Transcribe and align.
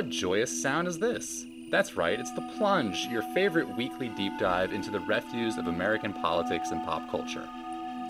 What 0.00 0.08
joyous 0.08 0.62
sound 0.62 0.88
is 0.88 0.98
this? 0.98 1.44
That's 1.70 1.94
right, 1.94 2.18
it's 2.18 2.32
The 2.32 2.50
Plunge, 2.56 3.06
your 3.08 3.20
favorite 3.34 3.76
weekly 3.76 4.08
deep 4.08 4.32
dive 4.38 4.72
into 4.72 4.90
the 4.90 5.00
refuse 5.00 5.58
of 5.58 5.66
American 5.66 6.14
politics 6.14 6.70
and 6.70 6.82
pop 6.86 7.10
culture. 7.10 7.46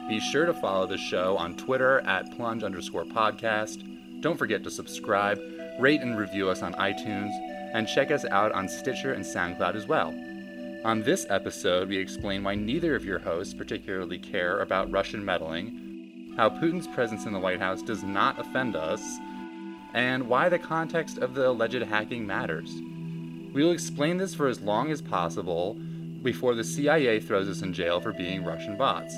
Be 0.08 0.21
sure 0.21 0.46
to 0.46 0.54
follow 0.54 0.86
the 0.86 0.96
show 0.96 1.36
on 1.36 1.57
Twitter 1.57 1.98
at 2.03 2.30
plunge 2.36 2.62
underscore 2.62 3.07
podcast. 3.07 3.82
Don't 4.21 4.36
forget 4.36 4.62
to 4.62 4.71
subscribe, 4.71 5.40
rate 5.80 6.00
and 6.00 6.16
review 6.16 6.48
us 6.48 6.62
on 6.62 6.75
iTunes, 6.75 7.32
and 7.75 7.89
check 7.89 8.12
us 8.12 8.25
out 8.27 8.52
on 8.52 8.68
Stitcher 8.68 9.14
and 9.14 9.25
SoundCloud 9.25 9.75
as 9.75 9.88
well. 9.88 10.14
On 10.84 11.02
this 11.02 11.27
episode, 11.29 11.88
we 11.88 11.98
explain 11.98 12.44
why 12.44 12.54
neither 12.54 12.94
of 12.94 13.04
your 13.04 13.18
hosts 13.18 13.52
particularly 13.52 14.21
care 14.21 14.61
about 14.61 14.93
Russian 14.93 15.25
meddling, 15.25 16.35
how 16.36 16.50
Putin's 16.50 16.86
presence 16.86 17.27
in 17.27 17.32
the 17.32 17.41
White 17.41 17.58
House 17.58 17.82
does 17.82 18.04
not 18.04 18.38
offend 18.38 18.77
us, 18.77 19.02
and 19.94 20.29
why 20.29 20.49
the 20.49 20.58
context 20.58 21.18
of 21.18 21.35
the 21.35 21.49
alleged 21.49 21.82
hacking 21.82 22.26
matters. 22.26 22.71
We 23.53 23.64
will 23.64 23.72
explain 23.72 24.16
this 24.16 24.35
for 24.35 24.46
as 24.46 24.61
long 24.61 24.90
as 24.90 25.03
possible 25.03 25.75
before 26.22 26.54
the 26.54 26.64
CIA 26.64 27.21
throws 27.21 27.49
us 27.49 27.63
in 27.63 27.72
jail 27.72 28.00
for 28.00 28.13
being 28.13 28.44
Russian 28.44 28.76
bots. 28.76 29.14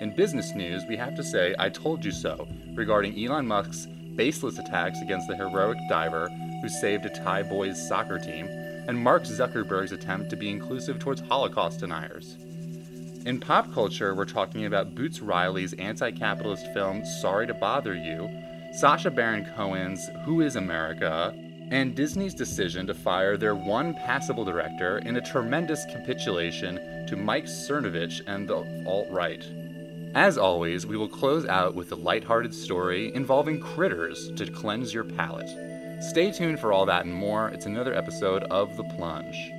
In 0.00 0.14
business 0.16 0.54
news, 0.54 0.82
we 0.88 0.96
have 0.96 1.14
to 1.16 1.22
say, 1.22 1.54
I 1.58 1.68
told 1.68 2.04
you 2.04 2.12
so, 2.12 2.48
regarding 2.74 3.22
Elon 3.22 3.46
Musk's 3.46 3.86
baseless 4.16 4.58
attacks 4.58 5.00
against 5.00 5.28
the 5.28 5.36
heroic 5.36 5.78
diver 5.88 6.28
who 6.62 6.68
saved 6.68 7.04
a 7.04 7.10
Thai 7.10 7.42
boys 7.42 7.88
soccer 7.88 8.18
team, 8.18 8.46
and 8.88 8.98
Mark 8.98 9.24
Zuckerberg's 9.24 9.92
attempt 9.92 10.30
to 10.30 10.36
be 10.36 10.50
inclusive 10.50 10.98
towards 10.98 11.20
Holocaust 11.22 11.80
deniers. 11.80 12.36
In 13.26 13.40
pop 13.40 13.72
culture, 13.72 14.14
we're 14.14 14.24
talking 14.24 14.66
about 14.66 14.94
Boots 14.94 15.20
Riley's 15.20 15.72
anti 15.74 16.10
capitalist 16.10 16.66
film 16.72 17.04
Sorry 17.04 17.46
to 17.46 17.54
Bother 17.54 17.94
You, 17.94 18.28
Sacha 18.74 19.08
Baron 19.08 19.46
Cohen's 19.56 20.10
Who 20.24 20.40
is 20.40 20.56
America, 20.56 21.32
and 21.70 21.94
Disney's 21.94 22.34
decision 22.34 22.88
to 22.88 22.94
fire 22.94 23.36
their 23.36 23.54
one 23.54 23.94
passable 23.94 24.44
director 24.44 24.98
in 24.98 25.14
a 25.14 25.20
tremendous 25.20 25.84
capitulation 25.92 27.06
to 27.06 27.14
Mike 27.14 27.44
Cernovich 27.44 28.20
and 28.26 28.48
the 28.48 28.84
alt 28.84 29.06
right. 29.10 29.44
As 30.16 30.36
always, 30.36 30.86
we 30.86 30.96
will 30.96 31.08
close 31.08 31.46
out 31.46 31.76
with 31.76 31.92
a 31.92 31.96
lighthearted 31.96 32.52
story 32.52 33.14
involving 33.14 33.60
critters 33.60 34.32
to 34.32 34.50
cleanse 34.50 34.92
your 34.92 35.04
palate. 35.04 35.48
Stay 36.02 36.32
tuned 36.32 36.58
for 36.58 36.72
all 36.72 36.84
that 36.86 37.04
and 37.04 37.14
more. 37.14 37.50
It's 37.50 37.66
another 37.66 37.94
episode 37.94 38.42
of 38.44 38.76
The 38.76 38.84
Plunge. 38.96 39.53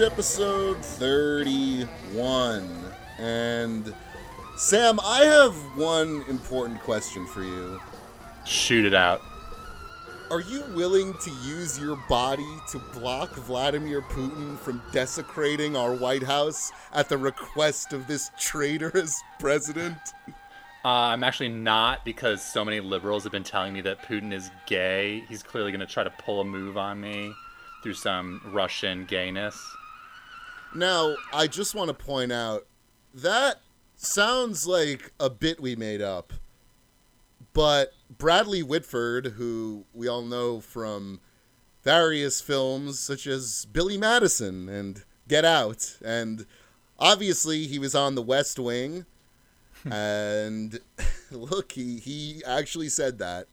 Episode 0.00 0.84
31. 0.84 2.70
And 3.18 3.94
Sam, 4.56 4.98
I 5.02 5.24
have 5.24 5.54
one 5.76 6.24
important 6.28 6.80
question 6.80 7.26
for 7.26 7.42
you. 7.42 7.80
Shoot 8.44 8.84
it 8.84 8.94
out. 8.94 9.22
Are 10.30 10.40
you 10.40 10.64
willing 10.74 11.14
to 11.14 11.30
use 11.44 11.78
your 11.78 11.96
body 12.08 12.46
to 12.70 12.78
block 12.92 13.34
Vladimir 13.34 14.02
Putin 14.02 14.58
from 14.58 14.82
desecrating 14.92 15.76
our 15.76 15.94
White 15.94 16.24
House 16.24 16.72
at 16.92 17.08
the 17.08 17.16
request 17.16 17.92
of 17.92 18.06
this 18.06 18.30
traitorous 18.38 19.22
president? 19.38 19.98
Uh, 20.84 21.10
I'm 21.12 21.22
actually 21.22 21.50
not 21.50 22.04
because 22.04 22.42
so 22.42 22.64
many 22.64 22.80
liberals 22.80 23.22
have 23.22 23.32
been 23.32 23.44
telling 23.44 23.72
me 23.72 23.80
that 23.82 24.02
Putin 24.02 24.32
is 24.32 24.50
gay. 24.66 25.24
He's 25.28 25.42
clearly 25.42 25.70
going 25.70 25.80
to 25.80 25.86
try 25.86 26.04
to 26.04 26.10
pull 26.10 26.40
a 26.40 26.44
move 26.44 26.76
on 26.76 27.00
me 27.00 27.32
through 27.82 27.94
some 27.94 28.40
Russian 28.52 29.04
gayness. 29.04 29.75
Now, 30.74 31.16
I 31.32 31.46
just 31.46 31.74
want 31.74 31.88
to 31.88 31.94
point 31.94 32.32
out 32.32 32.66
that 33.14 33.60
sounds 33.96 34.66
like 34.66 35.12
a 35.18 35.30
bit 35.30 35.60
we 35.60 35.76
made 35.76 36.02
up. 36.02 36.32
But 37.52 37.92
Bradley 38.10 38.62
Whitford, 38.62 39.34
who 39.36 39.86
we 39.94 40.08
all 40.08 40.22
know 40.22 40.60
from 40.60 41.20
various 41.82 42.40
films 42.40 42.98
such 42.98 43.26
as 43.26 43.66
Billy 43.72 43.96
Madison 43.96 44.68
and 44.68 45.04
Get 45.28 45.44
Out, 45.44 45.96
and 46.04 46.46
obviously 46.98 47.66
he 47.66 47.78
was 47.78 47.94
on 47.94 48.14
The 48.14 48.22
West 48.22 48.58
Wing. 48.58 49.06
and 49.90 50.80
look, 51.30 51.72
he, 51.72 51.98
he 51.98 52.42
actually 52.44 52.88
said 52.88 53.18
that. 53.18 53.46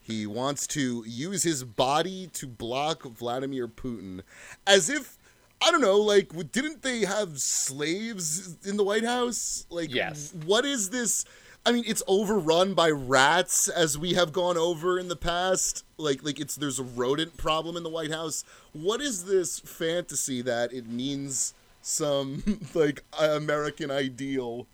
He 0.00 0.26
wants 0.26 0.66
to 0.68 1.04
use 1.06 1.44
his 1.44 1.62
body 1.62 2.28
to 2.32 2.46
block 2.46 3.04
Vladimir 3.04 3.68
Putin. 3.68 4.22
As 4.66 4.90
if, 4.90 5.16
I 5.64 5.70
don't 5.70 5.80
know, 5.80 5.98
like, 5.98 6.32
didn't 6.52 6.82
they 6.82 7.00
have 7.04 7.38
slaves 7.40 8.56
in 8.64 8.76
the 8.76 8.84
White 8.84 9.04
House? 9.04 9.66
Like, 9.70 9.94
Yes. 9.94 10.32
what 10.44 10.64
is 10.64 10.90
this? 10.90 11.24
I 11.64 11.70
mean, 11.70 11.84
it's 11.86 12.02
overrun 12.08 12.74
by 12.74 12.90
rats, 12.90 13.68
as 13.68 13.96
we 13.96 14.14
have 14.14 14.32
gone 14.32 14.56
over 14.56 14.98
in 14.98 15.06
the 15.08 15.14
past. 15.16 15.84
Like, 15.96 16.24
like 16.24 16.40
it's 16.40 16.56
there's 16.56 16.80
a 16.80 16.82
rodent 16.82 17.36
problem 17.36 17.76
in 17.76 17.84
the 17.84 17.88
White 17.88 18.10
House. 18.10 18.44
What 18.72 19.00
is 19.00 19.24
this 19.26 19.60
fantasy 19.60 20.42
that 20.42 20.72
it 20.72 20.88
means 20.88 21.54
some 21.80 22.42
like 22.74 23.04
American 23.16 23.92
ideal? 23.92 24.66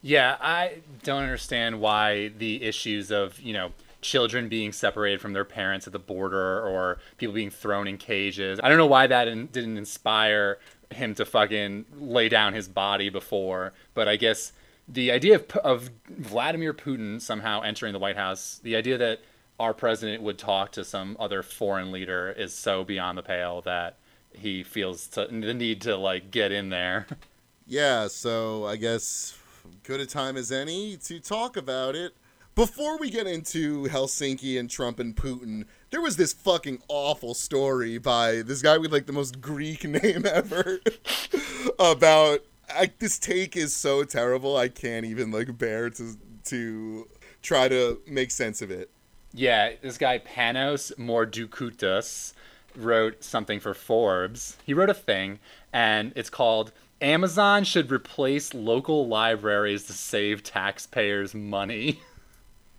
Yeah, 0.00 0.36
I 0.40 0.78
don't 1.02 1.22
understand 1.22 1.80
why 1.80 2.28
the 2.38 2.62
issues 2.64 3.10
of, 3.12 3.38
you 3.38 3.52
know, 3.52 3.72
children 4.02 4.48
being 4.48 4.72
separated 4.72 5.20
from 5.20 5.32
their 5.32 5.44
parents 5.44 5.86
at 5.86 5.92
the 5.92 5.98
border 5.98 6.60
or 6.60 6.98
people 7.16 7.34
being 7.34 7.50
thrown 7.50 7.86
in 7.88 7.96
cages. 7.96 8.60
I 8.62 8.68
don't 8.68 8.78
know 8.78 8.86
why 8.86 9.06
that 9.06 9.28
in, 9.28 9.46
didn't 9.46 9.78
inspire 9.78 10.58
him 10.90 11.14
to 11.14 11.24
fucking 11.24 11.86
lay 11.98 12.28
down 12.28 12.52
his 12.52 12.68
body 12.68 13.08
before, 13.08 13.72
but 13.94 14.08
I 14.08 14.16
guess 14.16 14.52
the 14.86 15.10
idea 15.10 15.36
of, 15.36 15.50
of 15.58 15.90
Vladimir 16.10 16.74
Putin 16.74 17.20
somehow 17.20 17.62
entering 17.62 17.92
the 17.92 17.98
White 17.98 18.16
House, 18.16 18.60
the 18.62 18.76
idea 18.76 18.98
that 18.98 19.20
our 19.58 19.72
president 19.72 20.22
would 20.22 20.38
talk 20.38 20.72
to 20.72 20.84
some 20.84 21.16
other 21.20 21.42
foreign 21.42 21.92
leader 21.92 22.34
is 22.36 22.52
so 22.52 22.84
beyond 22.84 23.16
the 23.16 23.22
pale 23.22 23.62
that 23.62 23.96
he 24.32 24.62
feels 24.62 25.06
to, 25.06 25.26
the 25.30 25.54
need 25.54 25.80
to 25.82 25.96
like 25.96 26.30
get 26.30 26.52
in 26.52 26.68
there. 26.68 27.06
Yeah, 27.64 28.08
so 28.08 28.66
I 28.66 28.74
guess 28.74 29.38
good 29.84 30.00
a 30.00 30.04
time 30.04 30.36
as 30.36 30.50
any 30.50 30.96
to 30.96 31.20
talk 31.20 31.56
about 31.56 31.94
it. 31.94 32.12
Before 32.54 32.98
we 32.98 33.08
get 33.10 33.26
into 33.26 33.84
Helsinki 33.84 34.60
and 34.60 34.68
Trump 34.68 34.98
and 35.00 35.16
Putin, 35.16 35.64
there 35.90 36.02
was 36.02 36.16
this 36.16 36.34
fucking 36.34 36.82
awful 36.86 37.32
story 37.32 37.96
by 37.96 38.42
this 38.42 38.60
guy 38.60 38.76
with 38.76 38.92
like 38.92 39.06
the 39.06 39.12
most 39.12 39.40
Greek 39.40 39.84
name 39.88 40.26
ever 40.26 40.80
about 41.78 42.40
I, 42.68 42.90
this 42.98 43.18
take 43.18 43.56
is 43.56 43.74
so 43.74 44.04
terrible 44.04 44.58
I 44.58 44.68
can't 44.68 45.06
even 45.06 45.30
like 45.30 45.56
bear 45.56 45.88
to 45.90 46.18
to 46.44 47.08
try 47.40 47.68
to 47.68 48.02
make 48.06 48.30
sense 48.30 48.60
of 48.60 48.70
it. 48.70 48.90
Yeah, 49.32 49.72
this 49.80 49.96
guy 49.96 50.18
Panos 50.18 50.92
Mourdoukoutas 50.98 52.34
wrote 52.76 53.24
something 53.24 53.60
for 53.60 53.72
Forbes. 53.72 54.58
He 54.62 54.74
wrote 54.74 54.90
a 54.90 54.94
thing, 54.94 55.38
and 55.72 56.12
it's 56.14 56.28
called 56.28 56.72
Amazon 57.00 57.64
should 57.64 57.90
replace 57.90 58.52
local 58.52 59.08
libraries 59.08 59.86
to 59.86 59.94
save 59.94 60.42
taxpayers 60.42 61.34
money. 61.34 62.00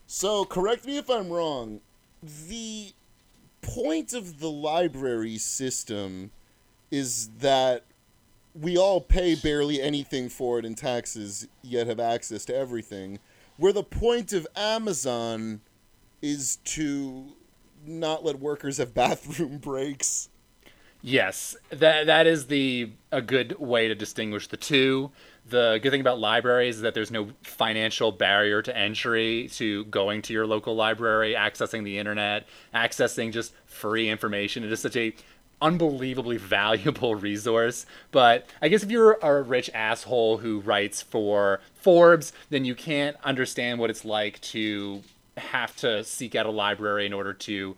So, 0.06 0.46
correct 0.46 0.86
me 0.86 0.98
if 0.98 1.10
I'm 1.10 1.30
wrong. 1.30 1.82
The 2.22 2.94
point 3.62 4.14
of 4.14 4.40
the 4.40 4.50
library 4.50 5.38
system 5.38 6.32
is 6.92 7.30
that 7.40 7.86
we 8.54 8.78
all 8.78 9.02
pay 9.02 9.36
barely 9.36 9.82
anything 9.82 10.30
for 10.30 10.60
it 10.60 10.66
in 10.66 10.76
taxes, 10.76 11.48
yet 11.64 11.88
have 11.88 12.00
access 12.00 12.46
to 12.46 12.56
everything. 12.56 13.20
Where 13.58 13.74
the 13.74 13.84
point 13.84 14.34
of 14.34 14.48
Amazon 14.56 15.62
is 16.22 16.58
to 16.66 17.34
not 17.86 18.24
let 18.24 18.40
workers 18.40 18.78
have 18.78 18.94
bathroom 18.96 19.58
breaks. 19.58 20.30
Yes, 21.02 21.58
that 21.70 22.06
that 22.06 22.28
is 22.28 22.48
the 22.48 22.92
a 23.12 23.22
good 23.22 23.60
way 23.60 23.90
to 23.90 23.96
distinguish 23.96 24.48
the 24.48 24.58
two. 24.58 25.12
The 25.50 25.80
good 25.82 25.92
thing 25.92 26.02
about 26.02 26.20
libraries 26.20 26.78
is 26.78 26.82
that 26.84 26.94
there's 26.94 27.12
no 27.12 27.30
financial 27.44 28.12
barrier 28.12 28.62
to 28.62 28.76
entry 28.76 29.50
to 29.54 29.86
going 29.86 30.22
to 30.24 30.34
your 30.34 30.48
local 30.48 30.76
library, 30.76 31.34
accessing 31.34 31.84
the 31.84 31.98
internet, 31.98 32.48
accessing 32.74 33.34
just 33.34 33.54
free 33.66 34.10
information. 34.10 34.64
It 34.64 34.72
is 34.72 34.80
such 34.80 34.96
a 34.96 35.14
unbelievably 35.62 36.38
valuable 36.56 37.16
resource. 37.16 37.86
But 38.12 38.48
I 38.62 38.70
guess 38.70 38.84
if 38.84 38.92
you're 38.92 39.18
a 39.22 39.42
rich 39.42 39.70
asshole 39.74 40.38
who 40.38 40.60
writes 40.60 41.02
for 41.02 41.62
Forbes, 41.74 42.32
then 42.50 42.66
you 42.66 42.76
can't 42.76 43.18
understand 43.24 43.80
what 43.80 43.90
it's 43.90 44.06
like 44.06 44.40
to 44.42 45.02
have 45.38 45.76
to 45.78 46.04
seek 46.04 46.36
out 46.36 46.46
a 46.46 46.52
library 46.52 47.06
in 47.06 47.14
order 47.14 47.34
to 47.34 47.76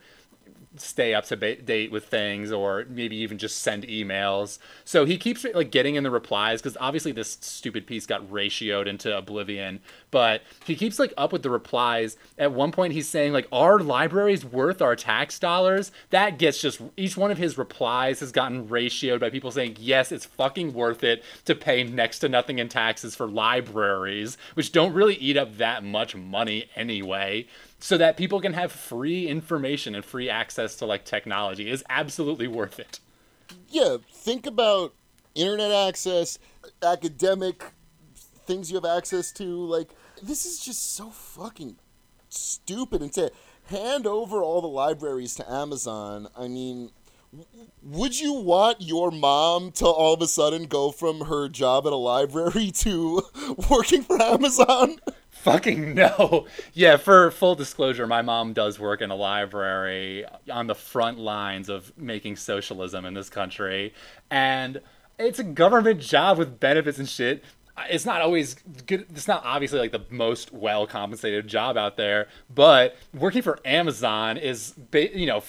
stay 0.77 1.13
up 1.13 1.25
to 1.25 1.37
ba- 1.37 1.55
date 1.55 1.91
with 1.91 2.05
things 2.05 2.51
or 2.51 2.85
maybe 2.89 3.15
even 3.17 3.37
just 3.37 3.61
send 3.61 3.83
emails. 3.87 4.59
So 4.83 5.05
he 5.05 5.17
keeps 5.17 5.45
like 5.53 5.71
getting 5.71 5.95
in 5.95 6.03
the 6.03 6.11
replies 6.11 6.61
because 6.61 6.77
obviously 6.79 7.11
this 7.11 7.37
stupid 7.41 7.87
piece 7.87 8.05
got 8.05 8.29
ratioed 8.29 8.87
into 8.87 9.15
oblivion, 9.15 9.79
but 10.11 10.41
he 10.65 10.75
keeps 10.75 10.99
like 10.99 11.13
up 11.17 11.31
with 11.31 11.43
the 11.43 11.49
replies. 11.49 12.17
At 12.37 12.51
one 12.51 12.71
point 12.71 12.93
he's 12.93 13.07
saying 13.07 13.33
like 13.33 13.47
our 13.51 13.79
libraries 13.79 14.45
worth 14.45 14.81
our 14.81 14.95
tax 14.95 15.39
dollars. 15.39 15.91
That 16.09 16.37
gets 16.37 16.61
just 16.61 16.81
each 16.97 17.17
one 17.17 17.31
of 17.31 17.37
his 17.37 17.57
replies 17.57 18.19
has 18.19 18.31
gotten 18.31 18.67
ratioed 18.67 19.19
by 19.19 19.29
people 19.29 19.51
saying 19.51 19.77
yes, 19.79 20.11
it's 20.11 20.25
fucking 20.25 20.73
worth 20.73 21.03
it 21.03 21.23
to 21.45 21.55
pay 21.55 21.83
next 21.83 22.19
to 22.19 22.29
nothing 22.29 22.59
in 22.59 22.69
taxes 22.69 23.15
for 23.15 23.27
libraries, 23.27 24.37
which 24.53 24.71
don't 24.71 24.93
really 24.93 25.15
eat 25.15 25.37
up 25.37 25.57
that 25.57 25.83
much 25.83 26.15
money 26.15 26.69
anyway 26.75 27.47
so 27.79 27.97
that 27.97 28.17
people 28.17 28.39
can 28.41 28.53
have 28.53 28.71
free 28.71 29.27
information 29.27 29.95
and 29.95 30.03
free 30.03 30.29
access 30.29 30.75
to 30.77 30.85
like 30.85 31.05
technology 31.05 31.69
is 31.69 31.83
absolutely 31.89 32.47
worth 32.47 32.79
it. 32.79 32.99
Yeah, 33.69 33.97
think 34.11 34.45
about 34.45 34.93
internet 35.35 35.71
access, 35.71 36.39
academic 36.81 37.63
things 38.45 38.71
you 38.71 38.75
have 38.75 38.85
access 38.85 39.31
to. 39.33 39.43
Like, 39.43 39.89
this 40.21 40.45
is 40.45 40.59
just 40.59 40.95
so 40.95 41.09
fucking 41.09 41.75
stupid. 42.29 43.01
And 43.01 43.13
to 43.13 43.31
hand 43.65 44.07
over 44.07 44.41
all 44.41 44.61
the 44.61 44.67
libraries 44.67 45.35
to 45.35 45.51
Amazon, 45.51 46.27
I 46.37 46.47
mean, 46.47 46.91
would 47.81 48.19
you 48.19 48.33
want 48.33 48.81
your 48.81 49.11
mom 49.11 49.71
to 49.73 49.85
all 49.85 50.13
of 50.13 50.21
a 50.21 50.27
sudden 50.27 50.65
go 50.65 50.91
from 50.91 51.21
her 51.21 51.49
job 51.49 51.85
at 51.85 51.93
a 51.93 51.97
library 51.97 52.71
to 52.75 53.23
working 53.69 54.03
for 54.03 54.21
Amazon? 54.21 54.97
Fucking 55.45 55.93
no. 55.93 56.47
Yeah, 56.73 56.97
for 56.97 57.29
full 57.29 57.53
disclosure, 57.53 58.07
my 58.07 58.23
mom 58.23 58.53
does 58.53 58.79
work 58.79 58.99
in 58.99 59.11
a 59.11 59.15
library 59.15 60.25
on 60.51 60.65
the 60.65 60.73
front 60.73 61.19
lines 61.19 61.69
of 61.69 61.95
making 61.95 62.37
socialism 62.37 63.05
in 63.05 63.13
this 63.13 63.29
country. 63.29 63.93
And 64.31 64.81
it's 65.19 65.37
a 65.37 65.43
government 65.43 66.01
job 66.01 66.39
with 66.39 66.59
benefits 66.59 66.97
and 66.97 67.07
shit. 67.07 67.43
It's 67.87 68.07
not 68.07 68.21
always 68.21 68.55
good. 68.87 69.05
It's 69.11 69.27
not 69.27 69.43
obviously 69.45 69.77
like 69.77 69.91
the 69.91 70.05
most 70.09 70.51
well 70.51 70.87
compensated 70.87 71.47
job 71.47 71.77
out 71.77 71.95
there, 71.95 72.27
but 72.49 72.95
working 73.13 73.43
for 73.43 73.59
Amazon 73.65 74.37
is, 74.37 74.73
you 74.93 75.27
know, 75.27 75.43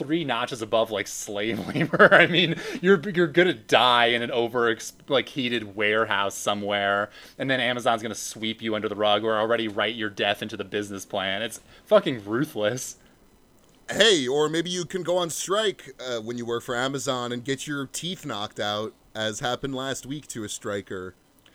three 0.00 0.24
notches 0.24 0.62
above 0.62 0.90
like 0.90 1.06
slave 1.06 1.68
labor. 1.74 2.12
I 2.12 2.26
mean, 2.26 2.56
you're 2.80 3.00
you're 3.10 3.26
gonna 3.26 3.54
die 3.54 4.06
in 4.06 4.22
an 4.22 4.30
over 4.30 4.76
like 5.08 5.28
heated 5.28 5.76
warehouse 5.76 6.34
somewhere, 6.34 7.10
and 7.38 7.50
then 7.50 7.60
Amazon's 7.60 8.02
gonna 8.02 8.14
sweep 8.14 8.62
you 8.62 8.74
under 8.74 8.88
the 8.88 8.96
rug 8.96 9.22
or 9.22 9.38
already 9.38 9.68
write 9.68 9.94
your 9.94 10.10
death 10.10 10.42
into 10.42 10.56
the 10.56 10.64
business 10.64 11.04
plan. 11.04 11.42
It's 11.42 11.60
fucking 11.84 12.24
ruthless. 12.24 12.96
Hey, 13.90 14.26
or 14.26 14.48
maybe 14.48 14.70
you 14.70 14.84
can 14.84 15.02
go 15.02 15.16
on 15.16 15.30
strike 15.30 15.90
uh, 16.00 16.20
when 16.20 16.38
you 16.38 16.46
work 16.46 16.62
for 16.62 16.76
Amazon 16.76 17.32
and 17.32 17.44
get 17.44 17.66
your 17.66 17.86
teeth 17.86 18.24
knocked 18.24 18.60
out, 18.60 18.94
as 19.14 19.40
happened 19.40 19.74
last 19.74 20.06
week 20.06 20.28
to 20.28 20.44
a 20.44 20.48
striker 20.48 21.14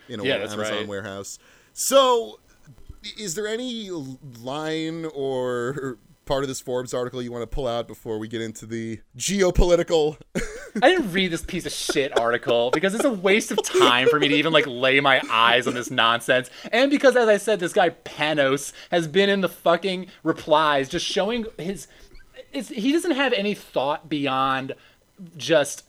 in 0.09 0.19
a 0.19 0.23
yeah, 0.23 0.35
Amazon 0.35 0.59
right. 0.59 0.87
warehouse. 0.87 1.39
So, 1.73 2.39
is 3.17 3.35
there 3.35 3.47
any 3.47 3.89
line 3.89 5.05
or 5.05 5.97
part 6.25 6.43
of 6.43 6.47
this 6.47 6.59
Forbes 6.59 6.93
article 6.93 7.21
you 7.21 7.31
want 7.31 7.43
to 7.43 7.47
pull 7.47 7.67
out 7.67 7.87
before 7.87 8.17
we 8.17 8.27
get 8.27 8.41
into 8.41 8.65
the 8.65 8.99
geopolitical? 9.17 10.17
I 10.81 10.89
didn't 10.89 11.11
read 11.11 11.31
this 11.31 11.43
piece 11.43 11.65
of 11.65 11.71
shit 11.71 12.17
article 12.19 12.71
because 12.71 12.93
it's 12.93 13.05
a 13.05 13.11
waste 13.11 13.51
of 13.51 13.63
time 13.63 14.07
for 14.09 14.19
me 14.19 14.27
to 14.27 14.35
even 14.35 14.51
like 14.51 14.67
lay 14.67 14.99
my 14.99 15.21
eyes 15.29 15.67
on 15.67 15.73
this 15.73 15.89
nonsense. 15.89 16.49
And 16.71 16.91
because 16.91 17.15
as 17.15 17.27
I 17.27 17.37
said, 17.37 17.59
this 17.59 17.73
guy 17.73 17.91
Panos 17.91 18.73
has 18.91 19.07
been 19.07 19.29
in 19.29 19.41
the 19.41 19.49
fucking 19.49 20.07
replies 20.23 20.89
just 20.89 21.05
showing 21.05 21.45
his 21.57 21.87
he 22.51 22.91
doesn't 22.91 23.11
have 23.11 23.33
any 23.33 23.53
thought 23.53 24.07
beyond 24.07 24.73
just 25.37 25.83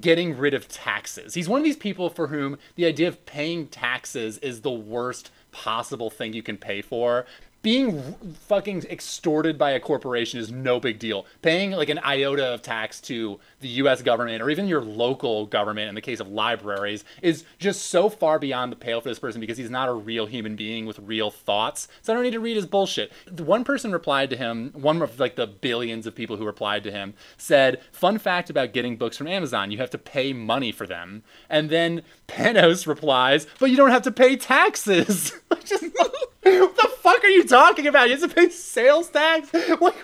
getting 0.00 0.36
rid 0.36 0.54
of 0.54 0.68
taxes. 0.68 1.34
He's 1.34 1.48
one 1.48 1.60
of 1.60 1.64
these 1.64 1.76
people 1.76 2.10
for 2.10 2.28
whom 2.28 2.58
the 2.74 2.86
idea 2.86 3.08
of 3.08 3.24
paying 3.26 3.68
taxes 3.68 4.38
is 4.38 4.62
the 4.62 4.70
worst 4.70 5.30
possible 5.52 6.10
thing 6.10 6.32
you 6.32 6.42
can 6.42 6.56
pay 6.56 6.82
for 6.82 7.26
being 7.62 8.00
fucking 8.46 8.84
extorted 8.84 9.58
by 9.58 9.72
a 9.72 9.80
corporation 9.80 10.38
is 10.38 10.50
no 10.50 10.78
big 10.78 10.98
deal. 10.98 11.26
Paying 11.42 11.72
like 11.72 11.88
an 11.88 11.98
iota 12.04 12.46
of 12.54 12.62
tax 12.62 13.00
to 13.02 13.40
the 13.60 13.68
US 13.68 14.02
government 14.02 14.42
or 14.42 14.50
even 14.50 14.68
your 14.68 14.80
local 14.80 15.46
government 15.46 15.88
in 15.88 15.94
the 15.94 16.00
case 16.00 16.20
of 16.20 16.28
libraries 16.28 17.04
is 17.20 17.44
just 17.58 17.86
so 17.86 18.08
far 18.08 18.38
beyond 18.38 18.70
the 18.70 18.76
pale 18.76 19.00
for 19.00 19.08
this 19.08 19.18
person 19.18 19.40
because 19.40 19.58
he's 19.58 19.70
not 19.70 19.88
a 19.88 19.92
real 19.92 20.26
human 20.26 20.56
being 20.56 20.86
with 20.86 20.98
real 21.00 21.30
thoughts. 21.30 21.88
So 22.02 22.12
I 22.12 22.14
don't 22.14 22.24
need 22.24 22.30
to 22.32 22.40
read 22.40 22.56
his 22.56 22.66
bullshit. 22.66 23.12
One 23.30 23.64
person 23.64 23.92
replied 23.92 24.30
to 24.30 24.36
him, 24.36 24.70
one 24.74 25.02
of 25.02 25.18
like 25.18 25.36
the 25.36 25.46
billions 25.46 26.06
of 26.06 26.14
people 26.14 26.36
who 26.36 26.46
replied 26.46 26.84
to 26.84 26.92
him 26.92 27.14
said, 27.36 27.80
"Fun 27.92 28.18
fact 28.18 28.50
about 28.50 28.72
getting 28.72 28.96
books 28.96 29.16
from 29.16 29.26
Amazon, 29.26 29.70
you 29.70 29.78
have 29.78 29.90
to 29.90 29.98
pay 29.98 30.32
money 30.32 30.72
for 30.72 30.86
them." 30.86 31.22
And 31.50 31.70
then 31.70 32.02
Panos 32.28 32.86
replies, 32.86 33.46
"But 33.58 33.70
you 33.70 33.76
don't 33.76 33.90
have 33.90 34.02
to 34.02 34.12
pay 34.12 34.36
taxes." 34.36 35.32
What 36.56 36.76
the 36.76 36.88
fuck 37.00 37.24
are 37.24 37.28
you 37.28 37.44
talking 37.44 37.86
about? 37.86 38.08
You 38.08 38.16
have 38.16 38.28
to 38.28 38.34
pay 38.34 38.48
sales 38.50 39.08
tax? 39.10 39.50
What, 39.78 39.94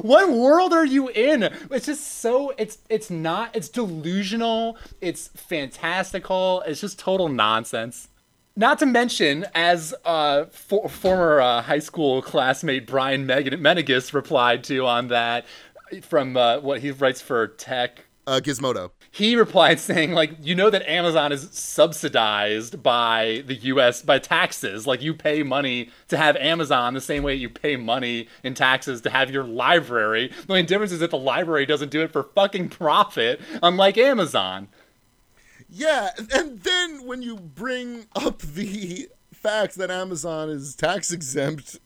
what 0.00 0.30
world 0.30 0.72
are 0.72 0.84
you 0.86 1.08
in? 1.08 1.44
It's 1.70 1.86
just 1.86 2.20
so 2.20 2.52
it's 2.58 2.78
it's 2.88 3.10
not 3.10 3.54
it's 3.54 3.68
delusional. 3.68 4.76
It's 5.00 5.28
fantastical. 5.28 6.62
It's 6.66 6.80
just 6.80 6.98
total 6.98 7.28
nonsense. 7.28 8.08
Not 8.56 8.80
to 8.80 8.86
mention, 8.86 9.46
as 9.54 9.94
uh, 10.04 10.46
for, 10.46 10.88
former 10.88 11.40
uh, 11.40 11.62
high 11.62 11.78
school 11.78 12.22
classmate 12.22 12.88
Brian 12.88 13.24
Menegus 13.24 14.12
replied 14.12 14.64
to 14.64 14.84
on 14.84 15.08
that 15.08 15.46
from 16.02 16.36
uh, 16.36 16.58
what 16.58 16.80
he 16.80 16.90
writes 16.90 17.20
for 17.20 17.46
Tech. 17.46 18.04
Uh, 18.28 18.40
Gizmodo. 18.40 18.90
He 19.10 19.36
replied 19.36 19.80
saying 19.80 20.12
like 20.12 20.32
you 20.42 20.54
know 20.54 20.68
that 20.68 20.86
amazon 20.86 21.32
is 21.32 21.48
subsidized 21.50 22.82
by 22.82 23.42
the 23.46 23.56
us 23.56 24.02
by 24.02 24.18
taxes. 24.18 24.86
Like 24.86 25.00
you 25.00 25.14
pay 25.14 25.42
money 25.42 25.88
to 26.08 26.18
have 26.18 26.36
amazon 26.36 26.92
the 26.92 27.00
same 27.00 27.22
way 27.22 27.34
you 27.34 27.48
pay 27.48 27.76
money 27.76 28.28
in 28.44 28.52
taxes 28.52 29.00
to 29.00 29.10
have 29.10 29.30
your 29.30 29.44
library. 29.44 30.30
The 30.46 30.52
only 30.52 30.64
difference 30.64 30.92
is 30.92 30.98
that 30.98 31.10
the 31.10 31.16
library 31.16 31.64
doesn't 31.64 31.90
do 31.90 32.02
it 32.02 32.12
for 32.12 32.22
fucking 32.22 32.68
profit 32.68 33.40
unlike 33.62 33.96
amazon. 33.96 34.68
Yeah 35.70 36.10
and 36.30 36.60
then 36.60 37.06
when 37.06 37.22
you 37.22 37.36
bring 37.36 38.08
up 38.14 38.42
the 38.42 39.08
fact 39.32 39.76
that 39.76 39.90
amazon 39.90 40.50
is 40.50 40.74
tax 40.74 41.10
exempt 41.12 41.78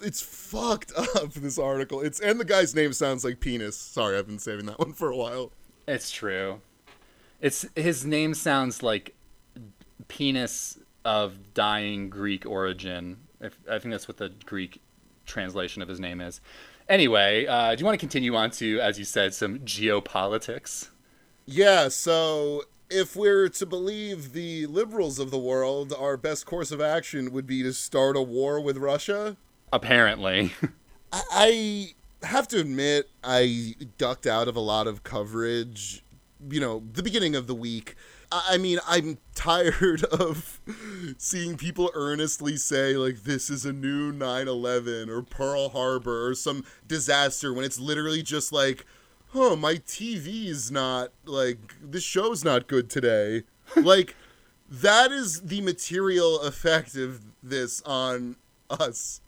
it's 0.00 0.22
fucked 0.22 0.94
up 0.96 1.34
this 1.34 1.58
article. 1.58 2.00
It's 2.00 2.20
and 2.20 2.40
the 2.40 2.46
guy's 2.46 2.74
name 2.74 2.94
sounds 2.94 3.22
like 3.22 3.38
penis. 3.38 3.76
Sorry 3.76 4.16
i've 4.16 4.26
been 4.26 4.38
saving 4.38 4.64
that 4.64 4.78
one 4.78 4.94
for 4.94 5.10
a 5.10 5.16
while 5.16 5.52
it's 5.86 6.10
true. 6.10 6.60
It's 7.40 7.66
his 7.74 8.04
name 8.04 8.34
sounds 8.34 8.82
like 8.82 9.14
penis 10.08 10.78
of 11.04 11.54
dying 11.54 12.08
Greek 12.08 12.46
origin. 12.46 13.18
If, 13.40 13.58
I 13.70 13.78
think 13.78 13.92
that's 13.92 14.08
what 14.08 14.16
the 14.16 14.32
Greek 14.46 14.80
translation 15.26 15.82
of 15.82 15.88
his 15.88 16.00
name 16.00 16.20
is. 16.20 16.40
Anyway, 16.88 17.46
uh, 17.46 17.74
do 17.74 17.80
you 17.80 17.84
want 17.86 17.94
to 17.94 18.00
continue 18.00 18.34
on 18.34 18.50
to, 18.52 18.80
as 18.80 18.98
you 18.98 19.04
said, 19.04 19.34
some 19.34 19.60
geopolitics? 19.60 20.90
Yeah. 21.46 21.88
So 21.88 22.64
if 22.90 23.16
we're 23.16 23.48
to 23.48 23.66
believe 23.66 24.32
the 24.32 24.66
liberals 24.66 25.18
of 25.18 25.30
the 25.30 25.38
world, 25.38 25.92
our 25.92 26.16
best 26.16 26.46
course 26.46 26.70
of 26.70 26.80
action 26.80 27.32
would 27.32 27.46
be 27.46 27.62
to 27.62 27.72
start 27.72 28.16
a 28.16 28.22
war 28.22 28.60
with 28.60 28.76
Russia. 28.76 29.36
Apparently. 29.72 30.52
I 31.12 31.94
have 32.24 32.48
to 32.48 32.60
admit, 32.60 33.10
I 33.22 33.74
ducked 33.98 34.26
out 34.26 34.48
of 34.48 34.56
a 34.56 34.60
lot 34.60 34.86
of 34.86 35.02
coverage, 35.02 36.02
you 36.48 36.60
know, 36.60 36.82
the 36.92 37.02
beginning 37.02 37.34
of 37.34 37.46
the 37.46 37.54
week. 37.54 37.96
I 38.32 38.58
mean, 38.58 38.78
I'm 38.86 39.18
tired 39.34 40.04
of 40.04 40.60
seeing 41.18 41.56
people 41.56 41.90
earnestly 41.94 42.56
say, 42.56 42.94
like, 42.96 43.22
this 43.22 43.50
is 43.50 43.64
a 43.64 43.72
new 43.72 44.12
9 44.12 44.48
11 44.48 45.08
or 45.10 45.22
Pearl 45.22 45.68
Harbor 45.68 46.28
or 46.28 46.34
some 46.34 46.64
disaster 46.86 47.52
when 47.52 47.64
it's 47.64 47.78
literally 47.78 48.22
just 48.22 48.52
like, 48.52 48.84
oh, 49.34 49.56
my 49.56 49.74
TV 49.74 50.46
is 50.46 50.70
not, 50.70 51.10
like, 51.24 51.58
this 51.82 52.04
show's 52.04 52.44
not 52.44 52.66
good 52.66 52.88
today. 52.88 53.42
like, 53.76 54.16
that 54.70 55.12
is 55.12 55.42
the 55.42 55.60
material 55.60 56.40
effect 56.40 56.96
of 56.96 57.20
this 57.42 57.82
on 57.82 58.36
us. 58.70 59.20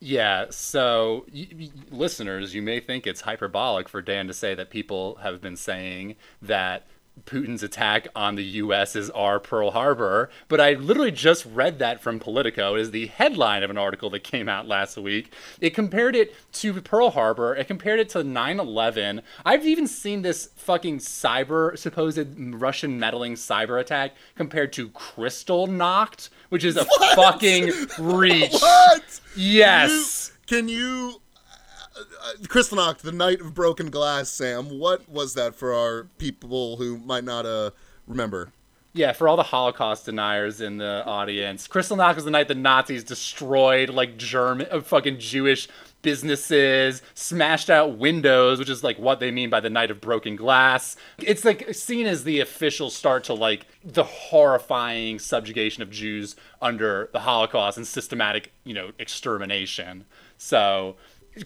Yeah, 0.00 0.46
so 0.50 1.26
y- 1.32 1.48
y- 1.52 1.70
listeners, 1.90 2.54
you 2.54 2.62
may 2.62 2.78
think 2.78 3.06
it's 3.06 3.22
hyperbolic 3.22 3.88
for 3.88 4.00
Dan 4.00 4.28
to 4.28 4.32
say 4.34 4.54
that 4.54 4.70
people 4.70 5.16
have 5.16 5.40
been 5.40 5.56
saying 5.56 6.14
that 6.40 6.86
Putin's 7.26 7.62
attack 7.62 8.08
on 8.14 8.34
the 8.34 8.44
U.S. 8.44 8.96
is 8.96 9.10
our 9.10 9.38
Pearl 9.40 9.70
Harbor, 9.72 10.30
but 10.48 10.60
I 10.60 10.74
literally 10.74 11.10
just 11.10 11.46
read 11.46 11.78
that 11.78 12.00
from 12.00 12.18
Politico. 12.18 12.74
It 12.74 12.80
is 12.80 12.90
the 12.90 13.06
headline 13.06 13.62
of 13.62 13.70
an 13.70 13.78
article 13.78 14.10
that 14.10 14.24
came 14.24 14.48
out 14.48 14.66
last 14.66 14.96
week. 14.96 15.32
It 15.60 15.70
compared 15.70 16.16
it 16.16 16.34
to 16.54 16.80
Pearl 16.80 17.10
Harbor. 17.10 17.54
It 17.54 17.66
compared 17.66 18.00
it 18.00 18.08
to 18.10 18.18
9/11. 18.18 19.22
I've 19.44 19.66
even 19.66 19.86
seen 19.86 20.22
this 20.22 20.50
fucking 20.56 20.98
cyber 20.98 21.76
supposed 21.78 22.18
Russian 22.36 22.98
meddling 22.98 23.34
cyber 23.34 23.80
attack 23.80 24.12
compared 24.34 24.72
to 24.74 24.88
Kristallnacht, 24.90 26.28
which 26.48 26.64
is 26.64 26.76
a 26.76 26.84
what? 26.98 27.14
fucking 27.16 27.72
reach. 27.98 28.52
What? 28.52 29.20
Yes. 29.36 30.32
Can 30.46 30.68
you, 30.68 30.74
can 30.76 31.12
you 31.12 31.20
Kristallnacht, 32.42 32.98
the 32.98 33.12
Night 33.12 33.40
of 33.40 33.54
Broken 33.54 33.90
Glass. 33.90 34.30
Sam, 34.30 34.78
what 34.78 35.08
was 35.08 35.34
that 35.34 35.54
for 35.54 35.72
our 35.72 36.04
people 36.18 36.76
who 36.76 36.98
might 36.98 37.24
not 37.24 37.46
uh, 37.46 37.70
remember? 38.06 38.52
Yeah, 38.94 39.12
for 39.12 39.28
all 39.28 39.36
the 39.36 39.42
Holocaust 39.42 40.06
deniers 40.06 40.60
in 40.60 40.78
the 40.78 41.04
audience, 41.04 41.68
Kristallnacht 41.68 42.16
was 42.16 42.24
the 42.24 42.30
night 42.30 42.48
the 42.48 42.54
Nazis 42.54 43.04
destroyed 43.04 43.90
like 43.90 44.16
German, 44.16 44.66
uh, 44.70 44.80
fucking 44.80 45.18
Jewish 45.18 45.68
businesses, 46.00 47.02
smashed 47.14 47.68
out 47.70 47.98
windows, 47.98 48.58
which 48.58 48.70
is 48.70 48.82
like 48.82 48.98
what 48.98 49.20
they 49.20 49.30
mean 49.30 49.50
by 49.50 49.60
the 49.60 49.70
night 49.70 49.90
of 49.90 50.00
broken 50.00 50.36
glass. 50.36 50.96
It's 51.18 51.44
like 51.44 51.74
seen 51.74 52.06
as 52.06 52.24
the 52.24 52.40
official 52.40 52.88
start 52.88 53.24
to 53.24 53.34
like 53.34 53.66
the 53.84 54.04
horrifying 54.04 55.18
subjugation 55.18 55.82
of 55.82 55.90
Jews 55.90 56.34
under 56.62 57.10
the 57.12 57.20
Holocaust 57.20 57.76
and 57.76 57.86
systematic, 57.86 58.52
you 58.64 58.74
know, 58.74 58.92
extermination. 58.98 60.06
So 60.38 60.96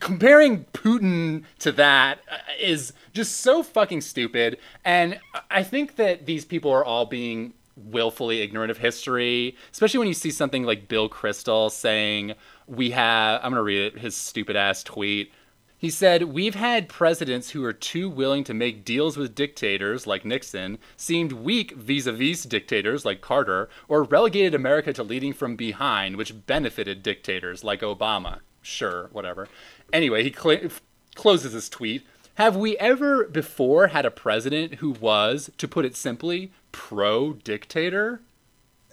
comparing 0.00 0.64
Putin 0.66 1.44
to 1.60 1.72
that 1.72 2.20
uh, 2.30 2.76
just 3.12 3.40
so 3.40 3.62
fucking 3.62 4.00
stupid. 4.00 4.58
And 4.84 5.20
I 5.50 5.62
think 5.62 5.96
that 5.96 6.26
these 6.26 6.44
people 6.44 6.70
are 6.70 6.84
all 6.84 7.06
being 7.06 7.54
willfully 7.76 8.40
ignorant 8.40 8.70
of 8.70 8.78
history, 8.78 9.56
especially 9.72 9.98
when 9.98 10.08
you 10.08 10.14
see 10.14 10.30
something 10.30 10.64
like 10.64 10.88
Bill 10.88 11.08
Kristol 11.08 11.70
saying, 11.70 12.34
We 12.66 12.90
have, 12.90 13.40
I'm 13.42 13.50
going 13.50 13.58
to 13.58 13.62
read 13.62 13.94
it, 13.94 13.98
his 13.98 14.16
stupid 14.16 14.56
ass 14.56 14.82
tweet. 14.82 15.32
He 15.78 15.90
said, 15.90 16.24
We've 16.24 16.54
had 16.54 16.88
presidents 16.88 17.50
who 17.50 17.64
are 17.64 17.72
too 17.72 18.08
willing 18.08 18.44
to 18.44 18.54
make 18.54 18.84
deals 18.84 19.16
with 19.16 19.34
dictators 19.34 20.06
like 20.06 20.24
Nixon, 20.24 20.78
seemed 20.96 21.32
weak 21.32 21.72
vis 21.72 22.06
a 22.06 22.12
vis 22.12 22.44
dictators 22.44 23.04
like 23.04 23.20
Carter, 23.20 23.68
or 23.88 24.04
relegated 24.04 24.54
America 24.54 24.92
to 24.92 25.02
leading 25.02 25.32
from 25.32 25.56
behind, 25.56 26.16
which 26.16 26.46
benefited 26.46 27.02
dictators 27.02 27.64
like 27.64 27.80
Obama. 27.80 28.40
Sure, 28.62 29.08
whatever. 29.12 29.48
Anyway, 29.92 30.22
he 30.22 30.32
cl- 30.32 30.70
closes 31.14 31.52
his 31.52 31.68
tweet. 31.68 32.06
Have 32.36 32.56
we 32.56 32.78
ever 32.78 33.24
before 33.24 33.88
had 33.88 34.06
a 34.06 34.10
president 34.10 34.76
who 34.76 34.92
was, 34.92 35.50
to 35.58 35.68
put 35.68 35.84
it 35.84 35.96
simply, 35.96 36.52
pro 36.72 37.34
dictator? 37.34 38.20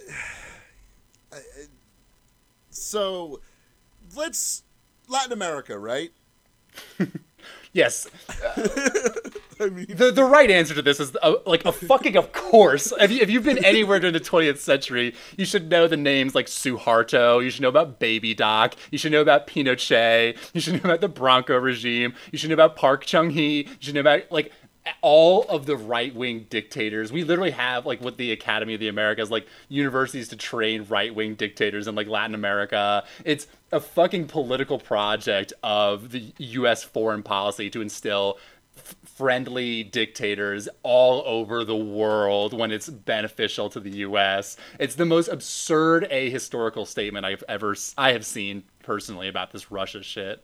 So, 2.71 3.41
let's 4.15 4.63
Latin 5.07 5.33
America, 5.33 5.77
right? 5.77 6.11
Yes. 7.73 8.09
I 9.59 9.69
mean, 9.69 9.85
the 9.89 10.11
the 10.11 10.23
right 10.23 10.49
answer 10.49 10.73
to 10.73 10.81
this 10.81 10.99
is 10.99 11.15
a, 11.21 11.35
like 11.45 11.65
a 11.65 11.71
fucking 11.71 12.15
of 12.15 12.31
course. 12.31 12.93
If, 12.99 13.11
you, 13.11 13.21
if 13.21 13.29
you've 13.29 13.43
been 13.43 13.63
anywhere 13.63 13.99
during 13.99 14.13
the 14.13 14.19
20th 14.19 14.57
century, 14.57 15.15
you 15.37 15.45
should 15.45 15.69
know 15.69 15.87
the 15.87 15.97
names 15.97 16.35
like 16.35 16.45
Suharto. 16.45 17.43
You 17.43 17.49
should 17.49 17.61
know 17.61 17.69
about 17.69 17.99
Baby 17.99 18.33
Doc. 18.33 18.75
You 18.91 18.97
should 18.97 19.11
know 19.11 19.21
about 19.21 19.47
Pinochet. 19.47 20.37
You 20.53 20.61
should 20.61 20.75
know 20.75 20.91
about 20.91 21.01
the 21.01 21.09
Franco 21.09 21.57
regime. 21.57 22.13
You 22.31 22.37
should 22.37 22.49
know 22.49 22.55
about 22.55 22.75
Park 22.75 23.05
Chung 23.05 23.31
Hee. 23.31 23.67
You 23.67 23.77
should 23.79 23.95
know 23.95 24.01
about 24.01 24.31
like 24.31 24.51
all 25.01 25.43
of 25.43 25.65
the 25.65 25.77
right 25.77 26.13
wing 26.15 26.47
dictators. 26.49 27.11
We 27.11 27.23
literally 27.23 27.51
have 27.51 27.85
like 27.85 28.01
with 28.01 28.17
the 28.17 28.31
Academy 28.31 28.73
of 28.73 28.79
the 28.79 28.87
Americas, 28.87 29.29
like 29.29 29.47
universities 29.67 30.29
to 30.29 30.35
train 30.35 30.85
right 30.89 31.13
wing 31.13 31.35
dictators 31.35 31.87
in 31.87 31.95
like 31.95 32.07
Latin 32.07 32.35
America. 32.35 33.03
It's 33.25 33.47
a 33.71 33.79
fucking 33.79 34.27
political 34.27 34.79
project 34.79 35.53
of 35.63 36.11
the 36.11 36.33
U.S. 36.37 36.83
foreign 36.83 37.23
policy 37.23 37.69
to 37.69 37.81
instill 37.81 38.37
friendly 39.19 39.83
dictators 39.83 40.69
all 40.81 41.21
over 41.25 41.65
the 41.65 41.75
world 41.75 42.57
when 42.57 42.71
it's 42.71 42.88
beneficial 42.88 43.69
to 43.69 43.77
the 43.81 43.97
U.S. 43.97 44.55
It's 44.79 44.95
the 44.95 45.05
most 45.05 45.27
absurd 45.27 46.07
ahistorical 46.09 46.88
statement 46.88 47.25
I've 47.25 47.43
ever 47.49 47.75
I 47.97 48.13
have 48.13 48.25
seen 48.25 48.63
personally 48.81 49.27
about 49.27 49.51
this 49.51 49.69
Russia 49.71 50.01
shit. 50.01 50.41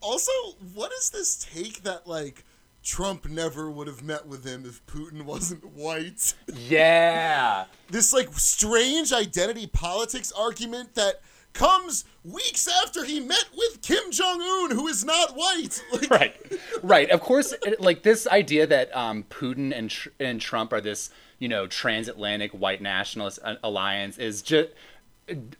Also, 0.00 0.32
what 0.72 0.90
is 0.92 1.10
this 1.10 1.46
take 1.52 1.82
that 1.82 2.06
like? 2.06 2.44
Trump 2.82 3.28
never 3.28 3.70
would 3.70 3.86
have 3.86 4.02
met 4.02 4.26
with 4.26 4.44
him 4.44 4.64
if 4.64 4.84
Putin 4.86 5.22
wasn't 5.26 5.66
white. 5.66 6.32
Yeah. 6.56 7.66
this 7.90 8.14
like 8.14 8.32
strange 8.32 9.12
identity 9.12 9.66
politics 9.66 10.32
argument 10.32 10.94
that 10.94 11.20
comes 11.52 12.04
weeks 12.24 12.68
after 12.82 13.04
he 13.04 13.20
met 13.20 13.46
with 13.56 13.82
Kim 13.82 14.10
Jong 14.10 14.40
Un, 14.40 14.70
who 14.70 14.88
is 14.88 15.04
not 15.04 15.36
white. 15.36 15.82
Like, 15.92 16.10
right, 16.10 16.52
right. 16.82 17.10
Of 17.10 17.20
course, 17.20 17.54
like 17.78 18.02
this 18.02 18.26
idea 18.26 18.66
that 18.66 18.94
um, 18.96 19.24
Putin 19.24 19.76
and 19.76 19.90
Tr- 19.90 20.08
and 20.18 20.40
Trump 20.40 20.72
are 20.72 20.80
this 20.80 21.10
you 21.38 21.48
know 21.48 21.66
transatlantic 21.66 22.52
white 22.52 22.80
nationalist 22.80 23.38
alliance 23.62 24.18
is 24.18 24.42
just 24.42 24.70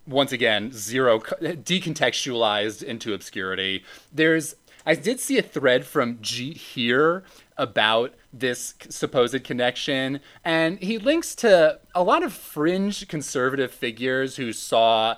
once 0.06 0.32
again 0.32 0.70
zero 0.72 1.20
decontextualized 1.20 2.82
into 2.82 3.14
obscurity. 3.14 3.84
There's 4.12 4.56
I 4.84 4.94
did 4.94 5.20
see 5.20 5.38
a 5.38 5.42
thread 5.42 5.84
from 5.86 6.18
Jeet 6.18 6.56
Heer 6.56 7.24
about 7.56 8.14
this 8.32 8.74
supposed 8.88 9.44
connection, 9.44 10.20
and 10.44 10.78
he 10.78 10.98
links 10.98 11.34
to 11.36 11.78
a 11.94 12.02
lot 12.02 12.22
of 12.22 12.32
fringe 12.32 13.06
conservative 13.08 13.70
figures 13.70 14.36
who 14.36 14.52
saw 14.52 15.10
uh, 15.12 15.16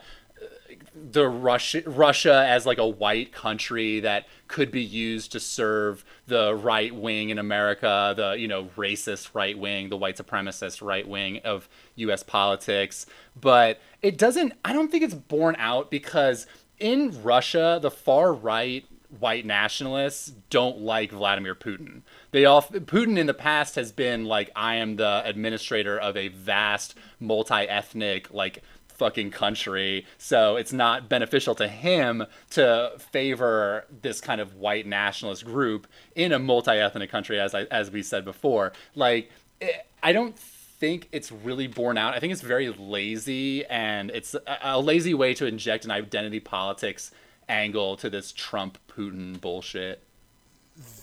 the 0.94 1.28
Russia 1.28 1.82
Russia 1.86 2.44
as 2.46 2.66
like 2.66 2.78
a 2.78 2.86
white 2.86 3.32
country 3.32 4.00
that 4.00 4.26
could 4.46 4.70
be 4.70 4.82
used 4.82 5.32
to 5.32 5.40
serve 5.40 6.04
the 6.26 6.54
right 6.54 6.94
wing 6.94 7.30
in 7.30 7.38
America, 7.38 8.14
the 8.16 8.32
you 8.38 8.46
know 8.46 8.66
racist 8.76 9.30
right 9.34 9.58
wing, 9.58 9.88
the 9.88 9.96
white 9.96 10.16
supremacist 10.16 10.80
right 10.86 11.06
wing 11.06 11.40
of 11.44 11.68
U.S. 11.96 12.22
politics. 12.22 13.06
But 13.38 13.80
it 14.02 14.16
doesn't. 14.16 14.52
I 14.64 14.72
don't 14.72 14.90
think 14.90 15.02
it's 15.02 15.14
borne 15.14 15.56
out 15.58 15.90
because 15.90 16.46
in 16.78 17.22
Russia, 17.22 17.78
the 17.82 17.90
far 17.90 18.32
right 18.32 18.84
white 19.18 19.46
nationalists 19.46 20.32
don't 20.50 20.80
like 20.80 21.10
Vladimir 21.10 21.54
Putin. 21.54 22.02
They 22.30 22.44
all 22.44 22.62
Putin 22.62 23.18
in 23.18 23.26
the 23.26 23.34
past 23.34 23.74
has 23.76 23.92
been 23.92 24.24
like 24.24 24.50
I 24.56 24.76
am 24.76 24.96
the 24.96 25.22
administrator 25.24 25.98
of 25.98 26.16
a 26.16 26.28
vast 26.28 26.94
multi-ethnic 27.20 28.32
like 28.32 28.62
fucking 28.94 29.30
country. 29.30 30.06
So 30.18 30.56
it's 30.56 30.72
not 30.72 31.08
beneficial 31.08 31.54
to 31.56 31.68
him 31.68 32.24
to 32.50 32.92
favor 32.98 33.86
this 34.02 34.20
kind 34.20 34.40
of 34.40 34.54
white 34.56 34.86
nationalist 34.86 35.44
group 35.44 35.86
in 36.14 36.32
a 36.32 36.38
multi-ethnic 36.38 37.10
country 37.10 37.38
as 37.40 37.54
I, 37.54 37.62
as 37.64 37.90
we 37.90 38.02
said 38.02 38.24
before. 38.24 38.72
Like 38.94 39.30
it, 39.60 39.86
I 40.02 40.12
don't 40.12 40.38
think 40.38 41.08
it's 41.12 41.32
really 41.32 41.66
borne 41.66 41.96
out. 41.96 42.14
I 42.14 42.20
think 42.20 42.32
it's 42.32 42.42
very 42.42 42.70
lazy 42.70 43.64
and 43.66 44.10
it's 44.10 44.34
a, 44.34 44.58
a 44.62 44.80
lazy 44.80 45.14
way 45.14 45.34
to 45.34 45.46
inject 45.46 45.84
an 45.84 45.90
identity 45.90 46.40
politics 46.40 47.10
angle 47.48 47.96
to 47.96 48.10
this 48.10 48.32
Trump 48.32 48.78
Putin 48.88 49.40
bullshit. 49.40 50.02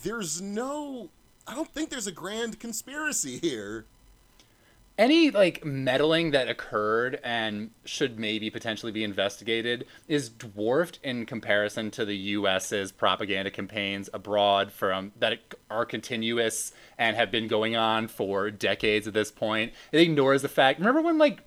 There's 0.04 0.42
no 0.42 1.10
I 1.48 1.56
don't 1.56 1.68
think 1.68 1.90
there's 1.90 2.08
a 2.08 2.12
grand 2.12 2.60
conspiracy 2.60 3.40
here. 3.40 3.86
Any 4.98 5.32
like 5.32 5.66
meddling 5.66 6.32
that 6.32 6.50
occurred 6.50 7.20
and 7.24 7.72
should 7.86 8.20
maybe 8.20 8.50
potentially 8.50 8.92
be 8.92 9.04
investigated 9.04 9.86
is 10.08 10.30
dwarfed 10.30 11.00
in 11.04 11.26
comparison 11.26 11.90
to 11.92 12.06
the 12.06 12.16
US's 12.16 12.92
propaganda 12.92 13.50
campaigns 13.50 14.10
abroad 14.14 14.72
from 14.72 15.12
that 15.18 15.40
are 15.70 15.86
continuous 15.86 16.72
and 16.98 17.16
have 17.16 17.32
been 17.32 17.48
going 17.48 17.76
on 17.76 18.08
for 18.08 18.52
decades 18.52 19.08
at 19.08 19.14
this 19.14 19.32
point. 19.32 19.74
It 19.92 20.02
ignores 20.02 20.42
the 20.44 20.50
fact. 20.50 20.80
Remember 20.80 21.02
when 21.02 21.18
like 21.18 21.42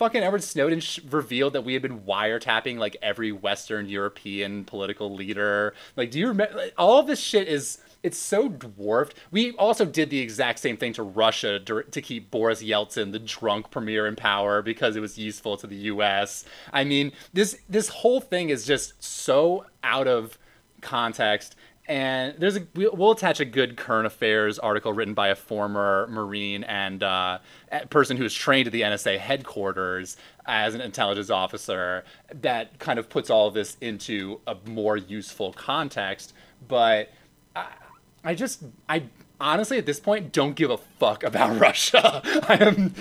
fucking 0.00 0.22
Edward 0.22 0.42
Snowden 0.42 0.80
sh- 0.80 1.00
revealed 1.10 1.52
that 1.52 1.62
we 1.62 1.74
had 1.74 1.82
been 1.82 2.00
wiretapping 2.00 2.78
like 2.78 2.96
every 3.02 3.32
Western 3.32 3.86
European 3.88 4.64
political 4.64 5.14
leader. 5.14 5.74
Like, 5.94 6.10
do 6.10 6.18
you 6.18 6.28
remember? 6.28 6.56
Like, 6.56 6.74
all 6.78 7.02
this 7.02 7.20
shit 7.20 7.48
is 7.48 7.78
it's 8.02 8.18
so 8.18 8.48
dwarfed. 8.48 9.14
We 9.30 9.52
also 9.52 9.84
did 9.84 10.10
the 10.10 10.20
exact 10.20 10.58
same 10.58 10.76
thing 10.76 10.92
to 10.94 11.02
Russia 11.02 11.60
to, 11.60 12.00
keep 12.00 12.30
Boris 12.30 12.62
Yeltsin, 12.62 13.12
the 13.12 13.18
drunk 13.18 13.70
premier, 13.70 14.06
in 14.06 14.16
power 14.16 14.62
because 14.62 14.96
it 14.96 15.00
was 15.00 15.18
useful 15.18 15.56
to 15.58 15.66
the 15.66 15.76
U.S. 15.76 16.44
I 16.72 16.84
mean, 16.84 17.12
this 17.32 17.58
this 17.68 17.88
whole 17.88 18.20
thing 18.20 18.50
is 18.50 18.66
just 18.66 19.02
so 19.02 19.66
out 19.82 20.08
of 20.08 20.38
context 20.80 21.56
and 21.90 22.36
there's 22.38 22.56
a 22.56 22.66
we'll 22.74 23.10
attach 23.10 23.40
a 23.40 23.44
good 23.44 23.76
current 23.76 24.06
affairs 24.06 24.60
article 24.60 24.92
written 24.92 25.12
by 25.12 25.28
a 25.28 25.34
former 25.34 26.06
marine 26.08 26.62
and 26.64 27.02
uh, 27.02 27.40
person 27.90 28.16
who 28.16 28.22
was 28.22 28.32
trained 28.32 28.68
at 28.68 28.72
the 28.72 28.82
NSA 28.82 29.18
headquarters 29.18 30.16
as 30.46 30.76
an 30.76 30.80
intelligence 30.80 31.30
officer 31.30 32.04
that 32.32 32.78
kind 32.78 33.00
of 33.00 33.08
puts 33.08 33.28
all 33.28 33.48
of 33.48 33.54
this 33.54 33.76
into 33.80 34.40
a 34.46 34.56
more 34.66 34.96
useful 34.96 35.52
context 35.52 36.32
but 36.68 37.10
I, 38.24 38.34
just 38.34 38.64
I 38.88 39.04
honestly 39.40 39.78
at 39.78 39.86
this 39.86 40.00
point 40.00 40.32
don't 40.32 40.54
give 40.54 40.70
a 40.70 40.76
fuck 40.76 41.22
about 41.22 41.58
Russia. 41.60 42.22
I 42.48 42.58
am 42.60 42.94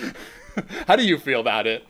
how 0.88 0.96
do 0.96 1.06
you 1.06 1.18
feel 1.18 1.40
about 1.40 1.68
it? 1.68 1.86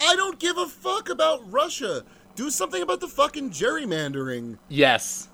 I 0.00 0.16
don't 0.16 0.38
give 0.38 0.58
a 0.58 0.66
fuck 0.66 1.08
about 1.08 1.50
Russia. 1.50 2.04
Do 2.34 2.50
something 2.50 2.82
about 2.82 3.00
the 3.00 3.08
fucking 3.08 3.50
gerrymandering. 3.50 4.58
Yes. 4.68 5.28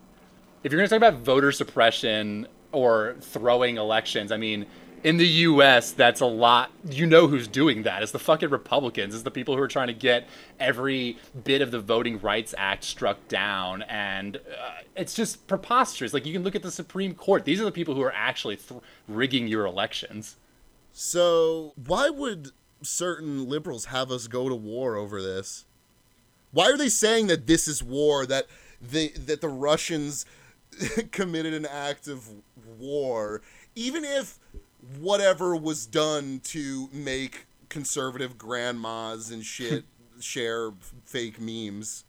If 0.63 0.73
you're 0.73 0.79
going 0.81 0.89
to 0.89 0.99
talk 0.99 1.09
about 1.09 1.23
voter 1.23 1.53
suppression 1.53 2.47
or 2.73 3.17
throwing 3.21 3.77
elections, 3.77 4.33
I 4.33 4.37
mean, 4.37 4.67
in 5.05 5.17
the 5.17 5.27
US, 5.27 5.93
that's 5.93 6.21
a 6.21 6.27
lot. 6.27 6.71
You 6.89 7.07
know 7.07 7.27
who's 7.27 7.49
doing 7.49 7.83
that. 7.85 8.03
It's 8.03 8.13
the 8.13 8.19
fucking 8.19 8.51
Republicans. 8.51 9.15
It's 9.15 9.23
the 9.23 9.31
people 9.31 9.57
who 9.57 9.63
are 9.63 9.69
trying 9.69 9.89
to 9.89 9.93
get 9.93 10.27
every 10.59 11.19
bit 11.45 11.63
of 11.63 11.71
the 11.71 11.81
Voting 11.81 12.21
Rights 12.21 12.55
Act 12.59 12.85
struck 12.85 13.27
down. 13.29 13.83
And 13.83 14.37
uh, 14.37 14.83
it's 14.97 15.15
just 15.15 15.47
preposterous. 15.47 16.13
Like, 16.13 16.27
you 16.27 16.33
can 16.33 16.43
look 16.43 16.55
at 16.55 16.63
the 16.63 16.71
Supreme 16.71 17.15
Court. 17.15 17.45
These 17.45 17.61
are 17.61 17.65
the 17.65 17.73
people 17.73 17.95
who 17.95 18.03
are 18.03 18.15
actually 18.15 18.57
th- 18.57 18.81
rigging 19.07 19.47
your 19.49 19.67
elections. 19.67 20.37
So, 20.93 21.73
why 21.87 22.11
would 22.11 22.51
certain 22.83 23.49
liberals 23.49 23.87
have 23.87 24.11
us 24.11 24.27
go 24.27 24.49
to 24.49 24.55
war 24.55 24.97
over 24.97 25.23
this? 25.23 25.65
Why 26.51 26.65
are 26.65 26.77
they 26.77 26.89
saying 26.89 27.27
that 27.29 27.47
this 27.47 27.69
is 27.69 27.83
war? 27.83 28.27
That 28.27 28.47
the 28.81 29.13
that 29.27 29.41
the 29.41 29.49
Russians 29.49 30.25
committed 31.13 31.55
an 31.55 31.67
act 31.67 32.09
of 32.09 32.29
war, 32.79 33.43
even 33.75 34.05
if 34.05 34.39
whatever 34.99 35.57
was 35.57 35.87
done 35.87 36.41
to 36.45 36.89
make 36.93 37.47
conservative 37.69 38.39
grandmas 38.39 39.31
and 39.31 39.45
shit 39.45 39.85
share 40.21 40.73
fake 41.05 41.41
memes. 41.41 42.05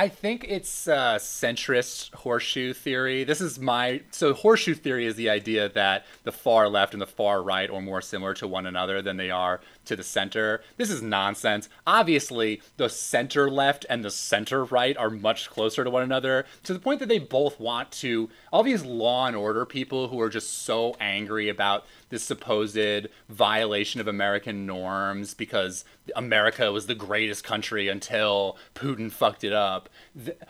I 0.00 0.08
think 0.08 0.46
it's 0.48 0.88
uh, 0.88 1.16
centrist 1.16 2.14
horseshoe 2.14 2.72
theory. 2.72 3.22
This 3.22 3.42
is 3.42 3.58
my 3.58 4.00
so 4.10 4.32
horseshoe 4.32 4.72
theory 4.72 5.04
is 5.04 5.14
the 5.14 5.28
idea 5.28 5.68
that 5.68 6.06
the 6.24 6.32
far 6.32 6.70
left 6.70 6.94
and 6.94 7.02
the 7.02 7.06
far 7.06 7.42
right 7.42 7.68
are 7.68 7.82
more 7.82 8.00
similar 8.00 8.32
to 8.32 8.48
one 8.48 8.64
another 8.64 9.02
than 9.02 9.18
they 9.18 9.30
are 9.30 9.60
to 9.84 9.96
the 9.96 10.02
center. 10.02 10.62
This 10.78 10.88
is 10.88 11.02
nonsense. 11.02 11.68
Obviously, 11.86 12.62
the 12.78 12.88
center 12.88 13.50
left 13.50 13.84
and 13.90 14.02
the 14.02 14.10
center 14.10 14.64
right 14.64 14.96
are 14.96 15.10
much 15.10 15.50
closer 15.50 15.84
to 15.84 15.90
one 15.90 16.02
another 16.02 16.46
to 16.62 16.72
the 16.72 16.78
point 16.78 17.00
that 17.00 17.10
they 17.10 17.18
both 17.18 17.60
want 17.60 17.90
to 17.90 18.30
all 18.50 18.62
these 18.62 18.82
law 18.82 19.26
and 19.26 19.36
order 19.36 19.66
people 19.66 20.08
who 20.08 20.18
are 20.18 20.30
just 20.30 20.62
so 20.62 20.96
angry 20.98 21.50
about 21.50 21.84
this 22.10 22.22
supposed 22.22 23.08
violation 23.28 24.00
of 24.00 24.06
American 24.06 24.66
norms 24.66 25.34
because 25.34 25.84
America 26.14 26.70
was 26.70 26.86
the 26.86 26.94
greatest 26.94 27.42
country 27.42 27.88
until 27.88 28.58
Putin 28.74 29.10
fucked 29.10 29.44
it 29.44 29.52
up. 29.52 29.88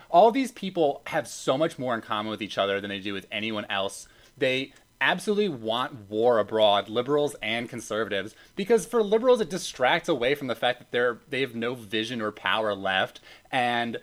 all 0.09 0.31
these 0.31 0.51
people 0.51 1.01
have 1.07 1.27
so 1.27 1.57
much 1.57 1.79
more 1.79 1.95
in 1.95 2.01
common 2.01 2.29
with 2.29 2.41
each 2.41 2.57
other 2.57 2.81
than 2.81 2.89
they 2.89 2.99
do 2.99 3.13
with 3.13 3.27
anyone 3.31 3.65
else. 3.69 4.07
They 4.37 4.73
absolutely 5.01 5.49
want 5.49 6.09
war 6.09 6.37
abroad, 6.37 6.87
liberals 6.87 7.35
and 7.41 7.67
conservatives, 7.67 8.35
because 8.55 8.85
for 8.85 9.01
liberals 9.01 9.41
it 9.41 9.49
distracts 9.49 10.07
away 10.07 10.35
from 10.35 10.47
the 10.47 10.55
fact 10.55 10.79
that 10.79 10.91
they're 10.91 11.19
they 11.29 11.41
have 11.41 11.55
no 11.55 11.73
vision 11.73 12.21
or 12.21 12.31
power 12.31 12.75
left 12.75 13.19
and 13.51 13.97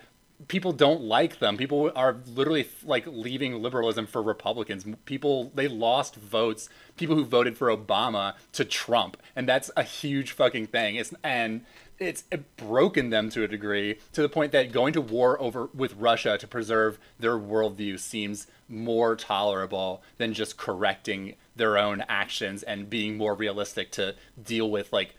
people 0.47 0.73
don't 0.73 1.01
like 1.01 1.41
them. 1.41 1.57
People 1.57 1.91
are 1.97 2.17
literally 2.27 2.69
like 2.85 3.05
leaving 3.07 3.61
liberalism 3.61 4.07
for 4.07 4.23
Republicans. 4.23 4.87
People 5.05 5.51
they 5.55 5.67
lost 5.67 6.15
votes. 6.15 6.69
People 6.97 7.17
who 7.17 7.25
voted 7.25 7.59
for 7.59 7.69
Obama 7.69 8.35
to 8.53 8.65
Trump, 8.65 9.17
and 9.35 9.49
that's 9.49 9.71
a 9.77 9.83
huge 9.83 10.33
fucking 10.33 10.67
thing. 10.67 10.95
It's 10.95 11.13
and 11.25 11.65
it's 11.99 12.23
broken 12.57 13.11
them 13.11 13.29
to 13.31 13.43
a 13.43 13.49
degree 13.49 13.99
to 14.13 14.23
the 14.23 14.29
point 14.29 14.53
that 14.53 14.71
going 14.71 14.93
to 14.93 15.01
war 15.01 15.41
over 15.41 15.69
with 15.75 15.95
Russia 15.95 16.39
to 16.39 16.47
preserve 16.47 16.99
their 17.19 17.37
worldview 17.37 17.99
seems 17.99 18.47
more 18.69 19.17
tolerable 19.17 20.03
than 20.17 20.33
just 20.33 20.57
correcting 20.57 21.35
their 21.57 21.77
own 21.77 22.05
actions 22.09 22.63
and 22.63 22.89
being 22.89 23.17
more 23.17 23.35
realistic 23.35 23.91
to 23.91 24.15
deal 24.41 24.71
with 24.71 24.93
like 24.93 25.17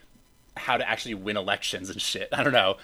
how 0.56 0.78
to 0.78 0.90
actually 0.90 1.16
win 1.16 1.36
elections 1.36 1.90
and 1.90 2.02
shit. 2.02 2.30
I 2.34 2.44
don't 2.44 2.54
know. 2.54 2.78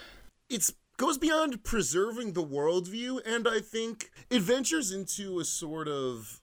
It's 0.50 0.72
goes 0.96 1.18
beyond 1.18 1.64
preserving 1.64 2.32
the 2.32 2.44
worldview, 2.44 3.20
and 3.26 3.46
I 3.46 3.60
think 3.60 4.10
it 4.30 4.42
ventures 4.42 4.92
into 4.92 5.38
a 5.40 5.44
sort 5.44 5.88
of 5.88 6.40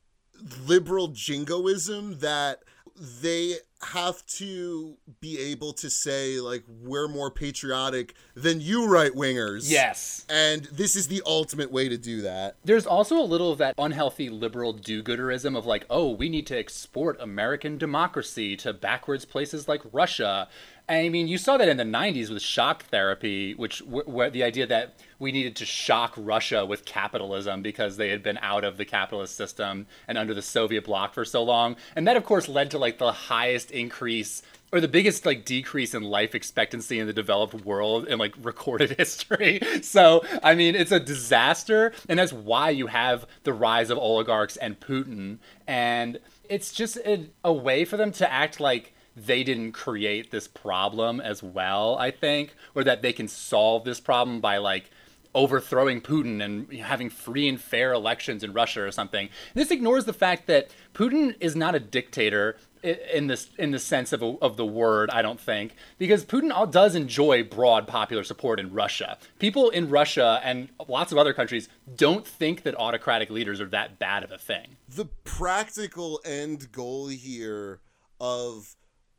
liberal 0.66 1.08
jingoism 1.08 2.20
that 2.20 2.64
they 2.96 3.56
have 3.86 4.26
to 4.26 4.98
be 5.20 5.40
able 5.40 5.74
to 5.74 5.90
say 5.90 6.40
like 6.40 6.64
we're 6.68 7.08
more 7.08 7.32
patriotic 7.32 8.16
than 8.36 8.62
you 8.62 8.88
right 8.88 9.12
wingers. 9.12 9.70
Yes. 9.70 10.26
And 10.30 10.66
this 10.66 10.96
is 10.96 11.08
the 11.08 11.22
ultimate 11.26 11.72
way 11.72 11.90
to 11.90 11.98
do 11.98 12.22
that. 12.22 12.56
There's 12.64 12.86
also 12.86 13.18
a 13.18 13.24
little 13.24 13.52
of 13.52 13.58
that 13.60 13.76
unhealthy 13.78 14.30
liberal 14.30 14.74
do-gooderism 14.74 15.58
of 15.58 15.66
like, 15.66 15.86
"Oh, 15.90 16.12
we 16.12 16.30
need 16.30 16.48
to 16.48 16.58
export 16.58 17.20
American 17.20 17.78
democracy 17.78 18.56
to 18.58 18.74
backwards 18.74 19.26
places 19.26 19.68
like 19.68 19.82
Russia." 19.92 20.48
I 20.90 21.08
mean, 21.08 21.30
you 21.30 21.38
saw 21.38 21.56
that 21.58 21.70
in 21.70 21.78
the 21.78 21.86
90s 21.86 22.30
with 22.30 22.42
shock 22.42 22.84
therapy, 22.88 23.54
which 23.54 23.80
where 23.80 24.30
the 24.30 24.44
idea 24.44 24.68
that 24.68 25.00
we 25.18 25.32
needed 25.32 25.56
to 25.56 25.66
shock 25.66 26.14
Russia 26.18 26.66
with 26.66 26.84
capitalism 26.84 27.62
because 27.62 27.96
they 27.96 28.10
had 28.10 28.22
been 28.22 28.38
out 28.42 28.66
of 28.66 28.76
the 28.76 28.84
capitalist 28.84 29.38
system 29.38 29.88
and 30.10 30.18
under 30.18 30.34
the 30.34 30.42
Soviet 30.42 30.84
bloc 30.84 31.14
for 31.14 31.24
so 31.24 31.42
long. 31.42 31.78
And 31.96 32.06
that 32.06 32.18
of 32.18 32.26
course 32.26 32.50
led 32.50 32.70
to 32.72 32.78
like 32.78 32.98
the 32.98 33.14
highest 33.14 33.73
increase 33.74 34.42
or 34.72 34.82
the 34.82 34.88
biggest 34.88 35.26
like 35.26 35.46
decrease 35.46 35.94
in 35.94 36.02
life 36.02 36.34
expectancy 36.34 37.00
in 37.00 37.06
the 37.06 37.14
developed 37.14 37.54
world 37.66 38.08
in 38.08 38.18
like 38.18 38.34
recorded 38.42 38.92
history. 38.98 39.62
So, 39.82 40.26
I 40.42 40.56
mean, 40.56 40.76
it's 40.76 40.92
a 40.92 41.00
disaster 41.00 41.94
and 42.10 42.18
that's 42.20 42.34
why 42.34 42.72
you 42.72 42.88
have 42.88 43.26
the 43.44 43.54
rise 43.54 43.90
of 43.90 43.98
oligarchs 43.98 44.58
and 44.58 44.80
Putin 44.80 45.38
and 45.68 46.20
it's 46.50 46.74
just 46.74 46.98
a, 46.98 47.30
a 47.44 47.54
way 47.54 47.86
for 47.86 47.98
them 47.98 48.12
to 48.14 48.32
act 48.32 48.60
like 48.60 48.94
they 49.16 49.44
didn't 49.44 49.74
create 49.74 50.32
this 50.32 50.48
problem 50.48 51.22
as 51.22 51.44
well, 51.44 51.96
I 51.98 52.12
think, 52.12 52.56
or 52.74 52.84
that 52.84 53.02
they 53.02 53.14
can 53.14 53.28
solve 53.28 53.84
this 53.84 54.00
problem 54.00 54.42
by 54.42 54.58
like 54.58 54.90
overthrowing 55.36 56.02
Putin 56.02 56.44
and 56.44 56.72
having 56.80 57.10
free 57.10 57.48
and 57.48 57.60
fair 57.60 57.94
elections 57.94 58.44
in 58.44 58.54
Russia 58.54 58.84
or 58.84 58.92
something. 58.92 59.30
This 59.54 59.72
ignores 59.72 60.06
the 60.06 60.14
fact 60.14 60.48
that 60.48 60.70
Putin 60.94 61.36
is 61.40 61.56
not 61.56 61.76
a 61.76 61.80
dictator 61.80 62.58
in 62.84 63.28
this 63.28 63.50
in 63.58 63.72
the 63.72 63.80
sense 63.80 64.12
of, 64.12 64.22
a, 64.22 64.36
of 64.42 64.58
the 64.58 64.66
word 64.66 65.10
i 65.12 65.22
don't 65.22 65.40
think 65.40 65.76
because 65.98 66.26
putin 66.26 66.72
does 66.72 66.96
enjoy 66.96 67.44
broad 67.44 67.88
popular 67.88 68.24
support 68.24 68.60
in 68.60 68.74
russia 68.74 69.18
people 69.40 69.70
in 69.70 69.90
russia 69.90 70.42
and 70.44 70.70
lots 70.88 71.12
of 71.12 71.18
other 71.18 71.34
countries 71.34 71.70
don't 71.96 72.28
think 72.28 72.64
that 72.64 72.76
autocratic 72.76 73.30
leaders 73.30 73.62
are 73.62 73.70
that 73.70 74.00
bad 74.00 74.24
of 74.24 74.32
a 74.32 74.38
thing 74.38 74.76
the 74.90 75.06
practical 75.24 76.20
end 76.26 76.72
goal 76.72 77.08
here 77.08 77.80
of 78.20 78.76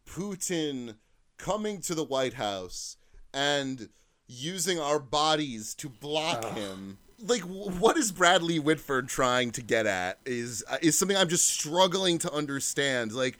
Putin 0.06 0.96
coming 1.36 1.80
to 1.82 1.94
the 1.94 2.04
White 2.04 2.34
House 2.34 2.96
and 3.32 3.88
using 4.26 4.78
our 4.78 4.98
bodies 4.98 5.74
to 5.76 5.88
block 5.88 6.44
him. 6.54 6.98
Like, 7.20 7.42
what 7.42 7.96
is 7.96 8.12
Bradley 8.12 8.58
Whitford 8.58 9.08
trying 9.08 9.50
to 9.52 9.62
get 9.62 9.86
at? 9.86 10.18
Is 10.24 10.64
is 10.82 10.98
something 10.98 11.16
I'm 11.16 11.28
just 11.28 11.48
struggling 11.48 12.18
to 12.18 12.32
understand. 12.32 13.12
Like, 13.12 13.38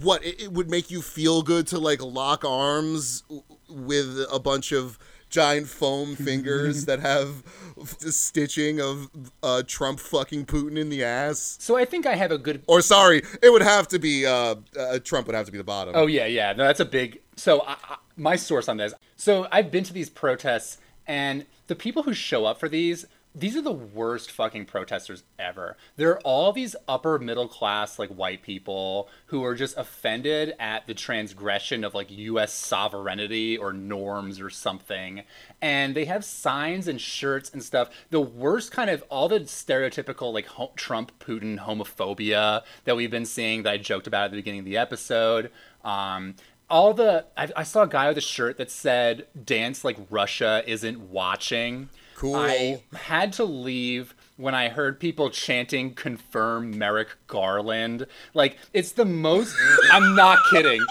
what 0.00 0.24
it, 0.24 0.42
it 0.42 0.52
would 0.52 0.70
make 0.70 0.90
you 0.90 1.02
feel 1.02 1.42
good 1.42 1.66
to 1.68 1.78
like 1.78 2.02
lock 2.02 2.44
arms 2.44 3.22
with 3.68 4.26
a 4.30 4.38
bunch 4.38 4.72
of 4.72 4.98
giant 5.30 5.66
foam 5.66 6.14
fingers 6.30 6.86
that 6.86 7.00
have 7.00 7.42
stitching 7.86 8.80
of 8.80 9.10
uh, 9.42 9.62
Trump 9.66 9.98
fucking 9.98 10.46
Putin 10.46 10.78
in 10.78 10.88
the 10.88 11.02
ass. 11.02 11.56
So 11.60 11.76
I 11.76 11.84
think 11.84 12.06
I 12.06 12.14
have 12.14 12.30
a 12.30 12.38
good. 12.38 12.62
Or 12.66 12.80
sorry, 12.80 13.22
it 13.42 13.50
would 13.50 13.62
have 13.62 13.88
to 13.88 13.98
be 13.98 14.24
uh, 14.24 14.56
uh, 14.78 14.98
Trump 15.00 15.26
would 15.26 15.36
have 15.36 15.46
to 15.46 15.52
be 15.52 15.58
the 15.58 15.64
bottom. 15.64 15.94
Oh 15.96 16.06
yeah, 16.06 16.26
yeah. 16.26 16.52
No, 16.52 16.64
that's 16.64 16.80
a 16.80 16.84
big. 16.84 17.20
So 17.36 17.60
I, 17.62 17.76
I, 17.88 17.96
my 18.16 18.36
source 18.36 18.68
on 18.68 18.76
this. 18.76 18.94
So 19.16 19.48
I've 19.50 19.70
been 19.70 19.84
to 19.84 19.92
these 19.92 20.08
protests, 20.08 20.78
and 21.06 21.46
the 21.66 21.74
people 21.74 22.04
who 22.04 22.14
show 22.14 22.44
up 22.44 22.60
for 22.60 22.68
these 22.68 23.06
these 23.34 23.56
are 23.56 23.62
the 23.62 23.72
worst 23.72 24.30
fucking 24.30 24.66
protesters 24.66 25.24
ever. 25.40 25.76
They're 25.96 26.20
all 26.20 26.52
these 26.52 26.76
upper 26.86 27.18
middle 27.18 27.48
class 27.48 27.98
like 27.98 28.10
white 28.10 28.42
people 28.42 29.08
who 29.26 29.42
are 29.44 29.56
just 29.56 29.76
offended 29.76 30.54
at 30.60 30.86
the 30.86 30.94
transgression 30.94 31.82
of 31.82 31.94
like 31.94 32.10
US 32.10 32.52
sovereignty 32.52 33.58
or 33.58 33.72
norms 33.72 34.40
or 34.40 34.50
something. 34.50 35.22
And 35.60 35.96
they 35.96 36.04
have 36.04 36.24
signs 36.24 36.86
and 36.86 37.00
shirts 37.00 37.50
and 37.52 37.62
stuff. 37.62 37.90
The 38.10 38.20
worst 38.20 38.70
kind 38.70 38.88
of 38.88 39.02
all 39.08 39.28
the 39.28 39.40
stereotypical 39.40 40.32
like 40.32 40.46
ho- 40.46 40.72
Trump 40.76 41.10
Putin 41.18 41.58
homophobia 41.58 42.62
that 42.84 42.94
we've 42.94 43.10
been 43.10 43.26
seeing 43.26 43.64
that 43.64 43.72
I 43.72 43.76
joked 43.78 44.06
about 44.06 44.26
at 44.26 44.30
the 44.30 44.36
beginning 44.36 44.60
of 44.60 44.66
the 44.66 44.76
episode. 44.76 45.50
Um, 45.84 46.36
all 46.70 46.94
the 46.94 47.26
I, 47.36 47.50
I 47.56 47.62
saw 47.64 47.82
a 47.82 47.88
guy 47.88 48.08
with 48.08 48.18
a 48.18 48.22
shirt 48.22 48.58
that 48.58 48.70
said 48.70 49.26
dance 49.44 49.84
like 49.84 49.98
Russia 50.08 50.62
isn't 50.66 51.00
watching 51.10 51.88
Cool. 52.16 52.36
I 52.36 52.82
had 52.94 53.32
to 53.34 53.44
leave 53.44 54.14
when 54.36 54.54
I 54.54 54.68
heard 54.68 55.00
people 55.00 55.30
chanting 55.30 55.94
confirm 55.94 56.76
Merrick 56.78 57.08
Garland. 57.26 58.06
Like 58.34 58.58
it's 58.72 58.92
the 58.92 59.04
most 59.04 59.56
I'm 59.92 60.14
not 60.14 60.38
kidding. 60.50 60.84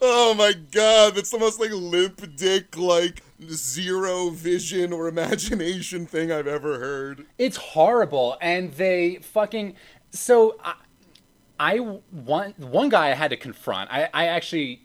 Oh 0.00 0.34
my 0.34 0.52
god, 0.52 1.14
that's 1.14 1.30
the 1.30 1.38
most 1.38 1.60
like 1.60 1.70
limp 1.70 2.36
dick 2.36 2.76
like 2.76 3.22
zero 3.50 4.30
vision 4.30 4.92
or 4.92 5.08
imagination 5.08 6.06
thing 6.06 6.32
I've 6.32 6.46
ever 6.46 6.78
heard. 6.78 7.26
It's 7.38 7.56
horrible 7.56 8.36
and 8.40 8.72
they 8.72 9.18
fucking 9.22 9.74
so 10.10 10.56
I, 10.62 10.74
I 11.58 11.76
one 11.76 12.54
one 12.58 12.88
guy 12.88 13.10
I 13.10 13.14
had 13.14 13.30
to 13.30 13.36
confront. 13.36 13.90
I 13.92 14.08
I 14.12 14.26
actually 14.26 14.82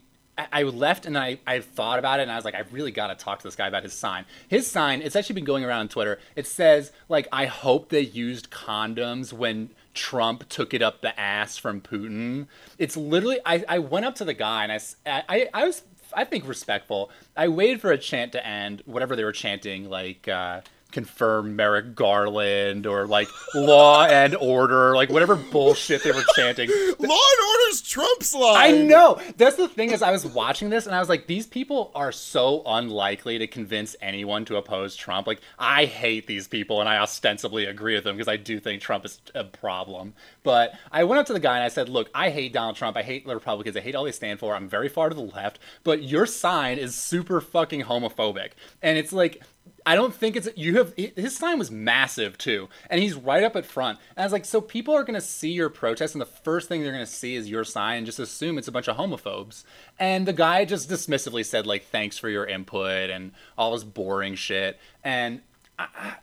I 0.52 0.62
left 0.62 1.04
and 1.06 1.18
I, 1.18 1.38
I 1.46 1.60
thought 1.60 1.98
about 1.98 2.20
it 2.20 2.22
and 2.22 2.32
I 2.32 2.36
was 2.36 2.44
like, 2.44 2.54
I 2.54 2.64
really 2.70 2.92
got 2.92 3.08
to 3.08 3.14
talk 3.14 3.38
to 3.40 3.44
this 3.44 3.56
guy 3.56 3.66
about 3.66 3.82
his 3.82 3.92
sign. 3.92 4.24
His 4.46 4.66
sign, 4.66 5.02
it's 5.02 5.16
actually 5.16 5.34
been 5.34 5.44
going 5.44 5.64
around 5.64 5.80
on 5.80 5.88
Twitter. 5.88 6.18
It 6.36 6.46
says, 6.46 6.92
like, 7.08 7.26
I 7.32 7.46
hope 7.46 7.88
they 7.88 8.00
used 8.00 8.50
condoms 8.50 9.32
when 9.32 9.70
Trump 9.94 10.48
took 10.48 10.72
it 10.72 10.82
up 10.82 11.00
the 11.00 11.18
ass 11.18 11.58
from 11.58 11.80
Putin. 11.80 12.46
It's 12.78 12.96
literally, 12.96 13.40
I, 13.44 13.64
I 13.68 13.78
went 13.80 14.06
up 14.06 14.14
to 14.16 14.24
the 14.24 14.34
guy 14.34 14.64
and 14.64 14.72
I, 14.72 14.80
I, 15.28 15.48
I 15.52 15.66
was, 15.66 15.82
I 16.12 16.24
think, 16.24 16.46
respectful. 16.46 17.10
I 17.36 17.48
waited 17.48 17.80
for 17.80 17.90
a 17.90 17.98
chant 17.98 18.32
to 18.32 18.46
end, 18.46 18.82
whatever 18.86 19.16
they 19.16 19.24
were 19.24 19.32
chanting, 19.32 19.90
like, 19.90 20.28
uh, 20.28 20.60
confirm 20.92 21.54
Merrick 21.54 21.94
Garland 21.94 22.86
or 22.86 23.06
like 23.06 23.28
Law 23.54 24.04
and 24.10 24.34
Order, 24.36 24.94
like 24.94 25.10
whatever 25.10 25.36
bullshit 25.36 26.02
they 26.02 26.12
were 26.12 26.24
chanting. 26.36 26.70
Law 26.70 26.94
and 26.98 27.08
Order's 27.08 27.82
Trump's 27.82 28.34
line. 28.34 28.74
I 28.74 28.82
know. 28.82 29.20
That's 29.36 29.56
the 29.56 29.68
thing 29.68 29.90
is 29.90 30.02
I 30.02 30.10
was 30.10 30.24
watching 30.24 30.70
this 30.70 30.86
and 30.86 30.94
I 30.94 31.00
was 31.00 31.08
like, 31.08 31.26
these 31.26 31.46
people 31.46 31.90
are 31.94 32.12
so 32.12 32.62
unlikely 32.66 33.38
to 33.38 33.46
convince 33.46 33.96
anyone 34.00 34.44
to 34.46 34.56
oppose 34.56 34.96
Trump. 34.96 35.26
Like 35.26 35.40
I 35.58 35.84
hate 35.84 36.26
these 36.26 36.48
people 36.48 36.80
and 36.80 36.88
I 36.88 36.98
ostensibly 36.98 37.66
agree 37.66 37.94
with 37.94 38.04
them 38.04 38.16
because 38.16 38.28
I 38.28 38.36
do 38.36 38.58
think 38.58 38.80
Trump 38.80 39.04
is 39.04 39.20
a 39.34 39.44
problem. 39.44 40.14
But 40.42 40.72
I 40.90 41.04
went 41.04 41.20
up 41.20 41.26
to 41.26 41.32
the 41.34 41.40
guy 41.40 41.56
and 41.56 41.64
I 41.64 41.68
said, 41.68 41.88
look, 41.88 42.08
I 42.14 42.30
hate 42.30 42.52
Donald 42.52 42.76
Trump. 42.76 42.96
I 42.96 43.02
hate 43.02 43.26
the 43.26 43.34
Republicans. 43.34 43.76
I 43.76 43.80
hate 43.80 43.94
all 43.94 44.04
they 44.04 44.12
stand 44.12 44.38
for. 44.38 44.54
I'm 44.54 44.68
very 44.68 44.88
far 44.88 45.10
to 45.10 45.14
the 45.14 45.20
left. 45.20 45.58
But 45.84 46.02
your 46.02 46.24
sign 46.24 46.78
is 46.78 46.94
super 46.94 47.40
fucking 47.40 47.82
homophobic. 47.82 48.52
And 48.80 48.96
it's 48.96 49.12
like 49.12 49.42
I 49.88 49.94
don't 49.94 50.14
think 50.14 50.36
it's 50.36 50.46
you 50.54 50.76
have 50.76 50.92
his 50.94 51.34
sign 51.34 51.58
was 51.58 51.70
massive 51.70 52.36
too, 52.36 52.68
and 52.90 53.00
he's 53.00 53.14
right 53.14 53.42
up 53.42 53.56
at 53.56 53.64
front. 53.64 53.98
And 54.10 54.22
I 54.22 54.26
was 54.26 54.34
like, 54.34 54.44
so 54.44 54.60
people 54.60 54.94
are 54.94 55.02
gonna 55.02 55.18
see 55.18 55.48
your 55.50 55.70
protest, 55.70 56.14
and 56.14 56.20
the 56.20 56.26
first 56.26 56.68
thing 56.68 56.82
they're 56.82 56.92
gonna 56.92 57.06
see 57.06 57.36
is 57.36 57.48
your 57.48 57.64
sign, 57.64 57.96
and 57.96 58.04
just 58.04 58.18
assume 58.18 58.58
it's 58.58 58.68
a 58.68 58.72
bunch 58.72 58.86
of 58.86 58.98
homophobes. 58.98 59.64
And 59.98 60.28
the 60.28 60.34
guy 60.34 60.66
just 60.66 60.90
dismissively 60.90 61.42
said 61.42 61.66
like, 61.66 61.86
thanks 61.86 62.18
for 62.18 62.28
your 62.28 62.44
input 62.44 63.08
and 63.08 63.32
all 63.56 63.72
this 63.72 63.82
boring 63.82 64.34
shit. 64.34 64.78
And 65.02 65.40
I, 65.78 66.16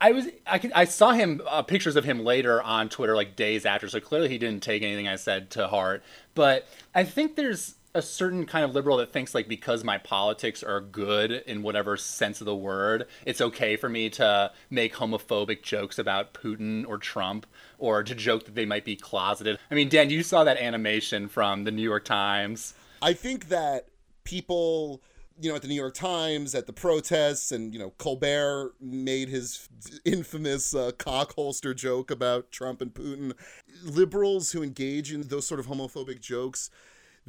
I, 0.00 0.12
was 0.12 0.28
I, 0.46 0.60
could, 0.60 0.70
I 0.72 0.84
saw 0.84 1.10
him 1.10 1.42
uh, 1.48 1.62
pictures 1.62 1.96
of 1.96 2.04
him 2.04 2.24
later 2.24 2.62
on 2.62 2.88
Twitter 2.88 3.16
like 3.16 3.34
days 3.34 3.66
after, 3.66 3.88
so 3.88 3.98
clearly 3.98 4.28
he 4.28 4.38
didn't 4.38 4.62
take 4.62 4.84
anything 4.84 5.08
I 5.08 5.16
said 5.16 5.50
to 5.50 5.66
heart. 5.66 6.04
But 6.36 6.68
I 6.94 7.02
think 7.02 7.34
there's 7.34 7.74
a 7.94 8.02
certain 8.02 8.46
kind 8.46 8.64
of 8.64 8.74
liberal 8.74 8.96
that 8.98 9.12
thinks 9.12 9.34
like 9.34 9.48
because 9.48 9.82
my 9.82 9.98
politics 9.98 10.62
are 10.62 10.80
good 10.80 11.32
in 11.32 11.62
whatever 11.62 11.96
sense 11.96 12.40
of 12.40 12.44
the 12.44 12.54
word, 12.54 13.06
it's 13.26 13.40
okay 13.40 13.76
for 13.76 13.88
me 13.88 14.08
to 14.10 14.52
make 14.68 14.94
homophobic 14.94 15.62
jokes 15.62 15.98
about 15.98 16.32
Putin 16.32 16.86
or 16.86 16.98
Trump 16.98 17.46
or 17.78 18.02
to 18.02 18.14
joke 18.14 18.44
that 18.44 18.54
they 18.54 18.66
might 18.66 18.84
be 18.84 18.96
closeted. 18.96 19.58
I 19.70 19.74
mean, 19.74 19.88
Dan, 19.88 20.10
you 20.10 20.22
saw 20.22 20.44
that 20.44 20.58
animation 20.58 21.28
from 21.28 21.64
the 21.64 21.70
New 21.70 21.82
York 21.82 22.04
Times. 22.04 22.74
I 23.02 23.12
think 23.12 23.48
that 23.48 23.88
people 24.24 25.02
you 25.40 25.48
know, 25.48 25.56
at 25.56 25.62
the 25.62 25.68
New 25.68 25.74
York 25.74 25.94
Times, 25.94 26.54
at 26.54 26.66
the 26.66 26.72
protests, 26.72 27.50
and 27.50 27.72
you 27.72 27.80
know, 27.80 27.94
Colbert 27.96 28.74
made 28.78 29.30
his 29.30 29.70
infamous 30.04 30.74
uh, 30.74 30.90
cock 30.98 31.34
holster 31.34 31.72
joke 31.72 32.10
about 32.10 32.52
Trump 32.52 32.82
and 32.82 32.92
Putin. 32.92 33.32
Liberals 33.82 34.52
who 34.52 34.62
engage 34.62 35.12
in 35.12 35.22
those 35.22 35.46
sort 35.46 35.58
of 35.58 35.66
homophobic 35.66 36.20
jokes 36.20 36.68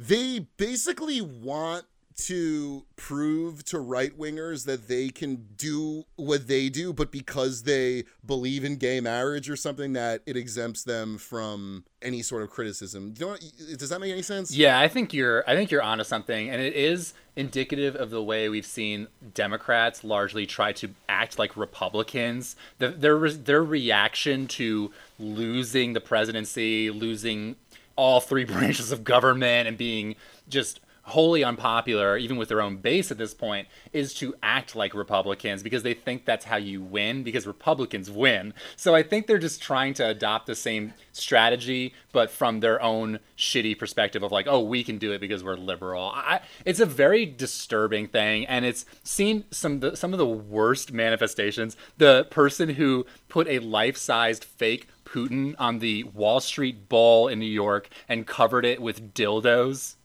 they 0.08 0.40
basically 0.56 1.20
want 1.20 1.84
to 2.14 2.84
prove 2.96 3.64
to 3.64 3.78
right 3.78 4.16
wingers 4.18 4.64
that 4.66 4.86
they 4.86 5.08
can 5.08 5.46
do 5.56 6.04
what 6.16 6.46
they 6.46 6.68
do, 6.68 6.92
but 6.92 7.10
because 7.10 7.62
they 7.62 8.04
believe 8.24 8.64
in 8.64 8.76
gay 8.76 9.00
marriage 9.00 9.48
or 9.48 9.56
something, 9.56 9.94
that 9.94 10.22
it 10.26 10.36
exempts 10.36 10.84
them 10.84 11.18
from 11.18 11.84
any 12.00 12.22
sort 12.22 12.42
of 12.42 12.50
criticism. 12.50 13.14
You 13.18 13.26
know, 13.26 13.36
does 13.76 13.88
that 13.88 14.00
make 14.00 14.12
any 14.12 14.22
sense? 14.22 14.54
Yeah, 14.54 14.78
I 14.78 14.88
think 14.88 15.12
you're. 15.12 15.48
I 15.48 15.54
think 15.54 15.70
you're 15.70 15.82
onto 15.82 16.04
something, 16.04 16.50
and 16.50 16.60
it 16.60 16.74
is 16.74 17.14
indicative 17.34 17.96
of 17.96 18.10
the 18.10 18.22
way 18.22 18.48
we've 18.48 18.66
seen 18.66 19.08
Democrats 19.34 20.04
largely 20.04 20.46
try 20.46 20.72
to 20.74 20.90
act 21.08 21.38
like 21.38 21.56
Republicans. 21.56 22.56
The, 22.78 22.88
their 22.88 23.30
their 23.30 23.64
reaction 23.64 24.46
to 24.48 24.92
losing 25.18 25.94
the 25.94 26.00
presidency, 26.00 26.90
losing 26.90 27.56
all 28.02 28.20
three 28.20 28.44
branches 28.52 28.92
of 28.92 29.04
government 29.04 29.68
and 29.68 29.78
being 29.78 30.16
just 30.48 30.80
wholly 31.04 31.42
unpopular, 31.42 32.16
even 32.16 32.36
with 32.36 32.48
their 32.48 32.60
own 32.60 32.76
base 32.76 33.10
at 33.10 33.18
this 33.18 33.34
point, 33.34 33.66
is 33.92 34.14
to 34.14 34.34
act 34.42 34.76
like 34.76 34.94
Republicans 34.94 35.62
because 35.62 35.82
they 35.82 35.94
think 35.94 36.24
that's 36.24 36.44
how 36.44 36.56
you 36.56 36.80
win, 36.80 37.24
because 37.24 37.46
Republicans 37.46 38.10
win. 38.10 38.54
So 38.76 38.94
I 38.94 39.02
think 39.02 39.26
they're 39.26 39.38
just 39.38 39.60
trying 39.60 39.94
to 39.94 40.06
adopt 40.06 40.46
the 40.46 40.54
same 40.54 40.94
strategy, 41.12 41.92
but 42.12 42.30
from 42.30 42.60
their 42.60 42.80
own 42.80 43.18
shitty 43.36 43.78
perspective 43.78 44.22
of 44.22 44.30
like, 44.30 44.46
oh, 44.46 44.60
we 44.60 44.84
can 44.84 44.98
do 44.98 45.12
it 45.12 45.20
because 45.20 45.42
we're 45.42 45.56
liberal. 45.56 46.12
I, 46.14 46.40
it's 46.64 46.80
a 46.80 46.86
very 46.86 47.26
disturbing 47.26 48.06
thing, 48.06 48.46
and 48.46 48.64
it's 48.64 48.86
seen 49.02 49.44
some 49.50 49.80
the, 49.80 49.96
some 49.96 50.12
of 50.12 50.18
the 50.18 50.26
worst 50.26 50.92
manifestations. 50.92 51.76
The 51.98 52.28
person 52.30 52.70
who 52.70 53.06
put 53.28 53.48
a 53.48 53.58
life-sized 53.58 54.44
fake 54.44 54.86
Putin 55.12 55.54
on 55.58 55.78
the 55.78 56.04
Wall 56.04 56.40
Street 56.40 56.88
Ball 56.88 57.28
in 57.28 57.38
New 57.38 57.46
York 57.46 57.88
and 58.08 58.26
covered 58.26 58.64
it 58.64 58.80
with 58.80 59.14
dildos. 59.14 59.96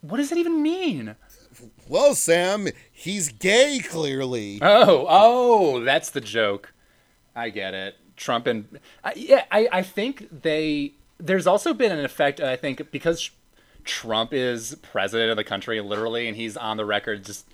What 0.00 0.16
does 0.16 0.30
that 0.30 0.38
even 0.38 0.62
mean? 0.62 1.16
Well, 1.88 2.14
Sam, 2.14 2.68
he's 2.90 3.28
gay, 3.28 3.80
clearly. 3.82 4.58
Oh, 4.60 5.06
oh, 5.08 5.84
that's 5.84 6.10
the 6.10 6.20
joke. 6.20 6.72
I 7.36 7.50
get 7.50 7.74
it. 7.74 7.96
Trump 8.16 8.46
and 8.46 8.80
uh, 9.02 9.10
yeah, 9.16 9.44
I, 9.50 9.68
I 9.72 9.82
think 9.82 10.42
they. 10.42 10.94
There's 11.18 11.46
also 11.46 11.74
been 11.74 11.92
an 11.92 12.04
effect. 12.04 12.40
I 12.40 12.56
think 12.56 12.90
because 12.90 13.30
Trump 13.84 14.32
is 14.32 14.76
president 14.82 15.30
of 15.30 15.36
the 15.36 15.44
country, 15.44 15.80
literally, 15.80 16.28
and 16.28 16.36
he's 16.36 16.56
on 16.56 16.76
the 16.76 16.84
record 16.84 17.24
just 17.24 17.46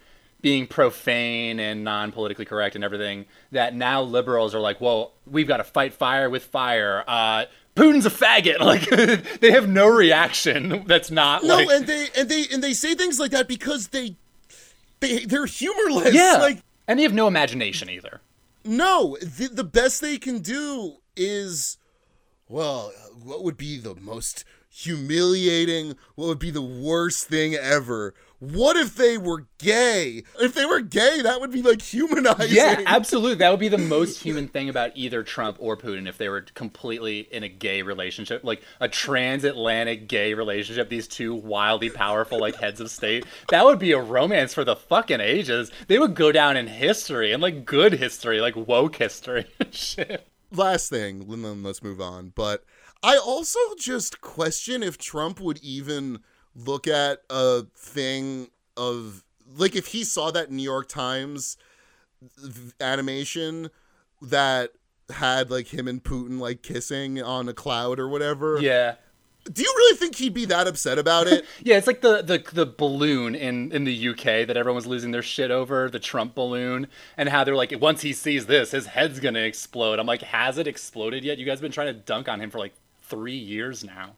being 0.43 0.67
profane 0.67 1.61
and 1.61 1.85
non 1.85 2.13
politically 2.13 2.45
correct 2.45 2.75
and 2.75 2.85
everything, 2.85 3.27
that 3.53 3.75
now 3.75 4.03
liberals 4.03 4.55
are 4.55 4.61
like, 4.61 4.81
well, 4.81 5.13
we've 5.27 5.49
got 5.49 5.59
to 5.59 5.65
fight 5.65 5.93
fire 5.93 6.31
with 6.31 6.45
fire. 6.45 7.05
Uh, 7.07 7.45
Putin's 7.77 8.07
a 8.07 8.11
faggot. 8.11 8.59
Like 8.71 8.89
they 9.41 9.51
have 9.53 9.69
no 9.69 9.87
reaction. 9.87 10.85
That's 10.87 11.11
not 11.11 11.43
no, 11.43 11.57
like... 11.57 11.69
and 11.69 11.87
they 11.87 12.09
and 12.17 12.29
they 12.29 12.45
and 12.53 12.63
they 12.63 12.73
say 12.73 12.95
things 12.95 13.19
like 13.19 13.31
that 13.33 13.49
because 13.49 13.89
they 13.89 14.17
they 15.01 15.25
they're 15.25 15.47
humorless. 15.47 16.15
Yeah, 16.15 16.37
like 16.41 16.63
and 16.87 16.99
they 16.99 17.03
have 17.03 17.15
no 17.15 17.27
imagination 17.27 17.89
either. 17.89 18.21
No, 18.65 19.17
the 19.21 19.49
the 19.49 19.65
best 19.65 20.01
they 20.01 20.19
can 20.19 20.41
do 20.41 20.97
is, 21.17 21.79
well, 22.49 22.93
what 23.23 23.43
would 23.43 23.57
be 23.57 23.79
the 23.79 23.95
most 23.95 24.45
humiliating? 24.69 25.97
What 26.15 26.29
would 26.29 26.39
be 26.39 26.51
the 26.51 26.63
worst 26.63 27.27
thing 27.27 27.55
ever? 27.55 28.15
What 28.41 28.77
if 28.77 28.97
they 28.97 29.19
were 29.19 29.47
gay? 29.59 30.25
If 30.41 30.55
they 30.55 30.65
were 30.65 30.81
gay, 30.81 31.21
that 31.21 31.41
would 31.41 31.53
be 31.53 31.61
like 31.61 31.83
humanizing. 31.83 32.57
Yeah, 32.57 32.83
absolutely. 32.87 33.37
That 33.37 33.51
would 33.51 33.61
be 33.61 33.69
the 33.69 33.77
most 33.79 34.19
human 34.23 34.49
thing 34.49 34.71
about 34.71 34.93
either 34.95 35.23
Trump 35.23 35.59
or 35.61 35.77
Putin 35.77 36.09
if 36.09 36.17
they 36.17 36.31
were 36.31 36.41
completely 36.55 37.21
in 37.31 37.43
a 37.43 37.51
gay 37.51 37.83
relationship, 37.83 38.43
like 38.43 38.63
a 38.81 38.89
transatlantic 38.89 40.09
gay 40.09 40.33
relationship. 40.33 40.89
These 40.89 41.07
two 41.07 41.35
wildly 41.35 41.91
powerful 41.91 42.41
like 42.41 42.57
heads 42.57 42.81
of 42.81 42.91
state. 42.91 43.27
That 43.51 43.67
would 43.67 43.79
be 43.79 43.93
a 43.93 44.01
romance 44.01 44.55
for 44.55 44.65
the 44.65 44.77
fucking 44.77 45.21
ages. 45.21 45.71
They 45.87 45.99
would 45.99 46.15
go 46.15 46.33
down 46.33 46.57
in 46.57 46.67
history 46.67 47.33
and 47.33 47.43
like 47.43 47.67
good 47.67 47.93
history, 47.93 48.41
like 48.41 48.57
woke 48.57 48.97
history. 48.97 49.45
Shit. 49.71 50.27
Last 50.51 50.89
thing, 50.89 51.27
then 51.29 51.63
let's 51.63 51.83
move 51.83 52.01
on. 52.01 52.33
But 52.35 52.65
I 53.03 53.19
also 53.19 53.61
just 53.79 54.23
question 54.23 54.83
if 54.83 54.97
Trump 54.97 55.41
would 55.41 55.59
even 55.59 56.21
look 56.67 56.87
at 56.87 57.23
a 57.31 57.63
thing 57.75 58.49
of 58.77 59.25
like 59.57 59.77
if 59.77 59.89
he 59.89 60.05
saw 60.05 60.31
that 60.31 60.51
New 60.51 60.63
York 60.63 60.89
Times 60.89 61.57
animation 62.81 63.71
that 64.23 64.73
had 65.11 65.51
like 65.51 65.69
him 65.69 65.89
and 65.89 66.03
Putin 66.03 66.39
like 66.39 66.63
kissing 66.63 67.21
on 67.21 67.49
a 67.49 67.55
cloud 67.55 67.99
or 67.99 68.09
whatever. 68.09 68.59
Yeah. 68.61 68.97
Do 69.51 69.63
you 69.63 69.73
really 69.75 69.97
think 69.97 70.17
he'd 70.17 70.35
be 70.35 70.45
that 70.45 70.67
upset 70.69 70.99
about 70.99 71.27
it? 71.27 71.47
yeah, 71.63 71.79
it's 71.79 71.87
like 71.87 72.03
the, 72.03 72.21
the 72.21 72.45
the 72.53 72.67
balloon 72.67 73.35
in 73.35 73.73
in 73.73 73.85
the 73.85 74.09
UK 74.11 74.47
that 74.47 74.57
everyone's 74.57 74.87
losing 74.87 75.13
their 75.13 75.23
shit 75.23 75.51
over, 75.51 75.89
the 75.89 75.99
Trump 75.99 76.35
balloon, 76.35 76.89
and 77.17 77.31
how 77.31 77.43
they're 77.43 77.57
like, 77.57 77.73
once 77.81 78.03
he 78.03 78.13
sees 78.13 78.47
this, 78.47 78.73
his 78.73 78.87
head's 78.87 79.19
gonna 79.19 79.41
explode. 79.41 79.99
I'm 79.99 80.07
like, 80.07 80.21
has 80.23 80.59
it 80.59 80.67
exploded 80.67 81.25
yet? 81.25 81.39
You 81.39 81.47
guys 81.47 81.55
have 81.55 81.63
been 81.63 81.73
trying 81.73 81.95
to 81.95 82.01
dunk 82.01 82.29
on 82.29 82.41
him 82.41 82.51
for 82.51 82.59
like 82.59 82.75
three 83.03 83.37
years 83.37 83.83
now 83.83 84.17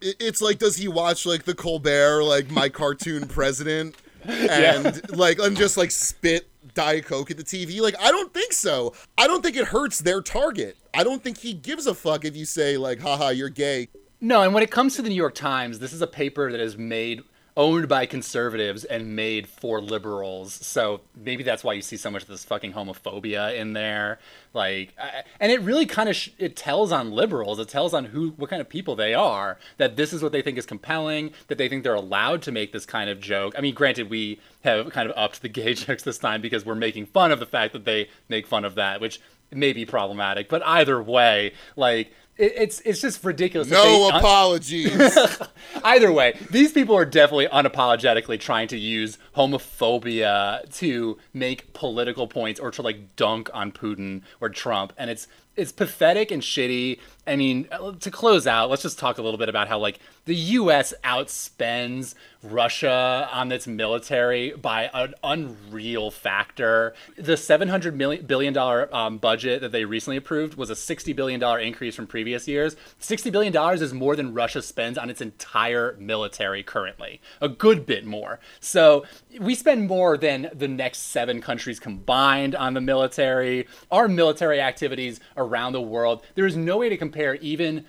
it's 0.00 0.40
like 0.40 0.58
does 0.58 0.76
he 0.76 0.88
watch 0.88 1.26
like 1.26 1.44
the 1.44 1.54
Colbert 1.54 2.22
like 2.24 2.50
my 2.50 2.68
cartoon 2.68 3.26
president 3.26 3.96
and 4.24 4.84
yeah. 4.84 5.00
like 5.10 5.38
and 5.38 5.56
just 5.56 5.76
like 5.76 5.90
spit 5.90 6.48
Diet 6.74 7.04
Coke 7.04 7.30
at 7.30 7.36
the 7.36 7.44
TV? 7.44 7.80
Like 7.80 7.96
I 8.00 8.10
don't 8.10 8.32
think 8.32 8.52
so. 8.52 8.94
I 9.18 9.26
don't 9.26 9.42
think 9.42 9.56
it 9.56 9.66
hurts 9.66 9.98
their 9.98 10.20
target. 10.20 10.76
I 10.94 11.04
don't 11.04 11.22
think 11.22 11.38
he 11.38 11.52
gives 11.52 11.86
a 11.86 11.94
fuck 11.94 12.24
if 12.24 12.36
you 12.36 12.44
say 12.44 12.76
like 12.76 13.00
haha 13.00 13.28
you're 13.28 13.48
gay. 13.48 13.88
No, 14.22 14.42
and 14.42 14.52
when 14.52 14.62
it 14.62 14.70
comes 14.70 14.96
to 14.96 15.02
the 15.02 15.08
New 15.08 15.14
York 15.14 15.34
Times, 15.34 15.78
this 15.78 15.94
is 15.94 16.02
a 16.02 16.06
paper 16.06 16.52
that 16.52 16.60
is 16.60 16.76
made 16.76 17.22
owned 17.56 17.88
by 17.88 18.06
conservatives 18.06 18.84
and 18.84 19.16
made 19.16 19.46
for 19.46 19.80
liberals. 19.80 20.52
So 20.54 21.00
maybe 21.16 21.42
that's 21.42 21.64
why 21.64 21.72
you 21.72 21.82
see 21.82 21.96
so 21.96 22.10
much 22.10 22.22
of 22.22 22.28
this 22.28 22.44
fucking 22.44 22.72
homophobia 22.72 23.56
in 23.56 23.72
there. 23.72 24.18
Like, 24.54 24.94
I, 24.98 25.22
and 25.38 25.52
it 25.52 25.60
really 25.60 25.86
kind 25.86 26.08
of 26.08 26.16
sh- 26.16 26.30
it 26.38 26.56
tells 26.56 26.92
on 26.92 27.10
liberals. 27.10 27.58
It 27.58 27.68
tells 27.68 27.94
on 27.94 28.06
who 28.06 28.30
what 28.30 28.50
kind 28.50 28.60
of 28.60 28.68
people 28.68 28.96
they 28.96 29.14
are. 29.14 29.58
That 29.78 29.96
this 29.96 30.12
is 30.12 30.22
what 30.22 30.32
they 30.32 30.42
think 30.42 30.58
is 30.58 30.66
compelling. 30.66 31.32
That 31.48 31.58
they 31.58 31.68
think 31.68 31.84
they're 31.84 31.94
allowed 31.94 32.42
to 32.42 32.52
make 32.52 32.72
this 32.72 32.86
kind 32.86 33.10
of 33.10 33.20
joke. 33.20 33.54
I 33.56 33.60
mean, 33.60 33.74
granted, 33.74 34.10
we 34.10 34.40
have 34.62 34.90
kind 34.90 35.08
of 35.08 35.16
upped 35.16 35.42
the 35.42 35.48
gay 35.48 35.74
jokes 35.74 36.02
this 36.02 36.18
time 36.18 36.40
because 36.40 36.64
we're 36.64 36.74
making 36.74 37.06
fun 37.06 37.32
of 37.32 37.40
the 37.40 37.46
fact 37.46 37.72
that 37.72 37.84
they 37.84 38.08
make 38.28 38.46
fun 38.46 38.64
of 38.64 38.74
that, 38.76 39.00
which 39.00 39.20
may 39.52 39.72
be 39.72 39.84
problematic. 39.84 40.48
But 40.48 40.64
either 40.64 41.02
way, 41.02 41.52
like 41.76 42.12
it's 42.40 42.80
it's 42.80 43.00
just 43.00 43.22
ridiculous. 43.22 43.68
No 43.68 43.82
they, 43.82 44.14
uh, 44.14 44.18
apologies. 44.18 45.18
Either 45.84 46.10
way, 46.10 46.38
these 46.50 46.72
people 46.72 46.96
are 46.96 47.04
definitely 47.04 47.46
unapologetically 47.48 48.40
trying 48.40 48.68
to 48.68 48.78
use 48.78 49.18
homophobia 49.36 50.72
to 50.78 51.18
make 51.34 51.72
political 51.74 52.26
points 52.26 52.58
or 52.58 52.70
to 52.70 52.82
like 52.82 53.14
dunk 53.16 53.50
on 53.52 53.72
Putin 53.72 54.22
or 54.40 54.48
Trump, 54.48 54.92
and 54.96 55.10
it's 55.10 55.28
it's 55.56 55.72
pathetic 55.72 56.30
and 56.30 56.42
shitty. 56.42 56.98
I 57.26 57.36
mean, 57.36 57.68
to 58.00 58.10
close 58.10 58.46
out, 58.46 58.70
let's 58.70 58.82
just 58.82 58.98
talk 58.98 59.18
a 59.18 59.22
little 59.22 59.38
bit 59.38 59.48
about 59.48 59.68
how 59.68 59.78
like 59.78 60.00
the 60.24 60.34
U.S. 60.34 60.94
outspends 61.04 62.14
Russia 62.42 63.28
on 63.30 63.52
its 63.52 63.66
military 63.66 64.52
by 64.52 64.90
an 64.94 65.14
unreal 65.22 66.10
factor. 66.10 66.94
The 67.16 67.36
seven 67.36 67.68
hundred 67.68 67.96
million 67.96 68.24
billion 68.24 68.54
dollar 68.54 68.94
um, 68.94 69.18
budget 69.18 69.60
that 69.60 69.72
they 69.72 69.84
recently 69.84 70.16
approved 70.16 70.54
was 70.54 70.70
a 70.70 70.76
sixty 70.76 71.12
billion 71.12 71.38
dollar 71.38 71.58
increase 71.58 71.94
from 71.94 72.06
previous 72.06 72.48
years. 72.48 72.76
Sixty 72.98 73.28
billion 73.30 73.52
dollars 73.52 73.82
is 73.82 73.92
more 73.92 74.16
than 74.16 74.32
Russia 74.32 74.62
spends 74.62 74.96
on 74.96 75.10
its 75.10 75.20
entire 75.20 75.96
military 75.98 76.62
currently, 76.62 77.20
a 77.40 77.48
good 77.48 77.84
bit 77.84 78.06
more. 78.06 78.40
So 78.60 79.04
we 79.38 79.54
spend 79.54 79.86
more 79.86 80.16
than 80.16 80.50
the 80.54 80.68
next 80.68 80.98
seven 81.10 81.42
countries 81.42 81.78
combined 81.78 82.54
on 82.54 82.72
the 82.74 82.80
military. 82.80 83.66
Our 83.90 84.08
military 84.08 84.60
activities 84.60 85.20
around 85.36 85.72
the 85.72 85.82
world. 85.82 86.22
There 86.34 86.46
is 86.46 86.56
no 86.56 86.78
way 86.78 86.88
to 86.88 86.96
compare 86.96 87.09
even 87.16 87.84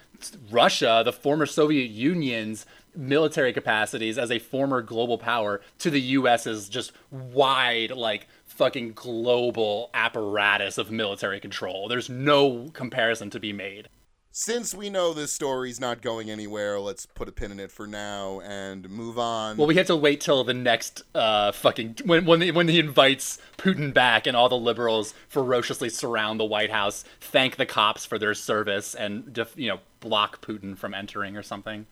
Russia, 0.49 1.01
the 1.03 1.13
former 1.13 1.45
Soviet 1.45 1.89
Union's 1.89 2.65
military 2.95 3.53
capacities 3.53 4.17
as 4.17 4.31
a 4.31 4.39
former 4.39 4.81
global 4.81 5.17
power 5.17 5.61
to 5.79 5.89
the 5.89 6.01
US's 6.01 6.69
just 6.69 6.91
wide, 7.09 7.91
like, 7.91 8.27
fucking 8.45 8.93
global 8.93 9.89
apparatus 9.93 10.77
of 10.77 10.91
military 10.91 11.39
control. 11.39 11.87
There's 11.87 12.09
no 12.09 12.69
comparison 12.73 13.29
to 13.31 13.39
be 13.39 13.53
made 13.53 13.87
since 14.31 14.73
we 14.73 14.89
know 14.89 15.13
this 15.13 15.33
story's 15.33 15.79
not 15.79 16.01
going 16.01 16.29
anywhere, 16.29 16.79
let's 16.79 17.05
put 17.05 17.27
a 17.27 17.31
pin 17.31 17.51
in 17.51 17.59
it 17.59 17.71
for 17.71 17.85
now 17.85 18.39
and 18.41 18.89
move 18.89 19.19
on. 19.19 19.57
Well, 19.57 19.67
we 19.67 19.75
have 19.75 19.87
to 19.87 19.95
wait 19.95 20.21
till 20.21 20.43
the 20.43 20.53
next 20.53 21.03
uh, 21.13 21.51
fucking 21.51 21.97
when 22.05 22.25
when 22.25 22.53
when 22.55 22.67
he 22.67 22.79
invites 22.79 23.39
Putin 23.57 23.93
back 23.93 24.27
and 24.27 24.35
all 24.35 24.49
the 24.49 24.57
liberals 24.57 25.13
ferociously 25.27 25.89
surround 25.89 26.39
the 26.39 26.45
White 26.45 26.71
House, 26.71 27.03
thank 27.19 27.57
the 27.57 27.65
cops 27.65 28.05
for 28.05 28.17
their 28.17 28.33
service, 28.33 28.95
and 28.95 29.37
you 29.55 29.67
know 29.67 29.79
block 29.99 30.45
Putin 30.45 30.77
from 30.77 30.93
entering 30.93 31.35
or 31.35 31.43
something. 31.43 31.85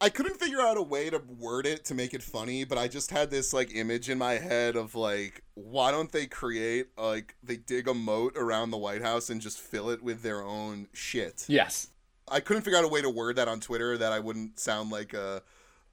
I 0.00 0.10
couldn't 0.10 0.38
figure 0.38 0.60
out 0.60 0.76
a 0.76 0.82
way 0.82 1.10
to 1.10 1.18
word 1.18 1.66
it 1.66 1.84
to 1.86 1.94
make 1.94 2.14
it 2.14 2.22
funny, 2.22 2.64
but 2.64 2.78
I 2.78 2.86
just 2.86 3.10
had 3.10 3.30
this 3.30 3.52
like 3.52 3.74
image 3.74 4.08
in 4.08 4.18
my 4.18 4.34
head 4.34 4.76
of 4.76 4.94
like, 4.94 5.42
why 5.54 5.90
don't 5.90 6.12
they 6.12 6.26
create 6.26 6.88
like 6.96 7.34
they 7.42 7.56
dig 7.56 7.88
a 7.88 7.94
moat 7.94 8.36
around 8.36 8.70
the 8.70 8.76
White 8.76 9.02
House 9.02 9.28
and 9.28 9.40
just 9.40 9.58
fill 9.58 9.90
it 9.90 10.02
with 10.02 10.22
their 10.22 10.42
own 10.42 10.88
shit? 10.92 11.46
Yes. 11.48 11.88
I 12.28 12.40
couldn't 12.40 12.62
figure 12.62 12.78
out 12.78 12.84
a 12.84 12.88
way 12.88 13.02
to 13.02 13.10
word 13.10 13.36
that 13.36 13.48
on 13.48 13.58
Twitter 13.58 13.98
that 13.98 14.12
I 14.12 14.20
wouldn't 14.20 14.60
sound 14.60 14.90
like 14.90 15.14
a, 15.14 15.42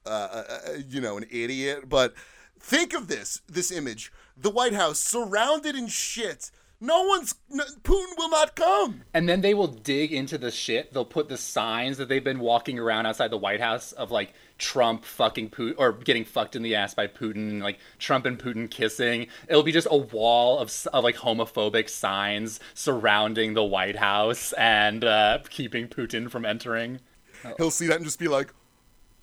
a, 0.06 0.10
a 0.12 0.78
you 0.88 1.02
know, 1.02 1.18
an 1.18 1.26
idiot. 1.32 1.90
But 1.90 2.14
think 2.60 2.94
of 2.94 3.08
this: 3.08 3.42
this 3.48 3.72
image, 3.72 4.12
the 4.38 4.52
White 4.52 4.74
House 4.74 5.00
surrounded 5.00 5.76
in 5.76 5.88
shit 5.88 6.52
no 6.86 7.04
one's 7.04 7.36
no, 7.50 7.64
Putin 7.84 8.18
will 8.18 8.30
not 8.30 8.56
come. 8.56 9.02
And 9.14 9.28
then 9.28 9.42
they 9.42 9.54
will 9.54 9.68
dig 9.68 10.14
into 10.14 10.38
the 10.38 10.52
shit. 10.52 10.94
They'll 10.94 11.06
put 11.06 11.30
the 11.30 11.38
signs 11.38 11.98
that 11.98 12.10
they've 12.10 12.24
been 12.24 12.40
walking 12.40 12.78
around 12.78 13.06
outside 13.06 13.32
the 13.32 13.38
White 13.38 13.62
House 13.62 13.92
of 13.92 14.12
like 14.12 14.34
Trump 14.58 15.04
fucking 15.04 15.50
Putin 15.50 15.76
or 15.78 15.94
getting 15.94 16.24
fucked 16.24 16.56
in 16.56 16.62
the 16.62 16.76
ass 16.76 16.94
by 16.94 17.08
Putin, 17.08 17.62
like 17.62 17.80
Trump 17.98 18.26
and 18.26 18.38
Putin 18.38 18.70
kissing. 18.70 19.28
It'll 19.50 19.64
be 19.64 19.72
just 19.72 19.88
a 19.90 19.98
wall 19.98 20.60
of, 20.60 20.72
of 20.94 21.04
like 21.04 21.18
homophobic 21.18 21.90
signs 21.90 22.60
surrounding 22.74 23.54
the 23.54 23.64
White 23.64 23.98
House 23.98 24.54
and 24.54 25.04
uh, 25.04 25.40
keeping 25.50 25.88
Putin 25.88 26.30
from 26.30 26.46
entering. 26.46 27.00
He'll 27.58 27.72
see 27.72 27.88
that 27.88 27.98
and 27.98 28.06
just 28.06 28.20
be 28.20 28.28
like, 28.28 28.54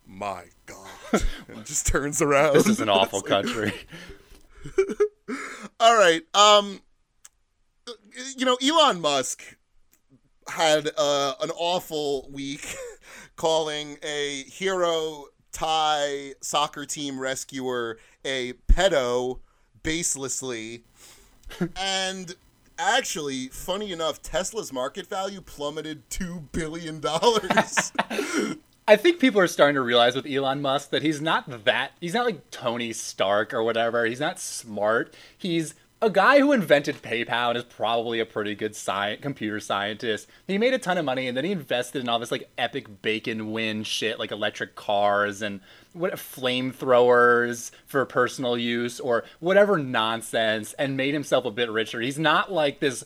"My 0.06 0.44
God," 0.66 1.22
and 1.48 1.64
just 1.64 1.86
turns 1.86 2.22
around. 2.22 2.54
This 2.54 2.68
is 2.68 2.80
an 2.80 2.88
awful 2.88 3.20
country. 3.22 3.72
All 5.80 5.96
right. 5.96 6.22
Um 6.34 6.80
you 8.36 8.44
know, 8.44 8.56
Elon 8.62 9.00
Musk 9.00 9.56
had 10.48 10.90
uh, 10.96 11.34
an 11.40 11.50
awful 11.50 12.28
week 12.30 12.74
calling 13.36 13.98
a 14.02 14.44
hero 14.44 15.26
Thai 15.52 16.34
soccer 16.40 16.84
team 16.86 17.18
rescuer 17.20 17.98
a 18.24 18.54
pedo 18.70 19.40
baselessly. 19.82 20.82
and 21.76 22.34
actually, 22.78 23.48
funny 23.48 23.92
enough, 23.92 24.22
Tesla's 24.22 24.72
market 24.72 25.06
value 25.06 25.40
plummeted 25.40 26.08
$2 26.10 26.50
billion. 26.52 27.00
I 28.88 28.96
think 28.96 29.20
people 29.20 29.40
are 29.40 29.46
starting 29.46 29.76
to 29.76 29.80
realize 29.80 30.16
with 30.16 30.26
Elon 30.26 30.60
Musk 30.60 30.90
that 30.90 31.02
he's 31.02 31.20
not 31.20 31.64
that, 31.64 31.92
he's 32.00 32.14
not 32.14 32.26
like 32.26 32.50
Tony 32.50 32.92
Stark 32.92 33.54
or 33.54 33.62
whatever. 33.62 34.04
He's 34.06 34.20
not 34.20 34.40
smart. 34.40 35.14
He's 35.36 35.74
a 36.02 36.10
guy 36.10 36.40
who 36.40 36.50
invented 36.50 37.00
PayPal 37.00 37.50
and 37.50 37.56
is 37.56 37.64
probably 37.64 38.18
a 38.18 38.26
pretty 38.26 38.56
good 38.56 38.72
sci- 38.72 39.16
computer 39.22 39.60
scientist. 39.60 40.28
He 40.48 40.58
made 40.58 40.74
a 40.74 40.78
ton 40.78 40.98
of 40.98 41.04
money 41.04 41.28
and 41.28 41.36
then 41.36 41.44
he 41.44 41.52
invested 41.52 42.02
in 42.02 42.08
all 42.08 42.18
this 42.18 42.32
like 42.32 42.50
epic 42.58 43.02
bacon 43.02 43.52
win 43.52 43.84
shit 43.84 44.18
like 44.18 44.32
electric 44.32 44.74
cars 44.74 45.40
and 45.40 45.60
what 45.92 46.12
flamethrowers 46.14 47.70
for 47.86 48.04
personal 48.04 48.58
use 48.58 48.98
or 48.98 49.22
whatever 49.38 49.78
nonsense 49.78 50.72
and 50.74 50.96
made 50.96 51.14
himself 51.14 51.44
a 51.44 51.50
bit 51.50 51.70
richer. 51.70 52.00
He's 52.00 52.18
not 52.18 52.50
like 52.50 52.80
this 52.80 53.04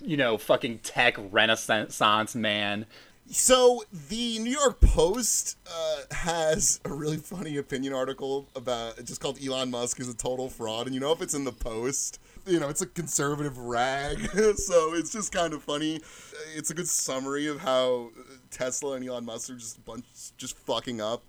you 0.00 0.16
know 0.16 0.36
fucking 0.38 0.80
tech 0.80 1.16
renaissance 1.30 2.34
man 2.34 2.86
so 3.30 3.84
the 4.08 4.38
New 4.40 4.50
York 4.50 4.80
Post 4.80 5.56
uh, 5.66 6.14
has 6.14 6.80
a 6.84 6.92
really 6.92 7.16
funny 7.16 7.56
opinion 7.56 7.92
article 7.92 8.48
about 8.54 9.02
just 9.04 9.20
called 9.20 9.38
Elon 9.44 9.70
Musk 9.70 10.00
is 10.00 10.08
a 10.08 10.14
total 10.14 10.48
fraud, 10.48 10.86
and 10.86 10.94
you 10.94 11.00
know 11.00 11.12
if 11.12 11.22
it's 11.22 11.34
in 11.34 11.44
the 11.44 11.52
Post, 11.52 12.18
you 12.46 12.58
know 12.58 12.68
it's 12.68 12.82
a 12.82 12.86
conservative 12.86 13.56
rag, 13.56 14.18
so 14.56 14.94
it's 14.94 15.12
just 15.12 15.32
kind 15.32 15.54
of 15.54 15.62
funny. 15.62 16.00
It's 16.54 16.70
a 16.70 16.74
good 16.74 16.88
summary 16.88 17.46
of 17.46 17.60
how 17.60 18.10
Tesla 18.50 18.96
and 18.96 19.08
Elon 19.08 19.24
Musk 19.24 19.50
are 19.50 19.56
just 19.56 19.84
bunch 19.84 20.04
just 20.36 20.56
fucking 20.58 21.00
up. 21.00 21.24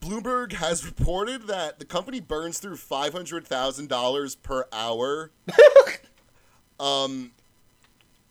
Bloomberg 0.00 0.52
has 0.52 0.84
reported 0.84 1.46
that 1.48 1.78
the 1.78 1.84
company 1.84 2.20
burns 2.20 2.58
through 2.58 2.76
five 2.76 3.12
hundred 3.12 3.46
thousand 3.46 3.88
dollars 3.88 4.36
per 4.36 4.66
hour. 4.72 5.30
um, 6.80 7.32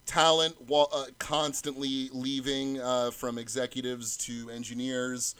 talent 0.06 0.56
uh, 0.72 1.06
constantly 1.18 2.08
leaving 2.12 2.80
uh, 2.80 3.10
from 3.10 3.38
executives 3.38 4.16
to 4.18 4.50
engineers. 4.50 5.34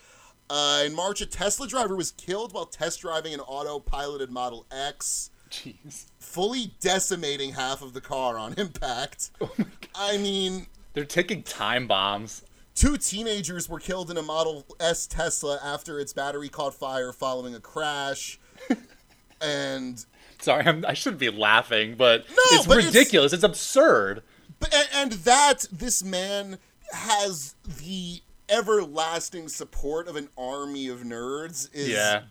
Uh, 0.49 0.83
in 0.85 0.95
March, 0.95 1.21
a 1.21 1.27
Tesla 1.27 1.67
driver 1.67 1.95
was 1.95 2.11
killed 2.13 2.53
while 2.53 2.67
test 2.67 3.01
driving 3.01 3.33
an 3.33 3.41
autopiloted 3.41 4.31
Model 4.31 4.67
X. 4.71 5.31
Jeez. 5.51 6.07
Fully 6.19 6.75
decimating 6.81 7.53
half 7.53 7.83
of 7.83 7.93
the 7.93 8.01
car 8.01 8.39
on 8.39 8.55
impact. 8.57 9.31
Oh 9.41 9.51
I 9.95 10.17
mean, 10.17 10.67
they're 10.95 11.05
taking 11.05 11.43
time 11.43 11.87
bombs. 11.87 12.43
Two 12.75 12.97
teenagers 12.97 13.69
were 13.69 13.81
killed 13.81 14.11
in 14.11 14.17
a 14.17 14.23
Model 14.23 14.65
S 14.79 15.07
Tesla 15.07 15.59
after 15.63 16.01
its 16.01 16.13
battery 16.13 16.49
caught 16.49 16.75
fire 16.75 17.13
following 17.13 17.55
a 17.55 17.61
crash. 17.61 18.39
and 19.43 20.05
sorry, 20.41 20.65
I'm, 20.65 20.85
I 20.87 20.95
should 20.95 21.15
not 21.15 21.21
be 21.21 21.31
laughing, 21.31 21.97
but 21.97 22.27
no, 22.31 22.37
it's 22.53 22.67
but 22.67 22.79
ridiculous. 22.79 23.33
It's, 23.33 23.45
it's 23.45 23.45
absurd. 23.45 24.23
But 24.61 24.73
and, 24.75 24.89
and 24.95 25.13
that 25.25 25.67
this 25.73 26.05
man 26.05 26.59
has 26.93 27.55
the 27.65 28.21
everlasting 28.49 29.49
support 29.49 30.09
of 30.09 30.17
an 30.17 30.29
army 30.37 30.89
of 30.89 31.01
nerds 31.01 31.73
is 31.73 31.89
yeah. 31.89 32.23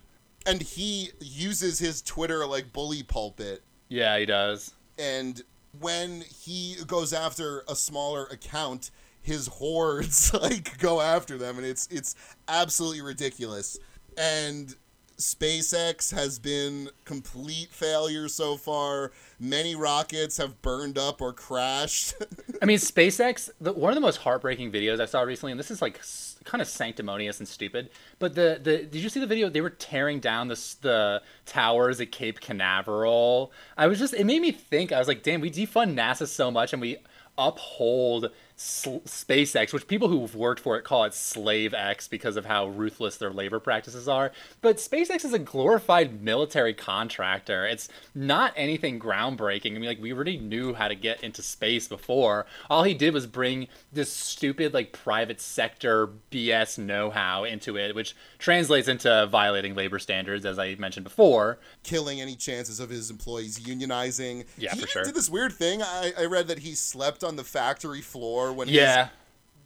and 0.45 0.61
he 0.61 1.11
uses 1.21 1.79
his 1.79 2.01
twitter 2.01 2.45
like 2.45 2.71
bully 2.73 3.03
pulpit. 3.03 3.63
Yeah 3.87 4.17
he 4.17 4.25
does. 4.25 4.73
And 4.97 5.41
when 5.79 6.21
he 6.43 6.75
goes 6.87 7.13
after 7.13 7.63
a 7.67 7.75
smaller 7.75 8.25
account 8.25 8.91
his 9.21 9.47
hordes 9.47 10.33
like 10.41 10.77
go 10.77 11.01
after 11.01 11.37
them 11.37 11.57
and 11.57 11.65
it's 11.65 11.87
it's 11.89 12.15
absolutely 12.47 13.01
ridiculous. 13.01 13.77
And 14.17 14.75
SpaceX 15.19 16.15
has 16.15 16.39
been 16.39 16.89
complete 17.03 17.69
failure 17.71 18.29
so 18.29 18.55
far. 18.55 19.11
Many 19.37 19.75
rockets 19.75 20.37
have 20.37 20.61
burned 20.61 20.97
up 20.97 21.21
or 21.21 21.33
crashed. 21.33 22.13
I 22.61 22.65
mean, 22.65 22.77
SpaceX, 22.77 23.49
the, 23.59 23.73
one 23.73 23.91
of 23.91 23.95
the 23.95 24.01
most 24.01 24.17
heartbreaking 24.17 24.71
videos 24.71 25.01
I 25.01 25.05
saw 25.05 25.21
recently, 25.21 25.51
and 25.51 25.59
this 25.59 25.71
is 25.71 25.81
like 25.81 26.01
kind 26.45 26.61
of 26.61 26.69
sanctimonious 26.69 27.39
and 27.39 27.47
stupid. 27.47 27.89
But 28.17 28.35
the 28.35 28.59
the 28.63 28.77
did 28.77 28.95
you 28.95 29.09
see 29.09 29.19
the 29.19 29.27
video? 29.27 29.49
They 29.49 29.61
were 29.61 29.69
tearing 29.69 30.21
down 30.21 30.47
the 30.47 30.75
the 30.81 31.21
towers 31.45 31.99
at 31.99 32.13
Cape 32.13 32.39
Canaveral. 32.39 33.51
I 33.77 33.87
was 33.87 33.99
just 33.99 34.13
it 34.13 34.25
made 34.25 34.41
me 34.41 34.53
think. 34.53 34.93
I 34.93 34.99
was 34.99 35.09
like, 35.09 35.21
damn, 35.21 35.41
we 35.41 35.51
defund 35.51 35.95
NASA 35.95 36.27
so 36.27 36.49
much, 36.49 36.71
and 36.71 36.81
we 36.81 36.97
uphold 37.37 38.31
SpaceX, 38.59 39.71
which 39.71 39.87
people 39.87 40.09
who've 40.09 40.35
worked 40.35 40.59
for 40.59 40.77
it 40.77 40.83
call 40.83 41.05
it 41.05 41.13
Slave 41.13 41.73
X 41.73 42.09
because 42.09 42.35
of 42.35 42.45
how 42.45 42.67
ruthless 42.67 43.15
their 43.15 43.31
labor 43.31 43.57
practices 43.57 44.09
are. 44.09 44.33
But 44.59 44.77
SpaceX 44.77 45.23
is 45.23 45.31
a 45.31 45.39
glorified 45.39 46.21
military 46.21 46.73
contractor. 46.73 47.65
It's 47.65 47.87
not 48.13 48.51
anything 48.57 48.99
groundbreaking. 48.99 49.75
I 49.75 49.79
mean, 49.79 49.85
like, 49.85 50.01
we 50.01 50.11
already 50.11 50.37
knew 50.37 50.73
how 50.73 50.89
to 50.89 50.95
get 50.95 51.23
into 51.23 51.41
space 51.41 51.87
before. 51.87 52.45
All 52.69 52.83
he 52.83 52.93
did 52.93 53.13
was 53.13 53.25
bring 53.25 53.69
this 53.93 54.11
stupid, 54.11 54.73
like, 54.73 54.91
private 54.91 55.39
sector 55.39 56.09
BS 56.29 56.77
know 56.77 57.11
how 57.11 57.45
into 57.45 57.77
it, 57.77 57.95
which 57.95 58.13
translates 58.39 58.89
into 58.89 59.25
violating 59.27 59.73
labor 59.73 59.99
standards, 59.99 60.45
as 60.45 60.59
I 60.59 60.75
mentioned 60.75 61.05
before. 61.05 61.59
Killing 61.83 62.19
any 62.19 62.35
chances 62.35 62.81
of 62.81 62.89
his 62.89 63.09
employees 63.09 63.57
unionizing. 63.57 64.45
Yeah, 64.57 64.73
he 64.73 64.81
for 64.81 64.87
sure. 64.87 65.03
did 65.05 65.15
this 65.15 65.29
weird 65.29 65.53
thing. 65.53 65.81
I, 65.81 66.11
I 66.19 66.25
read 66.25 66.49
that 66.49 66.59
he 66.59 66.75
slept 66.75 67.23
on 67.23 67.37
the 67.37 67.45
factory 67.45 68.01
floor 68.01 68.48
when 68.53 68.67
yeah. 68.67 69.09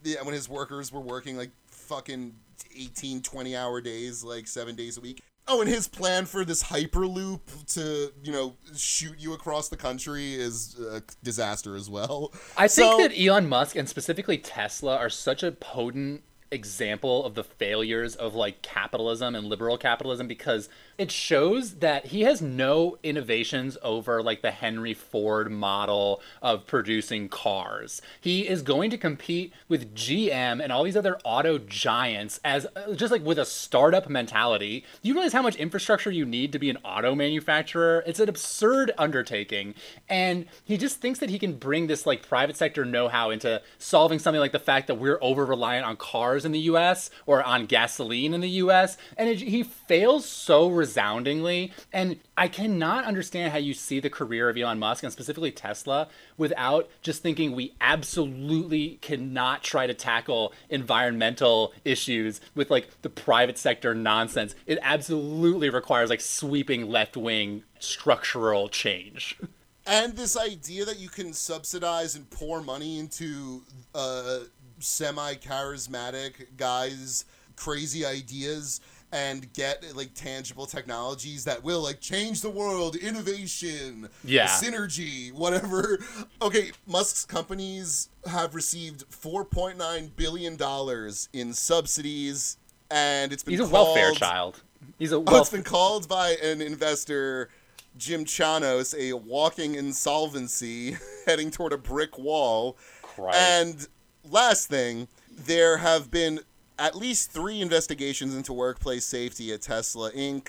his, 0.02 0.14
yeah 0.14 0.22
when 0.22 0.34
his 0.34 0.48
workers 0.48 0.92
were 0.92 1.00
working 1.00 1.36
like 1.36 1.50
fucking 1.66 2.34
18 2.76 3.22
20 3.22 3.56
hour 3.56 3.80
days 3.80 4.24
like 4.24 4.46
7 4.46 4.74
days 4.74 4.98
a 4.98 5.00
week. 5.00 5.22
Oh, 5.46 5.60
and 5.60 5.68
his 5.68 5.88
plan 5.88 6.24
for 6.24 6.42
this 6.42 6.62
hyperloop 6.62 7.40
to, 7.74 8.12
you 8.22 8.32
know, 8.32 8.56
shoot 8.74 9.18
you 9.18 9.34
across 9.34 9.68
the 9.68 9.76
country 9.76 10.32
is 10.32 10.78
a 10.78 11.02
disaster 11.22 11.76
as 11.76 11.90
well. 11.90 12.32
I 12.56 12.66
think 12.66 12.96
that 12.98 13.12
Elon 13.14 13.46
Musk 13.46 13.76
and 13.76 13.86
specifically 13.86 14.38
Tesla 14.38 14.96
are 14.96 15.10
such 15.10 15.42
a 15.42 15.52
potent 15.52 16.22
example 16.50 17.24
of 17.24 17.34
the 17.34 17.44
failures 17.44 18.16
of 18.16 18.34
like 18.34 18.62
capitalism 18.62 19.34
and 19.34 19.46
liberal 19.46 19.76
capitalism 19.76 20.26
because 20.26 20.70
it 20.98 21.10
shows 21.10 21.76
that 21.76 22.06
he 22.06 22.22
has 22.22 22.40
no 22.40 22.98
innovations 23.02 23.76
over 23.82 24.22
like 24.22 24.42
the 24.42 24.50
Henry 24.50 24.94
Ford 24.94 25.50
model 25.50 26.20
of 26.40 26.66
producing 26.66 27.28
cars. 27.28 28.00
He 28.20 28.48
is 28.48 28.62
going 28.62 28.90
to 28.90 28.98
compete 28.98 29.52
with 29.68 29.94
GM 29.94 30.62
and 30.62 30.70
all 30.70 30.84
these 30.84 30.96
other 30.96 31.18
auto 31.24 31.58
giants 31.58 32.40
as 32.44 32.66
uh, 32.76 32.94
just 32.94 33.10
like 33.10 33.24
with 33.24 33.38
a 33.38 33.44
startup 33.44 34.08
mentality. 34.08 34.84
You 35.02 35.14
realize 35.14 35.32
how 35.32 35.42
much 35.42 35.56
infrastructure 35.56 36.10
you 36.10 36.24
need 36.24 36.52
to 36.52 36.58
be 36.58 36.70
an 36.70 36.78
auto 36.84 37.14
manufacturer? 37.14 38.04
It's 38.06 38.20
an 38.20 38.28
absurd 38.28 38.92
undertaking. 38.96 39.74
And 40.08 40.46
he 40.64 40.76
just 40.76 41.00
thinks 41.00 41.18
that 41.18 41.30
he 41.30 41.38
can 41.38 41.54
bring 41.54 41.86
this 41.86 42.06
like 42.06 42.26
private 42.26 42.56
sector 42.56 42.84
know 42.84 43.08
how 43.08 43.30
into 43.30 43.62
solving 43.78 44.18
something 44.18 44.40
like 44.40 44.52
the 44.52 44.58
fact 44.58 44.86
that 44.86 44.96
we're 44.96 45.18
over 45.20 45.44
reliant 45.44 45.86
on 45.86 45.96
cars 45.96 46.44
in 46.44 46.52
the 46.52 46.60
US 46.60 47.10
or 47.26 47.42
on 47.42 47.66
gasoline 47.66 48.32
in 48.32 48.40
the 48.40 48.48
US. 48.48 48.96
And 49.16 49.28
it, 49.28 49.38
he 49.40 49.62
fails 49.62 50.26
so 50.26 50.68
resoundingly. 50.84 51.72
And 51.94 52.20
I 52.36 52.46
cannot 52.46 53.04
understand 53.04 53.52
how 53.52 53.58
you 53.58 53.72
see 53.72 54.00
the 54.00 54.10
career 54.10 54.50
of 54.50 54.56
Elon 54.58 54.78
Musk 54.78 55.02
and 55.02 55.10
specifically 55.10 55.50
Tesla 55.50 56.08
without 56.36 56.90
just 57.00 57.22
thinking 57.22 57.52
we 57.52 57.72
absolutely 57.80 58.98
cannot 59.00 59.62
try 59.62 59.86
to 59.86 59.94
tackle 59.94 60.52
environmental 60.68 61.72
issues 61.86 62.42
with 62.54 62.70
like 62.70 62.88
the 63.00 63.08
private 63.08 63.56
sector 63.56 63.94
nonsense. 63.94 64.54
It 64.66 64.78
absolutely 64.82 65.70
requires 65.70 66.10
like 66.10 66.20
sweeping 66.20 66.90
left 66.90 67.16
wing 67.16 67.64
structural 67.78 68.68
change. 68.68 69.38
And 69.86 70.14
this 70.14 70.36
idea 70.36 70.84
that 70.84 70.98
you 70.98 71.08
can 71.08 71.32
subsidize 71.32 72.14
and 72.14 72.28
pour 72.28 72.60
money 72.62 72.98
into 72.98 73.62
uh, 73.94 74.40
semi 74.80 75.34
charismatic 75.36 76.56
guys' 76.58 77.24
crazy 77.56 78.04
ideas 78.04 78.80
and 79.12 79.52
get 79.52 79.84
like 79.96 80.12
tangible 80.14 80.66
technologies 80.66 81.44
that 81.44 81.62
will 81.62 81.82
like 81.82 82.00
change 82.00 82.40
the 82.40 82.50
world, 82.50 82.96
innovation, 82.96 84.08
yeah, 84.24 84.46
synergy, 84.46 85.32
whatever. 85.32 85.98
Okay, 86.42 86.72
Musk's 86.86 87.24
companies 87.24 88.08
have 88.26 88.54
received 88.54 89.08
4.9 89.10 90.10
billion 90.16 90.56
dollars 90.56 91.28
in 91.32 91.54
subsidies, 91.54 92.58
and 92.90 93.32
it's 93.32 93.42
been 93.42 93.52
he's 93.52 93.60
a 93.60 93.62
called, 93.62 93.96
welfare 93.96 94.12
child. 94.12 94.62
He's 94.98 95.12
a 95.12 95.16
oh, 95.16 95.40
it's 95.40 95.50
been 95.50 95.62
called 95.62 96.08
by 96.08 96.36
an 96.42 96.60
investor. 96.60 97.50
Jim 97.96 98.24
Chanos, 98.24 98.92
a 98.98 99.12
walking 99.12 99.76
insolvency 99.76 100.96
heading 101.26 101.52
toward 101.52 101.72
a 101.72 101.78
brick 101.78 102.18
wall. 102.18 102.76
Christ. 103.02 103.38
And 103.38 103.88
last 104.28 104.66
thing, 104.68 105.06
there 105.30 105.76
have 105.78 106.10
been 106.10 106.40
at 106.78 106.94
least 106.96 107.30
three 107.30 107.60
investigations 107.60 108.34
into 108.34 108.52
workplace 108.52 109.04
safety 109.04 109.52
at 109.52 109.62
Tesla 109.62 110.10
Inc. 110.12 110.48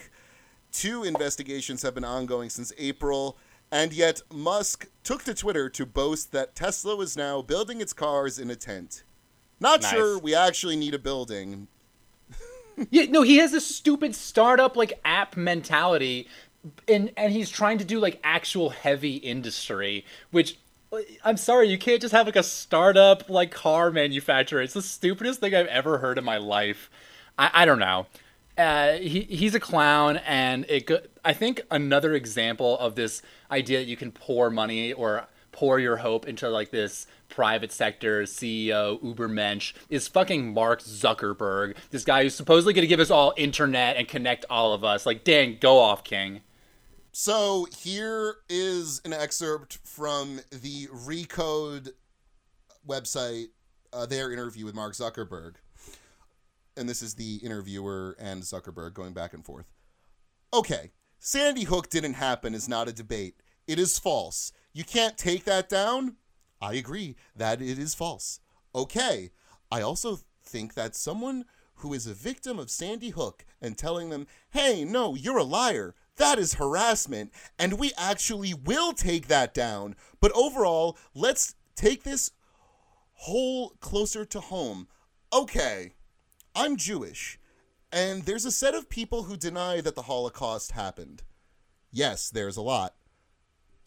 Two 0.71 1.03
investigations 1.03 1.81
have 1.83 1.93
been 1.95 2.03
ongoing 2.03 2.49
since 2.49 2.73
April, 2.77 3.37
and 3.71 3.93
yet 3.93 4.21
Musk 4.33 4.87
took 5.03 5.23
to 5.23 5.33
Twitter 5.33 5.69
to 5.69 5.85
boast 5.85 6.31
that 6.31 6.55
Tesla 6.55 6.95
was 6.95 7.15
now 7.15 7.41
building 7.41 7.79
its 7.81 7.93
cars 7.93 8.37
in 8.39 8.49
a 8.49 8.55
tent. 8.55 9.03
Not 9.59 9.81
Nice. 9.81 9.91
sure 9.91 10.19
we 10.19 10.35
actually 10.35 10.75
need 10.75 10.93
a 10.93 10.99
building. 10.99 11.67
Yeah, 12.89 13.05
no, 13.05 13.21
he 13.21 13.37
has 13.37 13.53
this 13.53 13.65
stupid 13.65 14.13
startup 14.15 14.75
like 14.75 14.99
app 15.05 15.37
mentality, 15.37 16.27
and 16.89 17.09
and 17.15 17.31
he's 17.31 17.49
trying 17.49 17.77
to 17.77 17.85
do 17.85 17.99
like 17.99 18.19
actual 18.23 18.69
heavy 18.71 19.15
industry, 19.15 20.05
which. 20.31 20.57
I'm 21.23 21.37
sorry, 21.37 21.69
you 21.69 21.77
can't 21.77 22.01
just 22.01 22.13
have 22.13 22.25
like 22.25 22.35
a 22.35 22.43
startup 22.43 23.29
like 23.29 23.51
car 23.51 23.91
manufacturer. 23.91 24.61
It's 24.61 24.73
the 24.73 24.81
stupidest 24.81 25.39
thing 25.39 25.53
I've 25.55 25.67
ever 25.67 25.99
heard 25.99 26.17
in 26.17 26.23
my 26.23 26.37
life. 26.37 26.89
I, 27.37 27.51
I 27.53 27.65
don't 27.65 27.79
know. 27.79 28.07
Uh, 28.57 28.93
he 28.93 29.21
he's 29.21 29.53
a 29.53 29.59
clown, 29.59 30.17
and 30.17 30.65
it. 30.69 30.87
Go- 30.87 31.01
I 31.23 31.33
think 31.33 31.61
another 31.71 32.13
example 32.13 32.77
of 32.79 32.95
this 32.95 33.21
idea 33.51 33.79
that 33.79 33.87
you 33.87 33.97
can 33.97 34.11
pour 34.11 34.49
money 34.49 34.93
or 34.93 35.27
pour 35.51 35.79
your 35.79 35.97
hope 35.97 36.27
into 36.27 36.49
like 36.49 36.71
this 36.71 37.07
private 37.29 37.71
sector 37.71 38.23
CEO 38.23 39.01
Ubermensch 39.01 39.73
is 39.89 40.07
fucking 40.07 40.53
Mark 40.53 40.81
Zuckerberg, 40.81 41.75
this 41.89 42.03
guy 42.03 42.23
who's 42.23 42.35
supposedly 42.35 42.73
going 42.73 42.83
to 42.83 42.87
give 42.87 42.99
us 42.99 43.09
all 43.09 43.33
internet 43.37 43.97
and 43.97 44.07
connect 44.07 44.45
all 44.49 44.73
of 44.73 44.83
us. 44.83 45.05
Like, 45.05 45.23
dang, 45.23 45.57
go 45.59 45.79
off, 45.79 46.03
King. 46.03 46.41
So 47.17 47.65
here 47.77 48.39
is 48.49 48.99
an 49.05 49.13
excerpt 49.13 49.79
from 49.85 50.41
the 50.51 50.87
Recode 50.87 51.91
website, 52.85 53.45
uh, 53.93 54.05
their 54.05 54.33
interview 54.33 54.65
with 54.65 54.75
Mark 54.75 54.95
Zuckerberg. 54.95 55.55
And 56.75 56.89
this 56.89 57.01
is 57.01 57.13
the 57.13 57.37
interviewer 57.37 58.17
and 58.19 58.43
Zuckerberg 58.43 58.95
going 58.95 59.13
back 59.13 59.33
and 59.33 59.45
forth. 59.45 59.71
Okay, 60.53 60.91
Sandy 61.17 61.63
Hook 61.63 61.89
didn't 61.89 62.15
happen 62.15 62.53
is 62.53 62.67
not 62.67 62.89
a 62.89 62.93
debate. 62.93 63.35
It 63.65 63.79
is 63.79 63.97
false. 63.97 64.51
You 64.73 64.83
can't 64.83 65.17
take 65.17 65.45
that 65.45 65.69
down? 65.69 66.17
I 66.59 66.73
agree 66.73 67.15
that 67.33 67.61
it 67.61 67.79
is 67.79 67.95
false. 67.95 68.41
Okay, 68.75 69.31
I 69.71 69.79
also 69.79 70.19
think 70.43 70.73
that 70.73 70.97
someone 70.97 71.45
who 71.75 71.93
is 71.93 72.07
a 72.07 72.13
victim 72.13 72.59
of 72.59 72.69
Sandy 72.69 73.11
Hook 73.11 73.45
and 73.61 73.77
telling 73.77 74.09
them, 74.09 74.27
hey, 74.49 74.83
no, 74.83 75.15
you're 75.15 75.37
a 75.37 75.43
liar, 75.43 75.95
that 76.17 76.39
is 76.39 76.55
harassment, 76.55 77.31
and 77.59 77.79
we 77.79 77.91
actually 77.97 78.53
will 78.53 78.93
take 78.93 79.27
that 79.27 79.53
down. 79.53 79.95
But 80.21 80.31
overall, 80.33 80.97
let's 81.13 81.55
take 81.75 82.03
this 82.03 82.31
whole 83.13 83.71
closer 83.79 84.25
to 84.25 84.39
home. 84.39 84.87
Okay, 85.33 85.93
I'm 86.55 86.77
Jewish, 86.77 87.39
and 87.91 88.23
there's 88.23 88.45
a 88.45 88.51
set 88.51 88.75
of 88.75 88.89
people 88.89 89.23
who 89.23 89.37
deny 89.37 89.81
that 89.81 89.95
the 89.95 90.03
Holocaust 90.03 90.71
happened. 90.71 91.23
Yes, 91.91 92.29
there's 92.29 92.57
a 92.57 92.61
lot. 92.61 92.95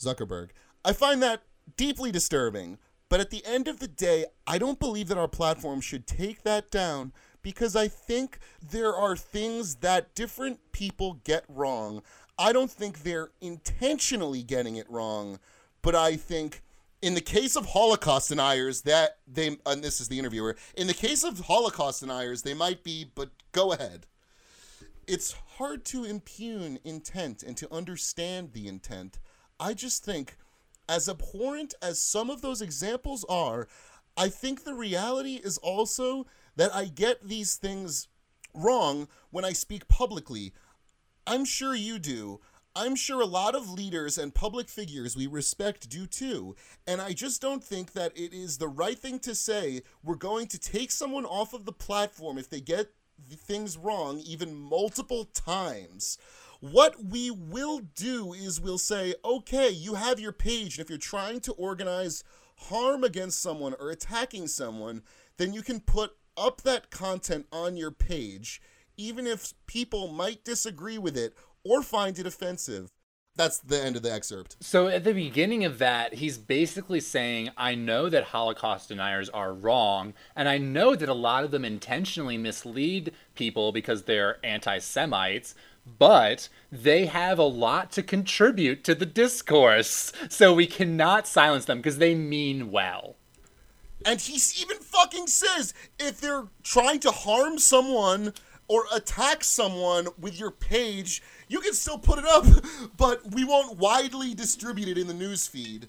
Zuckerberg. 0.01 0.51
I 0.85 0.93
find 0.93 1.23
that 1.23 1.43
deeply 1.77 2.13
disturbing, 2.13 2.79
but 3.09 3.21
at 3.21 3.31
the 3.31 3.45
end 3.45 3.69
of 3.69 3.81
the 3.81 3.89
day, 3.89 4.27
I 4.47 4.59
don't 4.59 4.79
believe 4.79 5.09
that 5.09 5.19
our 5.19 5.29
platform 5.29 5.81
should 5.81 6.07
take 6.07 6.43
that 6.43 6.71
down 6.71 7.13
because 7.49 7.75
I 7.75 7.89
think 7.89 8.41
there 8.61 8.95
are 8.95 9.17
things 9.17 9.77
that 9.77 10.15
different 10.15 10.61
people 10.71 11.15
get 11.25 11.47
wrong. 11.49 12.03
I 12.39 12.53
don't 12.53 12.71
think 12.71 13.05
they're 13.05 13.31
intentionally 13.41 14.43
getting 14.43 14.77
it 14.77 14.85
wrong, 14.91 15.39
but 15.81 15.95
I 15.95 16.17
think 16.17 16.61
in 17.01 17.15
the 17.15 17.23
case 17.23 17.57
of 17.57 17.65
Holocaust 17.65 18.29
deniers 18.29 18.83
that 18.83 19.17
they 19.27 19.57
and 19.65 19.83
this 19.83 19.99
is 19.99 20.09
the 20.09 20.19
interviewer, 20.19 20.57
in 20.77 20.89
the 20.89 20.93
case 20.93 21.25
of 21.25 21.41
Holocaust 21.41 22.01
deniers 22.01 22.43
they 22.43 22.53
might 22.53 22.85
be, 22.85 23.07
but 23.15 23.31
go 23.53 23.73
ahead. 23.73 24.05
It's 25.07 25.33
hard 25.57 25.87
to 25.87 26.05
impugn 26.05 26.81
intent 26.85 27.43
and 27.43 27.57
to 27.57 27.75
understand 27.75 28.53
the 28.53 28.69
intent. 28.69 29.21
I 29.59 29.73
just 29.73 30.05
think 30.05 30.37
as 30.87 31.09
abhorrent 31.09 31.73
as 31.81 32.03
some 32.03 32.29
of 32.29 32.43
those 32.43 32.61
examples 32.61 33.25
are, 33.27 33.69
I 34.19 34.29
think 34.29 34.65
the 34.65 34.75
reality 34.75 35.37
is 35.37 35.57
also 35.57 36.27
that 36.59 36.75
I 36.75 36.87
get 36.87 37.27
these 37.27 37.55
things 37.55 38.09
wrong 38.53 39.09
when 39.31 39.45
I 39.45 39.53
speak 39.53 39.89
publicly. 39.89 40.53
I'm 41.27 41.45
sure 41.45 41.75
you 41.75 41.99
do. 42.01 42.41
I'm 42.75 42.97
sure 42.97 43.21
a 43.21 43.27
lot 43.27 43.55
of 43.55 43.71
leaders 43.71 44.19
and 44.19 44.35
public 44.35 44.69
figures 44.69 45.17
we 45.17 45.27
respect 45.27 45.89
do 45.89 46.07
too. 46.07 46.57
And 46.87 47.01
I 47.01 47.13
just 47.13 47.41
don't 47.41 47.63
think 47.63 47.93
that 47.93 48.13
it 48.17 48.35
is 48.35 48.59
the 48.59 48.69
right 48.69 48.99
thing 48.99 49.21
to 49.21 49.37
say 49.37 49.83
we're 50.03 50.17
going 50.17 50.49
to 50.49 50.59
take 50.59 50.91
someone 50.91 51.25
off 51.25 51.55
of 51.55 51.65
the 51.65 51.73
platform 51.73 52.39
if 52.39 52.51
they 52.51 52.61
get 52.61 52.93
things 53.31 53.77
wrong 53.77 54.19
even 54.19 54.55
multiple 54.55 55.27
times. 55.27 56.19
What 56.61 57.05
we 57.05 57.31
will 57.31 57.81
do 57.95 58.33
is 58.33 58.61
we'll 58.61 58.79
say, 58.79 59.15
okay, 59.25 59.71
you 59.71 59.95
have 59.95 60.19
your 60.19 60.33
page, 60.33 60.77
and 60.77 60.85
if 60.85 60.91
you're 60.91 60.99
trying 60.99 61.39
to 61.43 61.53
organize 61.53 62.25
harm 62.57 63.05
against 63.05 63.41
someone 63.41 63.75
or 63.79 63.91
attacking 63.91 64.49
someone, 64.49 65.03
then 65.37 65.53
you 65.53 65.63
can 65.63 65.79
put 65.79 66.17
up 66.39 66.63
that 66.63 66.91
content 66.91 67.47
on 67.53 67.77
your 67.77 67.91
page, 67.91 68.63
even 68.97 69.27
if 69.27 69.55
people 69.67 70.09
might 70.09 70.45
disagree 70.45 70.99
with 70.99 71.17
it 71.17 71.35
or 71.65 71.83
find 71.83 72.19
it 72.19 72.27
offensive. 72.27 72.91
That's 73.39 73.61
the 73.61 73.81
end 73.81 73.95
of 73.95 74.03
the 74.03 74.13
excerpt. 74.13 74.57
So 74.59 74.89
at 74.89 75.05
the 75.05 75.15
beginning 75.15 75.65
of 75.65 75.79
that, 75.79 76.15
he's 76.15 76.39
basically 76.39 76.99
saying, 76.99 77.51
I 77.57 77.77
know 77.77 78.09
that 78.09 78.25
Holocaust 78.25 78.89
deniers 78.89 79.31
are 79.31 79.55
wrong, 79.55 80.15
and 80.35 80.49
I 80.49 80.59
know 80.59 80.97
that 80.97 81.09
a 81.09 81.15
lot 81.15 81.45
of 81.45 81.53
them 81.53 81.65
intentionally 81.65 82.37
mislead 82.37 83.13
people 83.37 83.71
because 83.71 84.03
they're 84.03 84.45
anti 84.45 84.79
Semites, 84.79 85.55
but 85.87 86.49
they 86.73 87.07
have 87.07 87.39
a 87.39 87.45
lot 87.45 87.93
to 87.93 88.03
contribute 88.03 88.83
to 88.83 88.95
the 88.97 89.07
discourse. 89.07 90.13
So 90.29 90.53
we 90.53 90.67
cannot 90.67 91.29
silence 91.29 91.65
them 91.65 91.79
because 91.79 91.99
they 91.99 92.17
mean 92.17 92.73
well. 92.73 93.18
And 94.05 94.21
he 94.21 94.41
even 94.63 94.79
fucking 94.79 95.27
says 95.27 95.75
if 95.99 96.21
they're 96.21 96.47
trying 96.63 97.01
to 97.01 97.11
harm 97.11 97.59
someone 97.59 98.33
or 98.69 98.85
attack 98.93 99.43
someone 99.43 100.09
with 100.19 100.39
your 100.39 100.51
page, 100.51 101.23
you 101.49 101.61
can 101.61 101.73
still 101.73 101.99
put 101.99 102.19
it 102.19 102.27
up, 102.27 102.45
but 102.97 103.33
we 103.33 103.45
won't 103.45 103.79
widely 103.79 104.35
distribute 104.35 104.89
it 104.89 104.99
in 104.99 105.07
the 105.07 105.15
news 105.15 105.47
feed. 105.47 105.89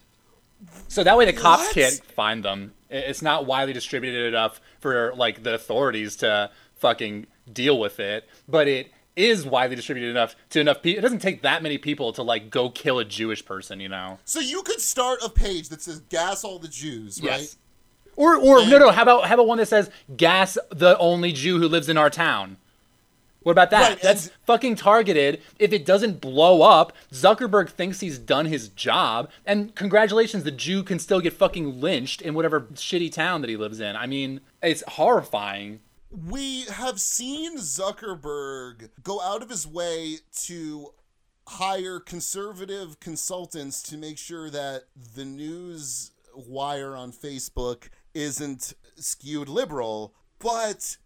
So 0.88 1.04
that 1.04 1.18
way 1.18 1.26
the 1.26 1.34
cops 1.34 1.68
what? 1.68 1.74
can't 1.74 2.02
find 2.16 2.44
them. 2.44 2.74
It's 2.90 3.22
not 3.22 3.46
widely 3.46 3.74
distributed 3.74 4.28
enough 4.28 4.60
for 4.80 5.14
like 5.16 5.44
the 5.44 5.54
authorities 5.54 6.16
to 6.18 6.52
fucking 6.76 7.28
deal 7.52 7.80
with 7.80 8.00
it, 8.00 8.28
but 8.48 8.68
it 8.68 8.92
is 9.16 9.46
widely 9.46 9.76
distributed 9.76 10.10
enough 10.10 10.36
to 10.50 10.60
enough 10.60 10.82
people. 10.82 11.00
It 11.00 11.02
doesn't 11.02 11.20
take 11.20 11.42
that 11.44 11.62
many 11.62 11.78
people 11.78 12.14
to 12.14 12.24
like 12.24 12.50
go 12.50 12.70
kill 12.70 13.00
a 13.00 13.06
Jewish 13.06 13.46
person, 13.46 13.80
you 13.80 13.90
know. 13.90 14.20
So 14.26 14.40
you 14.40 14.64
could 14.64 14.82
start 14.82 15.20
a 15.24 15.30
page 15.30 15.70
that 15.70 15.82
says 15.82 16.00
"gas 16.10 16.44
all 16.44 16.60
the 16.60 16.68
Jews," 16.68 17.22
right? 17.22 17.56
Or 18.20 18.36
or 18.36 18.66
no 18.66 18.78
no 18.78 18.92
how 18.92 19.04
about 19.04 19.28
how 19.28 19.36
about 19.36 19.48
one 19.48 19.60
that 19.60 19.68
says 19.68 19.90
"gas 20.18 20.58
the 20.70 20.98
only 20.98 21.32
Jew 21.32 21.58
who 21.58 21.70
lives 21.70 21.88
in 21.88 21.98
our 21.98 22.10
town." 22.10 22.58
What 23.44 23.54
about 23.54 23.70
that? 23.72 23.90
Right, 23.92 24.02
That's 24.02 24.28
fucking 24.46 24.76
targeted. 24.76 25.42
If 25.58 25.72
it 25.72 25.86
doesn't 25.86 26.20
blow 26.20 26.62
up, 26.62 26.92
Zuckerberg 27.14 27.70
thinks 27.70 28.02
he's 28.02 28.20
done 28.20 28.48
his 28.48 28.68
job. 28.68 29.30
And 29.46 29.74
congratulations, 29.74 30.44
the 30.44 30.52
Jew 30.52 30.84
can 30.84 31.00
still 31.00 31.22
get 31.22 31.32
fucking 31.32 31.80
lynched 31.80 32.22
in 32.22 32.34
whatever 32.34 32.62
shitty 32.74 33.14
town 33.14 33.40
that 33.40 33.50
he 33.50 33.56
lives 33.56 33.80
in. 33.80 33.96
I 33.96 34.06
mean, 34.06 34.42
it's 34.62 34.84
horrifying. 34.86 35.80
We 36.12 36.64
have 36.64 37.00
seen 37.00 37.58
Zuckerberg 37.58 38.90
go 39.02 39.22
out 39.22 39.42
of 39.42 39.50
his 39.50 39.66
way 39.66 40.18
to 40.48 40.90
hire 41.48 42.02
conservative 42.02 43.00
consultants 43.00 43.82
to 43.84 43.98
make 43.98 44.18
sure 44.18 44.50
that 44.50 44.84
the 45.16 45.24
news 45.24 46.12
wire 46.36 46.96
on 46.96 47.12
Facebook 47.12 47.90
isn't 48.14 48.74
skewed 48.96 49.50
liberal. 49.50 50.14
But, 50.40 50.98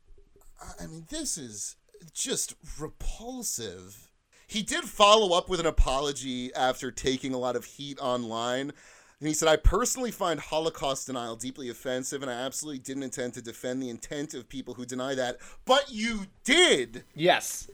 I 0.80 0.88
mean, 0.88 1.06
this 1.10 1.38
is 1.38 1.76
just 2.14 2.56
repulsive. 2.80 4.10
He 4.48 4.62
did 4.62 4.84
follow 4.84 5.36
up 5.36 5.50
with 5.50 5.60
an 5.60 5.66
apology 5.66 6.54
after 6.54 6.92
taking 6.92 7.34
a 7.34 7.40
lot 7.40 7.56
of 7.56 7.66
heat 7.66 7.98
online. 8.00 8.72
And 9.20 9.28
he 9.28 9.34
said, 9.34 9.48
I 9.48 9.56
personally 9.56 10.12
find 10.12 10.40
Holocaust 10.40 11.08
denial 11.08 11.36
deeply 11.38 11.70
offensive, 11.70 12.22
and 12.22 12.30
I 12.30 12.36
absolutely 12.36 12.80
didn't 12.80 13.04
intend 13.04 13.34
to 13.36 13.42
defend 13.42 13.82
the 13.82 13.90
intent 13.90 14.34
of 14.34 14.50
people 14.50 14.74
who 14.74 14.86
deny 14.86 15.16
that. 15.16 15.38
But 15.66 15.86
you 15.90 16.28
did! 16.44 17.06
Yes. 17.16 17.70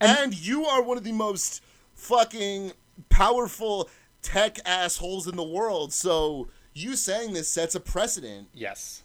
And, 0.00 0.18
and 0.18 0.46
you 0.46 0.66
are 0.66 0.82
one 0.82 0.98
of 0.98 1.04
the 1.04 1.12
most 1.12 1.62
fucking 1.94 2.72
powerful 3.08 3.88
tech 4.20 4.58
assholes 4.66 5.26
in 5.26 5.36
the 5.36 5.42
world, 5.42 5.92
so 5.92 6.48
you 6.74 6.96
saying 6.96 7.32
this 7.32 7.48
sets 7.48 7.74
a 7.74 7.80
precedent. 7.80 8.48
Yes. 8.52 9.02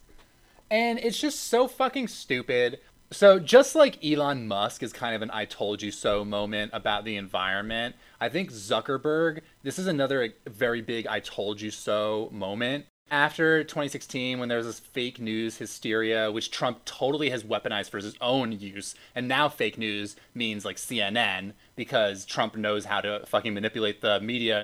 And 0.70 1.00
it's 1.00 1.20
just 1.20 1.48
so 1.48 1.68
fucking 1.68 2.08
stupid. 2.08 2.80
So 3.12 3.40
just 3.40 3.74
like 3.74 4.04
Elon 4.06 4.48
Musk 4.48 4.84
is 4.84 4.94
kind 4.94 5.16
of 5.16 5.22
an 5.22 5.32
I 5.32 5.46
told 5.46 5.82
you 5.82 5.90
so 5.92 6.24
moment 6.24 6.72
about 6.74 7.06
the 7.06 7.16
environment, 7.16 7.96
I 8.22 8.30
think 8.30 8.52
Zuckerberg, 8.52 9.42
this 9.64 9.80
is 9.80 9.88
another 9.88 10.34
very 10.46 10.82
big 10.82 11.08
I 11.08 11.20
told 11.20 11.60
you 11.60 11.72
so 11.72 12.30
moment. 12.32 12.86
After 13.12 13.64
2016, 13.64 14.38
when 14.38 14.50
there 14.50 14.60
was 14.60 14.68
this 14.68 14.80
fake 14.80 15.20
news 15.20 15.58
hysteria, 15.58 16.32
which 16.32 16.52
Trump 16.52 16.86
totally 16.86 17.32
has 17.32 17.44
weaponized 17.44 17.90
for 17.90 17.98
his 17.98 18.16
own 18.22 18.52
use, 18.52 18.94
and 19.16 19.28
now 19.28 19.50
fake 19.50 19.80
news 19.80 20.16
means 20.36 20.64
like 20.64 20.76
CNN 20.76 21.54
because 21.76 22.26
Trump 22.26 22.56
knows 22.56 22.86
how 22.86 23.02
to 23.02 23.26
fucking 23.26 23.56
manipulate 23.56 24.02
the 24.02 24.20
media. 24.20 24.64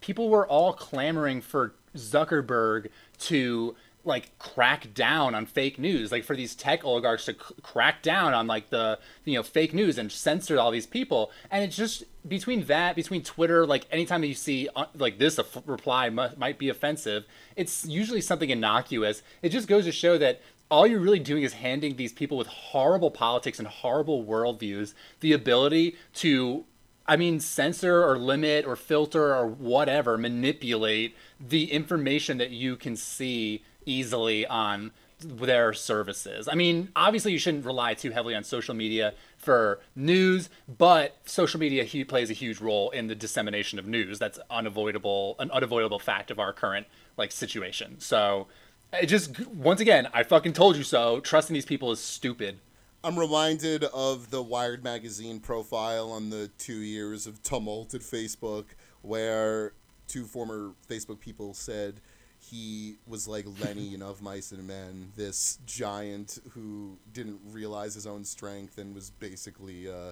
People 0.00 0.28
were 0.28 0.46
all 0.46 0.74
clamoring 0.74 1.40
for 1.40 1.74
Zuckerberg 1.96 2.88
to 3.20 3.76
like 4.04 4.38
crack 4.38 4.94
down 4.94 5.34
on 5.34 5.46
fake 5.46 5.78
news. 5.78 6.12
Like 6.12 6.24
for 6.24 6.36
these 6.36 6.54
tech 6.54 6.84
oligarchs 6.84 7.24
to 7.24 7.32
c- 7.32 7.54
crack 7.62 8.02
down 8.02 8.34
on 8.34 8.46
like 8.46 8.70
the 8.70 8.98
you 9.24 9.34
know 9.34 9.42
fake 9.42 9.74
news 9.74 9.98
and 9.98 10.10
censor 10.10 10.58
all 10.58 10.70
these 10.70 10.86
people. 10.86 11.32
And 11.50 11.64
it's 11.64 11.76
just 11.76 12.04
between 12.26 12.64
that 12.64 12.96
between 12.96 13.22
twitter 13.22 13.64
like 13.64 13.86
anytime 13.92 14.20
that 14.20 14.26
you 14.26 14.34
see 14.34 14.68
uh, 14.74 14.86
like 14.96 15.16
this 15.18 15.38
a 15.38 15.42
f- 15.42 15.62
reply 15.64 16.08
might 16.10 16.58
be 16.58 16.68
offensive 16.68 17.24
it's 17.54 17.84
usually 17.86 18.20
something 18.20 18.50
innocuous. 18.50 19.22
It 19.42 19.50
just 19.50 19.68
goes 19.68 19.84
to 19.84 19.92
show 19.92 20.18
that 20.18 20.40
all 20.70 20.86
you're 20.86 21.00
really 21.00 21.18
doing 21.20 21.42
is 21.42 21.54
handing 21.54 21.96
these 21.96 22.12
people 22.12 22.36
with 22.36 22.48
horrible 22.48 23.10
politics 23.10 23.58
and 23.58 23.68
horrible 23.68 24.24
worldviews 24.24 24.94
the 25.20 25.32
ability 25.32 25.96
to 26.14 26.64
I 27.08 27.16
mean, 27.16 27.40
censor 27.40 28.04
or 28.04 28.18
limit 28.18 28.66
or 28.66 28.76
filter 28.76 29.34
or 29.34 29.46
whatever, 29.46 30.18
manipulate 30.18 31.16
the 31.40 31.70
information 31.70 32.38
that 32.38 32.50
you 32.50 32.76
can 32.76 32.96
see 32.96 33.62
easily 33.84 34.46
on 34.46 34.90
their 35.20 35.72
services. 35.72 36.48
I 36.48 36.54
mean, 36.54 36.90
obviously, 36.94 37.32
you 37.32 37.38
shouldn't 37.38 37.64
rely 37.64 37.94
too 37.94 38.10
heavily 38.10 38.34
on 38.34 38.44
social 38.44 38.74
media 38.74 39.14
for 39.38 39.80
news, 39.94 40.50
but 40.68 41.16
social 41.24 41.58
media 41.58 41.84
he- 41.84 42.04
plays 42.04 42.28
a 42.28 42.34
huge 42.34 42.60
role 42.60 42.90
in 42.90 43.06
the 43.06 43.14
dissemination 43.14 43.78
of 43.78 43.86
news. 43.86 44.18
That's 44.18 44.38
unavoidable, 44.50 45.36
an 45.38 45.50
unavoidable 45.50 45.98
fact 45.98 46.30
of 46.30 46.38
our 46.38 46.52
current 46.52 46.86
like 47.16 47.32
situation. 47.32 47.98
So, 48.00 48.48
it 48.92 49.06
just 49.06 49.46
once 49.48 49.80
again, 49.80 50.08
I 50.12 50.22
fucking 50.22 50.52
told 50.52 50.76
you 50.76 50.82
so. 50.82 51.20
Trusting 51.20 51.54
these 51.54 51.64
people 51.64 51.90
is 51.92 52.00
stupid. 52.00 52.58
I'm 53.06 53.16
reminded 53.16 53.84
of 53.84 54.30
the 54.30 54.42
Wired 54.42 54.82
magazine 54.82 55.38
profile 55.38 56.10
on 56.10 56.28
the 56.30 56.50
two 56.58 56.78
years 56.78 57.28
of 57.28 57.40
tumult 57.40 57.94
at 57.94 58.00
Facebook, 58.00 58.64
where 59.02 59.74
two 60.08 60.24
former 60.24 60.72
Facebook 60.90 61.20
people 61.20 61.54
said 61.54 62.00
he 62.40 62.96
was 63.06 63.28
like 63.28 63.46
Lenny 63.62 63.94
in 63.94 64.02
Of 64.02 64.22
Mice 64.22 64.50
and 64.50 64.66
Men, 64.66 65.12
this 65.14 65.60
giant 65.66 66.40
who 66.50 66.98
didn't 67.12 67.38
realize 67.48 67.94
his 67.94 68.08
own 68.08 68.24
strength 68.24 68.76
and 68.76 68.92
was 68.92 69.10
basically 69.10 69.88
uh, 69.88 70.10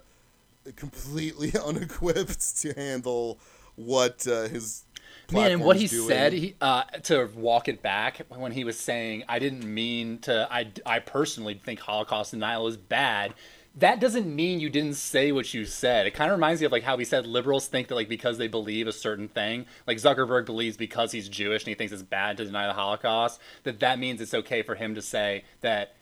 completely 0.76 1.52
unequipped 1.66 2.58
to 2.58 2.74
handle 2.74 3.40
what 3.74 4.24
uh, 4.28 4.46
his 4.46 4.84
Man, 5.32 5.52
and 5.52 5.64
what 5.64 5.76
he 5.76 5.86
doing. 5.86 6.08
said 6.08 6.32
he, 6.32 6.54
uh, 6.60 6.84
to 7.04 7.28
walk 7.34 7.68
it 7.68 7.82
back 7.82 8.20
when 8.28 8.52
he 8.52 8.64
was 8.64 8.78
saying, 8.78 9.24
"I 9.28 9.38
didn't 9.38 9.64
mean 9.64 10.18
to. 10.20 10.46
I, 10.50 10.70
I 10.84 10.98
personally 10.98 11.60
think 11.64 11.80
Holocaust 11.80 12.32
denial 12.32 12.66
is 12.66 12.76
bad." 12.76 13.34
that 13.76 13.98
doesn't 13.98 14.32
mean 14.32 14.60
you 14.60 14.70
didn't 14.70 14.94
say 14.94 15.32
what 15.32 15.52
you 15.52 15.64
said. 15.64 16.06
It 16.06 16.14
kind 16.14 16.30
of 16.30 16.36
reminds 16.36 16.60
me 16.60 16.66
of 16.66 16.72
like 16.72 16.84
how 16.84 16.96
we 16.96 17.04
said 17.04 17.26
liberals 17.26 17.66
think 17.66 17.88
that 17.88 17.96
like 17.96 18.08
because 18.08 18.38
they 18.38 18.46
believe 18.46 18.86
a 18.86 18.92
certain 18.92 19.28
thing, 19.28 19.66
like 19.86 19.98
Zuckerberg 19.98 20.46
believes 20.46 20.76
because 20.76 21.10
he's 21.10 21.28
Jewish 21.28 21.62
and 21.62 21.68
he 21.68 21.74
thinks 21.74 21.92
it's 21.92 22.02
bad 22.02 22.36
to 22.36 22.44
deny 22.44 22.68
the 22.68 22.72
Holocaust, 22.72 23.40
that 23.64 23.80
that 23.80 23.98
means 23.98 24.20
it's 24.20 24.34
okay 24.34 24.62
for 24.62 24.76
him 24.76 24.94
to 24.94 25.02
say 25.02 25.44
that 25.60 25.94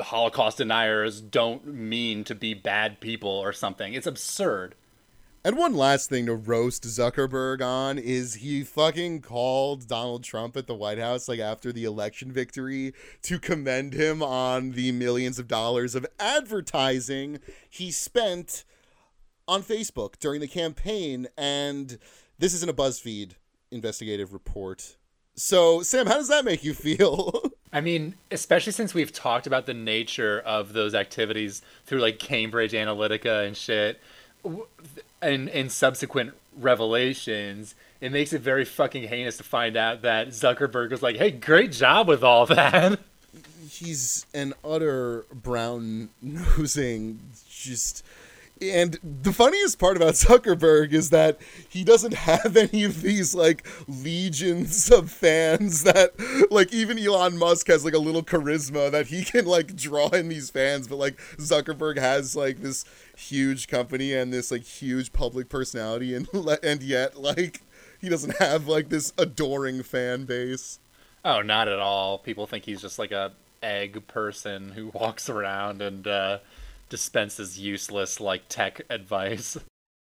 Holocaust 0.00 0.58
deniers 0.58 1.20
don't 1.20 1.66
mean 1.66 2.24
to 2.24 2.34
be 2.34 2.54
bad 2.54 2.98
people 3.00 3.30
or 3.30 3.52
something. 3.52 3.92
It's 3.92 4.06
absurd. 4.06 4.74
And 5.44 5.56
one 5.56 5.74
last 5.74 6.08
thing 6.08 6.26
to 6.26 6.36
roast 6.36 6.84
Zuckerberg 6.84 7.60
on 7.60 7.98
is 7.98 8.34
he 8.34 8.62
fucking 8.62 9.22
called 9.22 9.88
Donald 9.88 10.22
Trump 10.22 10.56
at 10.56 10.68
the 10.68 10.74
White 10.74 10.98
House 10.98 11.28
like 11.28 11.40
after 11.40 11.72
the 11.72 11.82
election 11.82 12.30
victory 12.30 12.94
to 13.22 13.40
commend 13.40 13.92
him 13.92 14.22
on 14.22 14.70
the 14.72 14.92
millions 14.92 15.40
of 15.40 15.48
dollars 15.48 15.96
of 15.96 16.06
advertising 16.20 17.40
he 17.68 17.90
spent 17.90 18.62
on 19.48 19.64
Facebook 19.64 20.16
during 20.20 20.40
the 20.40 20.46
campaign 20.46 21.26
and 21.36 21.98
this 22.38 22.54
isn't 22.54 22.70
a 22.70 22.74
BuzzFeed 22.74 23.32
investigative 23.72 24.32
report. 24.32 24.96
So, 25.34 25.82
Sam, 25.82 26.06
how 26.06 26.18
does 26.18 26.28
that 26.28 26.44
make 26.44 26.62
you 26.62 26.72
feel? 26.72 27.50
I 27.72 27.80
mean, 27.80 28.14
especially 28.30 28.72
since 28.72 28.94
we've 28.94 29.12
talked 29.12 29.48
about 29.48 29.66
the 29.66 29.74
nature 29.74 30.38
of 30.40 30.72
those 30.72 30.94
activities 30.94 31.62
through 31.84 32.00
like 32.00 32.20
Cambridge 32.20 32.72
Analytica 32.72 33.44
and 33.44 33.56
shit 33.56 34.00
in 35.22 35.48
in 35.48 35.68
subsequent 35.68 36.34
revelations, 36.56 37.74
it 38.00 38.12
makes 38.12 38.32
it 38.32 38.40
very 38.40 38.64
fucking 38.64 39.08
heinous 39.08 39.36
to 39.38 39.42
find 39.44 39.76
out 39.76 40.02
that 40.02 40.28
Zuckerberg 40.28 40.90
was 40.90 41.02
like, 41.02 41.16
"Hey, 41.16 41.30
great 41.30 41.72
job 41.72 42.08
with 42.08 42.22
all 42.22 42.46
that." 42.46 42.98
He's 43.68 44.26
an 44.34 44.54
utter 44.64 45.24
brown 45.32 46.10
nosing, 46.20 47.20
just 47.48 48.04
and 48.70 48.98
the 49.02 49.32
funniest 49.32 49.78
part 49.78 49.96
about 49.96 50.14
Zuckerberg 50.14 50.92
is 50.92 51.10
that 51.10 51.40
he 51.68 51.84
doesn't 51.84 52.14
have 52.14 52.56
any 52.56 52.84
of 52.84 53.02
these 53.02 53.34
like 53.34 53.66
legions 53.88 54.90
of 54.90 55.10
fans 55.10 55.84
that 55.84 56.12
like 56.50 56.72
even 56.72 56.98
Elon 56.98 57.38
Musk 57.38 57.66
has 57.68 57.84
like 57.84 57.94
a 57.94 57.98
little 57.98 58.22
charisma 58.22 58.90
that 58.90 59.08
he 59.08 59.24
can 59.24 59.44
like 59.44 59.74
draw 59.74 60.08
in 60.08 60.28
these 60.28 60.50
fans, 60.50 60.88
but 60.88 60.96
like 60.96 61.18
Zuckerberg 61.38 61.98
has 61.98 62.36
like 62.36 62.58
this 62.58 62.84
huge 63.16 63.68
company 63.68 64.12
and 64.12 64.32
this 64.32 64.50
like 64.50 64.62
huge 64.62 65.12
public 65.12 65.48
personality 65.48 66.14
and 66.14 66.28
and 66.62 66.82
yet 66.82 67.20
like 67.20 67.62
he 68.00 68.08
doesn't 68.08 68.36
have 68.38 68.68
like 68.68 68.88
this 68.88 69.12
adoring 69.18 69.82
fan 69.82 70.24
base. 70.24 70.78
Oh, 71.24 71.40
not 71.40 71.68
at 71.68 71.78
all. 71.78 72.18
People 72.18 72.46
think 72.46 72.64
he's 72.64 72.82
just 72.82 72.98
like 72.98 73.12
a 73.12 73.32
egg 73.62 74.06
person 74.08 74.70
who 74.70 74.88
walks 74.88 75.28
around 75.28 75.80
and 75.80 76.06
uh 76.06 76.38
dispenses 76.92 77.58
useless 77.58 78.20
like 78.20 78.50
tech 78.50 78.82
advice. 78.90 79.56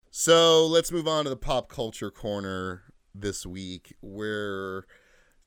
So 0.09 0.67
let's 0.67 0.91
move 0.91 1.07
on 1.07 1.23
to 1.23 1.29
the 1.29 1.37
pop 1.37 1.69
culture 1.69 2.11
corner 2.11 2.83
this 3.15 3.45
week. 3.45 3.95
We're 4.01 4.85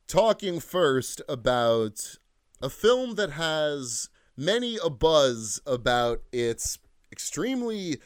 talking 0.09 0.59
first 0.59 1.20
about 1.28 2.16
a 2.62 2.70
film 2.70 3.16
that 3.16 3.32
has 3.32 4.09
many 4.38 4.78
a 4.82 4.88
buzz 4.88 5.61
about 5.66 6.22
its 6.32 6.78
extremely 7.12 7.99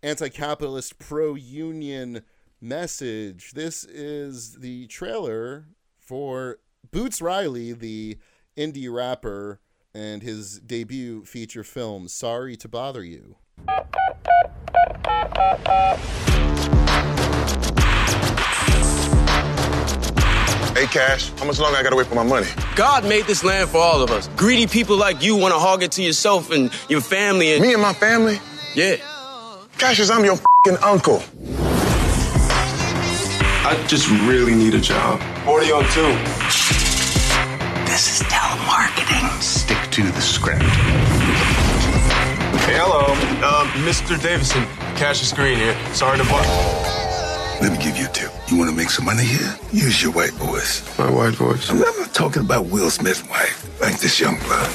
anti 0.00 0.28
capitalist, 0.28 1.00
pro 1.00 1.34
union 1.34 2.22
message. 2.60 3.54
This 3.54 3.82
is 3.82 4.58
the 4.60 4.86
trailer 4.86 5.66
for 5.98 6.58
Boots 6.92 7.20
Riley, 7.20 7.72
the 7.72 8.18
indie 8.56 8.92
rapper 8.92 9.58
and 9.94 10.22
his 10.22 10.58
debut 10.58 11.24
feature 11.24 11.64
film, 11.64 12.08
Sorry 12.08 12.56
to 12.56 12.68
Bother 12.68 13.04
You. 13.04 13.36
Hey, 20.74 20.86
Cash, 20.86 21.30
how 21.38 21.44
much 21.44 21.60
longer 21.60 21.78
I 21.78 21.82
gotta 21.84 21.94
wait 21.94 22.08
for 22.08 22.16
my 22.16 22.24
money? 22.24 22.48
God 22.74 23.04
made 23.08 23.26
this 23.26 23.44
land 23.44 23.70
for 23.70 23.78
all 23.78 24.02
of 24.02 24.10
us. 24.10 24.28
Greedy 24.36 24.66
people 24.66 24.96
like 24.96 25.22
you 25.22 25.36
want 25.36 25.54
to 25.54 25.58
hog 25.60 25.84
it 25.84 25.92
to 25.92 26.02
yourself 26.02 26.50
and 26.50 26.72
your 26.88 27.00
family 27.00 27.52
and. 27.52 27.62
Me 27.62 27.72
and 27.72 27.80
my 27.80 27.92
family? 27.92 28.40
Yeah. 28.74 28.96
Cassius, 29.78 30.10
I'm 30.10 30.24
your 30.24 30.36
fing 30.64 30.76
uncle. 30.82 31.22
I 33.66 33.82
just 33.86 34.10
really 34.10 34.54
need 34.54 34.74
a 34.74 34.80
job. 34.80 35.20
40 35.44 35.72
on 35.72 35.84
two. 35.90 36.02
This 37.86 38.20
is 38.20 38.26
telemarketing. 38.26 39.30
Stick 39.40 39.83
to 39.94 40.02
the 40.02 40.20
script. 40.20 40.60
Hey, 42.64 42.74
hello. 42.74 43.12
Um, 43.46 43.68
Mr. 43.86 44.20
Davison, 44.20 44.64
Cassius 44.96 45.32
Green 45.32 45.56
here. 45.56 45.76
Sorry 45.94 46.18
to 46.18 46.24
bother. 46.24 46.48
Let 47.62 47.70
me 47.70 47.78
give 47.78 47.96
you 47.96 48.06
a 48.06 48.08
tip. 48.08 48.32
You 48.48 48.58
want 48.58 48.70
to 48.70 48.76
make 48.76 48.90
some 48.90 49.04
money 49.04 49.22
here? 49.22 49.56
Use 49.72 50.02
your 50.02 50.10
white 50.10 50.32
voice. 50.32 50.82
My 50.98 51.08
white 51.08 51.34
voice. 51.34 51.70
I'm 51.70 51.78
not 51.78 52.12
talking 52.12 52.42
about 52.42 52.66
Will 52.66 52.90
Smith's 52.90 53.22
wife, 53.28 53.80
like 53.80 54.00
this 54.00 54.18
young 54.18 54.36
blood. 54.40 54.68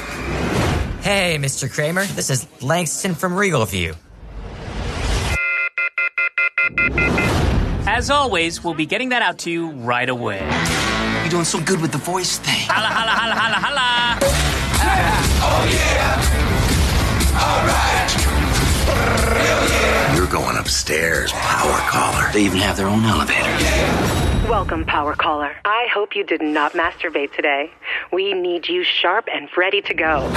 Hey, 1.01 1.37
Mr. 1.37 1.69
Kramer. 1.69 2.05
This 2.05 2.29
is 2.29 2.47
Langston 2.61 3.13
from 3.13 3.35
Regal 3.35 3.65
View. 3.65 3.95
As 7.85 8.09
always, 8.09 8.63
we'll 8.63 8.73
be 8.73 8.85
getting 8.85 9.09
that 9.09 9.21
out 9.21 9.39
to 9.39 9.51
you 9.51 9.71
right 9.71 10.07
away. 10.07 10.39
You're 11.23 11.31
doing 11.31 11.43
so 11.43 11.59
good 11.59 11.81
with 11.81 11.91
the 11.91 11.97
voice 11.97 12.37
thing. 12.37 12.69
Holla, 12.69 12.87
holla, 12.87 13.11
holla, 13.11 13.35
holla, 13.35 13.55
holla. 13.57 14.48
You're 20.15 20.27
going 20.27 20.57
upstairs, 20.57 21.31
power 21.31 21.77
caller. 21.89 22.31
They 22.33 22.43
even 22.43 22.59
have 22.59 22.77
their 22.77 22.87
own 22.87 23.03
elevator. 23.03 24.19
Welcome, 24.49 24.83
Power 24.83 25.13
Caller. 25.13 25.55
I 25.63 25.87
hope 25.93 26.15
you 26.15 26.23
did 26.23 26.41
not 26.41 26.73
masturbate 26.73 27.33
today. 27.33 27.71
We 28.11 28.33
need 28.33 28.67
you 28.67 28.83
sharp 28.83 29.27
and 29.31 29.47
ready 29.55 29.81
to 29.83 29.93
go. 29.93 30.27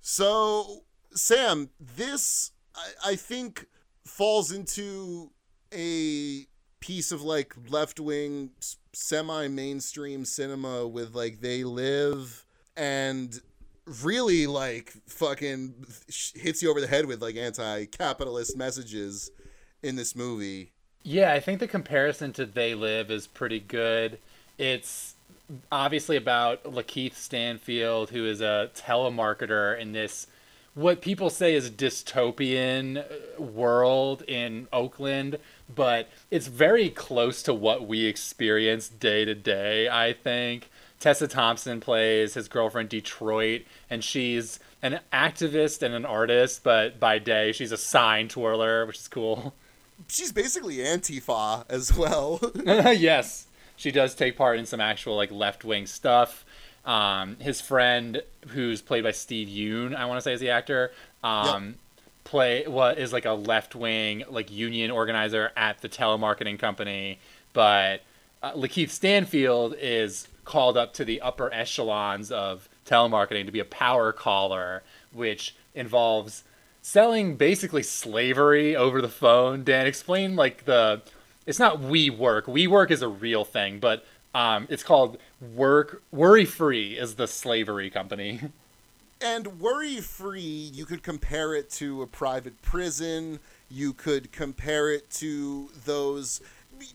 So, 0.00 0.84
Sam, 1.12 1.70
this, 1.78 2.50
I, 2.74 3.12
I 3.12 3.16
think, 3.16 3.66
falls 4.04 4.50
into 4.50 5.30
a 5.72 6.46
piece 6.80 7.12
of 7.12 7.22
like 7.22 7.54
left 7.68 8.00
wing, 8.00 8.50
semi 8.92 9.48
mainstream 9.48 10.24
cinema 10.24 10.86
with 10.86 11.14
like 11.14 11.40
They 11.40 11.64
Live 11.64 12.41
and 12.76 13.40
really 14.02 14.46
like 14.46 14.92
fucking 15.06 15.74
hits 16.34 16.62
you 16.62 16.70
over 16.70 16.80
the 16.80 16.86
head 16.86 17.06
with 17.06 17.20
like 17.20 17.36
anti 17.36 17.86
capitalist 17.86 18.56
messages 18.56 19.30
in 19.82 19.96
this 19.96 20.14
movie. 20.14 20.72
Yeah, 21.02 21.32
I 21.32 21.40
think 21.40 21.58
the 21.58 21.66
comparison 21.66 22.32
to 22.34 22.46
They 22.46 22.74
Live 22.74 23.10
is 23.10 23.26
pretty 23.26 23.58
good. 23.58 24.18
It's 24.56 25.14
obviously 25.70 26.16
about 26.16 26.62
Lakeith 26.62 27.14
Stanfield, 27.14 28.10
who 28.10 28.24
is 28.24 28.40
a 28.40 28.70
telemarketer 28.74 29.78
in 29.78 29.92
this 29.92 30.28
what 30.74 31.02
people 31.02 31.28
say 31.28 31.54
is 31.54 31.70
dystopian 31.70 33.04
world 33.38 34.22
in 34.22 34.68
Oakland, 34.72 35.38
but 35.74 36.08
it's 36.30 36.46
very 36.46 36.88
close 36.88 37.42
to 37.42 37.52
what 37.52 37.86
we 37.86 38.06
experience 38.06 38.88
day 38.88 39.26
to 39.26 39.34
day, 39.34 39.88
I 39.88 40.14
think. 40.14 40.70
Tessa 41.02 41.26
Thompson 41.26 41.80
plays 41.80 42.34
his 42.34 42.46
girlfriend 42.46 42.88
Detroit, 42.88 43.62
and 43.90 44.04
she's 44.04 44.60
an 44.82 45.00
activist 45.12 45.82
and 45.82 45.94
an 45.94 46.06
artist, 46.06 46.62
but 46.62 47.00
by 47.00 47.18
day 47.18 47.50
she's 47.50 47.72
a 47.72 47.76
sign 47.76 48.28
twirler, 48.28 48.86
which 48.86 48.98
is 48.98 49.08
cool. 49.08 49.52
She's 50.06 50.30
basically 50.30 50.76
Antifa 50.76 51.64
as 51.68 51.96
well. 51.96 52.40
yes, 52.64 53.48
she 53.76 53.90
does 53.90 54.14
take 54.14 54.36
part 54.36 54.60
in 54.60 54.66
some 54.66 54.80
actual 54.80 55.16
like 55.16 55.32
left 55.32 55.64
wing 55.64 55.86
stuff. 55.86 56.44
Um, 56.84 57.36
his 57.40 57.60
friend, 57.60 58.22
who's 58.48 58.80
played 58.80 59.02
by 59.02 59.10
Steve 59.10 59.48
Yeun, 59.48 59.96
I 59.96 60.06
want 60.06 60.18
to 60.18 60.22
say 60.22 60.34
is 60.34 60.40
the 60.40 60.50
actor, 60.50 60.92
um, 61.24 61.64
yep. 61.64 61.74
play 62.22 62.64
what 62.68 62.98
is 62.98 63.12
like 63.12 63.24
a 63.24 63.32
left 63.32 63.74
wing 63.74 64.22
like 64.30 64.52
union 64.52 64.92
organizer 64.92 65.50
at 65.56 65.80
the 65.80 65.88
telemarketing 65.88 66.60
company, 66.60 67.18
but 67.52 68.02
uh, 68.40 68.52
Lakeith 68.52 68.90
Stanfield 68.90 69.74
is 69.80 70.28
called 70.44 70.76
up 70.76 70.92
to 70.94 71.04
the 71.04 71.20
upper 71.20 71.52
echelons 71.52 72.30
of 72.30 72.68
telemarketing 72.86 73.46
to 73.46 73.52
be 73.52 73.60
a 73.60 73.64
power 73.64 74.12
caller, 74.12 74.82
which 75.12 75.54
involves 75.74 76.44
selling 76.80 77.36
basically 77.36 77.82
slavery 77.82 78.74
over 78.74 79.00
the 79.00 79.08
phone. 79.08 79.64
Dan, 79.64 79.86
explain 79.86 80.36
like 80.36 80.64
the. 80.64 81.02
It's 81.44 81.58
not 81.58 81.80
WeWork. 81.80 82.44
WeWork 82.44 82.90
is 82.92 83.02
a 83.02 83.08
real 83.08 83.44
thing, 83.44 83.80
but 83.80 84.04
um, 84.34 84.66
it's 84.70 84.84
called 84.84 85.18
Work 85.40 86.02
Worry 86.12 86.44
Free 86.44 86.96
is 86.96 87.16
the 87.16 87.26
slavery 87.26 87.90
company. 87.90 88.40
And 89.24 89.60
worry 89.60 89.98
free, 89.98 90.40
you 90.40 90.84
could 90.84 91.04
compare 91.04 91.54
it 91.54 91.70
to 91.70 92.02
a 92.02 92.08
private 92.08 92.60
prison. 92.60 93.38
You 93.70 93.92
could 93.92 94.32
compare 94.32 94.90
it 94.90 95.08
to 95.10 95.70
those 95.84 96.40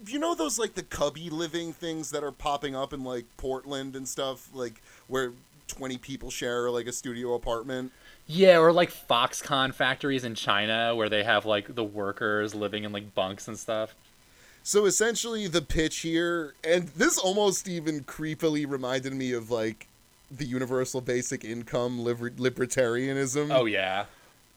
you 0.05 0.19
know 0.19 0.35
those 0.35 0.59
like 0.59 0.75
the 0.75 0.83
cubby 0.83 1.29
living 1.29 1.73
things 1.73 2.11
that 2.11 2.23
are 2.23 2.31
popping 2.31 2.75
up 2.75 2.93
in 2.93 3.03
like 3.03 3.25
Portland 3.37 3.95
and 3.95 4.07
stuff, 4.07 4.49
like 4.53 4.81
where 5.07 5.31
twenty 5.67 5.97
people 5.97 6.29
share 6.29 6.69
like 6.69 6.87
a 6.87 6.93
studio 6.93 7.33
apartment. 7.33 7.91
Yeah, 8.25 8.57
or 8.57 8.71
like 8.73 8.91
Foxconn 8.91 9.73
factories 9.73 10.23
in 10.23 10.35
China 10.35 10.93
where 10.95 11.09
they 11.09 11.23
have 11.23 11.45
like 11.45 11.75
the 11.75 11.83
workers 11.83 12.53
living 12.53 12.83
in 12.83 12.91
like 12.91 13.15
bunks 13.15 13.47
and 13.47 13.57
stuff. 13.57 13.95
So 14.63 14.85
essentially, 14.85 15.47
the 15.47 15.61
pitch 15.61 15.99
here, 15.99 16.53
and 16.61 16.89
this 16.89 17.17
almost 17.17 17.69
even 17.69 18.03
creepily 18.03 18.69
reminded 18.69 19.13
me 19.13 19.31
of 19.31 19.49
like 19.49 19.87
the 20.29 20.43
universal 20.43 20.99
basic 20.99 21.45
income 21.45 22.03
liber- 22.03 22.31
libertarianism. 22.31 23.47
Oh 23.49 23.63
yeah. 23.63 24.05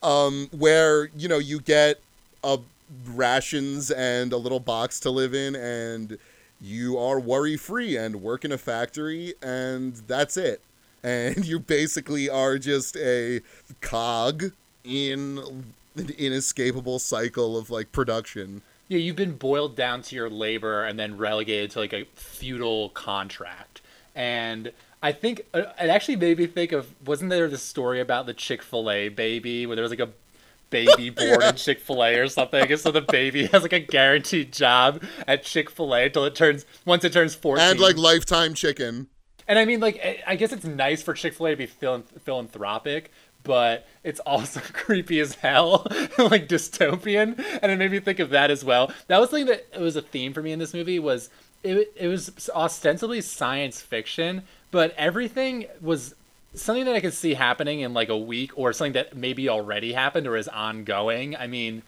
Um, 0.03 0.49
where 0.51 1.09
you 1.15 1.29
know 1.29 1.37
you 1.37 1.61
get 1.61 2.01
a 2.43 2.59
rations 3.05 3.91
and 3.91 4.33
a 4.33 4.37
little 4.37 4.59
box 4.59 4.99
to 5.01 5.09
live 5.09 5.33
in, 5.33 5.55
and 5.55 6.17
you 6.59 6.97
are 6.97 7.19
worry 7.19 7.57
free 7.57 7.97
and 7.97 8.21
work 8.21 8.45
in 8.45 8.51
a 8.51 8.57
factory, 8.57 9.33
and 9.41 9.95
that's 10.07 10.37
it. 10.37 10.61
And 11.03 11.47
you 11.47 11.57
basically 11.57 12.29
are 12.29 12.59
just 12.59 12.95
a 12.95 13.41
cog 13.81 14.51
in 14.83 15.65
an 15.95 16.09
inescapable 16.15 16.99
cycle 16.99 17.57
of 17.57 17.71
like 17.71 17.91
production. 17.91 18.61
Yeah, 18.87 18.99
you've 18.99 19.15
been 19.15 19.35
boiled 19.35 19.75
down 19.75 20.03
to 20.03 20.15
your 20.15 20.29
labor 20.29 20.83
and 20.83 20.99
then 20.99 21.17
relegated 21.17 21.71
to 21.71 21.79
like 21.79 21.93
a 21.93 22.05
feudal 22.13 22.89
contract. 22.89 23.81
And 24.13 24.71
I 25.01 25.11
think 25.11 25.45
uh, 25.53 25.63
it 25.79 25.89
actually 25.89 26.17
made 26.17 26.37
me 26.37 26.45
think 26.45 26.71
of 26.71 26.93
wasn't 27.05 27.31
there 27.31 27.47
this 27.47 27.63
story 27.63 27.99
about 27.99 28.25
the 28.27 28.33
Chick 28.33 28.61
Fil 28.61 28.91
A 28.91 29.09
baby 29.09 29.65
where 29.65 29.75
there 29.75 29.83
was 29.83 29.91
like 29.91 29.99
a 29.99 30.09
baby 30.71 31.09
born 31.15 31.43
in 31.43 31.55
Chick 31.55 31.79
Fil 31.79 32.03
A 32.03 32.17
or 32.17 32.27
something, 32.27 32.71
and 32.71 32.79
so 32.79 32.89
the 32.89 33.01
baby 33.01 33.45
has 33.51 33.61
like 33.61 33.73
a 33.73 33.79
guaranteed 33.79 34.51
job 34.51 35.03
at 35.27 35.43
Chick 35.43 35.69
Fil 35.69 35.93
A 35.93 36.05
until 36.05 36.25
it 36.25 36.33
turns 36.33 36.65
once 36.85 37.03
it 37.03 37.13
turns 37.13 37.35
fourteen. 37.35 37.67
And 37.67 37.79
like 37.79 37.97
lifetime 37.97 38.55
chicken. 38.55 39.07
And 39.47 39.59
I 39.59 39.65
mean, 39.65 39.79
like, 39.81 40.23
I- 40.25 40.35
guess 40.35 40.53
it's 40.53 40.63
nice 40.63 41.03
for 41.03 41.13
Chick 41.13 41.33
Fil 41.33 41.47
A 41.47 41.49
to 41.51 41.55
be 41.57 41.65
phil- 41.65 42.05
philanthropic, 42.23 43.11
but 43.43 43.85
it's 44.03 44.19
also 44.21 44.59
creepy 44.73 45.19
as 45.19 45.35
hell, 45.35 45.85
like 46.17 46.47
dystopian. 46.47 47.43
And 47.61 47.71
it 47.71 47.77
made 47.77 47.91
me 47.91 47.99
think 47.99 48.19
of 48.19 48.29
that 48.29 48.49
as 48.49 48.63
well. 48.63 48.91
That 49.07 49.19
was 49.19 49.29
something 49.29 49.47
that 49.47 49.67
it 49.73 49.81
was 49.81 49.95
a 49.95 50.01
theme 50.01 50.33
for 50.33 50.41
me 50.41 50.51
in 50.51 50.59
this 50.59 50.73
movie. 50.73 50.99
Was 50.99 51.29
it? 51.63 51.91
It 51.95 52.07
was 52.07 52.49
ostensibly 52.55 53.19
science 53.21 53.81
fiction, 53.81 54.43
but 54.69 54.93
everything 54.97 55.65
was 55.81 56.15
something 56.53 56.85
that 56.85 56.95
I 56.95 56.99
could 56.99 57.13
see 57.13 57.33
happening 57.33 57.81
in 57.81 57.93
like 57.93 58.09
a 58.09 58.17
week, 58.17 58.51
or 58.57 58.73
something 58.73 58.93
that 58.93 59.15
maybe 59.15 59.49
already 59.49 59.93
happened 59.93 60.27
or 60.27 60.35
is 60.35 60.47
ongoing. 60.47 61.35
I 61.35 61.47
mean. 61.47 61.83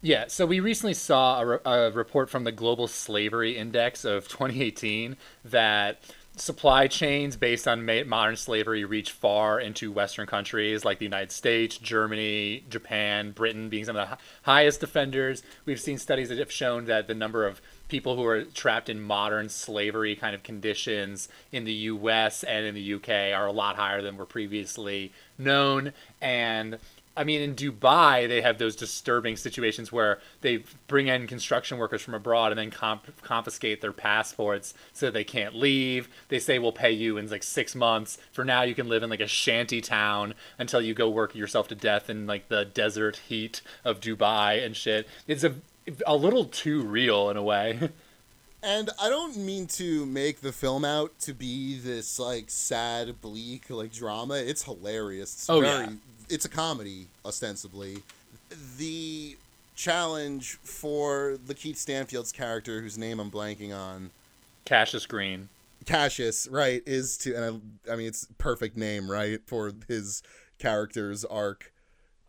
Yeah, 0.00 0.26
so 0.28 0.46
we 0.46 0.60
recently 0.60 0.94
saw 0.94 1.40
a, 1.40 1.46
re- 1.46 1.58
a 1.64 1.90
report 1.90 2.30
from 2.30 2.44
the 2.44 2.52
Global 2.52 2.86
Slavery 2.86 3.56
Index 3.56 4.04
of 4.04 4.28
2018 4.28 5.16
that 5.46 5.98
supply 6.40 6.86
chains 6.86 7.36
based 7.36 7.66
on 7.66 7.84
ma- 7.84 8.04
modern 8.06 8.36
slavery 8.36 8.84
reach 8.84 9.10
far 9.10 9.60
into 9.60 9.90
Western 9.92 10.26
countries 10.26 10.84
like 10.84 10.98
the 10.98 11.04
United 11.04 11.32
States, 11.32 11.76
Germany, 11.78 12.64
Japan, 12.68 13.32
Britain 13.32 13.68
being 13.68 13.84
some 13.84 13.96
of 13.96 14.02
the 14.08 14.14
hi- 14.14 14.20
highest 14.42 14.82
offenders. 14.82 15.42
We've 15.64 15.80
seen 15.80 15.98
studies 15.98 16.28
that 16.28 16.38
have 16.38 16.52
shown 16.52 16.84
that 16.86 17.06
the 17.08 17.14
number 17.14 17.46
of 17.46 17.60
people 17.88 18.16
who 18.16 18.24
are 18.24 18.44
trapped 18.44 18.88
in 18.88 19.00
modern 19.00 19.48
slavery 19.48 20.14
kind 20.14 20.34
of 20.34 20.42
conditions 20.42 21.28
in 21.52 21.64
the 21.64 21.72
US 21.72 22.44
and 22.44 22.64
in 22.66 22.74
the 22.74 22.94
UK 22.94 23.08
are 23.36 23.46
a 23.46 23.52
lot 23.52 23.76
higher 23.76 24.02
than 24.02 24.16
were 24.16 24.26
previously 24.26 25.12
known. 25.38 25.92
And 26.20 26.78
I 27.18 27.24
mean, 27.24 27.40
in 27.40 27.56
Dubai, 27.56 28.28
they 28.28 28.42
have 28.42 28.58
those 28.58 28.76
disturbing 28.76 29.36
situations 29.36 29.90
where 29.90 30.20
they 30.40 30.62
bring 30.86 31.08
in 31.08 31.26
construction 31.26 31.76
workers 31.76 32.00
from 32.00 32.14
abroad 32.14 32.52
and 32.52 32.58
then 32.60 32.70
comp- 32.70 33.22
confiscate 33.22 33.80
their 33.80 33.92
passports 33.92 34.72
so 34.92 35.10
they 35.10 35.24
can't 35.24 35.56
leave. 35.56 36.08
They 36.28 36.38
say 36.38 36.60
we'll 36.60 36.70
pay 36.70 36.92
you 36.92 37.16
in 37.16 37.28
like 37.28 37.42
six 37.42 37.74
months. 37.74 38.18
For 38.30 38.44
now, 38.44 38.62
you 38.62 38.76
can 38.76 38.88
live 38.88 39.02
in 39.02 39.10
like 39.10 39.18
a 39.18 39.26
shanty 39.26 39.80
town 39.80 40.34
until 40.60 40.80
you 40.80 40.94
go 40.94 41.10
work 41.10 41.34
yourself 41.34 41.66
to 41.68 41.74
death 41.74 42.08
in 42.08 42.28
like 42.28 42.50
the 42.50 42.64
desert 42.64 43.16
heat 43.28 43.62
of 43.84 43.98
Dubai 43.98 44.64
and 44.64 44.76
shit. 44.76 45.08
It's 45.26 45.42
a 45.42 45.56
a 46.06 46.16
little 46.16 46.44
too 46.44 46.82
real 46.82 47.30
in 47.30 47.36
a 47.36 47.42
way. 47.42 47.90
And 48.60 48.90
I 49.00 49.08
don't 49.08 49.36
mean 49.36 49.68
to 49.68 50.04
make 50.04 50.40
the 50.40 50.50
film 50.50 50.84
out 50.84 51.16
to 51.20 51.32
be 51.32 51.78
this 51.78 52.18
like 52.18 52.46
sad, 52.50 53.20
bleak 53.20 53.70
like 53.70 53.92
drama. 53.92 54.34
It's 54.34 54.64
hilarious. 54.64 55.32
It's 55.32 55.48
Oh, 55.48 55.60
very, 55.60 55.84
yeah. 55.84 55.90
it's 56.28 56.44
a 56.44 56.48
comedy 56.48 57.06
ostensibly. 57.24 58.02
The 58.76 59.36
challenge 59.76 60.58
for 60.64 61.38
Lakeith 61.46 61.76
Stanfield's 61.76 62.32
character, 62.32 62.80
whose 62.80 62.98
name 62.98 63.20
I'm 63.20 63.30
blanking 63.30 63.72
on, 63.72 64.10
Cassius 64.64 65.06
Green. 65.06 65.48
Cassius, 65.86 66.48
right, 66.48 66.82
is 66.84 67.16
to 67.18 67.34
and 67.36 67.62
I, 67.88 67.92
I 67.92 67.96
mean 67.96 68.08
it's 68.08 68.26
perfect 68.38 68.76
name, 68.76 69.08
right, 69.08 69.38
for 69.46 69.70
his 69.86 70.20
character's 70.58 71.24
arc. 71.24 71.72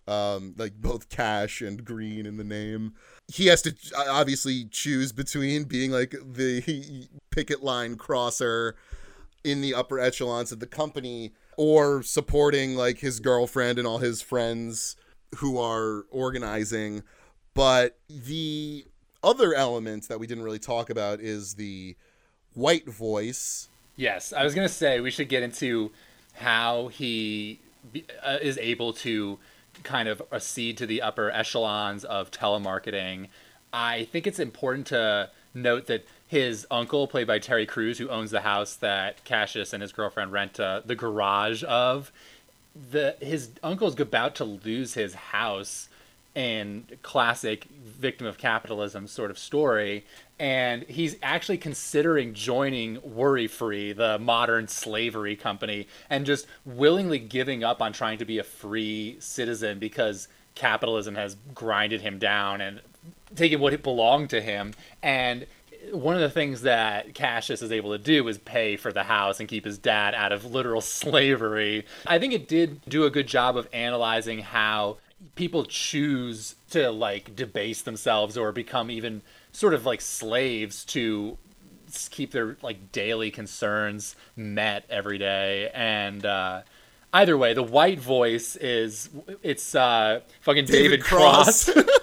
Um, 0.08 0.54
like 0.58 0.74
both 0.80 1.10
Cash 1.10 1.62
and 1.62 1.84
Green 1.84 2.28
in 2.28 2.38
the 2.38 2.44
name. 2.44 2.94
He 3.32 3.48
has 3.48 3.62
to 3.64 3.76
uh, 3.96 4.06
obviously 4.10 4.66
choose 4.66 5.12
between 5.12 5.66
being 5.66 5.92
like 5.92 6.12
the 6.12 7.08
picket 7.32 7.64
line 7.64 7.96
crosser 7.96 8.76
in 9.44 9.62
the 9.62 9.74
upper 9.74 10.00
echelons 10.00 10.52
of 10.52 10.60
the 10.60 10.68
company 10.68 11.32
or 11.58 12.04
supporting 12.04 12.76
like 12.76 13.00
his 13.00 13.20
girlfriend 13.20 13.78
and 13.78 13.88
all 13.88 14.00
his 14.00 14.22
friends 14.22 14.96
who 15.36 15.58
are 15.58 16.06
organizing. 16.10 17.04
But 17.54 17.98
the 18.10 18.86
other 19.24 19.54
element 19.54 20.08
that 20.08 20.20
we 20.20 20.28
didn't 20.28 20.44
really 20.44 20.60
talk 20.60 20.90
about 20.90 21.20
is 21.20 21.56
the 21.56 21.96
white 22.54 22.90
voice. 22.90 23.70
Yes, 23.96 24.34
I 24.34 24.44
was 24.44 24.56
gonna 24.56 24.70
say 24.70 25.00
we 25.00 25.12
should 25.12 25.30
get 25.30 25.44
into 25.44 25.92
how 26.34 26.88
he 26.88 27.60
uh, 28.24 28.38
is 28.42 28.58
able 28.58 28.94
to 28.94 29.40
kind 29.84 30.08
of 30.10 30.22
accede 30.32 30.78
to 30.78 30.86
the 30.86 31.02
upper 31.02 31.30
echelons 31.32 32.04
of 32.04 32.32
telemarketing. 32.32 33.28
I 33.72 34.06
think 34.06 34.28
it's 34.28 34.40
important 34.40 34.88
to 34.88 35.30
note 35.54 35.88
that 35.88 36.06
his 36.28 36.68
uncle, 36.70 37.08
played 37.08 37.28
by 37.28 37.40
Terry 37.40 37.66
Crews, 37.66 37.98
who 37.98 38.10
owns 38.10 38.32
the 38.32 38.42
house 38.42 38.76
that 38.76 39.24
Cassius 39.26 39.74
and 39.74 39.82
his 39.82 39.92
girlfriend 39.92 40.32
rent 40.32 40.60
uh, 40.60 40.82
the 40.86 40.96
garage 40.96 41.64
of, 41.68 42.12
the 42.92 43.16
his 43.20 43.50
uncle's 43.64 44.00
about 44.00 44.36
to 44.36 44.46
lose 44.46 44.94
his 44.94 45.14
house 45.16 45.90
in 46.36 46.86
classic 47.02 47.66
victim 47.66 48.28
of 48.28 48.38
capitalism 48.38 49.08
sort 49.08 49.32
of 49.32 49.40
story 49.40 50.06
and 50.40 50.84
he's 50.84 51.18
actually 51.22 51.58
considering 51.58 52.34
joining 52.34 53.00
worry 53.04 53.48
free 53.48 53.92
the 53.92 54.18
modern 54.20 54.68
slavery 54.68 55.36
company 55.36 55.88
and 56.10 56.26
just 56.26 56.48
willingly 56.66 57.20
giving 57.20 57.64
up 57.64 57.82
on 57.82 57.92
trying 57.92 58.18
to 58.18 58.26
be 58.26 58.40
a 58.40 58.44
free 58.44 59.18
citizen 59.20 59.80
because 59.80 60.28
capitalism 60.56 61.16
has 61.16 61.36
grinded 61.54 62.02
him 62.02 62.18
down 62.18 62.62
and 62.62 62.82
taken 63.36 63.60
what 63.60 63.84
belonged 63.84 64.30
to 64.30 64.42
him 64.42 64.74
and 65.04 65.46
one 65.92 66.16
of 66.16 66.22
the 66.22 66.30
things 66.30 66.62
that 66.62 67.14
Cassius 67.14 67.62
is 67.62 67.72
able 67.72 67.92
to 67.92 67.98
do 67.98 68.28
is 68.28 68.38
pay 68.38 68.76
for 68.76 68.92
the 68.92 69.04
house 69.04 69.40
and 69.40 69.48
keep 69.48 69.66
his 69.66 69.78
dad 69.78 70.14
out 70.14 70.32
of 70.32 70.46
literal 70.46 70.82
slavery. 71.00 71.86
I 72.06 72.20
think 72.20 72.34
it 72.34 72.48
did 72.48 72.82
do 72.88 73.06
a 73.06 73.10
good 73.10 73.28
job 73.28 73.58
of 73.58 73.68
analyzing 73.74 74.40
how 74.40 74.98
people 75.36 75.66
choose 75.66 76.56
to 76.72 76.92
like 76.92 77.36
debase 77.36 77.82
themselves 77.82 78.38
or 78.38 78.52
become 78.52 78.92
even 78.92 79.22
sort 79.52 79.74
of 79.74 79.86
like 79.86 80.02
slaves 80.02 80.86
to 80.86 81.38
keep 82.12 82.32
their 82.32 82.58
like 82.62 82.92
daily 82.92 83.32
concerns 83.32 84.16
met 84.36 84.86
every 84.90 85.18
day. 85.18 85.70
And 85.74 86.26
uh 86.26 86.62
either 87.14 87.38
way 87.38 87.54
the 87.54 87.64
white 87.64 88.00
voice 88.00 88.56
is 88.56 89.10
it's 89.42 89.74
uh 89.76 90.22
fucking 90.42 90.66
david, 90.66 91.02
David 91.02 91.04
cross, 91.04 91.66
Cross. 91.66 91.86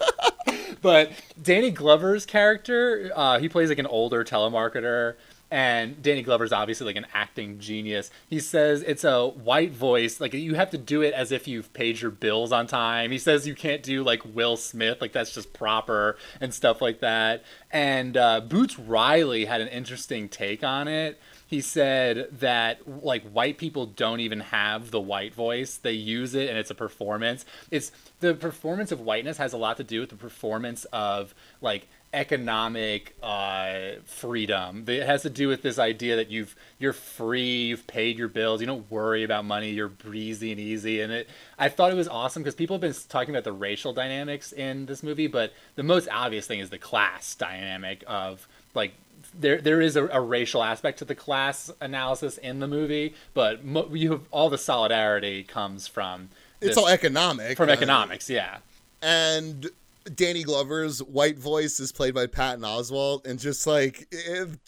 but 0.82 1.11
Danny 1.40 1.70
Glover's 1.70 2.26
character, 2.26 3.11
uh, 3.14 3.38
he 3.38 3.49
plays 3.49 3.68
like 3.68 3.78
an 3.78 3.86
older 3.86 4.24
telemarketer, 4.24 5.14
and 5.51 6.03
Danny 6.03 6.22
Glover's 6.22 6.53
obviously 6.53 6.86
like 6.86 6.97
an 6.97 7.07
acting 7.14 7.59
genius. 7.59 8.11
He 8.28 8.40
says 8.40 8.82
it's 8.82 9.05
a 9.05 9.28
white 9.28 9.72
voice, 9.72 10.20
like 10.20 10.34
you 10.34 10.55
have 10.55 10.70
to 10.70 10.78
do 10.78 11.03
it 11.03 11.14
as 11.14 11.30
if 11.32 11.47
you've 11.47 11.72
paid 11.72 12.01
your 12.01 12.11
bills 12.11 12.53
on 12.53 12.66
time. 12.66 13.11
He 13.11 13.18
says 13.18 13.47
you 13.47 13.55
can't 13.55 13.82
do 13.82 14.03
like 14.03 14.22
Will 14.24 14.57
Smith, 14.57 15.01
like 15.01 15.12
that's 15.12 15.32
just 15.32 15.53
proper 15.53 16.16
and 16.40 16.53
stuff 16.53 16.82
like 16.82 17.01
that. 17.01 17.44
And 17.70 18.16
uh, 18.16 18.40
Boots 18.40 18.78
Riley 18.78 19.44
had 19.44 19.61
an 19.61 19.68
interesting 19.68 20.28
take 20.28 20.64
on 20.64 20.88
it 20.88 21.20
he 21.47 21.61
said 21.61 22.28
that 22.40 23.05
like 23.05 23.22
white 23.30 23.57
people 23.57 23.86
don't 23.86 24.20
even 24.20 24.40
have 24.40 24.90
the 24.90 25.01
white 25.01 25.32
voice 25.32 25.76
they 25.76 25.92
use 25.92 26.34
it 26.34 26.49
and 26.49 26.59
it's 26.59 26.70
a 26.70 26.74
performance 26.74 27.44
it's 27.70 27.92
the 28.20 28.34
performance 28.34 28.90
of 28.90 29.01
whiteness 29.01 29.36
has 29.36 29.53
a 29.53 29.57
lot 29.57 29.76
to 29.76 29.84
do 29.84 30.01
with 30.01 30.11
the 30.11 30.16
performance 30.16 30.84
of 30.86 31.34
like 31.61 31.86
economic 32.17 33.14
uh, 33.23 33.91
freedom 34.05 34.85
it 34.89 35.05
has 35.07 35.23
to 35.23 35.31
do 35.31 35.49
with 35.49 35.62
this 35.62 35.79
idea 35.79 36.17
that 36.17 36.31
you've 36.31 36.57
you're 36.79 36.93
free 36.93 37.67
you've 37.67 37.87
paid 37.87 38.17
your 38.19 38.29
bills 38.29 38.61
you 38.61 38.67
don't 38.67 38.91
worry 38.91 39.23
about 39.23 39.45
money 39.45 39.71
you're 39.71 39.89
breezy 39.89 40.51
and 40.51 40.59
easy 40.59 41.01
and 41.03 41.12
it 41.12 41.29
i 41.59 41.69
thought 41.69 41.93
it 41.93 41.95
was 41.95 42.09
awesome 42.09 42.43
because 42.43 42.55
people 42.55 42.75
have 42.75 42.81
been 42.81 42.95
talking 43.09 43.35
about 43.35 43.45
the 43.45 43.53
racial 43.53 43.93
dynamics 43.93 44.53
in 44.53 44.87
this 44.87 45.03
movie 45.03 45.27
but 45.27 45.53
the 45.75 45.83
most 45.83 46.09
obvious 46.11 46.47
thing 46.47 46.59
is 46.61 46.71
the 46.71 46.79
class 46.79 47.35
dynamic 47.35 48.03
of 48.07 48.49
like 48.75 48.95
there 49.39 49.61
there 49.61 49.81
is 49.83 49.97
a, 49.97 50.07
a 50.09 50.21
racial 50.21 50.62
aspect 50.62 50.99
to 51.01 51.05
the 51.05 51.14
class 51.14 51.71
analysis 51.81 52.39
in 52.39 52.61
the 52.61 52.69
movie, 52.69 53.14
but 53.35 53.64
mo- 53.64 53.89
you 53.93 54.12
have 54.12 54.23
all 54.31 54.49
the 54.49 54.59
solidarity 54.59 55.43
comes 55.43 55.87
from 55.87 56.29
It's 56.61 56.77
all 56.77 56.89
economic. 56.89 57.57
from 57.57 57.69
uh, 57.69 57.73
economics, 57.73 58.31
yeah. 58.31 58.59
and 59.03 59.69
Danny 60.14 60.42
Glover's 60.42 61.02
white 61.02 61.38
voice 61.38 61.80
is 61.80 61.92
played 61.92 62.14
by 62.14 62.26
Patton 62.26 62.62
Oswalt, 62.62 63.26
and 63.26 63.38
just 63.38 63.66
like 63.66 64.07
it 64.11 64.59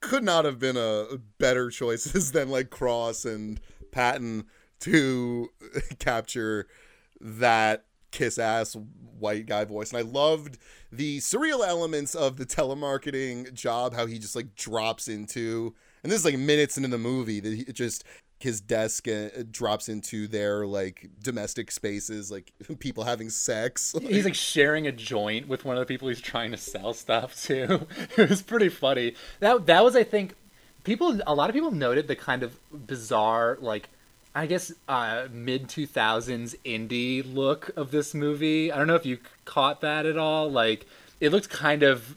could 0.00 0.24
not 0.24 0.44
have 0.44 0.58
been 0.58 0.76
a 0.76 1.18
better 1.38 1.70
choices 1.70 2.32
than 2.32 2.50
like 2.50 2.70
Cross 2.70 3.24
and 3.24 3.60
Patton 3.90 4.44
to 4.80 5.48
capture 5.98 6.66
that 7.20 7.86
kiss 8.10 8.38
ass 8.38 8.76
white 9.18 9.46
guy 9.46 9.64
voice. 9.64 9.92
And 9.92 9.98
I 9.98 10.02
loved 10.02 10.58
the 10.90 11.18
surreal 11.18 11.66
elements 11.66 12.14
of 12.14 12.36
the 12.36 12.44
telemarketing 12.44 13.54
job, 13.54 13.94
how 13.94 14.06
he 14.06 14.18
just 14.18 14.36
like 14.36 14.54
drops 14.54 15.08
into, 15.08 15.74
and 16.02 16.12
this 16.12 16.18
is 16.18 16.24
like 16.24 16.38
minutes 16.38 16.76
into 16.76 16.88
the 16.88 16.98
movie 16.98 17.40
that 17.40 17.52
he 17.52 17.64
just 17.64 18.04
his 18.42 18.60
desk 18.60 19.06
uh, 19.06 19.28
drops 19.50 19.88
into 19.88 20.26
their 20.26 20.66
like 20.66 21.08
domestic 21.22 21.70
spaces, 21.70 22.30
like 22.30 22.52
people 22.80 23.04
having 23.04 23.30
sex. 23.30 23.94
He's 24.02 24.24
like 24.24 24.34
sharing 24.34 24.86
a 24.86 24.92
joint 24.92 25.46
with 25.46 25.64
one 25.64 25.76
of 25.76 25.80
the 25.80 25.86
people 25.86 26.08
he's 26.08 26.20
trying 26.20 26.50
to 26.50 26.56
sell 26.56 26.92
stuff 26.92 27.40
to. 27.44 27.86
it 28.16 28.28
was 28.28 28.42
pretty 28.42 28.68
funny. 28.68 29.14
That 29.40 29.66
that 29.66 29.84
was 29.84 29.94
I 29.94 30.02
think 30.02 30.34
people 30.82 31.20
a 31.26 31.34
lot 31.34 31.50
of 31.50 31.54
people 31.54 31.70
noted 31.70 32.08
the 32.08 32.16
kind 32.16 32.42
of 32.42 32.58
bizarre 32.72 33.58
like 33.60 33.88
I 34.34 34.46
guess 34.46 34.72
uh, 34.88 35.28
mid 35.30 35.68
two 35.68 35.86
thousands 35.86 36.56
indie 36.64 37.22
look 37.24 37.70
of 37.76 37.92
this 37.92 38.12
movie. 38.12 38.72
I 38.72 38.76
don't 38.76 38.88
know 38.88 38.96
if 38.96 39.06
you 39.06 39.18
caught 39.44 39.80
that 39.82 40.04
at 40.04 40.18
all. 40.18 40.50
Like 40.50 40.86
it 41.20 41.30
looked 41.30 41.48
kind 41.48 41.82
of. 41.82 42.16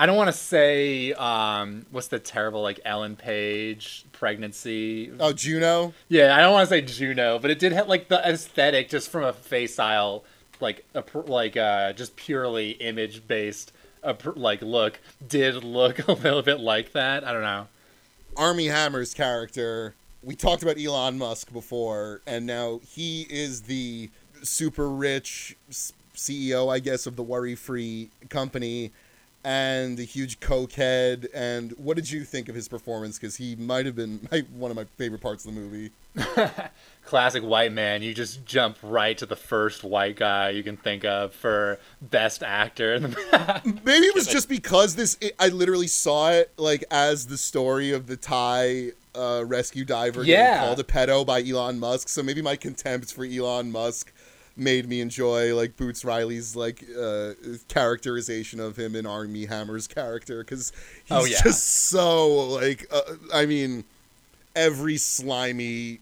I 0.00 0.06
don't 0.06 0.16
want 0.16 0.28
to 0.28 0.32
say 0.32 1.12
um, 1.12 1.84
what's 1.90 2.08
the 2.08 2.18
terrible 2.18 2.62
like 2.62 2.80
Ellen 2.86 3.16
Page 3.16 4.06
pregnancy. 4.12 5.12
Oh, 5.20 5.34
Juno. 5.34 5.92
Yeah, 6.08 6.34
I 6.34 6.40
don't 6.40 6.54
want 6.54 6.66
to 6.70 6.74
say 6.74 6.80
Juno, 6.80 7.38
but 7.38 7.50
it 7.50 7.58
did 7.58 7.72
have 7.72 7.86
like 7.86 8.08
the 8.08 8.18
aesthetic 8.26 8.88
just 8.88 9.10
from 9.10 9.24
a 9.24 9.34
facile, 9.34 10.24
like 10.58 10.86
a 10.94 11.04
like 11.26 11.58
uh, 11.58 11.92
just 11.92 12.16
purely 12.16 12.70
image 12.70 13.28
based, 13.28 13.72
uh, 14.02 14.14
like 14.36 14.62
look 14.62 15.00
did 15.28 15.64
look 15.64 15.98
a 16.08 16.12
little 16.12 16.40
bit 16.40 16.60
like 16.60 16.92
that. 16.92 17.22
I 17.22 17.34
don't 17.34 17.42
know. 17.42 17.68
Armie 18.38 18.68
Hammer's 18.68 19.12
character. 19.12 19.94
We 20.22 20.34
talked 20.34 20.62
about 20.62 20.78
Elon 20.78 21.18
Musk 21.18 21.52
before, 21.52 22.22
and 22.26 22.46
now 22.46 22.80
he 22.88 23.26
is 23.28 23.62
the 23.62 24.08
super 24.42 24.88
rich 24.88 25.58
CEO, 25.70 26.72
I 26.72 26.78
guess, 26.78 27.06
of 27.06 27.16
the 27.16 27.22
Worry 27.22 27.54
Free 27.54 28.08
company, 28.30 28.92
and 29.44 29.98
a 29.98 30.02
huge 30.02 30.40
cokehead. 30.40 31.26
And 31.34 31.72
what 31.72 31.96
did 31.96 32.10
you 32.10 32.24
think 32.24 32.48
of 32.48 32.54
his 32.54 32.68
performance? 32.68 33.18
Because 33.18 33.36
he 33.36 33.56
might 33.56 33.86
have 33.86 33.96
been 33.96 34.28
my, 34.32 34.40
one 34.54 34.70
of 34.70 34.76
my 34.76 34.84
favorite 34.96 35.20
parts 35.20 35.44
of 35.46 35.54
the 35.54 35.60
movie. 35.60 35.90
Classic 37.04 37.42
white 37.42 37.72
man. 37.72 38.02
You 38.02 38.14
just 38.14 38.44
jump 38.44 38.76
right 38.82 39.16
to 39.18 39.26
the 39.26 39.36
first 39.36 39.82
white 39.82 40.16
guy 40.16 40.50
you 40.50 40.62
can 40.62 40.76
think 40.76 41.04
of 41.04 41.32
for 41.34 41.78
best 42.00 42.42
actor. 42.42 42.94
in 42.94 43.02
the- 43.02 43.80
Maybe 43.84 44.06
it 44.06 44.14
was 44.14 44.26
just 44.26 44.48
because 44.48 44.94
this. 44.94 45.16
It, 45.20 45.34
I 45.38 45.48
literally 45.48 45.86
saw 45.88 46.30
it 46.30 46.52
like 46.56 46.84
as 46.90 47.26
the 47.26 47.36
story 47.38 47.92
of 47.92 48.06
the 48.06 48.16
Thai 48.16 48.90
uh, 49.14 49.44
rescue 49.46 49.84
diver 49.84 50.22
Yeah. 50.22 50.36
getting 50.54 50.66
called 50.66 50.80
a 50.80 50.84
pedo 50.84 51.26
by 51.26 51.42
Elon 51.42 51.80
Musk. 51.80 52.08
So 52.08 52.22
maybe 52.22 52.42
my 52.42 52.54
contempt 52.56 53.12
for 53.12 53.24
Elon 53.24 53.72
Musk 53.72 54.12
made 54.60 54.88
me 54.88 55.00
enjoy 55.00 55.54
like 55.56 55.76
Boots 55.76 56.04
Riley's 56.04 56.54
like 56.54 56.84
uh, 56.96 57.32
characterization 57.68 58.60
of 58.60 58.76
him 58.78 58.94
in 58.94 59.06
Armie 59.06 59.46
Hammer's 59.46 59.86
character 59.88 60.44
because 60.44 60.72
he's 61.04 61.18
Oh, 61.18 61.24
yeah. 61.24 61.40
just 61.42 61.66
so 61.66 62.28
like. 62.50 62.86
Uh, 62.92 63.00
I 63.34 63.46
mean, 63.46 63.84
every 64.54 64.96
slimy 64.98 66.00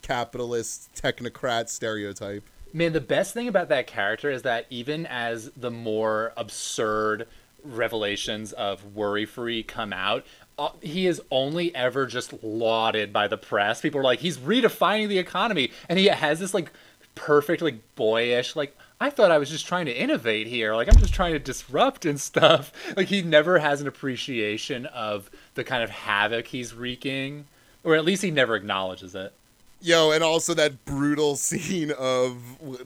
capitalist 0.00 0.92
technocrat 0.94 1.68
stereotype. 1.68 2.42
Man, 2.72 2.92
the 2.92 3.00
best 3.00 3.34
thing 3.34 3.48
about 3.48 3.68
that 3.68 3.86
character 3.86 4.30
is 4.30 4.42
that 4.42 4.66
even 4.70 5.04
as 5.06 5.50
the 5.56 5.70
more 5.70 6.32
absurd 6.36 7.28
revelations 7.62 8.52
of 8.52 8.96
Worry 8.96 9.26
Free 9.26 9.62
come 9.62 9.92
out, 9.92 10.24
uh, 10.58 10.70
he 10.80 11.06
is 11.06 11.20
only 11.30 11.74
ever 11.74 12.06
just 12.06 12.42
lauded 12.42 13.12
by 13.12 13.28
the 13.28 13.36
press. 13.36 13.80
People 13.80 14.00
are 14.00 14.04
like, 14.04 14.20
he's 14.20 14.38
redefining 14.38 15.08
the 15.08 15.18
economy, 15.18 15.70
and 15.88 15.98
he 15.98 16.06
has 16.06 16.40
this 16.40 16.54
like 16.54 16.72
perfect, 17.14 17.62
like 17.62 17.76
boyish, 17.96 18.56
like 18.56 18.76
I 19.00 19.10
thought 19.10 19.30
I 19.32 19.38
was 19.38 19.50
just 19.50 19.66
trying 19.66 19.86
to 19.86 19.92
innovate 20.00 20.46
here. 20.46 20.74
Like 20.74 20.88
I'm 20.88 20.98
just 21.00 21.12
trying 21.14 21.32
to 21.32 21.38
disrupt 21.38 22.04
and 22.06 22.20
stuff. 22.30 22.72
Like 22.96 23.08
he 23.08 23.22
never 23.22 23.58
has 23.58 23.80
an 23.80 23.86
appreciation 23.88 24.86
of 24.86 25.30
the 25.54 25.64
kind 25.64 25.82
of 25.82 25.90
havoc 25.90 26.46
he's 26.46 26.74
wreaking, 26.74 27.46
or 27.84 27.94
at 27.94 28.04
least 28.04 28.22
he 28.22 28.30
never 28.30 28.54
acknowledges 28.56 29.14
it. 29.14 29.32
Yo, 29.80 30.12
and 30.12 30.22
also 30.22 30.54
that 30.54 30.84
brutal 30.84 31.34
scene 31.36 31.90
of 31.92 32.36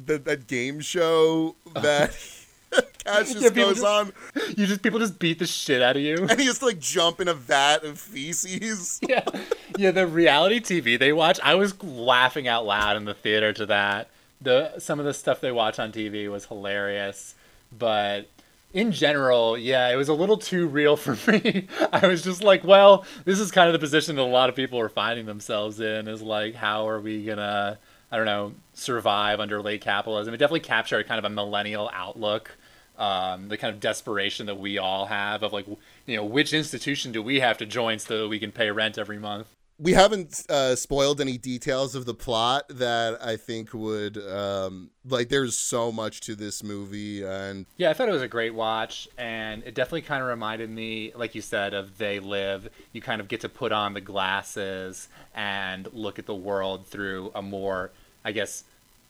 that, 0.07 0.25
that 0.25 0.47
game 0.47 0.81
show 0.81 1.55
that 1.75 2.17
Cassius 3.05 3.43
Yeah, 3.43 3.51
goes 3.51 3.75
just- 3.77 3.87
on, 3.87 4.13
You 4.57 4.67
just 4.67 4.83
people 4.83 4.99
just 4.99 5.19
beat 5.19 5.39
the 5.39 5.47
shit 5.47 5.83
out 5.83 5.97
of 5.97 6.03
you. 6.03 6.17
and 6.29 6.41
he 6.41 6.47
has 6.47 6.59
to 6.61 6.65
like 6.67 6.79
jump 6.81 7.21
in 7.21 7.29
a 7.29 7.35
vat 7.35 7.85
of 7.85 7.99
feces. 8.01 8.99
yeah, 9.07 9.23
yeah. 9.77 9.91
The 9.91 10.07
reality 10.07 10.59
TV 10.61 10.99
they 10.99 11.13
watch, 11.13 11.39
I 11.43 11.55
was 11.55 11.81
laughing 11.83 12.49
out 12.49 12.65
loud 12.65 12.97
in 12.97 13.05
the 13.05 13.13
theater 13.15 13.53
to 13.53 13.67
that. 13.67 14.09
The 14.41 14.79
some 14.79 14.99
of 14.99 15.07
the 15.07 15.15
stuff 15.15 15.41
they 15.41 15.53
watch 15.53 15.79
on 15.79 15.93
TV 15.93 16.31
was 16.31 16.47
hilarious, 16.47 17.35
but 17.77 18.29
in 18.77 18.93
general, 18.93 19.57
yeah, 19.57 19.89
it 19.89 19.97
was 19.97 20.09
a 20.09 20.15
little 20.15 20.37
too 20.37 20.67
real 20.67 20.97
for 20.97 21.17
me. 21.33 21.67
I 21.93 22.07
was 22.07 22.23
just 22.23 22.43
like, 22.45 22.63
well, 22.63 23.05
this 23.25 23.41
is 23.41 23.51
kind 23.51 23.69
of 23.69 23.73
the 23.73 23.79
position 23.79 24.17
that 24.17 24.23
a 24.23 24.25
lot 24.25 24.51
of 24.51 24.55
people 24.55 24.79
are 24.79 24.91
finding 24.91 25.27
themselves 25.27 25.81
in. 25.81 26.09
Is 26.09 26.23
like, 26.23 26.55
how 26.55 26.87
are 26.89 27.01
we 27.01 27.25
gonna, 27.25 27.79
I 28.13 28.17
don't 28.17 28.27
know, 28.27 28.53
survive 28.75 29.41
under 29.41 29.63
late 29.63 29.81
capitalism? 29.81 30.35
It 30.35 30.37
definitely 30.37 30.61
captured 30.61 31.07
kind 31.07 31.19
of 31.19 31.25
a 31.25 31.35
millennial 31.35 31.91
outlook. 31.93 32.57
Um, 32.99 33.49
the 33.49 33.59
kind 33.59 33.75
of 33.75 33.81
desperation 33.81 34.47
that 34.47 34.59
we 34.59 34.79
all 34.79 35.05
have 35.05 35.43
of 35.43 35.53
like, 35.53 35.67
you 36.07 36.17
know, 36.17 36.25
which 36.25 36.55
institution 36.55 37.13
do 37.13 37.23
we 37.23 37.41
have 37.41 37.59
to 37.59 37.67
join 37.67 37.99
so 37.99 38.23
that 38.23 38.29
we 38.29 38.39
can 38.39 38.53
pay 38.53 38.71
rent 38.71 38.97
every 38.97 39.19
month? 39.19 39.56
We 39.79 39.93
haven't 39.93 40.47
uh, 40.49 40.75
spoiled 40.75 41.21
any 41.21 41.37
details 41.37 41.95
of 41.95 42.07
the 42.07 42.15
plot 42.15 42.65
that 42.71 43.19
I 43.23 43.37
think 43.37 43.75
would 43.75 44.17
um, 44.17 44.91
like. 45.07 45.29
There's 45.29 45.57
so 45.57 45.93
much 45.93 46.21
to 46.23 46.35
this 46.35 46.63
movie, 46.63 47.23
and 47.23 47.67
Yeah, 47.77 47.91
I 47.91 47.93
thought 47.93 48.09
it 48.09 48.13
was 48.13 48.23
a 48.23 48.29
great 48.29 48.55
watch, 48.55 49.07
and 49.19 49.63
it 49.65 49.75
definitely 49.75 50.03
kind 50.03 50.23
of 50.23 50.29
reminded 50.29 50.71
me, 50.71 51.13
like 51.15 51.35
you 51.35 51.43
said, 51.43 51.75
of 51.75 51.99
They 51.99 52.21
Live. 52.21 52.71
You 52.93 53.03
kind 53.03 53.21
of 53.21 53.29
get 53.29 53.43
to 53.43 53.51
put 53.51 53.71
on 53.71 53.93
the 53.93 54.01
glasses 54.01 55.09
and 55.35 55.93
look 55.93 56.19
at 56.19 56.25
the 56.25 56.35
world 56.35 56.87
through 56.87 57.31
a 57.35 57.43
more, 57.43 57.91
I 58.25 58.33
guess, 58.33 58.65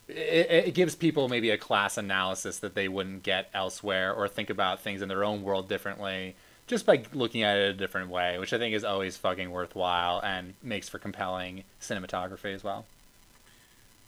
it, 0.08 0.68
it 0.68 0.74
gives 0.74 0.96
people 0.96 1.28
maybe 1.28 1.50
a 1.50 1.58
class 1.58 1.96
analysis 1.96 2.58
that 2.58 2.74
they 2.74 2.88
wouldn't 2.88 3.22
get 3.22 3.48
elsewhere, 3.54 4.12
or 4.12 4.26
think 4.26 4.50
about 4.50 4.80
things 4.80 5.00
in 5.00 5.08
their 5.08 5.22
own 5.22 5.42
world 5.42 5.68
differently, 5.68 6.34
just 6.66 6.84
by 6.84 7.02
looking 7.12 7.42
at 7.42 7.56
it 7.56 7.70
a 7.70 7.72
different 7.72 8.10
way, 8.10 8.38
which 8.38 8.52
I 8.52 8.58
think 8.58 8.74
is 8.74 8.84
always 8.84 9.16
fucking 9.16 9.50
worthwhile 9.50 10.20
and 10.22 10.54
makes 10.62 10.88
for 10.88 10.98
compelling 10.98 11.64
cinematography 11.80 12.54
as 12.54 12.64
well. 12.64 12.86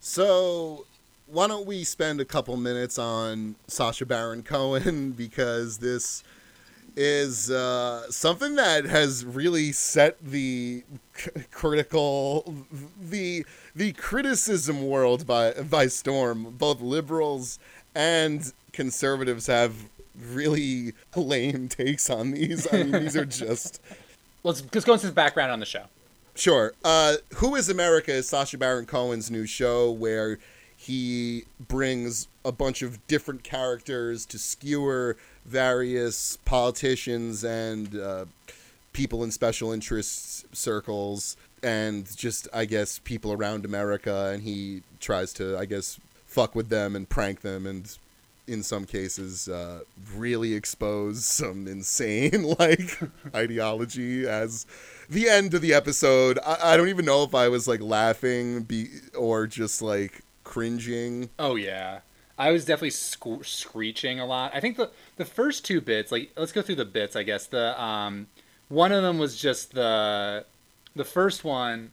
So, 0.01 0.87
why 1.27 1.47
don't 1.47 1.67
we 1.67 1.85
spend 1.85 2.21
a 2.21 2.25
couple 2.25 2.57
minutes 2.57 2.99
on 2.99 3.57
Sacha 3.67 4.07
Baron 4.07 4.43
Cohen 4.43 5.13
because 5.17 5.79
this 5.79 6.25
is 6.97 7.51
uh, 7.51 8.11
something 8.11 8.57
that 8.57 8.85
has 8.85 9.25
really 9.25 9.71
set 9.71 10.19
the 10.21 10.83
c- 11.15 11.31
critical 11.53 12.65
the 13.01 13.47
the 13.77 13.93
criticism 13.93 14.85
world 14.87 15.27
by 15.27 15.53
by 15.53 15.87
storm. 15.87 16.57
Both 16.59 16.81
liberals 16.81 17.61
and 17.95 18.53
conservatives 18.73 19.47
have 19.47 19.75
really 20.33 20.93
lame 21.17 21.69
takes 21.69 22.11
on 22.11 22.33
these. 22.33 22.67
I 22.73 22.83
mean, 22.83 22.93
these 22.93 23.17
are 23.17 23.25
just 23.27 23.81
Let's 24.45 24.61
just 24.61 24.87
go 24.87 24.95
into 24.95 25.07
the 25.07 25.13
background 25.13 25.51
on 25.53 25.61
the 25.61 25.67
show. 25.67 25.85
Sure. 26.35 26.73
Uh, 26.85 27.17
Who 27.37 27.57
is 27.57 27.69
America 27.69 28.13
is 28.13 28.29
Sacha 28.29 28.57
Baron 28.57 28.87
Cohen's 28.87 29.31
new 29.31 29.47
show 29.47 29.91
where 29.91 30.39
he 30.77 31.45
brings 31.59 32.29
a 32.45 32.53
bunch 32.53 32.83
of 32.83 33.05
different 33.09 33.43
characters 33.43 34.25
to 34.27 34.39
skewer 34.39 35.17
various 35.45 36.39
politicians 36.45 37.43
and 37.43 37.99
uh, 37.99 38.25
people 38.93 39.25
in 39.25 39.33
special 39.33 39.73
interest 39.73 40.47
circles 40.55 41.37
and 41.65 42.17
just, 42.17 42.47
I 42.55 42.65
guess, 42.65 43.01
people 43.01 43.33
around 43.33 43.65
America. 43.65 44.31
And 44.33 44.45
he 44.45 44.83
tries 45.01 45.33
to, 45.35 45.59
I 45.59 45.65
guess, 45.65 45.99
fuck 46.27 46.55
with 46.55 46.69
them 46.69 46.95
and 46.95 47.09
prank 47.09 47.41
them 47.41 47.67
and 47.67 47.99
in 48.49 48.63
some 48.63 48.85
cases 48.85 49.49
uh, 49.49 49.81
really 50.17 50.55
expose 50.55 51.25
some 51.25 51.69
insane 51.69 52.43
like 52.59 52.99
ideology 53.35 54.27
as 54.27 54.67
the 55.09 55.29
end 55.29 55.55
of 55.55 55.61
the 55.61 55.73
episode 55.75 56.39
I, 56.45 56.73
I 56.73 56.77
don't 56.77 56.89
even 56.89 57.05
know 57.05 57.23
if 57.23 57.35
i 57.35 57.49
was 57.49 57.69
like 57.69 57.81
laughing 57.81 58.63
be, 58.63 58.89
or 59.15 59.47
just 59.47 59.83
like 59.83 60.23
cringing 60.49 61.29
Oh 61.39 61.57
yeah, 61.57 62.01
I 62.39 62.51
was 62.53 62.65
definitely 62.65 62.91
screeching 62.91 64.19
a 64.19 64.27
lot. 64.27 64.53
I 64.55 64.61
think 64.61 64.77
the 64.77 64.91
the 65.17 65.27
first 65.27 65.65
two 65.65 65.81
bits, 65.81 66.11
like 66.11 66.31
let's 66.37 66.53
go 66.53 66.63
through 66.63 66.77
the 66.77 66.87
bits. 66.87 67.15
I 67.15 67.23
guess 67.23 67.47
the 67.47 67.81
um, 67.81 68.29
one 68.69 68.91
of 68.91 69.03
them 69.03 69.19
was 69.19 69.37
just 69.37 69.75
the 69.75 70.47
the 70.97 71.05
first 71.05 71.45
one 71.45 71.93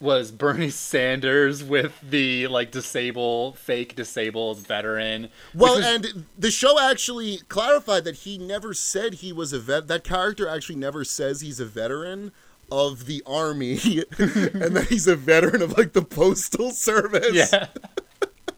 was 0.00 0.30
Bernie 0.30 0.70
Sanders 0.70 1.62
with 1.62 1.92
the 2.02 2.46
like 2.46 2.70
disabled 2.70 3.58
fake 3.58 3.94
disabled 3.94 4.66
veteran. 4.66 5.28
well 5.54 5.76
was- 5.76 5.84
and 5.84 6.24
the 6.38 6.50
show 6.50 6.80
actually 6.80 7.38
clarified 7.48 8.04
that 8.04 8.16
he 8.16 8.38
never 8.38 8.72
said 8.74 9.14
he 9.14 9.32
was 9.32 9.52
a 9.52 9.58
vet 9.58 9.88
that 9.88 10.02
character 10.04 10.48
actually 10.48 10.76
never 10.76 11.04
says 11.04 11.40
he's 11.42 11.60
a 11.60 11.66
veteran 11.66 12.32
of 12.72 13.06
the 13.06 13.22
army 13.26 13.72
and 14.18 14.76
that 14.76 14.86
he's 14.88 15.06
a 15.06 15.16
veteran 15.16 15.60
of 15.60 15.76
like 15.76 15.92
the 15.92 16.02
postal 16.02 16.70
service 16.70 17.34
Yeah. 17.34 17.66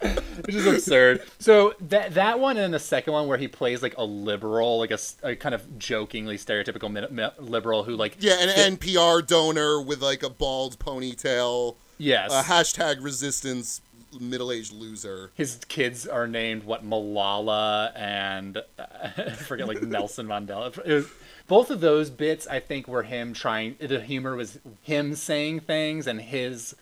Which 0.45 0.55
is 0.55 0.67
absurd. 0.67 1.23
So 1.39 1.75
that 1.81 2.15
that 2.15 2.41
one 2.41 2.57
and 2.57 2.73
the 2.75 2.79
second 2.79 3.13
one 3.13 3.29
where 3.29 3.39
he 3.39 3.49
plays 3.49 3.83
like 3.83 3.97
a 3.97 4.05
liberal, 4.05 4.79
like 4.79 4.91
a 5.23 5.37
kind 5.37 5.55
of 5.55 5.79
jokingly 5.79 6.37
stereotypical 6.37 6.91
mi- 6.91 7.07
mi- 7.11 7.29
liberal 7.39 7.85
who 7.85 7.95
like 7.97 8.17
Yeah, 8.21 8.35
an 8.41 8.77
NPR 8.77 9.27
donor 9.27 9.81
with 9.81 10.03
like 10.03 10.23
a 10.23 10.31
bald 10.31 10.79
ponytail. 10.79 11.77
yes, 11.99 12.33
Uh, 12.33 12.43
hashtag 12.43 13.03
resistance 13.03 13.81
middle 14.21 14.53
aged 14.53 14.73
loser. 14.75 15.31
his 15.35 15.59
kids 15.69 16.07
are 16.07 16.27
named 16.27 16.65
what 16.65 16.85
Malala 16.85 17.93
and 17.97 18.59
uh, 18.59 18.63
I 19.17 19.31
forget 19.31 19.67
like 19.69 19.83
Nelson 19.83 20.27
Mandela. 20.27 20.77
Was- 20.87 21.07
both 21.49 21.71
of 21.71 21.81
those 21.81 22.09
bits 22.11 22.47
I 22.47 22.61
think 22.61 22.87
were 22.89 23.03
him 23.03 23.33
trying. 23.35 23.77
The 23.81 24.01
humor 24.01 24.37
was 24.37 24.59
him 24.83 25.15
saying 25.15 25.61
things 25.61 26.07
and 26.07 26.21
his 26.21 26.75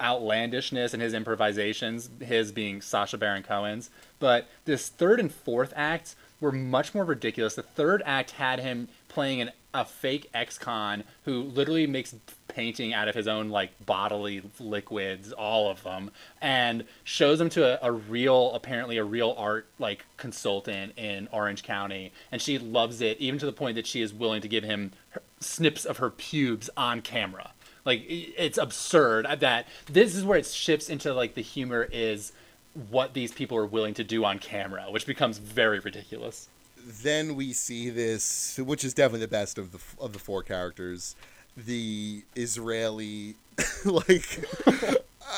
outlandishness 0.00 0.94
and 0.94 1.02
his 1.02 1.14
improvisations, 1.14 2.08
his 2.20 2.52
being 2.52 2.80
Sacha 2.80 3.18
Baron 3.18 3.42
Cohen's. 3.42 3.90
But 4.18 4.48
this 4.64 4.88
third 4.88 5.20
and 5.20 5.32
fourth 5.32 5.72
act 5.76 6.14
were 6.40 6.52
much 6.52 6.94
more 6.94 7.04
ridiculous. 7.04 7.54
The 7.54 7.62
third 7.62 8.02
act 8.06 8.32
had 8.32 8.60
him 8.60 8.88
playing 9.08 9.42
an, 9.42 9.50
a 9.74 9.84
fake 9.84 10.28
ex-con 10.32 11.04
who 11.24 11.42
literally 11.42 11.86
makes 11.86 12.14
painting 12.48 12.92
out 12.92 13.08
of 13.08 13.14
his 13.14 13.28
own 13.28 13.50
like 13.50 13.70
bodily 13.84 14.42
liquids, 14.58 15.32
all 15.32 15.70
of 15.70 15.82
them, 15.82 16.10
and 16.40 16.84
shows 17.04 17.38
them 17.38 17.50
to 17.50 17.84
a, 17.84 17.88
a 17.88 17.92
real, 17.92 18.52
apparently 18.52 18.96
a 18.96 19.04
real 19.04 19.34
art 19.36 19.66
like 19.78 20.04
consultant 20.16 20.92
in 20.96 21.28
Orange 21.30 21.62
County, 21.62 22.12
and 22.32 22.40
she 22.40 22.58
loves 22.58 23.00
it 23.00 23.18
even 23.18 23.38
to 23.38 23.46
the 23.46 23.52
point 23.52 23.76
that 23.76 23.86
she 23.86 24.00
is 24.00 24.12
willing 24.12 24.40
to 24.42 24.48
give 24.48 24.64
him 24.64 24.92
snips 25.38 25.84
of 25.84 25.98
her 25.98 26.10
pubes 26.10 26.68
on 26.76 27.00
camera. 27.00 27.50
Like 27.90 28.04
it's 28.08 28.56
absurd 28.56 29.26
that 29.40 29.66
this 29.86 30.14
is 30.14 30.24
where 30.24 30.38
it 30.38 30.46
shifts 30.46 30.88
into 30.88 31.12
like 31.12 31.34
the 31.34 31.42
humor 31.42 31.88
is 31.90 32.30
what 32.88 33.14
these 33.14 33.32
people 33.32 33.56
are 33.58 33.66
willing 33.66 33.94
to 33.94 34.04
do 34.04 34.24
on 34.24 34.38
camera, 34.38 34.86
which 34.90 35.06
becomes 35.06 35.38
very 35.38 35.80
ridiculous. 35.80 36.48
Then 36.86 37.34
we 37.34 37.52
see 37.52 37.90
this, 37.90 38.60
which 38.64 38.84
is 38.84 38.94
definitely 38.94 39.26
the 39.26 39.28
best 39.32 39.58
of 39.58 39.72
the 39.72 39.80
of 39.98 40.12
the 40.12 40.20
four 40.20 40.44
characters, 40.44 41.16
the 41.56 42.22
Israeli, 42.36 43.34
like 43.84 44.38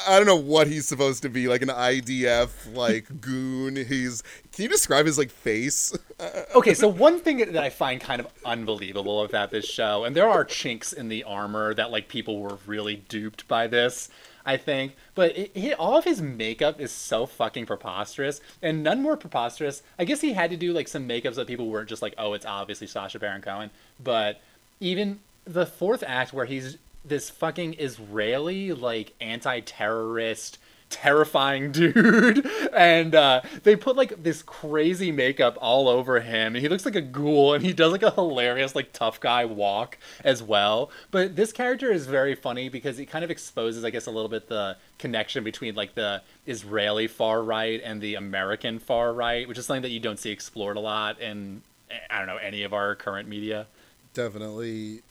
I 0.07 0.17
don't 0.17 0.27
know 0.27 0.37
what 0.37 0.67
he's 0.67 0.87
supposed 0.87 1.23
to 1.23 1.29
be, 1.29 1.49
like 1.49 1.63
an 1.63 1.69
IDF 1.69 2.75
like 2.75 3.07
goon. 3.21 3.77
He's 3.77 4.23
can 4.53 4.65
you 4.65 4.69
describe 4.69 5.07
his 5.07 5.19
like 5.19 5.31
face? 5.31 5.97
okay, 6.55 6.75
so 6.75 6.89
one 6.89 7.21
thing 7.21 7.39
that 7.39 7.57
I 7.57 7.71
find 7.71 8.01
kind 8.01 8.21
of 8.21 8.29
unbelievable 8.45 9.23
about 9.23 9.51
this 9.51 9.67
show, 9.67 10.05
and 10.05 10.17
there 10.17 10.29
are 10.29 10.45
chinks 10.45 10.93
in 10.93 11.09
the 11.09 11.25
armor 11.25 11.75
that 11.75 11.91
like 11.91 12.09
people 12.09 12.41
were 12.41 12.59
really 12.67 12.97
duped 12.97 13.47
by 13.49 13.67
this. 13.67 14.09
I 14.45 14.57
think. 14.57 14.97
But 15.15 15.37
it, 15.37 15.53
it, 15.55 15.79
all 15.79 15.97
of 15.97 16.05
his 16.05 16.21
makeup 16.21 16.81
is 16.81 16.91
so 16.91 17.27
fucking 17.27 17.67
preposterous, 17.67 18.41
and 18.61 18.83
none 18.83 19.01
more 19.01 19.17
preposterous. 19.17 19.85
I 20.01 20.05
guess 20.05 20.21
he 20.21 20.33
had 20.33 20.51
to 20.51 20.57
do 20.57 20.73
like 20.73 20.89
some 20.89 21.09
makeups 21.09 21.37
that 21.37 21.47
people 21.47 21.69
weren't 21.69 21.89
just 21.89 22.03
like, 22.03 22.15
oh, 22.19 22.33
it's 22.33 22.45
obviously 22.45 22.89
Sacha 22.89 23.21
Baron 23.21 23.41
Cohen. 23.41 23.71
But 24.03 24.41
even 24.81 25.21
the 25.45 25.67
fourth 25.67 26.03
act 26.07 26.33
where 26.33 26.45
he's 26.45 26.77
this 27.05 27.31
fucking 27.31 27.75
Israeli 27.79 28.73
like 28.73 29.15
anti-terrorist 29.21 30.59
terrifying 30.89 31.73
dude 31.73 32.47
and 32.75 33.15
uh, 33.15 33.41
they 33.63 33.75
put 33.75 33.97
like 33.97 34.23
this 34.23 34.43
crazy 34.43 35.11
makeup 35.11 35.57
all 35.61 35.89
over 35.89 36.21
him 36.21 36.55
and 36.55 36.63
he 36.63 36.69
looks 36.69 36.85
like 36.85 36.95
a 36.95 37.01
ghoul 37.01 37.55
and 37.55 37.65
he 37.65 37.73
does 37.73 37.91
like 37.91 38.03
a 38.03 38.11
hilarious 38.11 38.75
like 38.75 38.93
tough 38.93 39.19
guy 39.19 39.43
walk 39.43 39.97
as 40.23 40.43
well 40.43 40.91
but 41.11 41.35
this 41.35 41.51
character 41.51 41.91
is 41.91 42.07
very 42.07 42.35
funny 42.35 42.69
because 42.69 42.99
he 42.99 43.07
kind 43.07 43.25
of 43.25 43.31
exposes 43.31 43.87
i 43.87 43.91
guess 43.91 44.05
a 44.05 44.11
little 44.11 44.29
bit 44.29 44.49
the 44.49 44.77
connection 44.99 45.43
between 45.43 45.75
like 45.75 45.95
the 45.95 46.21
israeli 46.47 47.07
far 47.07 47.43
right 47.43 47.81
and 47.83 48.03
the 48.03 48.15
american 48.15 48.79
far 48.79 49.15
right 49.15 49.49
which 49.49 49.57
is 49.57 49.65
something 49.65 49.81
that 49.81 49.89
you 49.89 50.01
don't 50.01 50.19
see 50.19 50.31
explored 50.31 50.77
a 50.77 50.81
lot 50.81 51.19
in 51.23 51.63
i 52.11 52.19
don't 52.19 52.27
know 52.27 52.37
any 52.37 52.63
of 52.65 52.73
our 52.73 52.95
current 52.95 53.29
media. 53.29 53.67
Definitely. 54.15 55.03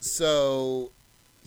So 0.00 0.90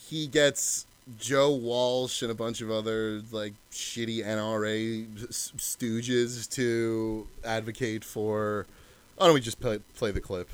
he 0.10 0.28
gets 0.28 0.86
Joe 1.20 1.52
Walsh 1.52 2.22
and 2.22 2.32
a 2.32 2.36
bunch 2.36 2.62
of 2.62 2.72
other 2.72 3.22
like 3.32 3.54
shitty 3.72 4.24
NRA 4.24 5.06
stooges 5.30 6.50
to 6.52 7.28
advocate 7.44 8.04
for. 8.04 8.66
Why 9.18 9.28
don't 9.28 9.34
we 9.34 9.42
just 9.42 9.60
play, 9.60 9.80
play 9.96 10.12
the 10.12 10.22
clip? 10.22 10.50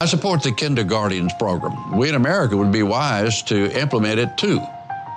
I 0.00 0.06
support 0.06 0.42
the 0.42 0.50
Kinderguardians 0.50 1.36
program. 1.38 1.96
We 1.96 2.08
in 2.08 2.14
America 2.14 2.56
would 2.56 2.70
be 2.70 2.84
wise 2.84 3.42
to 3.44 3.70
implement 3.78 4.20
it 4.20 4.38
too. 4.38 4.60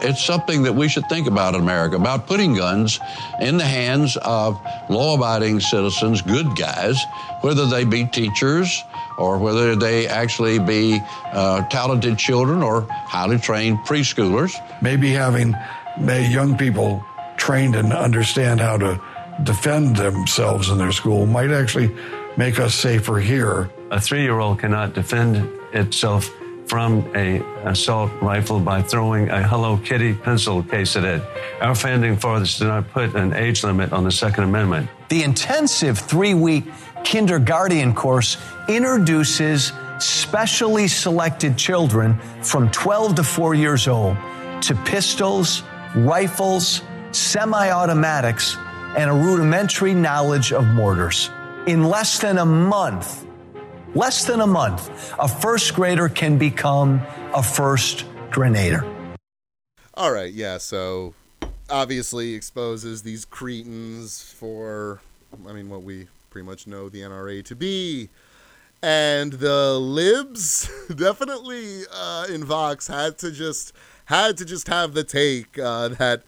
It's 0.04 0.26
something 0.26 0.64
that 0.64 0.74
we 0.74 0.90
should 0.90 1.08
think 1.08 1.28
about 1.28 1.54
in 1.54 1.62
America 1.62 1.96
about 1.96 2.26
putting 2.26 2.56
guns 2.56 3.00
in 3.40 3.58
the 3.58 3.66
hands 3.66 4.18
of 4.18 4.60
law 4.90 5.16
abiding 5.16 5.60
citizens, 5.60 6.24
good 6.24 6.56
guys, 6.56 7.00
whether 7.42 7.68
they 7.68 7.84
be 7.84 8.06
teachers 8.06 8.84
or 9.22 9.38
whether 9.38 9.76
they 9.76 10.08
actually 10.08 10.58
be 10.60 11.00
uh, 11.32 11.62
talented 11.70 12.18
children 12.18 12.64
or 12.64 12.88
highly 12.90 13.38
trained 13.38 13.78
preschoolers. 13.80 14.54
Maybe 14.82 15.12
having 15.12 15.56
young 16.00 16.58
people 16.58 17.06
trained 17.38 17.76
and 17.76 17.94
understand 17.94 18.60
how 18.60 18.78
to 18.78 19.02
defend 19.44 19.96
themselves 19.96 20.70
in 20.70 20.78
their 20.78 20.92
school 20.92 21.26
might 21.26 21.52
actually 21.52 21.96
make 22.38 22.60
us 22.60 22.74
safer 22.74 23.20
here. 23.20 23.70
A 23.92 24.00
three 24.00 24.24
year 24.24 24.40
old 24.40 24.60
cannot 24.60 24.94
defend 24.94 25.50
itself 25.74 26.30
from 26.68 27.06
a 27.16 27.42
assault 27.66 28.12
rifle 28.22 28.60
by 28.60 28.82
throwing 28.82 29.30
a 29.30 29.46
Hello 29.46 29.78
Kitty 29.78 30.14
pencil 30.14 30.64
case 30.64 30.96
at 30.96 31.04
it. 31.04 31.22
Our 31.60 31.76
founding 31.76 32.16
fathers 32.16 32.58
did 32.60 32.68
not 32.68 32.90
put 32.92 33.14
an 33.14 33.34
age 33.34 33.64
limit 33.64 33.92
on 33.92 34.06
the 34.06 34.12
Second 34.12 34.46
Amendment. 34.46 34.90
The 35.10 35.24
intensive 35.24 36.00
three 36.00 36.34
week 36.34 36.64
Kinderguardian 37.04 37.96
course 37.96 38.38
introduces 38.68 39.74
specially 40.00 40.88
selected 40.88 41.58
children 41.58 42.18
from 42.42 42.72
12 42.72 43.16
to 43.16 43.24
4 43.24 43.54
years 43.56 43.88
old 43.88 44.18
to 44.62 44.76
pistols, 44.86 45.64
rifles, 45.96 46.82
semi 47.12 47.70
automatics, 47.70 48.56
and 48.98 49.10
a 49.10 49.14
rudimentary 49.14 49.94
knowledge 49.94 50.54
of 50.54 50.66
mortars. 50.66 51.30
In 51.68 51.84
less 51.84 52.20
than 52.20 52.38
a 52.38 52.46
month, 52.46 53.26
less 53.94 54.26
than 54.26 54.42
a 54.42 54.48
month, 54.48 55.14
a 55.20 55.28
first 55.28 55.76
grader 55.76 56.10
can 56.10 56.38
become 56.38 57.02
a 57.34 57.44
first 57.44 58.06
grenader. 58.32 58.84
All 59.94 60.12
right, 60.12 60.32
yeah, 60.32 60.58
so 60.58 61.14
obviously 61.70 62.34
exposes 62.34 63.04
these 63.04 63.26
cretins 63.26 64.24
for, 64.24 65.02
I 65.48 65.54
mean, 65.54 65.70
what 65.70 65.84
we 65.84 66.08
pretty 66.32 66.48
much 66.48 66.66
know 66.66 66.90
the 66.90 67.02
NRA 67.02 67.46
to 67.46 67.56
be. 67.56 68.10
And 68.82 69.34
the 69.34 69.78
libs 69.78 70.68
definitely 70.96 71.84
uh, 71.94 72.26
in 72.28 72.44
Vox 72.44 72.88
had 72.88 73.20
to 73.20 73.32
just 73.32 73.74
had 74.06 74.38
to 74.38 74.46
just 74.46 74.68
have 74.68 74.96
the 74.96 75.04
take 75.04 75.60
uh, 75.60 75.90
that 75.90 76.24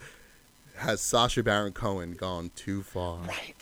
has 0.76 1.02
Sacha 1.02 1.42
Baron 1.42 1.74
Cohen 1.74 2.14
gone 2.14 2.52
too 2.56 2.84
far. 2.84 3.20
Right. 3.22 3.56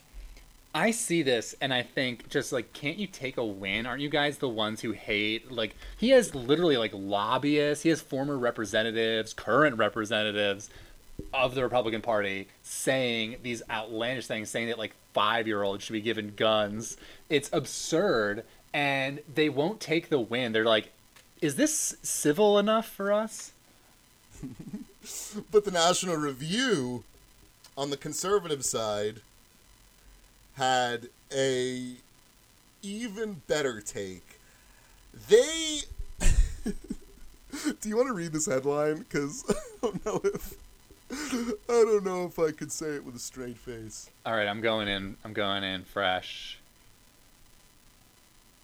I 0.73 0.91
see 0.91 1.21
this 1.21 1.53
and 1.59 1.73
I 1.73 1.83
think 1.83 2.29
just 2.29 2.51
like 2.51 2.73
can't 2.73 2.97
you 2.97 3.07
take 3.07 3.37
a 3.37 3.45
win? 3.45 3.85
Aren't 3.85 4.01
you 4.01 4.09
guys 4.09 4.37
the 4.37 4.49
ones 4.49 4.81
who 4.81 4.91
hate 4.91 5.51
like 5.51 5.75
he 5.97 6.09
has 6.09 6.33
literally 6.33 6.77
like 6.77 6.91
lobbyists, 6.93 7.83
he 7.83 7.89
has 7.89 8.01
former 8.01 8.37
representatives, 8.37 9.33
current 9.33 9.77
representatives 9.77 10.69
of 11.33 11.55
the 11.55 11.63
Republican 11.63 12.01
Party 12.01 12.47
saying 12.63 13.37
these 13.43 13.61
outlandish 13.69 14.27
things, 14.27 14.49
saying 14.49 14.67
that 14.67 14.77
like 14.79 14.93
five 15.13 15.47
year 15.47 15.63
olds 15.63 15.83
should 15.83 15.93
be 15.93 16.01
given 16.01 16.33
guns. 16.35 16.97
It's 17.29 17.49
absurd, 17.53 18.43
and 18.73 19.21
they 19.33 19.49
won't 19.49 19.79
take 19.79 20.09
the 20.09 20.19
win. 20.19 20.51
They're 20.51 20.65
like, 20.65 20.91
is 21.41 21.55
this 21.55 21.95
civil 22.03 22.59
enough 22.59 22.87
for 22.87 23.11
us? 23.11 23.51
but 25.51 25.65
the 25.65 25.71
National 25.71 26.15
Review, 26.15 27.03
on 27.77 27.89
the 27.89 27.97
conservative 27.97 28.63
side, 28.63 29.21
had 30.55 31.09
a 31.33 31.93
even 32.81 33.41
better 33.47 33.81
take. 33.81 34.39
They. 35.29 35.81
Do 37.81 37.89
you 37.89 37.97
want 37.97 38.07
to 38.07 38.13
read 38.13 38.31
this 38.31 38.45
headline? 38.45 38.99
Because 38.99 39.43
I 39.49 39.53
don't 39.81 40.05
know 40.05 40.21
if 40.23 40.55
I 41.33 41.55
don't 41.67 42.05
know 42.05 42.25
if 42.25 42.39
I 42.39 42.51
could 42.51 42.71
say 42.71 42.95
it 42.95 43.03
with 43.03 43.15
a 43.15 43.19
straight 43.19 43.57
face. 43.57 44.09
All 44.25 44.33
right, 44.33 44.47
I'm 44.47 44.61
going 44.61 44.87
in. 44.87 45.17
I'm 45.25 45.33
going 45.33 45.63
in 45.63 45.83
fresh. 45.83 46.57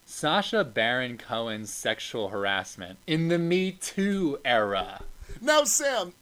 Sacha 0.06 0.64
Baron 0.64 1.18
Cohen's 1.18 1.70
sexual 1.70 2.28
harassment 2.28 2.98
in 3.06 3.28
the 3.28 3.38
Me 3.38 3.72
Too 3.72 4.38
era. 4.44 5.02
Now, 5.42 5.64
Sam, 5.64 6.14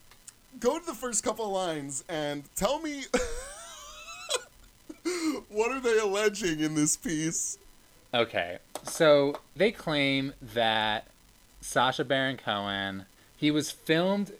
go 0.59 0.77
to 0.77 0.85
the 0.85 0.93
first 0.93 1.23
couple 1.23 1.49
lines 1.49 2.03
and 2.09 2.43
tell 2.55 2.81
me 2.81 3.05
what 5.49 5.71
are 5.71 5.79
they 5.79 5.97
alleging 5.97 6.59
in 6.59 6.75
this 6.75 6.97
piece? 6.97 7.57
Okay, 8.13 8.57
so 8.83 9.39
they 9.55 9.71
claim 9.71 10.33
that 10.41 11.07
Sasha 11.61 12.03
Baron 12.03 12.35
Cohen 12.35 13.05
he 13.37 13.51
was 13.51 13.71
filmed 13.71 14.33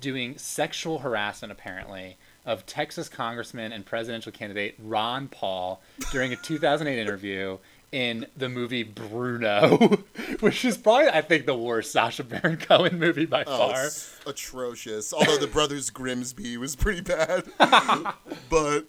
doing 0.00 0.36
sexual 0.36 1.00
harassment, 1.00 1.50
apparently, 1.50 2.18
of 2.44 2.66
Texas 2.66 3.08
Congressman 3.08 3.72
and 3.72 3.86
presidential 3.86 4.30
candidate 4.30 4.74
Ron 4.78 5.28
Paul 5.28 5.80
during 6.12 6.32
a 6.32 6.36
2008 6.36 6.98
interview 6.98 7.58
in 7.92 8.26
the 8.36 8.48
movie 8.48 8.82
Bruno, 8.82 9.78
which 10.40 10.64
is 10.64 10.76
probably, 10.76 11.08
I 11.08 11.22
think, 11.22 11.46
the 11.46 11.56
worst 11.56 11.92
Sacha 11.92 12.24
Baron 12.24 12.58
Cohen 12.58 12.98
movie 12.98 13.26
by 13.26 13.44
oh, 13.46 13.70
far. 13.70 13.88
atrocious. 14.30 15.12
Although 15.12 15.38
The 15.38 15.46
Brothers 15.46 15.90
Grimsby 15.90 16.56
was 16.58 16.76
pretty 16.76 17.00
bad. 17.00 17.44
but, 18.50 18.86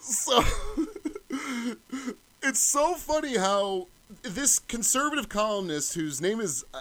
so. 0.00 0.44
it's 2.42 2.60
so 2.60 2.94
funny 2.94 3.36
how 3.36 3.88
this 4.22 4.58
conservative 4.58 5.28
columnist, 5.28 5.94
whose 5.94 6.20
name 6.20 6.40
is. 6.40 6.64
Uh, 6.74 6.80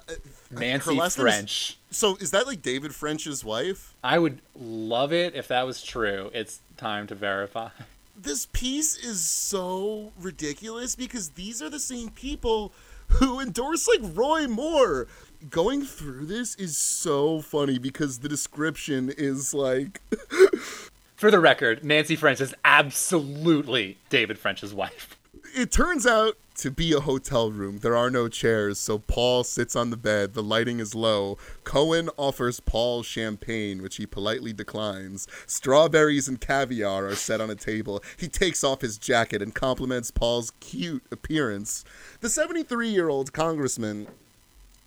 Nancy 0.51 0.95
last 0.95 1.17
name 1.17 1.27
is- 1.27 1.33
French. 1.33 1.77
So 1.91 2.15
is 2.17 2.31
that 2.31 2.47
like 2.47 2.61
David 2.61 2.93
French's 2.95 3.43
wife? 3.43 3.93
I 4.03 4.17
would 4.19 4.39
love 4.55 5.11
it 5.13 5.35
if 5.35 5.47
that 5.49 5.65
was 5.65 5.83
true. 5.83 6.31
It's 6.33 6.61
time 6.77 7.07
to 7.07 7.15
verify. 7.15 7.69
This 8.15 8.45
piece 8.45 8.95
is 8.97 9.21
so 9.23 10.11
ridiculous 10.19 10.95
because 10.95 11.29
these 11.31 11.61
are 11.61 11.69
the 11.69 11.79
same 11.79 12.09
people 12.11 12.71
who 13.07 13.39
endorse 13.39 13.87
like 13.87 14.15
Roy 14.15 14.47
Moore. 14.47 15.07
Going 15.49 15.83
through 15.83 16.27
this 16.27 16.53
is 16.55 16.77
so 16.77 17.41
funny 17.41 17.79
because 17.79 18.19
the 18.19 18.29
description 18.29 19.11
is 19.17 19.53
like 19.53 19.99
For 21.15 21.29
the 21.31 21.39
record, 21.39 21.83
Nancy 21.83 22.15
French 22.15 22.39
is 22.41 22.53
absolutely 22.63 23.97
David 24.09 24.37
French's 24.39 24.73
wife. 24.73 25.17
it 25.55 25.71
turns 25.71 26.05
out 26.07 26.37
to 26.61 26.69
be 26.69 26.93
a 26.93 26.99
hotel 26.99 27.51
room. 27.51 27.79
There 27.79 27.97
are 27.97 28.11
no 28.11 28.27
chairs, 28.27 28.77
so 28.77 28.99
Paul 28.99 29.43
sits 29.43 29.75
on 29.75 29.89
the 29.89 29.97
bed. 29.97 30.35
The 30.35 30.43
lighting 30.43 30.79
is 30.79 30.93
low. 30.93 31.39
Cohen 31.63 32.07
offers 32.17 32.59
Paul 32.59 33.01
champagne, 33.01 33.81
which 33.81 33.95
he 33.95 34.05
politely 34.05 34.53
declines. 34.53 35.27
Strawberries 35.47 36.27
and 36.27 36.39
caviar 36.39 37.07
are 37.07 37.15
set 37.15 37.41
on 37.41 37.49
a 37.49 37.55
table. 37.55 38.03
He 38.15 38.27
takes 38.27 38.63
off 38.63 38.81
his 38.81 38.99
jacket 38.99 39.41
and 39.41 39.55
compliments 39.55 40.11
Paul's 40.11 40.51
cute 40.59 41.03
appearance. 41.11 41.83
The 42.19 42.29
73 42.29 42.89
year 42.89 43.09
old 43.09 43.33
congressman 43.33 44.05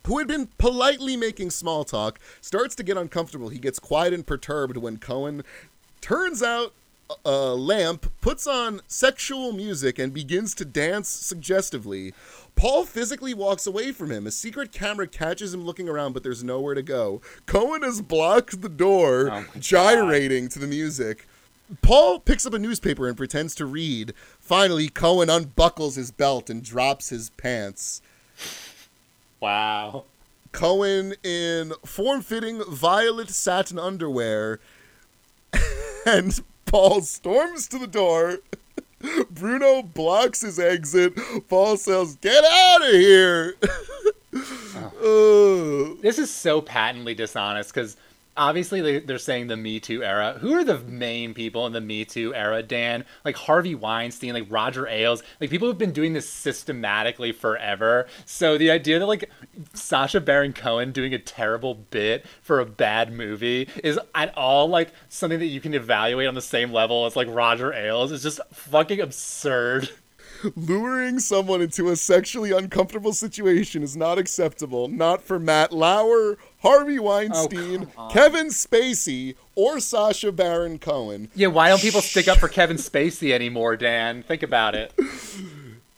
who 0.07 0.19
had 0.19 0.29
been 0.29 0.51
politely 0.59 1.17
making 1.17 1.51
small 1.51 1.83
talk, 1.83 2.21
starts 2.43 2.75
to 2.75 2.83
get 2.83 2.99
uncomfortable. 2.99 3.49
He 3.49 3.59
gets 3.59 3.79
quiet 3.79 4.13
and 4.13 4.27
perturbed 4.27 4.77
when 4.77 4.99
Cohen 4.99 5.43
turns 6.03 6.43
out 6.43 6.75
a 7.25 7.55
lamp, 7.55 8.11
puts 8.21 8.47
on 8.47 8.81
sexual 8.87 9.53
music, 9.53 9.99
and 9.99 10.13
begins 10.13 10.55
to 10.55 10.65
dance 10.65 11.09
suggestively. 11.09 12.13
Paul 12.57 12.85
physically 12.85 13.35
walks 13.35 13.67
away 13.67 13.93
from 13.93 14.11
him. 14.11 14.27
A 14.27 14.31
secret 14.31 14.73
camera 14.73 15.07
catches 15.07 15.53
him 15.53 15.65
looking 15.65 15.89
around, 15.89 16.13
but 16.13 16.23
there's 16.23 16.45
nowhere 16.45 16.75
to 16.75 16.83
go. 16.83 17.21
Cohen 17.47 17.83
has 17.83 18.01
blocked 18.01 18.63
the 18.63 18.69
door, 18.69 19.31
oh 19.31 19.45
gyrating 19.59 20.49
to 20.51 20.59
the 20.59 20.67
music. 20.67 21.27
Paul 21.83 22.21
picks 22.21 22.47
up 22.47 22.55
a 22.55 22.59
newspaper 22.59 23.09
and 23.09 23.17
pretends 23.17 23.55
to 23.57 23.67
read. 23.67 24.13
Finally, 24.39 24.89
Cohen 24.89 25.31
unbuckles 25.31 25.97
his 25.97 26.11
belt 26.11 26.51
and 26.51 26.63
drops 26.63 27.09
his 27.09 27.31
pants. 27.31 28.03
Wow. 29.41 30.05
Cohen 30.53 31.15
in 31.25 31.73
form 31.85 32.23
fitting 32.23 32.63
violet 32.69 33.31
satin 33.31 33.79
underwear. 33.79 34.61
and 36.07 36.41
Paul 36.75 37.03
storms 37.03 37.69
to 37.69 37.79
the 37.79 37.87
door. 37.87 38.41
Bruno 39.31 39.81
blocks 39.81 40.41
his 40.41 40.59
exit. 40.59 41.17
Paul 41.49 41.77
says, 41.77 42.17
Get 42.17 42.43
out 42.45 42.85
of 42.85 42.91
here! 42.91 43.55
Ugh. 44.35 44.93
Uh, 45.01 45.95
this 46.03 46.19
is 46.19 46.35
so 46.35 46.61
patently 46.61 47.15
dishonest 47.15 47.73
because 47.73 47.97
obviously 48.37 48.81
they- 48.81 48.99
they're 49.01 49.19
saying 49.19 49.47
the 49.47 49.57
Me 49.57 49.81
Too 49.81 50.03
era. 50.03 50.37
Who 50.41 50.53
are 50.55 50.65
the 50.65 50.79
main 50.79 51.35
people 51.35 51.67
in 51.67 51.73
the 51.73 51.81
Me 51.81 52.05
Too 52.05 52.35
era, 52.35 52.63
Dan? 52.63 53.05
Like 53.25 53.37
Harvey 53.37 53.75
Weinstein, 53.75 54.33
like 54.35 54.47
Roger 54.49 54.87
Ailes, 54.89 55.23
like 55.41 55.51
people 55.51 55.69
who've 55.69 55.79
been 55.79 55.93
doing 55.93 56.13
this 56.13 56.29
systematically 56.29 57.33
forever. 57.33 58.07
So 58.25 58.59
the 58.59 58.71
idea 58.71 58.99
that 58.99 59.07
like 59.07 59.31
Sacha 59.73 60.21
Baron 60.21 60.53
Cohen 60.53 60.93
doing 60.93 61.15
a 61.15 61.19
terrible 61.19 61.75
bit 61.75 62.25
for 62.43 62.61
a 62.61 62.67
bad 62.67 63.13
movie 63.13 63.69
is 63.83 63.99
at 64.15 64.37
all 64.37 64.69
like 64.69 64.93
something 65.09 65.39
that 65.39 65.47
you 65.47 65.61
can 65.61 65.75
evaluate 65.75 66.27
on 66.29 66.35
the 66.35 66.41
same 66.43 66.73
level 66.73 67.07
as 67.07 67.17
like 67.17 67.29
Roger 67.31 67.73
Ailes 67.73 68.13
is 68.13 68.23
just 68.23 68.41
fucking 68.53 69.01
absurd. 69.01 69.89
Luring 70.57 71.19
someone 71.19 71.61
into 71.61 71.89
a 71.91 71.97
sexually 71.97 72.53
uncomfortable 72.53 73.13
situation 73.13 73.83
is 73.83 73.97
not 73.97 74.19
acceptable. 74.19 74.89
Not 74.89 75.23
for 75.23 75.39
Matt 75.39 75.73
Lauer, 75.73 76.39
Harvey 76.63 76.99
Weinstein, 76.99 77.91
oh, 77.97 78.09
Kevin 78.13 78.49
Spacey, 78.49 79.37
or 79.55 79.81
Sacha 79.81 80.33
Baron 80.33 80.79
Cohen. 80.79 81.29
Yeah, 81.35 81.49
why 81.49 81.69
don't 81.69 81.81
people 81.81 82.01
stick 82.01 82.29
up 82.29 82.39
for 82.39 82.49
Kevin 82.49 82.77
Spacey 82.77 83.33
anymore, 83.33 83.77
Dan? 83.77 84.23
Think 84.23 84.43
about 84.43 84.75
it. 84.75 84.93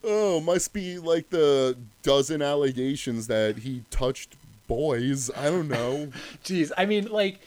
Oh, 0.09 0.38
must 0.38 0.72
be 0.72 1.01
like 1.01 1.30
the 1.30 1.76
dozen 2.05 2.40
allegations 2.40 3.26
that 3.26 3.59
he 3.59 3.82
touched 3.90 4.36
boys. 4.68 5.32
I 5.36 5.47
don't 5.47 5.66
know. 5.66 6.12
Jeez, 6.44 6.70
I 6.78 6.86
mean, 6.86 7.07
like, 7.07 7.40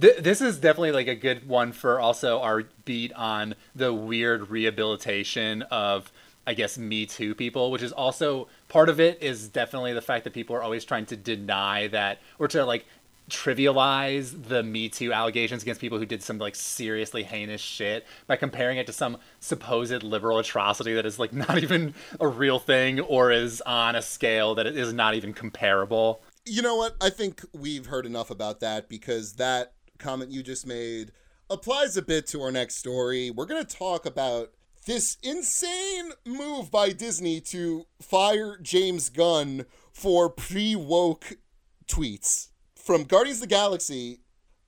th- 0.00 0.18
this 0.18 0.40
is 0.40 0.58
definitely 0.58 0.92
like 0.92 1.08
a 1.08 1.14
good 1.14 1.48
one 1.48 1.72
for 1.72 2.00
also 2.00 2.40
our 2.40 2.64
beat 2.84 3.12
on 3.14 3.54
the 3.74 3.92
weird 3.92 4.50
rehabilitation 4.50 5.62
of, 5.62 6.12
I 6.46 6.54
guess, 6.54 6.78
Me 6.78 7.06
Too 7.06 7.34
people, 7.34 7.70
which 7.70 7.82
is 7.82 7.92
also 7.92 8.48
part 8.68 8.88
of 8.88 9.00
it 9.00 9.22
is 9.22 9.48
definitely 9.48 9.92
the 9.92 10.02
fact 10.02 10.24
that 10.24 10.32
people 10.32 10.56
are 10.56 10.62
always 10.62 10.84
trying 10.84 11.06
to 11.06 11.16
deny 11.16 11.88
that 11.88 12.18
or 12.38 12.48
to 12.48 12.64
like 12.64 12.86
trivialize 13.28 14.48
the 14.48 14.62
Me 14.62 14.88
Too 14.88 15.12
allegations 15.12 15.62
against 15.62 15.80
people 15.80 15.98
who 15.98 16.06
did 16.06 16.22
some 16.22 16.38
like 16.38 16.56
seriously 16.56 17.22
heinous 17.22 17.60
shit 17.60 18.06
by 18.26 18.36
comparing 18.36 18.78
it 18.78 18.86
to 18.86 18.92
some 18.92 19.18
supposed 19.40 20.02
liberal 20.02 20.38
atrocity 20.38 20.94
that 20.94 21.06
is 21.06 21.18
like 21.18 21.32
not 21.34 21.62
even 21.62 21.94
a 22.20 22.26
real 22.26 22.58
thing 22.58 23.00
or 23.00 23.30
is 23.30 23.60
on 23.62 23.94
a 23.94 24.02
scale 24.02 24.54
that 24.54 24.66
is 24.66 24.92
not 24.92 25.14
even 25.14 25.32
comparable. 25.32 26.22
You 26.46 26.62
know 26.62 26.76
what? 26.76 26.96
I 27.00 27.10
think 27.10 27.44
we've 27.52 27.86
heard 27.86 28.06
enough 28.06 28.30
about 28.30 28.60
that 28.60 28.88
because 28.88 29.34
that 29.34 29.72
comment 29.98 30.30
you 30.30 30.42
just 30.42 30.66
made 30.66 31.12
applies 31.50 31.96
a 31.96 32.02
bit 32.02 32.26
to 32.28 32.42
our 32.42 32.52
next 32.52 32.76
story. 32.76 33.30
We're 33.30 33.46
going 33.46 33.64
to 33.64 33.76
talk 33.76 34.06
about 34.06 34.50
this 34.86 35.18
insane 35.22 36.12
move 36.26 36.70
by 36.70 36.90
Disney 36.90 37.40
to 37.42 37.86
fire 38.00 38.58
James 38.60 39.08
Gunn 39.08 39.66
for 39.92 40.30
pre 40.30 40.74
woke 40.76 41.38
tweets 41.86 42.48
from 42.76 43.04
Guardians 43.04 43.38
of 43.38 43.42
the 43.42 43.54
Galaxy 43.54 44.20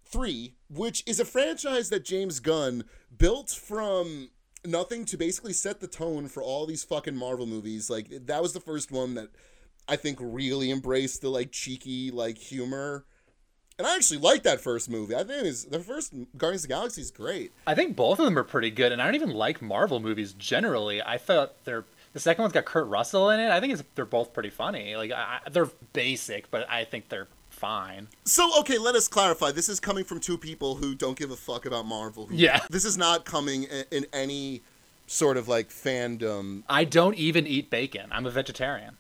3, 0.05 0.55
which 0.68 1.03
is 1.07 1.20
a 1.20 1.24
franchise 1.24 1.89
that 1.91 2.05
James 2.05 2.41
Gunn 2.41 2.85
built 3.16 3.51
from 3.51 4.31
nothing 4.64 5.05
to 5.07 5.16
basically 5.16 5.53
set 5.53 5.81
the 5.81 5.87
tone 5.87 6.28
for 6.28 6.43
all 6.43 6.66
these 6.66 6.85
fucking 6.85 7.16
Marvel 7.16 7.47
movies. 7.47 7.89
Like, 7.89 8.09
that 8.26 8.43
was 8.43 8.53
the 8.53 8.61
first 8.61 8.91
one 8.91 9.14
that 9.14 9.28
I 9.89 9.97
think 9.97 10.18
really 10.20 10.70
embraced 10.70 11.22
the 11.22 11.31
like 11.31 11.51
cheeky 11.51 12.11
like 12.11 12.39
humor. 12.39 13.07
And 13.81 13.87
I 13.87 13.97
actually 13.97 14.18
like 14.18 14.43
that 14.43 14.61
first 14.61 14.91
movie. 14.91 15.14
I 15.14 15.24
think 15.24 15.47
it's, 15.47 15.64
the 15.64 15.81
first 15.81 16.12
Guardians 16.37 16.64
of 16.64 16.68
the 16.68 16.74
Galaxy 16.74 17.01
is 17.01 17.11
great. 17.11 17.51
I 17.66 17.74
think 17.74 17.97
both 17.97 18.18
of 18.18 18.26
them 18.26 18.39
are 18.39 18.45
pretty 18.45 18.70
good, 18.70 18.93
and 18.93 19.01
I 19.01 19.07
don't 19.07 19.14
even 19.14 19.31
like 19.31 19.62
Marvel 19.62 20.01
movies 20.01 20.35
generally. 20.35 21.01
I 21.01 21.16
thought 21.16 21.64
they're 21.64 21.87
the 22.12 22.20
second 22.20 22.43
one's 22.43 22.53
got 22.53 22.66
Kurt 22.66 22.89
Russell 22.89 23.31
in 23.31 23.41
it. 23.41 23.51
I 23.51 23.59
think 23.59 23.72
it's, 23.72 23.83
they're 23.95 24.05
both 24.05 24.35
pretty 24.35 24.51
funny. 24.51 24.97
Like 24.97 25.12
I, 25.12 25.39
they're 25.51 25.70
basic, 25.95 26.51
but 26.51 26.68
I 26.68 26.85
think 26.85 27.09
they're 27.09 27.28
fine. 27.49 28.09
So 28.24 28.61
okay, 28.61 28.76
let 28.76 28.95
us 28.97 29.09
clarify. 29.09 29.51
This 29.51 29.70
is 29.70 29.81
coming 29.81 30.05
from 30.05 30.20
two 30.20 30.37
people 30.37 30.74
who 30.74 30.95
don't 30.95 31.16
give 31.16 31.31
a 31.31 31.37
fuck 31.37 31.64
about 31.64 31.87
Marvel. 31.87 32.28
Yeah. 32.31 32.61
This 32.68 32.85
is 32.85 32.99
not 32.99 33.24
coming 33.24 33.62
in, 33.62 33.85
in 33.91 34.07
any 34.12 34.61
sort 35.07 35.39
of 35.39 35.49
like 35.49 35.70
fandom. 35.70 36.64
I 36.68 36.85
don't 36.85 37.14
even 37.14 37.47
eat 37.47 37.70
bacon. 37.70 38.09
I'm 38.11 38.26
a 38.26 38.31
vegetarian. 38.31 38.99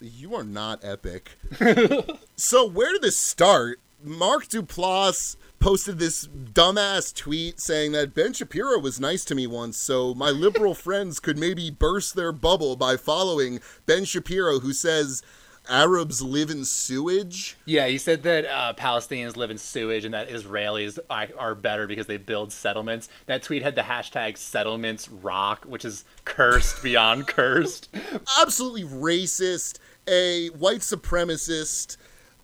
You 0.00 0.34
are 0.34 0.44
not 0.44 0.82
epic. 0.82 1.32
so 2.36 2.66
where 2.66 2.92
did 2.92 3.02
this 3.02 3.18
start? 3.18 3.78
Mark 4.02 4.46
Duplass 4.48 5.36
posted 5.58 5.98
this 5.98 6.26
dumbass 6.26 7.14
tweet 7.14 7.60
saying 7.60 7.92
that 7.92 8.14
Ben 8.14 8.32
Shapiro 8.32 8.78
was 8.78 8.98
nice 8.98 9.24
to 9.26 9.34
me 9.34 9.46
once, 9.46 9.76
so 9.76 10.14
my 10.14 10.30
liberal 10.30 10.74
friends 10.86 11.20
could 11.20 11.38
maybe 11.38 11.70
burst 11.70 12.14
their 12.14 12.32
bubble 12.32 12.76
by 12.76 12.96
following 12.96 13.60
Ben 13.86 14.04
Shapiro, 14.04 14.60
who 14.60 14.72
says 14.72 15.22
Arabs 15.68 16.22
live 16.22 16.50
in 16.50 16.64
sewage. 16.64 17.56
Yeah, 17.66 17.86
he 17.86 17.98
said 17.98 18.22
that 18.22 18.46
uh, 18.46 18.72
Palestinians 18.74 19.36
live 19.36 19.50
in 19.50 19.58
sewage 19.58 20.04
and 20.04 20.14
that 20.14 20.28
Israelis 20.30 20.98
are, 21.10 21.28
are 21.38 21.54
better 21.54 21.86
because 21.86 22.06
they 22.06 22.16
build 22.16 22.52
settlements. 22.52 23.08
That 23.26 23.42
tweet 23.42 23.62
had 23.62 23.74
the 23.74 23.82
hashtag 23.82 24.38
settlements 24.38 25.08
rock, 25.08 25.64
which 25.64 25.84
is 25.84 26.04
cursed 26.24 26.82
beyond 26.82 27.26
cursed. 27.26 27.94
Absolutely 28.40 28.84
racist, 28.84 29.78
a 30.08 30.48
white 30.48 30.80
supremacist, 30.80 31.96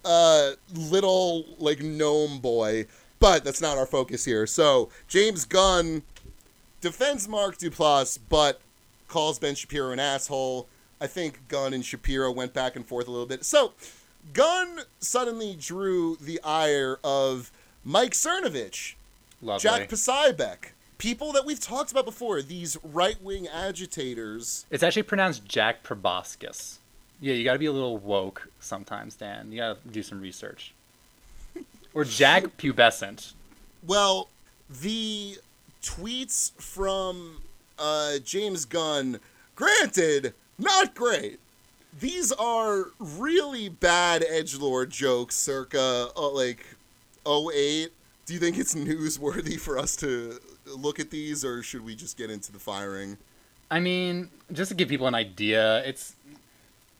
uh, 0.06 0.52
little 0.72 1.44
like 1.58 1.80
gnome 1.80 2.38
boy. 2.38 2.86
But 3.18 3.44
that's 3.44 3.62
not 3.62 3.78
our 3.78 3.86
focus 3.86 4.24
here. 4.24 4.46
So 4.46 4.90
James 5.08 5.44
Gunn 5.44 6.02
defends 6.80 7.26
Mark 7.26 7.58
Duplass, 7.58 8.18
but 8.28 8.60
calls 9.08 9.38
Ben 9.38 9.54
Shapiro 9.54 9.90
an 9.90 9.98
asshole. 9.98 10.68
I 11.00 11.06
think 11.06 11.48
Gunn 11.48 11.72
and 11.72 11.84
Shapiro 11.84 12.30
went 12.30 12.52
back 12.52 12.76
and 12.76 12.86
forth 12.86 13.08
a 13.08 13.10
little 13.10 13.26
bit. 13.26 13.44
So 13.44 13.72
Gunn 14.32 14.80
suddenly 15.00 15.56
drew 15.58 16.16
the 16.16 16.40
ire 16.42 16.98
of 17.02 17.50
Mike 17.84 18.12
Cernovich, 18.12 18.94
Lovely. 19.40 19.62
Jack 19.62 19.88
Posobiec, 19.88 20.72
people 20.98 21.32
that 21.32 21.46
we've 21.46 21.60
talked 21.60 21.90
about 21.90 22.04
before. 22.04 22.42
These 22.42 22.76
right-wing 22.82 23.48
agitators. 23.48 24.66
It's 24.70 24.82
actually 24.82 25.04
pronounced 25.04 25.44
Jack 25.46 25.82
Proboscis. 25.82 26.80
Yeah, 27.20 27.34
you 27.34 27.44
got 27.44 27.54
to 27.54 27.58
be 27.58 27.66
a 27.66 27.72
little 27.72 27.98
woke 27.98 28.48
sometimes, 28.60 29.14
Dan. 29.16 29.50
You 29.50 29.58
got 29.58 29.82
to 29.82 29.88
do 29.88 30.02
some 30.02 30.20
research. 30.20 30.74
Or 31.94 32.04
Jack 32.04 32.42
Pubescent. 32.58 33.32
Well, 33.86 34.28
the 34.68 35.38
tweets 35.82 36.52
from 36.60 37.40
uh, 37.78 38.18
James 38.24 38.64
Gunn, 38.64 39.20
granted, 39.54 40.34
not 40.58 40.94
great. 40.94 41.38
these 42.00 42.32
are 42.32 42.86
really 42.98 43.68
bad 43.68 44.24
edge 44.28 44.56
lord 44.56 44.90
jokes 44.90 45.34
circa 45.36 46.08
uh, 46.16 46.30
like 46.30 46.66
08 47.26 47.90
do 48.26 48.34
you 48.34 48.40
think 48.40 48.58
it's 48.58 48.74
newsworthy 48.88 49.58
for 49.58 49.78
us 49.78 49.96
to 49.96 50.38
look 50.66 50.98
at 50.98 51.10
these 51.10 51.44
or 51.44 51.62
should 51.62 51.84
we 51.84 51.94
just 51.94 52.16
get 52.18 52.30
into 52.30 52.52
the 52.52 52.58
firing 52.58 53.16
I 53.70 53.80
mean, 53.80 54.30
just 54.52 54.68
to 54.70 54.74
give 54.76 54.88
people 54.88 55.08
an 55.08 55.14
idea, 55.16 55.82
it's 55.84 56.14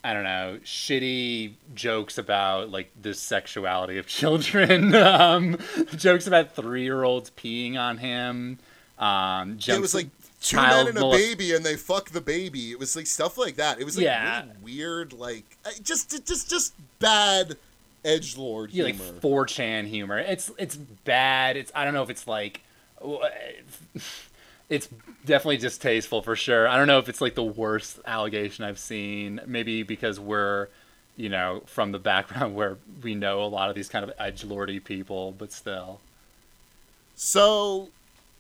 I 0.07 0.13
don't 0.13 0.23
know, 0.23 0.61
shitty 0.65 1.55
jokes 1.75 2.17
about 2.17 2.71
like 2.71 2.91
the 3.01 3.13
sexuality 3.13 3.99
of 3.99 4.07
children, 4.19 4.95
um, 4.95 5.59
jokes 5.97 6.27
about 6.29 6.55
three 6.55 6.83
year 6.85 7.03
olds 7.03 7.31
peeing 7.31 7.77
on 7.77 7.99
him. 7.99 8.59
Um, 8.99 9.59
it 9.67 9.81
was 9.81 9.95
like 9.95 10.09
two 10.41 10.57
men 10.57 10.87
and 10.89 10.99
a 10.99 11.11
baby 11.11 11.55
and 11.55 11.65
they 11.67 11.77
fuck 11.77 12.11
the 12.11 12.21
baby 12.21 12.71
it 12.71 12.79
was 12.79 12.95
like 12.95 13.07
stuff 13.07 13.37
like 13.37 13.57
that 13.57 13.81
it 13.81 13.85
was 13.85 13.97
like 13.97 14.05
Yeah. 14.05 14.43
really 14.43 14.53
weird 14.63 15.13
like 15.13 15.45
just 15.83 16.25
just 16.27 16.49
just 16.49 16.75
bad 17.01 17.57
edge 18.05 18.37
lord 18.37 18.71
yeah, 18.71 18.87
humor 18.87 19.05
like 19.13 19.21
4chan 19.23 19.87
humor. 19.89 20.19
It's 20.19 20.51
it's 20.59 20.77
bad. 20.77 21.57
It's 21.57 21.73
I 21.75 21.85
don't 21.85 21.95
know 21.95 22.03
if 22.05 22.11
it's 22.11 22.29
like 22.29 22.63
it's 24.69 24.89
definitely 25.25 25.59
distasteful 25.59 26.23
for 26.23 26.37
sure. 26.37 26.67
I 26.67 26.77
don't 26.77 26.87
know 26.87 26.99
if 26.99 27.09
it's 27.09 27.21
like 27.21 27.35
the 27.35 27.45
worst 27.45 28.01
allegation 28.07 28.65
I've 28.65 28.79
seen. 28.79 29.41
Maybe 29.47 29.83
because 29.83 30.19
we're 30.19 30.69
you 31.17 31.29
know 31.29 31.63
from 31.67 31.93
the 31.93 31.99
background 31.99 32.55
where 32.57 32.79
we 33.03 33.15
know 33.15 33.43
a 33.43 33.47
lot 33.47 33.69
of 33.69 33.77
these 33.77 33.89
kind 33.89 34.05
of 34.05 34.13
edge 34.19 34.45
lordy 34.45 34.81
people, 34.81 35.35
but 35.37 35.53
still. 35.53 36.01
So, 37.15 37.89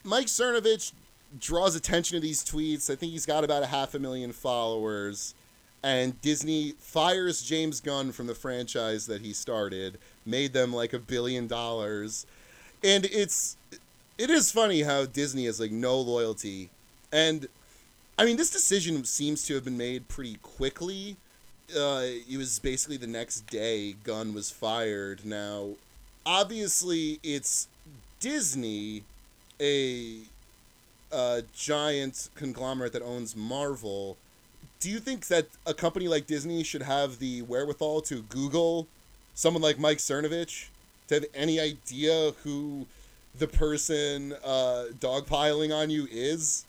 Mike 0.04 0.26
Cernovich 0.26 0.92
draws 1.38 1.74
attention 1.74 2.16
to 2.16 2.20
these 2.20 2.44
tweets. 2.44 2.90
I 2.90 2.94
think 2.94 3.12
he's 3.12 3.26
got 3.26 3.42
about 3.42 3.62
a 3.62 3.66
half 3.66 3.94
a 3.94 3.98
million 3.98 4.32
followers. 4.32 5.34
And 5.82 6.20
Disney 6.20 6.72
fires 6.78 7.42
James 7.42 7.80
Gunn 7.80 8.12
from 8.12 8.26
the 8.26 8.34
franchise 8.34 9.06
that 9.06 9.22
he 9.22 9.32
started, 9.32 9.98
made 10.24 10.52
them 10.52 10.72
like 10.72 10.92
a 10.92 10.98
billion 10.98 11.46
dollars. 11.46 12.26
And 12.82 13.04
it's 13.06 13.56
it 14.18 14.30
is 14.30 14.50
funny 14.50 14.82
how 14.82 15.06
Disney 15.06 15.46
has 15.46 15.60
like 15.60 15.70
no 15.70 15.98
loyalty. 15.98 16.70
And 17.12 17.48
I 18.18 18.24
mean, 18.24 18.36
this 18.36 18.50
decision 18.50 19.04
seems 19.04 19.44
to 19.46 19.54
have 19.54 19.64
been 19.64 19.76
made 19.76 20.08
pretty 20.08 20.38
quickly. 20.42 21.16
Uh, 21.76 22.02
it 22.28 22.36
was 22.36 22.58
basically 22.58 22.96
the 22.96 23.06
next 23.06 23.46
day 23.46 23.94
Gunn 24.04 24.34
was 24.34 24.50
fired. 24.50 25.24
Now, 25.24 25.70
obviously, 26.24 27.18
it's 27.22 27.68
Disney, 28.20 29.02
a 29.60 30.20
uh, 31.12 31.42
giant 31.54 32.30
conglomerate 32.34 32.92
that 32.92 33.02
owns 33.02 33.36
Marvel. 33.36 34.16
Do 34.80 34.90
you 34.90 34.98
think 34.98 35.26
that 35.28 35.48
a 35.66 35.74
company 35.74 36.08
like 36.08 36.26
Disney 36.26 36.62
should 36.62 36.82
have 36.82 37.18
the 37.18 37.42
wherewithal 37.42 38.02
to 38.02 38.22
Google 38.22 38.86
someone 39.34 39.62
like 39.62 39.78
Mike 39.78 39.98
Cernovich 39.98 40.68
to 41.08 41.14
have 41.14 41.24
any 41.34 41.60
idea 41.60 42.32
who 42.42 42.86
the 43.38 43.48
person 43.48 44.34
uh, 44.44 44.86
dogpiling 44.98 45.74
on 45.74 45.90
you 45.90 46.08
is? 46.10 46.64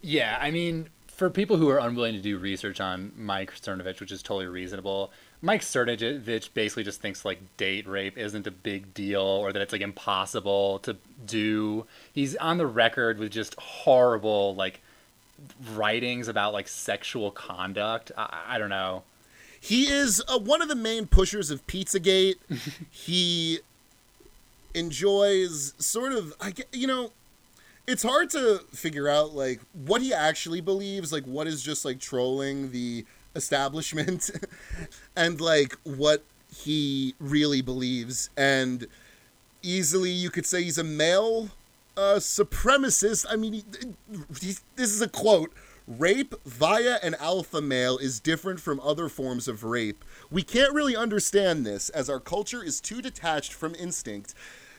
Yeah, 0.00 0.38
I 0.40 0.50
mean, 0.50 0.88
for 1.08 1.30
people 1.30 1.56
who 1.56 1.68
are 1.68 1.78
unwilling 1.78 2.14
to 2.14 2.20
do 2.20 2.38
research 2.38 2.80
on 2.80 3.12
Mike 3.16 3.52
Cernovich, 3.54 4.00
which 4.00 4.10
is 4.12 4.22
totally 4.22 4.46
reasonable, 4.46 5.12
Mike 5.40 5.60
Cernovich 5.60 6.48
basically 6.54 6.84
just 6.84 7.00
thinks 7.00 7.24
like 7.24 7.40
date 7.56 7.86
rape 7.86 8.16
isn't 8.16 8.46
a 8.46 8.50
big 8.50 8.94
deal 8.94 9.22
or 9.22 9.52
that 9.52 9.60
it's 9.60 9.72
like 9.72 9.82
impossible 9.82 10.78
to 10.80 10.96
do. 11.26 11.86
He's 12.12 12.36
on 12.36 12.58
the 12.58 12.66
record 12.66 13.18
with 13.18 13.30
just 13.30 13.54
horrible 13.58 14.54
like 14.54 14.80
writings 15.74 16.28
about 16.28 16.52
like 16.52 16.68
sexual 16.68 17.30
conduct. 17.30 18.12
I, 18.16 18.42
I 18.50 18.58
don't 18.58 18.70
know. 18.70 19.02
He 19.60 19.84
is 19.84 20.22
uh, 20.26 20.38
one 20.38 20.60
of 20.60 20.68
the 20.68 20.74
main 20.74 21.06
pushers 21.06 21.50
of 21.50 21.64
Pizzagate. 21.66 22.36
he 22.90 23.60
enjoys 24.74 25.74
sort 25.78 26.12
of, 26.12 26.34
I 26.40 26.50
get, 26.50 26.68
you 26.72 26.86
know, 26.86 27.12
it's 27.86 28.02
hard 28.02 28.30
to 28.30 28.60
figure 28.72 29.08
out 29.08 29.34
like 29.34 29.60
what 29.72 30.02
he 30.02 30.14
actually 30.14 30.60
believes, 30.60 31.12
like 31.12 31.24
what 31.24 31.46
is 31.46 31.62
just 31.62 31.84
like 31.84 31.98
trolling 31.98 32.70
the 32.70 33.04
establishment, 33.34 34.30
and 35.16 35.40
like 35.40 35.76
what 35.84 36.24
he 36.54 37.14
really 37.18 37.62
believes. 37.62 38.30
And 38.36 38.86
easily, 39.62 40.10
you 40.10 40.30
could 40.30 40.46
say 40.46 40.62
he's 40.62 40.78
a 40.78 40.84
male 40.84 41.50
uh, 41.96 42.16
supremacist. 42.16 43.26
I 43.28 43.36
mean, 43.36 43.52
he, 43.52 43.64
he, 44.40 44.54
this 44.76 44.90
is 44.90 45.02
a 45.02 45.08
quote. 45.08 45.52
Rape 45.88 46.34
via 46.46 47.00
an 47.02 47.16
alpha 47.18 47.60
male 47.60 47.98
is 47.98 48.20
different 48.20 48.60
from 48.60 48.78
other 48.80 49.08
forms 49.08 49.48
of 49.48 49.64
rape. 49.64 50.04
We 50.30 50.42
can't 50.44 50.72
really 50.72 50.94
understand 50.94 51.66
this 51.66 51.88
as 51.88 52.08
our 52.08 52.20
culture 52.20 52.62
is 52.62 52.80
too 52.80 53.02
detached 53.02 53.52
from 53.52 53.74
instinct. 53.74 54.32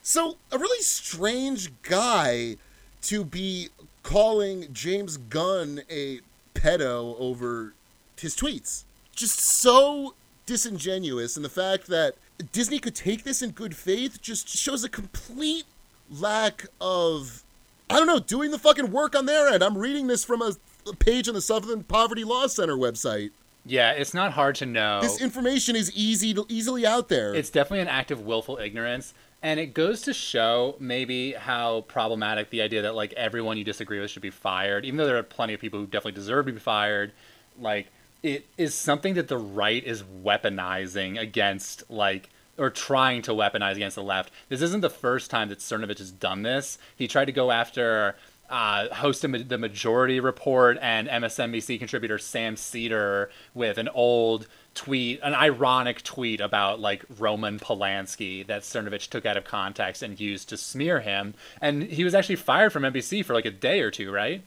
So, 0.04 0.36
a 0.52 0.58
really 0.58 0.84
strange 0.84 1.72
guy 1.82 2.58
to 3.04 3.24
be 3.24 3.70
calling 4.04 4.68
James 4.74 5.16
Gunn 5.16 5.82
a 5.90 6.20
pedo 6.54 7.16
over 7.18 7.74
his 8.20 8.36
tweets. 8.36 8.84
Just 9.16 9.40
so 9.40 10.14
disingenuous. 10.46 11.38
And 11.38 11.46
the 11.46 11.50
fact 11.50 11.88
that 11.88 12.16
Disney 12.52 12.80
could 12.80 12.96
take 12.96 13.24
this 13.24 13.42
in 13.42 13.52
good 13.52 13.76
faith 13.76 14.22
just 14.22 14.50
shows 14.50 14.84
a 14.84 14.90
complete 14.90 15.64
lack 16.12 16.66
of, 16.82 17.44
I 17.90 17.98
don't 17.98 18.08
know, 18.08 18.20
doing 18.20 18.52
the 18.52 18.60
fucking 18.60 18.92
work 18.92 19.16
on 19.16 19.26
their 19.26 19.48
end. 19.48 19.64
I'm 19.64 19.78
reading 19.78 20.08
this 20.08 20.26
from 20.26 20.42
a, 20.42 20.52
page 21.00 21.30
on 21.30 21.34
the 21.34 21.42
Southern 21.42 21.82
Poverty 21.84 22.26
Law 22.26 22.48
Center 22.48 22.76
website. 22.76 23.32
Yeah, 23.66 23.92
it's 23.92 24.14
not 24.14 24.34
hard 24.34 24.56
to 24.56 24.66
know. 24.66 25.00
This 25.02 25.22
information 25.22 25.78
is 25.78 25.90
easy 25.96 26.34
to, 26.34 26.46
easily 26.50 26.86
out 26.86 27.08
there. 27.08 27.34
It's 27.34 27.50
definitely 27.50 27.80
an 27.80 27.88
act 27.88 28.12
of 28.12 28.20
willful 28.22 28.58
ignorance. 28.58 29.14
And 29.44 29.60
it 29.60 29.74
goes 29.74 30.04
to 30.04 30.14
show 30.14 30.76
maybe 30.80 31.34
how 31.34 31.82
problematic 31.82 32.50
the 32.50 32.62
idea 32.62 32.84
that 32.84 32.96
like 32.96 33.12
everyone 33.14 33.58
you 33.58 33.66
disagree 33.66 34.00
with 34.00 34.10
should 34.10 34.22
be 34.22 34.30
fired, 34.30 34.86
even 34.86 34.98
though 34.98 35.06
there 35.06 35.18
are 35.18 35.24
plenty 35.24 35.54
of 35.54 35.60
people 35.60 35.80
who 35.82 35.86
definitely 35.86 36.14
deserve 36.14 36.46
to 36.46 36.54
be 36.54 36.60
fired. 36.60 37.12
Like 37.60 37.88
it 38.24 38.48
is 38.58 38.74
something 38.74 39.16
that 39.16 39.28
the 39.28 39.38
right 39.38 39.84
is 39.84 40.02
weaponizing 40.02 41.20
against 41.20 41.92
like 41.92 42.30
or 42.58 42.70
trying 42.70 43.22
to 43.24 43.32
weaponize 43.32 43.76
against 43.76 43.96
the 43.98 44.04
left. 44.04 44.32
This 44.48 44.62
isn't 44.62 44.80
the 44.80 44.90
first 44.90 45.30
time 45.30 45.50
that 45.50 45.60
Cernovich 45.60 45.98
has 45.98 46.12
done 46.12 46.44
this. 46.44 46.78
He 46.96 47.10
tried 47.10 47.26
to 47.26 47.32
go 47.34 47.52
after 47.52 48.16
uh, 48.54 48.94
host 48.94 49.24
of 49.24 49.50
the 49.50 49.58
Majority 49.58 50.20
Report 50.20 50.78
and 50.80 51.08
MSNBC 51.08 51.80
contributor 51.80 52.20
Sam 52.20 52.56
Seder 52.56 53.32
with 53.56 53.80
an 53.80 53.90
old 53.90 54.48
tweet, 54.76 55.20
an 55.24 55.34
ironic 55.34 56.04
tweet 56.04 56.40
about 56.40 56.80
like 56.80 57.04
Roman 57.18 57.58
Polanski 57.58 58.46
that 58.46 58.62
Cernovich 58.62 59.10
took 59.10 59.26
out 59.26 59.38
of 59.38 59.44
context 59.44 60.04
and 60.04 60.20
used 60.20 60.50
to 60.50 60.58
smear 60.58 61.00
him. 61.00 61.34
And 61.62 61.82
he 61.82 62.04
was 62.04 62.14
actually 62.14 62.36
fired 62.36 62.72
from 62.72 62.84
NBC 62.84 63.26
for 63.26 63.34
like 63.34 63.46
a 63.46 63.52
day 63.52 63.82
or 63.82 63.90
two, 63.90 64.12
right? 64.12 64.44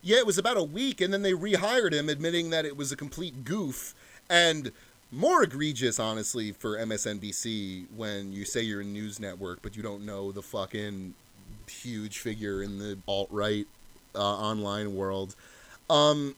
Yeah, 0.00 0.18
it 0.18 0.26
was 0.26 0.38
about 0.38 0.56
a 0.56 0.62
week, 0.62 1.00
and 1.00 1.12
then 1.12 1.22
they 1.22 1.32
rehired 1.32 1.92
him, 1.92 2.08
admitting 2.08 2.50
that 2.50 2.64
it 2.64 2.76
was 2.76 2.92
a 2.92 2.96
complete 2.96 3.44
goof. 3.44 3.96
And 4.30 4.70
more 5.10 5.42
egregious, 5.42 5.98
honestly, 5.98 6.52
for 6.52 6.78
MSNBC 6.78 7.86
when 7.96 8.32
you 8.32 8.44
say 8.44 8.62
you're 8.62 8.82
a 8.82 8.84
news 8.84 9.18
network, 9.18 9.60
but 9.60 9.76
you 9.76 9.82
don't 9.82 10.06
know 10.06 10.30
the 10.30 10.40
fucking 10.40 11.14
huge 11.70 12.18
figure 12.18 12.62
in 12.62 12.78
the 12.78 12.98
alt 13.06 13.28
right 13.30 13.66
uh, 14.14 14.18
online 14.18 14.94
world. 14.94 15.34
Um, 15.88 16.36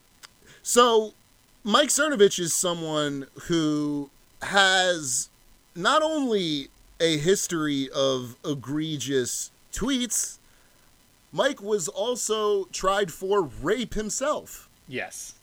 so 0.63 1.15
Mike 1.65 1.89
Cernovich 1.89 2.39
is 2.39 2.55
someone 2.55 3.27
who 3.45 4.11
has 4.43 5.29
not 5.75 6.03
only 6.03 6.69
a 7.01 7.19
history 7.19 7.89
of 7.95 8.37
egregious 8.45 9.51
tweets, 9.73 10.39
Mike 11.33 11.63
was 11.63 11.89
also 11.89 12.65
tried 12.67 13.11
for 13.11 13.43
rape 13.43 13.95
himself. 13.95 14.69
Yes. 14.87 15.35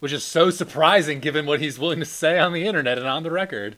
Which 0.00 0.12
is 0.12 0.22
so 0.24 0.50
surprising 0.50 1.20
given 1.20 1.46
what 1.46 1.60
he's 1.60 1.78
willing 1.78 2.00
to 2.00 2.04
say 2.04 2.38
on 2.38 2.52
the 2.52 2.66
internet 2.66 2.98
and 2.98 3.06
on 3.06 3.22
the 3.22 3.30
record. 3.30 3.76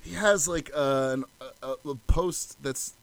He 0.00 0.14
has 0.14 0.48
like 0.48 0.70
a, 0.70 1.18
a, 1.62 1.74
a 1.84 1.94
post 2.06 2.62
that's 2.62 2.94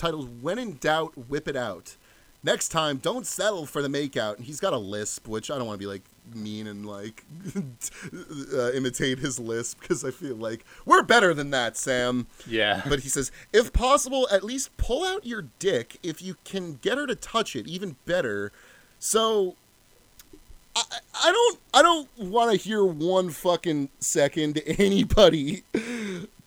titled 0.00 0.42
"When 0.42 0.58
in 0.58 0.76
Doubt, 0.78 1.28
Whip 1.28 1.46
It 1.46 1.56
Out." 1.56 1.96
Next 2.42 2.68
time, 2.68 2.96
don't 2.96 3.26
settle 3.26 3.66
for 3.66 3.82
the 3.82 3.88
makeout. 3.88 4.36
And 4.36 4.46
he's 4.46 4.60
got 4.60 4.72
a 4.72 4.78
lisp, 4.78 5.28
which 5.28 5.50
I 5.50 5.58
don't 5.58 5.66
want 5.66 5.78
to 5.78 5.84
be 5.84 5.90
like 5.90 6.02
mean 6.34 6.66
and 6.66 6.86
like 6.86 7.24
uh, 8.54 8.72
imitate 8.72 9.18
his 9.18 9.38
lisp 9.38 9.80
because 9.80 10.04
I 10.04 10.10
feel 10.10 10.36
like 10.36 10.64
we're 10.86 11.02
better 11.02 11.34
than 11.34 11.50
that, 11.50 11.76
Sam. 11.76 12.28
Yeah. 12.46 12.82
But 12.88 13.00
he 13.00 13.08
says, 13.10 13.30
if 13.52 13.72
possible, 13.72 14.26
at 14.32 14.42
least 14.42 14.74
pull 14.78 15.04
out 15.04 15.26
your 15.26 15.46
dick 15.58 15.98
if 16.02 16.22
you 16.22 16.36
can 16.44 16.78
get 16.80 16.96
her 16.96 17.06
to 17.06 17.14
touch 17.14 17.54
it. 17.54 17.66
Even 17.66 17.96
better. 18.06 18.52
So 18.98 19.56
I, 20.74 20.82
I 21.24 21.32
don't 21.32 21.58
I 21.74 21.82
don't 21.82 22.18
want 22.18 22.52
to 22.52 22.56
hear 22.56 22.84
one 22.84 23.30
fucking 23.30 23.90
second 23.98 24.62
anybody 24.66 25.62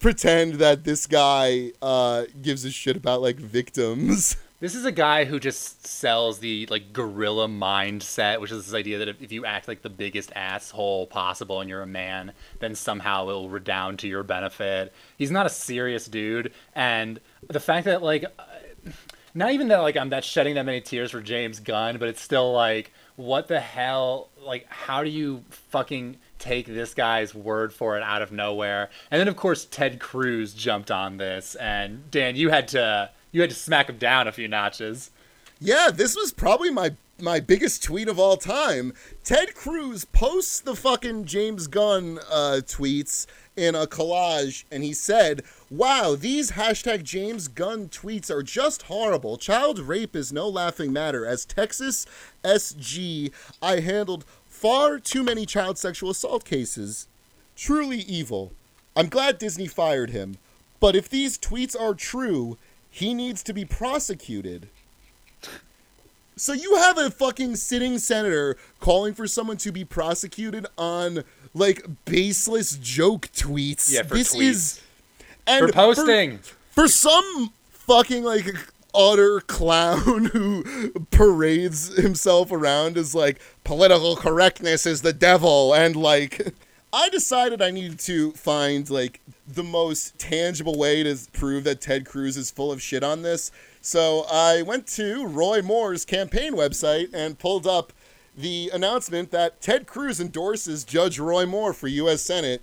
pretend 0.04 0.56
that 0.56 0.84
this 0.84 1.08
guy 1.08 1.72
uh, 1.82 2.26
gives 2.42 2.66
a 2.66 2.72
shit 2.72 2.98
about 2.98 3.22
like 3.22 3.38
victims. 3.38 4.38
This 4.60 4.76
is 4.76 4.86
a 4.86 4.94
guy 4.94 5.26
who 5.26 5.42
just 5.42 5.86
sells 5.86 6.40
the 6.40 6.68
like 6.68 6.94
gorilla 6.94 7.50
mindset, 7.50 8.40
which 8.40 8.50
is 8.50 8.66
this 8.66 8.74
idea 8.74 8.98
that 9.00 9.10
if, 9.10 9.22
if 9.22 9.30
you 9.34 9.46
act 9.46 9.68
like 9.68 9.82
the 9.82 9.90
biggest 9.90 10.32
asshole 10.38 11.08
possible 11.08 11.60
and 11.60 11.70
you're 11.70 11.82
a 11.82 11.86
man, 11.86 12.32
then 12.60 12.74
somehow 12.74 13.28
it'll 13.28 13.50
redound 13.50 14.00
to 14.00 14.08
your 14.08 14.24
benefit. 14.24 14.94
He's 15.18 15.32
not 15.32 15.46
a 15.46 15.50
serious 15.50 16.06
dude, 16.06 16.54
and 16.74 17.20
the 17.50 17.60
fact 17.60 17.84
that 17.88 18.02
like, 18.04 18.24
uh, 18.24 18.92
not 19.34 19.52
even 19.52 19.68
that 19.68 19.80
like 19.80 19.98
I'm 19.98 20.12
that 20.12 20.24
shedding 20.24 20.56
that 20.56 20.66
many 20.66 20.80
tears 20.80 21.12
for 21.12 21.20
James 21.20 21.60
Gunn, 21.60 21.98
but 21.98 22.08
it's 22.08 22.22
still 22.22 22.54
like, 22.54 22.94
what 23.18 23.50
the 23.50 23.60
hell? 23.60 24.30
Like, 24.42 24.66
how 24.70 25.04
do 25.04 25.10
you 25.10 25.44
fucking 25.50 26.16
take 26.44 26.68
this 26.68 26.94
guy's 26.94 27.34
word 27.34 27.74
for 27.74 27.98
it 27.98 28.04
out 28.04 28.22
of 28.22 28.32
nowhere? 28.32 28.90
And 29.10 29.20
then 29.20 29.28
of 29.28 29.36
course 29.36 29.66
Ted 29.66 30.00
Cruz 30.00 30.54
jumped 30.54 30.92
on 30.92 31.18
this, 31.18 31.56
and 31.56 32.10
Dan, 32.12 32.36
you 32.36 32.50
had 32.50 32.68
to 32.70 33.12
you 33.32 33.42
had 33.42 33.50
to 33.50 33.56
smack 33.56 33.90
him 33.90 33.98
down 33.98 34.28
a 34.28 34.32
few 34.32 34.48
notches. 34.48 35.12
Yeah, 35.60 35.90
this 35.94 36.16
was 36.16 36.34
probably 36.34 36.70
my 36.70 36.96
my 37.22 37.40
biggest 37.40 37.84
tweet 37.84 38.08
of 38.08 38.20
all 38.20 38.38
time. 38.38 38.94
Ted 39.24 39.56
Cruz 39.56 40.04
posts 40.04 40.60
the 40.60 40.76
fucking 40.76 41.26
James 41.26 41.68
Gunn 41.68 42.20
uh, 42.30 42.62
tweets 42.66 43.26
in 43.56 43.76
a 43.76 43.86
collage, 43.86 44.66
and 44.72 44.84
he 44.84 44.94
said, 44.94 45.44
"Wow, 45.70 46.16
these 46.16 46.52
hashtag 46.52 47.04
James 47.04 47.48
Gunn 47.48 47.88
tweets 47.90 48.30
are 48.30 48.44
just 48.44 48.84
horrible. 48.84 49.38
Child 49.38 49.80
rape 49.80 50.16
is 50.16 50.34
no 50.34 50.50
laughing 50.50 50.92
matter. 50.92 51.26
As 51.26 51.46
Texas 51.46 52.06
SG, 52.44 53.32
I 53.62 53.80
handled 53.80 54.26
far 54.64 54.98
too 54.98 55.24
many 55.24 55.46
child 55.46 55.78
sexual 55.78 56.10
assault 56.12 56.46
cases. 56.46 57.08
Truly 57.56 58.00
evil. 58.00 58.54
I'm 58.96 59.10
glad 59.10 59.38
Disney 59.38 59.68
fired 59.68 60.12
him." 60.12 60.38
But 60.80 60.96
if 60.96 61.10
these 61.10 61.38
tweets 61.38 61.76
are 61.80 61.94
true, 61.94 62.58
he 62.90 63.14
needs 63.14 63.44
to 63.44 63.54
be 63.54 63.66
prosecuted. 63.66 64.68
So 66.36 66.54
you 66.54 66.78
have 66.78 66.98
a 66.98 67.12
fucking 67.12 67.58
sitting 67.58 67.98
senator 68.00 68.58
calling 68.80 69.14
for 69.14 69.28
someone 69.28 69.58
to 69.58 69.72
be 69.72 69.86
prosecuted 69.86 70.66
on 70.78 71.24
like 71.54 71.86
baseless 72.06 72.78
joke 72.78 73.30
tweets. 73.34 73.92
Yeah, 73.92 74.04
for 74.04 74.16
this 74.16 74.34
tweets. 74.36 74.42
is 74.42 74.82
and 75.46 75.68
For 75.68 75.72
posting. 75.74 76.38
for, 76.40 76.84
for 76.84 76.88
some 76.88 77.52
fucking 77.72 78.24
like 78.24 78.48
utter 78.96 79.40
clown 79.42 80.26
who 80.34 80.92
parades 81.12 81.96
himself 81.98 82.52
around 82.52 82.98
as 82.98 83.16
like 83.16 83.40
political 83.64 84.16
correctness 84.16 84.86
is 84.86 85.02
the 85.02 85.14
devil 85.14 85.74
and 85.74 85.96
like 85.96 86.54
I 86.94 87.10
decided 87.10 87.60
I 87.60 87.72
needed 87.72 87.98
to 88.02 88.34
find 88.34 88.88
like 88.88 89.20
the 89.48 89.64
most 89.64 90.20
tangible 90.20 90.78
way 90.78 91.02
to 91.02 91.18
prove 91.34 91.64
that 91.64 91.82
Ted 91.82 92.06
Cruz 92.06 92.38
is 92.38 92.52
full 92.52 92.72
of 92.72 92.84
shit 92.84 93.04
on 93.04 93.24
this. 93.24 93.52
So 93.82 94.26
I 94.32 94.62
went 94.62 94.86
to 94.90 95.26
Roy 95.26 95.64
Moore's 95.64 96.06
campaign 96.06 96.54
website 96.54 97.12
and 97.12 97.40
pulled 97.40 97.66
up 97.66 97.94
the 98.38 98.70
announcement 98.72 99.32
that 99.32 99.60
Ted 99.60 99.88
Cruz 99.88 100.20
endorses 100.20 100.84
Judge 100.84 101.18
Roy 101.18 101.48
Moore 101.48 101.74
for 101.74 101.88
U.S. 101.88 102.22
Senate. 102.22 102.62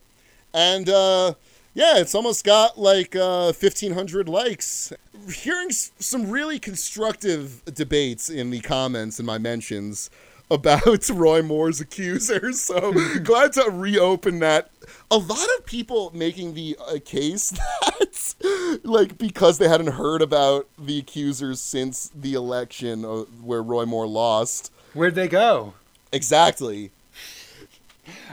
And 0.54 0.88
uh, 0.88 1.34
yeah, 1.74 1.98
it's 1.98 2.14
almost 2.14 2.44
got 2.44 2.78
like 2.78 3.14
uh, 3.16 3.52
1,500 3.52 4.28
likes. 4.28 4.92
Hearing 5.32 5.68
s- 5.68 5.92
some 5.98 6.30
really 6.30 6.58
constructive 6.58 7.64
debates 7.66 8.28
in 8.30 8.50
the 8.50 8.60
comments 8.60 9.18
and 9.18 9.26
my 9.26 9.38
mentions 9.38 10.10
about 10.50 11.08
Roy 11.10 11.42
Moore's 11.42 11.80
accusers. 11.80 12.60
So 12.60 12.92
glad 13.22 13.52
to 13.52 13.70
reopen 13.70 14.40
that. 14.40 14.70
A 15.10 15.16
lot 15.16 15.46
of 15.58 15.66
people 15.66 16.10
making 16.14 16.54
the 16.54 16.76
uh, 16.88 16.98
case 17.04 17.50
that, 17.82 18.80
like, 18.82 19.16
because 19.18 19.58
they 19.58 19.68
hadn't 19.68 19.92
heard 19.92 20.22
about 20.22 20.66
the 20.78 20.98
accusers 20.98 21.60
since 21.60 22.10
the 22.14 22.34
election 22.34 23.04
uh, 23.04 23.18
where 23.42 23.62
Roy 23.62 23.84
Moore 23.86 24.08
lost. 24.08 24.72
Where'd 24.94 25.14
they 25.14 25.28
go? 25.28 25.74
Exactly. 26.12 26.90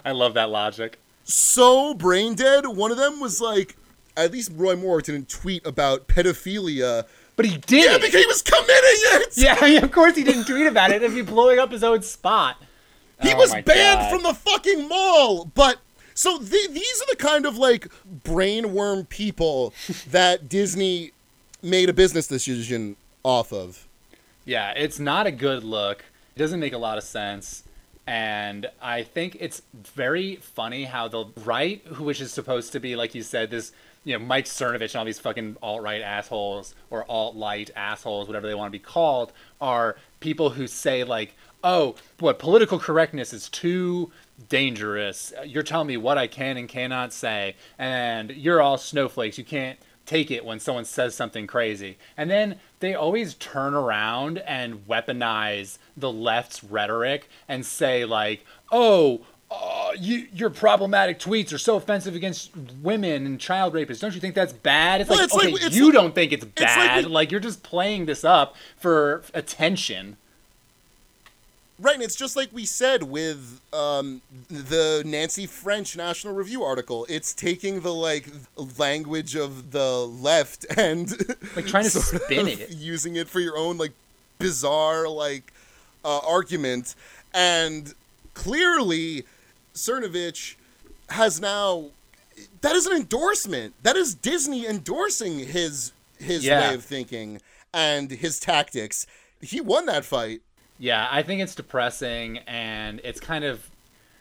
I 0.03 0.11
love 0.11 0.33
that 0.33 0.49
logic. 0.49 0.97
So 1.29 1.93
brain 1.93 2.35
dead. 2.35 2.65
One 2.65 2.89
of 2.91 2.97
them 2.97 3.19
was 3.19 3.41
like, 3.41 3.75
at 4.15 4.31
least 4.31 4.51
Roy 4.55 4.75
Moore 4.75 5.01
didn't 5.01 5.27
tweet 5.29 5.65
about 5.65 6.07
pedophilia. 6.07 7.05
But 7.35 7.45
he 7.45 7.57
did. 7.57 7.83
Yeah, 7.91 7.97
because 7.97 8.21
he 8.21 8.25
was 8.25 8.41
committing 8.41 8.65
it. 8.73 9.33
Yeah, 9.37 9.83
of 9.83 9.91
course 9.91 10.15
he 10.15 10.23
didn't 10.23 10.45
tweet 10.45 10.65
about 10.67 10.91
it 10.91 11.03
if 11.03 11.13
he 11.13 11.21
blowing 11.21 11.59
up 11.59 11.71
his 11.71 11.83
own 11.83 12.01
spot. 12.01 12.55
He 13.21 13.33
Oh 13.33 13.37
was 13.37 13.51
banned 13.51 13.65
God. 13.99 14.09
from 14.09 14.23
the 14.23 14.33
fucking 14.33 14.87
mall. 14.87 15.45
But 15.53 15.79
so 16.13 16.39
th- 16.39 16.69
these 16.71 17.01
are 17.01 17.05
the 17.11 17.17
kind 17.17 17.45
of 17.45 17.57
like 17.57 17.89
brainworm 18.23 19.07
people 19.09 19.73
that 20.09 20.47
Disney 20.49 21.11
made 21.61 21.89
a 21.89 21.93
business 21.93 22.25
decision 22.27 22.95
off 23.23 23.51
of. 23.51 23.85
Yeah, 24.45 24.71
it's 24.71 24.97
not 24.97 25.27
a 25.27 25.31
good 25.31 25.63
look. 25.63 26.05
It 26.35 26.39
doesn't 26.39 26.59
make 26.59 26.73
a 26.73 26.77
lot 26.77 26.97
of 26.97 27.03
sense. 27.03 27.63
And 28.07 28.67
I 28.81 29.03
think 29.03 29.35
it's 29.39 29.61
very 29.73 30.37
funny 30.37 30.85
how 30.85 31.09
the 31.09 31.25
right, 31.43 31.99
which 31.99 32.21
is 32.21 32.31
supposed 32.31 32.71
to 32.71 32.79
be, 32.79 32.95
like 32.95 33.13
you 33.13 33.21
said, 33.21 33.51
this, 33.51 33.73
you 34.05 34.17
know, 34.17 34.23
Mike 34.23 34.45
Cernovich 34.45 34.91
and 34.91 34.95
all 34.95 35.05
these 35.05 35.19
fucking 35.19 35.57
alt 35.61 35.83
right 35.83 36.01
assholes 36.01 36.73
or 36.89 37.03
alt 37.11 37.35
light 37.35 37.69
assholes, 37.75 38.27
whatever 38.27 38.47
they 38.47 38.55
want 38.55 38.71
to 38.71 38.79
be 38.79 38.83
called, 38.83 39.33
are 39.59 39.97
people 40.21 40.51
who 40.51 40.67
say, 40.67 41.03
like, 41.03 41.35
oh, 41.65 41.95
what, 42.19 42.39
political 42.39 42.79
correctness 42.79 43.33
is 43.33 43.49
too 43.49 44.09
dangerous. 44.47 45.33
You're 45.45 45.63
telling 45.63 45.87
me 45.87 45.97
what 45.97 46.17
I 46.17 46.27
can 46.27 46.55
and 46.55 46.69
cannot 46.69 47.11
say. 47.11 47.57
And 47.77 48.31
you're 48.31 48.61
all 48.61 48.77
snowflakes. 48.77 49.37
You 49.37 49.43
can't 49.43 49.79
take 50.05 50.31
it 50.31 50.45
when 50.45 50.61
someone 50.61 50.85
says 50.85 51.13
something 51.13 51.45
crazy. 51.45 51.97
And 52.15 52.31
then 52.31 52.59
they 52.79 52.93
always 52.93 53.33
turn 53.35 53.73
around 53.73 54.37
and 54.39 54.87
weaponize 54.87 55.77
the 55.95 56.11
left's 56.11 56.63
rhetoric 56.63 57.29
and 57.47 57.65
say 57.65 58.05
like, 58.05 58.45
"Oh, 58.71 59.21
uh, 59.49 59.91
you, 59.97 60.27
your 60.33 60.49
problematic 60.49 61.19
tweets 61.19 61.53
are 61.53 61.57
so 61.57 61.75
offensive 61.77 62.15
against 62.15 62.51
women 62.81 63.25
and 63.25 63.39
child 63.39 63.73
rapists. 63.73 63.99
Don't 64.01 64.13
you 64.13 64.19
think 64.21 64.35
that's 64.35 64.53
bad?" 64.53 65.01
It's 65.01 65.09
Well, 65.09 65.19
like, 65.19 65.25
it's 65.25 65.33
like- 65.33 65.53
okay, 65.55 65.65
it's 65.65 65.75
you 65.75 65.85
like- 65.85 65.93
don't 65.93 66.15
think 66.15 66.31
it's 66.33 66.43
like 66.43 66.55
bad. 66.55 67.05
we- 67.05 67.11
like 67.11 67.31
you're 67.31 67.39
just 67.39 67.63
playing 67.63 68.05
this 68.05 68.23
up 68.23 68.55
for 68.77 69.23
attention. 69.33 70.17
Right, 71.79 71.93
and 71.93 72.01
it's 72.03 72.15
just 72.15 72.35
like 72.35 72.49
we 72.51 72.65
said 72.65 73.03
with 73.03 73.61
um, 73.71 74.21
the 74.49 75.03
Nancy 75.05 75.45
French 75.45 75.95
National 75.95 76.33
Review 76.33 76.63
article. 76.63 77.05
It's 77.07 77.33
taking 77.35 77.81
the 77.81 77.93
like 77.93 78.27
language 78.79 79.35
of 79.35 79.71
the 79.71 80.05
left 80.07 80.65
and 80.77 81.09
Like, 81.55 81.67
trying 81.67 81.83
to 81.83 81.89
spin 81.91 82.47
it. 82.47 82.71
using 82.71 83.15
it 83.15 83.29
for 83.29 83.39
your 83.39 83.57
own 83.57 83.77
like 83.77 83.91
bizarre 84.39 85.07
like 85.07 85.53
uh, 86.03 86.19
argument. 86.27 86.95
And 87.33 87.93
clearly, 88.33 89.25
Cernovich 89.75 90.55
has 91.09 91.39
now 91.39 91.91
that 92.61 92.75
is 92.75 92.87
an 92.87 92.95
endorsement. 92.97 93.75
That 93.83 93.95
is 93.95 94.15
Disney 94.15 94.65
endorsing 94.65 95.39
his 95.39 95.91
his 96.17 96.43
Yeah. 96.43 96.69
way 96.69 96.73
of 96.75 96.83
thinking 96.83 97.39
and 97.71 98.09
his 98.09 98.39
tactics. 98.39 99.05
He 99.41 99.61
won 99.61 99.85
that 99.85 100.03
fight. 100.05 100.41
Yeah, 100.79 101.07
I 101.09 101.23
think 101.23 101.41
it's 101.41 101.55
depressing 101.55 102.39
and 102.39 103.01
it's 103.03 103.19
kind 103.19 103.43
of 103.43 103.69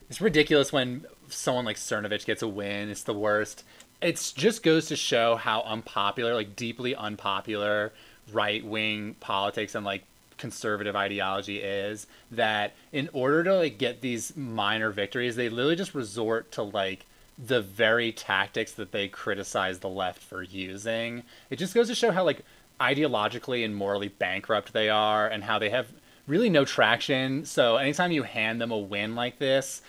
it's 0.08 0.20
ridiculous 0.20 0.72
when 0.72 1.04
someone 1.28 1.64
like 1.64 1.76
Cernovich 1.76 2.24
gets 2.24 2.42
a 2.42 2.48
win. 2.48 2.88
It's 2.88 3.02
the 3.02 3.14
worst. 3.14 3.64
It 4.00 4.32
just 4.36 4.62
goes 4.62 4.86
to 4.86 4.96
show 4.96 5.36
how 5.36 5.62
unpopular, 5.62 6.34
like 6.34 6.56
deeply 6.56 6.94
unpopular 6.94 7.92
right 8.32 8.64
wing 8.64 9.16
politics 9.20 9.74
and 9.74 9.84
like 9.84 10.04
conservative 10.38 10.94
ideology 10.94 11.58
is 11.58 12.06
that 12.30 12.74
in 12.92 13.08
order 13.12 13.42
to 13.44 13.56
like 13.56 13.78
get 13.78 14.00
these 14.00 14.36
minor 14.36 14.90
victories, 14.90 15.36
they 15.36 15.48
literally 15.48 15.76
just 15.76 15.94
resort 15.94 16.52
to 16.52 16.62
like 16.62 17.06
the 17.38 17.60
very 17.60 18.12
tactics 18.12 18.72
that 18.72 18.92
they 18.92 19.08
criticize 19.08 19.80
the 19.80 19.88
left 19.88 20.22
for 20.22 20.42
using. 20.42 21.22
It 21.50 21.56
just 21.56 21.74
goes 21.74 21.88
to 21.88 21.94
show 21.94 22.12
how 22.12 22.24
like 22.24 22.42
ideologically 22.80 23.64
and 23.64 23.74
morally 23.74 24.08
bankrupt 24.08 24.72
they 24.72 24.88
are 24.88 25.26
and 25.26 25.44
how 25.44 25.58
they 25.58 25.70
have 25.70 25.88
really 26.26 26.50
no 26.50 26.64
traction. 26.64 27.44
So 27.44 27.76
anytime 27.76 28.12
you 28.12 28.22
hand 28.24 28.60
them 28.60 28.70
a 28.70 28.78
win 28.78 29.14
like 29.14 29.38
this, 29.38 29.82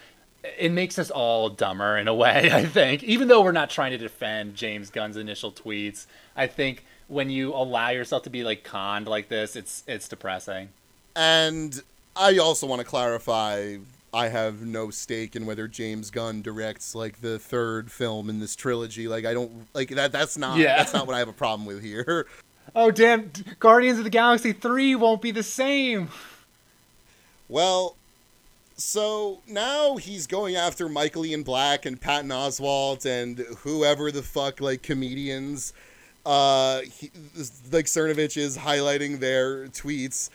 it 0.58 0.72
makes 0.72 0.98
us 1.00 1.10
all 1.10 1.50
dumber 1.50 1.98
in 1.98 2.08
a 2.08 2.14
way, 2.16 2.50
I 2.54 2.66
think. 2.66 3.04
Even 3.04 3.28
though 3.28 3.42
we're 3.42 3.52
not 3.52 3.70
trying 3.70 3.92
to 3.92 3.98
defend 3.98 4.56
James 4.56 4.90
Gunn's 4.90 5.18
initial 5.18 5.52
tweets, 5.52 6.06
I 6.36 6.48
think 6.48 6.86
when 7.08 7.30
you 7.30 7.54
allow 7.54 7.90
yourself 7.90 8.24
to 8.24 8.30
be 8.30 8.44
like 8.44 8.64
conned 8.64 9.08
like 9.08 9.30
this, 9.30 9.56
it's 9.56 9.84
it's 9.88 10.08
depressing. 10.08 10.70
And 11.16 11.82
I 12.16 12.38
also 12.38 12.68
want 12.68 12.80
to 12.82 12.86
clarify 12.88 13.78
I 14.14 14.28
have 14.30 14.62
no 14.62 14.90
stake 14.90 15.36
in 15.36 15.46
whether 15.46 15.68
James 15.68 16.10
Gunn 16.12 16.42
directs 16.42 16.96
like 16.96 17.22
the 17.22 17.40
third 17.40 17.92
film 17.92 18.30
in 18.30 18.40
this 18.40 18.56
trilogy. 18.56 19.08
Like 19.08 19.26
I 19.26 19.34
don't 19.34 19.68
like 19.74 19.90
that 19.90 20.12
that's 20.12 20.38
not 20.38 20.58
Yeah. 20.58 20.78
that's 20.78 20.94
not 20.94 21.08
what 21.08 21.16
I 21.16 21.20
have 21.20 21.28
a 21.28 21.34
problem 21.34 21.66
with 21.66 21.84
here. 21.84 22.26
Oh 22.76 22.92
damn, 22.92 23.32
Guardians 23.60 23.98
of 23.98 24.04
the 24.04 24.10
Galaxy 24.10 24.52
3 24.54 24.96
won't 24.96 25.22
be 25.22 25.32
the 25.32 25.44
same. 25.44 26.10
Well, 27.50 27.96
so 28.76 29.40
now 29.48 29.96
he's 29.98 30.28
going 30.28 30.56
after 30.56 30.88
Michael 30.90 31.26
Ian 31.26 31.44
Black 31.44 31.86
and 31.86 32.00
Patton 32.00 32.30
Oswalt 32.30 33.06
and 33.06 33.40
whoever 33.60 34.12
the 34.12 34.22
fuck 34.22 34.62
like 34.62 34.84
comedians 34.84 35.74
Uh, 36.26 36.82
he, 36.82 37.10
like 37.72 37.86
Cernovich 37.86 38.36
is 38.36 38.58
highlighting 38.58 39.20
their 39.20 39.68
tweets. 39.68 40.30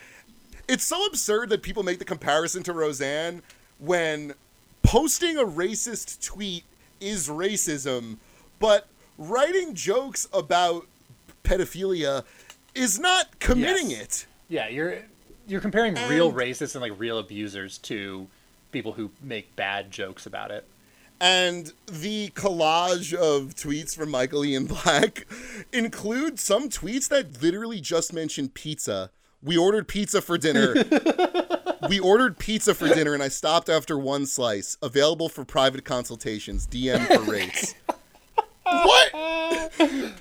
It's 0.66 0.84
so 0.84 1.04
absurd 1.04 1.50
that 1.50 1.62
people 1.62 1.82
make 1.82 1.98
the 1.98 2.04
comparison 2.06 2.62
to 2.62 2.72
Roseanne 2.72 3.42
when 3.78 4.32
posting 4.82 5.36
a 5.36 5.44
racist 5.44 6.24
tweet 6.24 6.64
is 6.98 7.28
racism, 7.28 8.16
but 8.59 8.88
writing 9.18 9.74
jokes 9.74 10.26
about 10.32 10.86
pedophilia 11.44 12.24
is 12.74 12.98
not 12.98 13.39
committing 13.39 13.90
Yes. 13.90 14.01
it. 14.01 14.27
Yeah, 14.48 14.69
you're 14.69 14.98
you're 15.47 15.60
comparing 15.60 15.94
real 16.09 16.32
racists 16.32 16.74
and 16.74 16.82
like 16.82 16.98
real 16.98 17.19
abusers 17.19 17.78
to 17.78 18.28
people 18.70 18.93
who 18.93 19.10
make 19.20 19.55
bad 19.56 19.90
jokes 19.90 20.24
about 20.27 20.51
it. 20.51 20.66
And 21.20 21.73
the 21.86 22.31
collage 22.31 23.14
of 23.14 23.55
tweets 23.55 23.94
from 23.94 24.10
Michael 24.10 24.44
Ian 24.44 24.66
Black 24.66 25.27
include 25.73 26.39
some 26.40 26.69
tweets 26.69 27.09
that 27.09 27.40
literally 27.43 27.81
just 27.81 28.12
mention 28.12 28.48
pizza. 28.48 29.10
We 29.43 29.56
ordered 29.56 29.89
pizza 29.89 30.20
for 30.23 30.36
dinner. 30.39 30.74
we 31.89 31.98
ordered 32.01 32.39
pizza 32.39 32.74
for 32.74 32.89
dinner, 32.89 33.14
and 33.14 33.23
I 33.23 33.28
stopped 33.28 33.69
after 33.69 33.98
one 33.98 34.27
slice. 34.27 34.77
Available 34.82 35.28
for 35.28 35.44
private 35.44 35.85
consultations. 35.85 36.66
DM 36.66 37.05
for 37.06 37.31
rates. 37.31 37.74
what? 38.62 40.12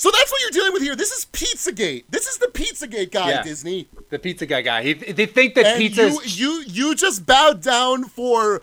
So 0.00 0.10
that's 0.10 0.30
what 0.32 0.40
you're 0.40 0.50
dealing 0.50 0.72
with 0.72 0.80
here. 0.80 0.96
This 0.96 1.10
is 1.12 1.26
Pizzagate. 1.26 2.04
This 2.08 2.26
is 2.26 2.38
the 2.38 2.46
Pizzagate 2.46 3.10
guy, 3.10 3.28
Yeah. 3.32 3.42
Disney. 3.42 3.86
The 4.08 4.18
pizza 4.18 4.46
guy 4.46 4.62
guy. 4.62 4.82
He, 4.82 4.94
they 4.94 5.26
think 5.26 5.54
that 5.56 5.66
And 5.66 5.78
pizza 5.78 6.04
you, 6.08 6.22
you 6.24 6.64
you 6.66 6.94
just 6.94 7.26
bowed 7.26 7.60
down 7.60 8.04
for 8.04 8.62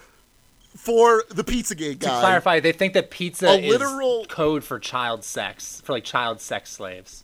for 0.75 1.23
the 1.29 1.43
Pizzagate 1.43 1.99
guy. 1.99 2.09
to 2.15 2.19
clarify, 2.21 2.59
they 2.59 2.71
think 2.71 2.93
that 2.95 3.11
pizza 3.11 3.49
A 3.49 3.57
is 3.59 3.69
literal- 3.71 4.25
code 4.25 4.63
for 4.63 4.79
child 4.79 5.23
sex, 5.23 5.79
for 5.85 5.91
like 5.93 6.03
child 6.03 6.41
sex 6.41 6.71
slaves. 6.71 7.23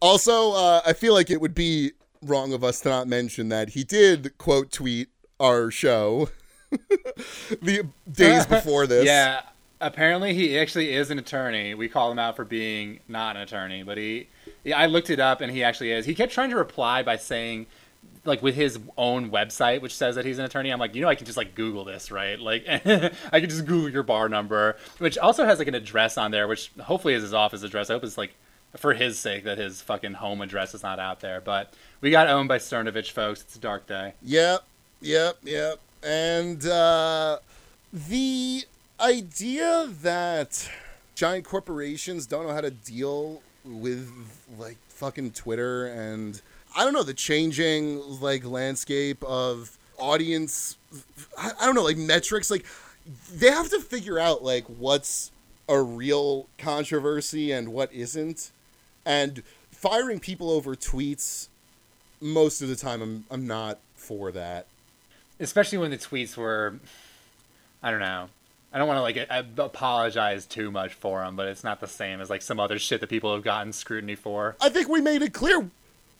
Also, 0.00 0.52
uh, 0.52 0.82
I 0.84 0.92
feel 0.92 1.14
like 1.14 1.30
it 1.30 1.40
would 1.40 1.54
be 1.54 1.92
wrong 2.20 2.52
of 2.52 2.62
us 2.62 2.80
to 2.82 2.90
not 2.90 3.08
mention 3.08 3.48
that 3.48 3.70
he 3.70 3.84
did 3.84 4.36
quote 4.36 4.70
tweet 4.70 5.08
our 5.40 5.70
show 5.70 6.28
the 6.70 7.86
days 8.12 8.44
before 8.56 8.86
this. 8.86 9.06
Yeah, 9.06 9.40
apparently 9.80 10.34
he 10.34 10.58
actually 10.58 10.94
is 10.94 11.10
an 11.10 11.18
attorney. 11.18 11.74
We 11.74 11.88
call 11.88 12.10
him 12.10 12.18
out 12.18 12.36
for 12.36 12.44
being 12.44 13.00
not 13.08 13.36
an 13.36 13.42
attorney, 13.42 13.82
but 13.82 13.98
he, 13.98 14.28
I 14.74 14.86
looked 14.86 15.10
it 15.10 15.20
up 15.20 15.40
and 15.40 15.52
he 15.52 15.62
actually 15.64 15.92
is. 15.92 16.06
He 16.06 16.14
kept 16.14 16.32
trying 16.32 16.50
to 16.50 16.56
reply 16.56 17.02
by 17.02 17.16
saying, 17.16 17.66
like 18.24 18.42
with 18.42 18.56
his 18.56 18.78
own 18.98 19.30
website, 19.30 19.80
which 19.80 19.94
says 19.94 20.16
that 20.16 20.24
he's 20.24 20.38
an 20.38 20.44
attorney. 20.44 20.70
I'm 20.70 20.80
like, 20.80 20.94
you 20.94 21.02
know, 21.02 21.08
I 21.08 21.14
can 21.14 21.26
just 21.26 21.36
like 21.36 21.54
Google 21.54 21.84
this, 21.84 22.10
right? 22.10 22.38
Like, 22.38 22.64
I 22.68 23.40
can 23.40 23.48
just 23.48 23.66
Google 23.66 23.88
your 23.88 24.02
bar 24.02 24.28
number, 24.28 24.76
which 24.98 25.16
also 25.16 25.44
has 25.44 25.58
like 25.58 25.68
an 25.68 25.74
address 25.74 26.18
on 26.18 26.30
there, 26.32 26.48
which 26.48 26.72
hopefully 26.80 27.14
is 27.14 27.22
his 27.22 27.34
office 27.34 27.62
address. 27.62 27.88
I 27.88 27.94
hope 27.94 28.04
it's 28.04 28.18
like 28.18 28.34
for 28.76 28.94
his 28.94 29.18
sake 29.18 29.44
that 29.44 29.58
his 29.58 29.80
fucking 29.80 30.14
home 30.14 30.40
address 30.40 30.74
is 30.74 30.82
not 30.82 30.98
out 30.98 31.20
there. 31.20 31.40
But 31.40 31.72
we 32.00 32.10
got 32.10 32.28
owned 32.28 32.48
by 32.48 32.58
Cernovich, 32.58 33.12
folks. 33.12 33.42
It's 33.42 33.56
a 33.56 33.60
dark 33.60 33.86
day. 33.86 34.14
Yep, 34.22 34.64
yep, 35.00 35.36
yep. 35.44 35.78
And 36.02 36.66
uh, 36.66 37.38
the 37.92 38.64
idea 39.00 39.88
that 40.02 40.70
giant 41.14 41.44
corporations 41.44 42.26
don't 42.26 42.46
know 42.46 42.52
how 42.52 42.60
to 42.60 42.70
deal 42.70 43.42
with 43.64 44.10
like 44.58 44.76
fucking 44.88 45.32
Twitter 45.32 45.86
and 45.86 46.40
I 46.76 46.84
don't 46.84 46.92
know 46.92 47.02
the 47.02 47.14
changing 47.14 48.20
like 48.20 48.44
landscape 48.44 49.22
of 49.24 49.76
audience 49.98 50.76
I, 51.38 51.52
I 51.60 51.66
don't 51.66 51.74
know 51.74 51.82
like 51.82 51.96
metrics 51.96 52.50
like 52.50 52.64
they 53.32 53.50
have 53.50 53.70
to 53.70 53.80
figure 53.80 54.18
out 54.18 54.42
like 54.42 54.64
what's 54.66 55.30
a 55.68 55.80
real 55.80 56.46
controversy 56.58 57.50
and 57.52 57.68
what 57.72 57.92
isn't 57.92 58.50
and 59.04 59.42
firing 59.70 60.20
people 60.20 60.50
over 60.50 60.74
tweets 60.74 61.48
most 62.20 62.62
of 62.62 62.68
the 62.68 62.76
time 62.76 63.02
I'm 63.02 63.24
I'm 63.30 63.46
not 63.46 63.78
for 63.94 64.30
that. 64.32 64.66
especially 65.40 65.78
when 65.78 65.90
the 65.90 65.98
tweets 65.98 66.36
were 66.36 66.78
i 67.82 67.90
don't 67.90 68.00
know 68.00 68.28
i 68.72 68.78
don't 68.78 68.88
want 68.88 68.98
to 68.98 69.02
like 69.02 69.28
apologize 69.58 70.46
too 70.46 70.70
much 70.70 70.92
for 70.94 71.22
them 71.24 71.36
but 71.36 71.48
it's 71.48 71.64
not 71.64 71.80
the 71.80 71.86
same 71.86 72.20
as 72.20 72.28
like 72.30 72.42
some 72.42 72.58
other 72.60 72.78
shit 72.78 73.00
that 73.00 73.08
people 73.08 73.32
have 73.34 73.42
gotten 73.44 73.72
scrutiny 73.72 74.14
for 74.14 74.56
I 74.60 74.68
think 74.68 74.88
we 74.88 75.00
made 75.00 75.22
it 75.22 75.32
clear 75.32 75.70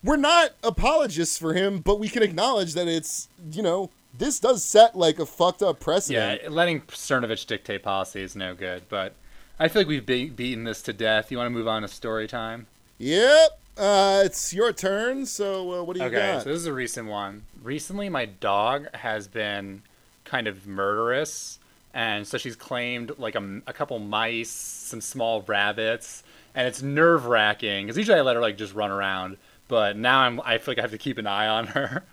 we're 0.05 0.17
not 0.17 0.51
apologists 0.63 1.37
for 1.39 1.55
him, 1.55 1.81
but 1.81 1.99
we 1.99 2.09
can 2.09 2.23
acknowledge 2.23 2.75
that 2.75 2.87
it's 2.87 3.29
you 3.51 3.63
know 3.63 3.91
this 4.17 4.39
does 4.41 4.63
set 4.65 4.97
like 4.97 5.19
a 5.19 5.27
fucked 5.27 5.63
up 5.63 5.81
precedent. 5.81 6.43
yeah 6.43 6.49
letting 6.49 6.81
cernovich 6.83 7.47
dictate 7.47 7.83
policy 7.83 8.23
is 8.23 8.35
no 8.37 8.55
good 8.55 8.83
but 8.89 9.15
i 9.59 9.69
feel 9.69 9.81
like 9.81 9.89
we've 9.89 10.07
be- 10.07 10.31
beaten 10.31 10.65
this 10.65 10.81
to 10.83 10.93
death 10.93 11.31
you 11.31 11.39
want 11.39 11.47
to 11.47 11.51
move 11.51 11.69
on 11.69 11.83
to 11.83 11.89
story 11.89 12.27
time 12.29 12.67
Yep. 12.99 13.61
Uh, 13.77 14.23
it's 14.25 14.55
your 14.55 14.73
turn. 14.73 15.27
So 15.27 15.81
uh, 15.81 15.83
what 15.83 15.97
do 15.97 16.01
you 16.01 16.07
okay 16.07 16.33
got? 16.33 16.45
so 16.45 16.49
this 16.49 16.61
is 16.61 16.67
a 16.67 16.73
recent 16.73 17.09
one 17.09 17.43
recently 17.63 18.09
my 18.09 18.25
dog 18.25 18.87
has 18.95 19.29
been 19.29 19.83
kind 20.25 20.47
of 20.49 20.67
murderous 20.67 21.59
and 21.97 22.27
so 22.27 22.39
she's 22.39 22.55
claimed 22.55 23.11
like 23.19 23.35
a, 23.35 23.61
a 23.67 23.73
couple 23.73 23.99
mice 23.99 24.51
some 24.51 25.01
small 25.01 25.43
rabbits 25.43 26.23
and 26.55 26.69
it's 26.69 26.83
nerve 26.83 27.27
wracking 27.27 27.87
because 27.87 27.97
usually 27.97 28.19
i 28.19 28.23
let 28.23 28.37
her 28.37 28.43
like 28.43 28.57
just 28.57 28.75
run 28.75 28.91
around 28.91 29.37
but 29.67 29.97
now 29.97 30.21
i'm 30.21 30.41
i 30.45 30.59
feel 30.59 30.73
like 30.73 30.79
i 30.79 30.83
have 30.83 30.91
to 30.93 30.99
keep 30.99 31.19
an 31.19 31.27
eye 31.27 31.49
on 31.49 31.67
her 31.77 32.05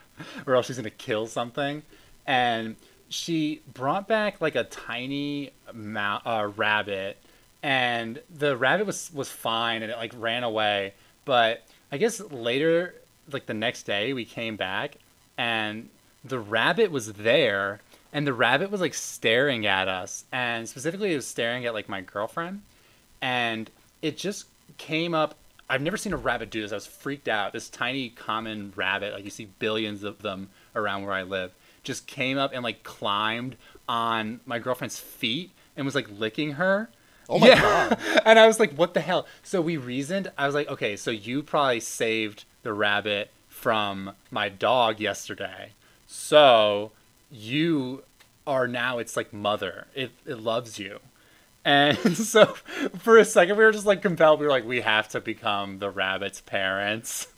or 0.46 0.56
else 0.56 0.68
she's 0.68 0.78
gonna 0.78 0.90
kill 0.90 1.28
something. 1.28 1.84
And 2.26 2.76
she 3.10 3.62
brought 3.74 4.08
back 4.08 4.42
like 4.42 4.56
a 4.56 4.64
tiny 4.64 5.52
mou- 5.74 6.20
uh, 6.26 6.52
rabbit 6.56 7.18
and 7.62 8.20
the 8.36 8.58
rabbit 8.58 8.86
was 8.86 9.12
was 9.14 9.30
fine 9.30 9.84
and 9.84 9.92
it 9.92 9.98
like 9.98 10.14
ran 10.18 10.44
away. 10.44 10.94
But 11.26 11.64
i 11.92 11.98
guess 11.98 12.20
later 12.20 12.96
like 13.32 13.46
the 13.46 13.54
next 13.54 13.84
day 13.84 14.14
we 14.14 14.26
came 14.26 14.56
back 14.56 14.98
and 15.38 15.90
the 16.26 16.40
rabbit 16.40 16.92
was 16.92 17.14
there 17.14 17.80
and 18.14 18.26
the 18.26 18.34
rabbit 18.34 18.72
was 18.72 18.80
like 18.80 18.94
staring 18.94 19.66
at 19.66 19.88
us 19.88 20.24
and 20.32 20.70
specifically 20.70 21.12
it 21.12 21.16
was 21.16 21.28
staring 21.28 21.66
at 21.66 21.74
like 21.74 21.90
my 21.90 22.00
girlfriend 22.00 22.62
and 23.22 23.70
it 24.02 24.16
just 24.16 24.46
came 24.78 25.14
up 25.14 25.36
i've 25.70 25.82
never 25.82 25.98
seen 25.98 26.14
a 26.14 26.18
rabbit 26.18 26.50
do 26.50 26.62
this 26.62 26.72
i 26.72 26.76
was 26.76 26.88
freaked 26.88 27.28
out 27.28 27.52
this 27.52 27.70
tiny 27.70 28.10
common 28.10 28.72
rabbit 28.76 29.14
like 29.14 29.26
you 29.26 29.30
see 29.30 29.50
billions 29.60 30.04
of 30.04 30.22
them 30.22 30.50
around 30.76 31.04
where 31.04 31.14
i 31.14 31.24
live 31.24 31.52
just 31.84 32.08
came 32.08 32.38
up 32.38 32.52
and 32.54 32.64
like 32.64 32.84
climbed 32.84 33.58
on 33.90 34.40
my 34.46 34.60
girlfriend's 34.60 35.00
feet 35.00 35.52
and 35.76 35.86
was 35.86 35.96
like 35.96 36.08
licking 36.18 36.54
her 36.54 36.90
Oh 37.30 37.40
my 37.40 37.50
God. 37.56 37.98
and 38.26 38.38
I 38.38 38.48
was 38.48 38.60
like, 38.60 38.74
what 38.74 38.94
the 38.94 39.00
hell? 39.00 39.26
So 39.44 39.62
we 39.62 39.78
reasoned. 39.78 40.32
I 40.38 40.46
was 40.46 40.54
like, 40.54 40.68
okay, 40.68 40.96
so 40.98 41.10
you 41.10 41.42
probably 41.42 41.80
saved 41.80 42.44
the 42.64 42.74
rabbit 42.74 43.32
from 43.48 44.12
my 44.30 44.50
dog 44.50 45.00
yesterday. 45.00 45.72
So 46.06 46.92
you 47.34 48.04
are 48.46 48.68
now 48.68 49.00
its 49.00 49.18
like 49.18 49.34
mother. 49.34 49.88
It, 49.96 50.12
it 50.26 50.40
loves 50.40 50.80
you. 50.80 51.00
And 51.66 51.98
so 52.18 52.46
for 53.00 53.18
a 53.18 53.26
second, 53.26 53.58
we 53.58 53.64
were 53.64 53.72
just 53.72 53.86
like 53.86 54.02
compelled. 54.02 54.40
We 54.40 54.46
were 54.46 54.52
like, 54.52 54.66
we 54.66 54.82
have 54.82 55.08
to 55.10 55.22
become 55.22 55.80
the 55.80 55.90
rabbit's 55.90 56.42
parents. 56.42 57.28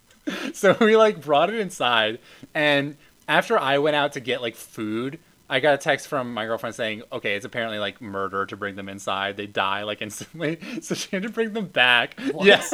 So 0.53 0.75
we 0.81 0.97
like 0.97 1.21
brought 1.21 1.51
it 1.51 1.59
inside. 1.59 2.17
And 2.55 2.97
after 3.27 3.59
I 3.59 3.77
went 3.77 3.95
out 3.95 4.13
to 4.13 4.19
get 4.19 4.41
like 4.41 4.55
food, 4.55 5.19
I 5.47 5.59
got 5.59 5.75
a 5.75 5.77
text 5.77 6.07
from 6.07 6.33
my 6.33 6.47
girlfriend 6.47 6.73
saying, 6.73 7.03
okay, 7.11 7.35
it's 7.35 7.45
apparently 7.45 7.77
like 7.77 8.01
murder 8.01 8.47
to 8.47 8.57
bring 8.57 8.75
them 8.75 8.89
inside. 8.89 9.37
They 9.37 9.45
die 9.45 9.83
like 9.83 10.01
instantly. 10.01 10.57
So 10.81 10.95
she 10.95 11.09
had 11.11 11.21
to 11.21 11.29
bring 11.29 11.53
them 11.53 11.67
back. 11.67 12.19
Yes. 12.41 12.73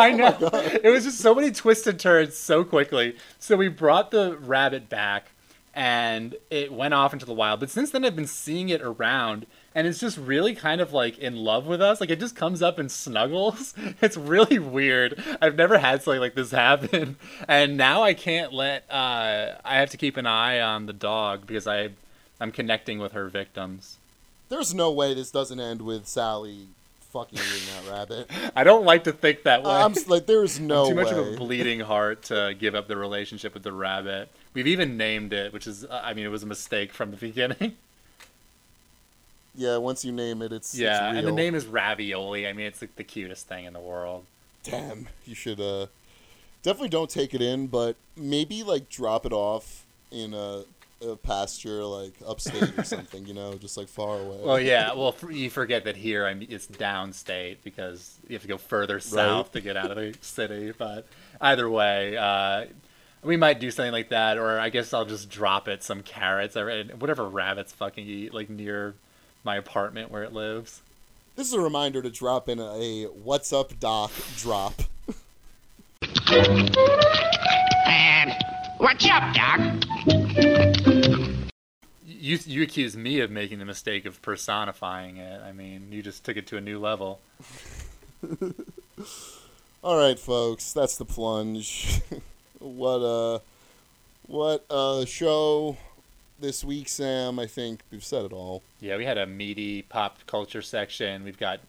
I 0.00 0.10
know. 0.10 0.36
it 0.82 0.90
was 0.90 1.04
just 1.04 1.20
so 1.20 1.32
many 1.32 1.52
twists 1.52 1.86
and 1.86 2.00
turns 2.00 2.36
so 2.36 2.64
quickly. 2.64 3.16
So 3.38 3.56
we 3.56 3.68
brought 3.68 4.10
the 4.10 4.36
rabbit 4.38 4.88
back 4.88 5.30
and 5.78 6.34
it 6.50 6.72
went 6.72 6.92
off 6.92 7.12
into 7.12 7.24
the 7.24 7.32
wild. 7.32 7.60
But 7.60 7.70
since 7.70 7.92
then, 7.92 8.04
I've 8.04 8.16
been 8.16 8.26
seeing 8.26 8.68
it 8.68 8.82
around 8.82 9.46
and 9.76 9.86
it's 9.86 10.00
just 10.00 10.18
really 10.18 10.52
kind 10.52 10.80
of 10.80 10.92
like 10.92 11.18
in 11.18 11.36
love 11.36 11.68
with 11.68 11.80
us. 11.80 12.00
Like 12.00 12.10
it 12.10 12.18
just 12.18 12.34
comes 12.34 12.62
up 12.62 12.80
and 12.80 12.90
snuggles. 12.90 13.74
It's 14.02 14.16
really 14.16 14.58
weird. 14.58 15.22
I've 15.40 15.54
never 15.54 15.78
had 15.78 16.02
something 16.02 16.20
like 16.20 16.34
this 16.34 16.50
happen. 16.50 17.16
And 17.48 17.76
now 17.76 18.02
I 18.02 18.12
can't 18.14 18.52
let, 18.52 18.90
uh, 18.90 19.54
I 19.64 19.76
have 19.76 19.90
to 19.90 19.96
keep 19.96 20.16
an 20.16 20.26
eye 20.26 20.60
on 20.60 20.86
the 20.86 20.92
dog 20.92 21.46
because 21.46 21.68
I, 21.68 21.90
I'm 22.40 22.50
connecting 22.50 22.98
with 22.98 23.12
her 23.12 23.28
victims. 23.28 23.98
There's 24.48 24.74
no 24.74 24.90
way 24.90 25.14
this 25.14 25.30
doesn't 25.30 25.60
end 25.60 25.82
with 25.82 26.08
Sally 26.08 26.66
fucking 27.12 27.38
eating 27.38 27.68
that 27.74 27.92
rabbit. 27.92 28.30
I 28.54 28.64
don't 28.64 28.84
like 28.84 29.04
to 29.04 29.12
think 29.12 29.44
that 29.44 29.62
way. 29.62 29.70
I'm 29.70 29.94
like, 30.08 30.26
there's 30.26 30.60
no 30.60 30.88
too 30.88 30.94
much 30.94 31.12
of 31.12 31.18
a 31.18 31.36
bleeding 31.36 31.80
heart 31.80 32.24
to 32.24 32.54
give 32.58 32.74
up 32.74 32.88
the 32.88 32.96
relationship 32.96 33.54
with 33.54 33.62
the 33.62 33.72
rabbit. 33.72 34.28
We've 34.58 34.66
even 34.66 34.96
named 34.96 35.32
it, 35.32 35.52
which 35.52 35.68
is, 35.68 35.86
I 35.88 36.14
mean, 36.14 36.24
it 36.24 36.30
was 36.30 36.42
a 36.42 36.46
mistake 36.46 36.92
from 36.92 37.12
the 37.12 37.16
beginning. 37.16 37.76
Yeah, 39.54 39.78
once 39.78 40.04
you 40.04 40.12
name 40.12 40.40
it, 40.42 40.52
it's 40.52 40.78
yeah, 40.78 41.08
it's 41.10 41.18
and 41.18 41.26
the 41.26 41.32
name 41.32 41.56
is 41.56 41.66
Ravioli. 41.66 42.46
I 42.46 42.52
mean, 42.52 42.66
it's 42.66 42.80
like 42.80 42.94
the 42.94 43.02
cutest 43.02 43.48
thing 43.48 43.64
in 43.64 43.72
the 43.72 43.80
world. 43.80 44.24
Damn, 44.62 45.08
you 45.26 45.34
should 45.34 45.58
uh 45.60 45.86
definitely 46.62 46.90
don't 46.90 47.10
take 47.10 47.34
it 47.34 47.42
in, 47.42 47.66
but 47.66 47.96
maybe 48.16 48.62
like 48.62 48.88
drop 48.88 49.26
it 49.26 49.32
off 49.32 49.84
in 50.12 50.32
a 50.32 50.62
a 51.04 51.16
pasture 51.16 51.82
like 51.84 52.12
upstate 52.24 52.78
or 52.78 52.84
something, 52.84 53.26
you 53.26 53.34
know, 53.34 53.54
just 53.54 53.76
like 53.76 53.88
far 53.88 54.20
away. 54.20 54.38
Well, 54.44 54.60
yeah. 54.60 54.92
Well, 54.94 55.08
f- 55.08 55.28
you 55.28 55.50
forget 55.50 55.82
that 55.84 55.96
here 55.96 56.24
I 56.24 56.34
mean, 56.34 56.46
it's 56.52 56.68
downstate 56.68 57.56
because 57.64 58.16
you 58.28 58.34
have 58.34 58.42
to 58.42 58.48
go 58.48 58.58
further 58.58 59.00
south 59.00 59.50
to 59.52 59.60
get 59.60 59.76
out 59.76 59.90
of 59.90 59.96
the 59.96 60.14
city. 60.20 60.72
But 60.76 61.04
either 61.40 61.68
way, 61.68 62.16
uh, 62.16 62.66
we 63.22 63.36
might 63.36 63.60
do 63.60 63.70
something 63.70 63.92
like 63.92 64.10
that, 64.10 64.38
or 64.38 64.58
I 64.58 64.68
guess 64.68 64.92
I'll 64.94 65.04
just 65.04 65.28
drop 65.28 65.68
it 65.68 65.82
some 65.82 66.02
carrots 66.02 66.56
or 66.56 66.84
whatever 66.98 67.28
rabbits 67.28 67.72
fucking 67.72 68.06
eat 68.06 68.32
like 68.32 68.48
near 68.48 68.94
my 69.44 69.56
apartment 69.56 70.10
where 70.10 70.22
it 70.22 70.32
lives. 70.32 70.82
This 71.36 71.48
is 71.48 71.52
a 71.52 71.60
reminder 71.60 72.02
to 72.02 72.10
drop 72.10 72.48
in 72.48 72.58
a 72.60 73.04
"What's 73.04 73.52
up, 73.52 73.78
Doc?" 73.80 74.10
drop. 74.36 74.74
What's 78.78 79.08
up, 79.10 79.34
Doc? 79.34 79.60
You 82.06 82.38
you 82.44 82.62
accused 82.62 82.96
me 82.96 83.20
of 83.20 83.30
making 83.30 83.58
the 83.58 83.64
mistake 83.64 84.06
of 84.06 84.22
personifying 84.22 85.16
it. 85.16 85.40
I 85.40 85.52
mean, 85.52 85.88
you 85.90 86.02
just 86.02 86.24
took 86.24 86.36
it 86.36 86.46
to 86.48 86.56
a 86.56 86.60
new 86.60 86.78
level. 86.78 87.20
All 89.82 89.96
right, 89.96 90.18
folks, 90.18 90.72
that's 90.72 90.96
the 90.96 91.04
plunge. 91.04 92.00
what 92.58 92.98
uh, 93.02 93.38
what 94.26 94.64
uh 94.70 95.04
show 95.04 95.76
this 96.40 96.62
week, 96.64 96.88
Sam? 96.88 97.38
I 97.38 97.46
think 97.46 97.80
we've 97.90 98.04
said 98.04 98.24
it 98.24 98.32
all. 98.32 98.62
Yeah, 98.80 98.96
we 98.96 99.04
had 99.04 99.18
a 99.18 99.26
meaty 99.26 99.82
pop 99.82 100.18
culture 100.26 100.62
section. 100.62 101.24
We've 101.24 101.38
got 101.38 101.60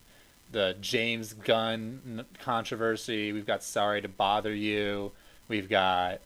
the 0.51 0.75
James 0.81 1.33
Gunn 1.33 2.25
controversy. 2.41 3.31
We've 3.33 3.45
got 3.45 3.63
Sorry 3.63 4.01
to 4.01 4.07
Bother 4.07 4.53
You. 4.53 5.11
We've 5.47 5.69
got 5.69 6.19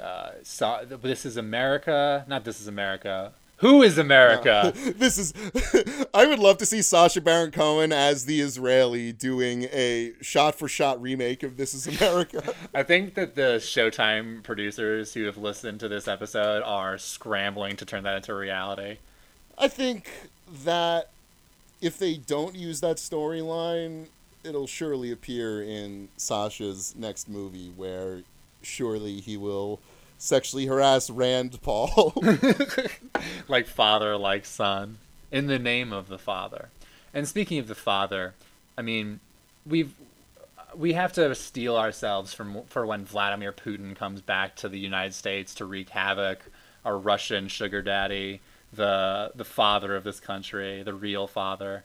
uh, 0.00 0.30
so- 0.42 0.86
This 1.02 1.24
is 1.26 1.36
America. 1.36 2.24
Not 2.28 2.44
This 2.44 2.60
is 2.60 2.66
America. 2.66 3.32
Who 3.62 3.82
is 3.82 3.96
America? 3.96 4.72
this 4.96 5.16
is. 5.18 5.32
I 6.14 6.26
would 6.26 6.40
love 6.40 6.58
to 6.58 6.66
see 6.66 6.82
Sacha 6.82 7.20
Baron 7.20 7.52
Cohen 7.52 7.92
as 7.92 8.24
the 8.24 8.40
Israeli 8.40 9.12
doing 9.12 9.68
a 9.72 10.14
shot-for-shot 10.20 11.00
remake 11.00 11.44
of 11.44 11.56
This 11.56 11.72
Is 11.72 11.86
America. 11.86 12.42
I 12.74 12.82
think 12.82 13.14
that 13.14 13.36
the 13.36 13.60
Showtime 13.60 14.42
producers 14.42 15.14
who 15.14 15.26
have 15.26 15.36
listened 15.36 15.78
to 15.78 15.88
this 15.88 16.08
episode 16.08 16.64
are 16.64 16.98
scrambling 16.98 17.76
to 17.76 17.84
turn 17.86 18.02
that 18.02 18.16
into 18.16 18.34
reality. 18.34 18.96
I 19.56 19.68
think 19.68 20.10
that 20.64 21.10
if 21.80 21.96
they 21.96 22.16
don't 22.16 22.56
use 22.56 22.80
that 22.80 22.96
storyline, 22.96 24.06
it'll 24.42 24.66
surely 24.66 25.12
appear 25.12 25.62
in 25.62 26.08
Sacha's 26.16 26.96
next 26.96 27.28
movie, 27.28 27.72
where 27.76 28.22
surely 28.60 29.20
he 29.20 29.36
will 29.36 29.78
sexually 30.22 30.66
harass 30.66 31.10
Rand 31.10 31.60
Paul. 31.62 32.14
like 33.48 33.66
father, 33.66 34.16
like 34.16 34.46
son, 34.46 34.98
in 35.30 35.48
the 35.48 35.58
name 35.58 35.92
of 35.92 36.08
the 36.08 36.18
father. 36.18 36.68
And 37.12 37.26
speaking 37.26 37.58
of 37.58 37.66
the 37.66 37.74
father, 37.74 38.34
I 38.78 38.82
mean, 38.82 39.20
we've 39.66 39.94
we 40.74 40.94
have 40.94 41.12
to 41.14 41.34
steel 41.34 41.76
ourselves 41.76 42.32
from 42.32 42.62
for 42.66 42.86
when 42.86 43.04
Vladimir 43.04 43.52
Putin 43.52 43.94
comes 43.96 44.20
back 44.20 44.54
to 44.56 44.68
the 44.68 44.78
United 44.78 45.12
States 45.12 45.54
to 45.56 45.64
wreak 45.64 45.90
havoc. 45.90 46.38
Our 46.84 46.98
Russian 46.98 47.48
sugar 47.48 47.82
daddy, 47.82 48.40
the 48.72 49.32
the 49.34 49.44
father 49.44 49.94
of 49.96 50.04
this 50.04 50.20
country, 50.20 50.82
the 50.82 50.94
real 50.94 51.26
father. 51.26 51.84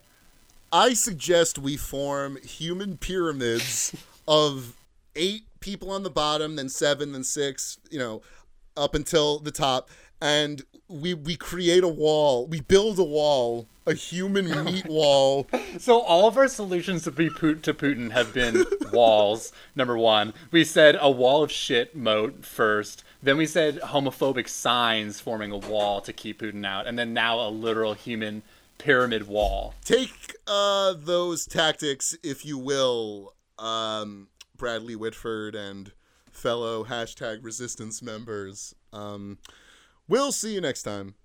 I 0.71 0.93
suggest 0.93 1.57
we 1.57 1.77
form 1.77 2.37
human 2.43 2.97
pyramids 2.97 3.95
of 4.27 4.75
eight 5.15 5.43
people 5.59 5.91
on 5.91 6.03
the 6.03 6.09
bottom, 6.09 6.55
then 6.55 6.69
seven, 6.69 7.11
then 7.11 7.23
six, 7.23 7.77
you 7.89 7.99
know, 7.99 8.21
up 8.75 8.95
until 8.95 9.39
the 9.39 9.51
top, 9.51 9.89
and 10.21 10.63
we 10.87 11.13
we 11.13 11.35
create 11.35 11.83
a 11.83 11.87
wall. 11.87 12.47
We 12.47 12.61
build 12.61 12.99
a 12.99 13.03
wall, 13.03 13.67
a 13.85 13.93
human 13.93 14.65
meat 14.65 14.85
wall. 14.85 15.47
So 15.77 16.01
all 16.01 16.27
of 16.27 16.37
our 16.37 16.47
solutions 16.47 17.03
to 17.03 17.11
be 17.11 17.29
Put- 17.29 17.63
to 17.63 17.73
Putin 17.73 18.11
have 18.11 18.33
been 18.33 18.65
walls. 18.91 19.51
Number 19.75 19.97
one, 19.97 20.33
we 20.51 20.63
said 20.63 20.97
a 20.99 21.11
wall 21.11 21.43
of 21.43 21.51
shit 21.51 21.95
moat 21.95 22.45
first. 22.45 23.03
Then 23.21 23.37
we 23.37 23.45
said 23.45 23.79
homophobic 23.81 24.47
signs 24.47 25.19
forming 25.19 25.51
a 25.51 25.57
wall 25.57 26.01
to 26.01 26.13
keep 26.13 26.41
Putin 26.41 26.65
out, 26.65 26.87
and 26.87 26.97
then 26.97 27.13
now 27.13 27.39
a 27.39 27.49
literal 27.49 27.93
human 27.93 28.43
pyramid 28.77 29.27
wall. 29.27 29.73
Take 29.83 30.35
uh, 30.45 30.93
those 30.97 31.45
tactics, 31.45 32.15
if 32.23 32.45
you 32.45 32.57
will, 32.57 33.33
um, 33.57 34.27
Bradley 34.57 34.95
Whitford 34.95 35.55
and 35.55 35.91
fellow 36.31 36.83
hashtag 36.85 37.43
resistance 37.43 38.01
members. 38.01 38.75
Um, 38.93 39.39
we'll 40.07 40.31
see 40.31 40.53
you 40.53 40.61
next 40.61 40.83
time. 40.83 41.15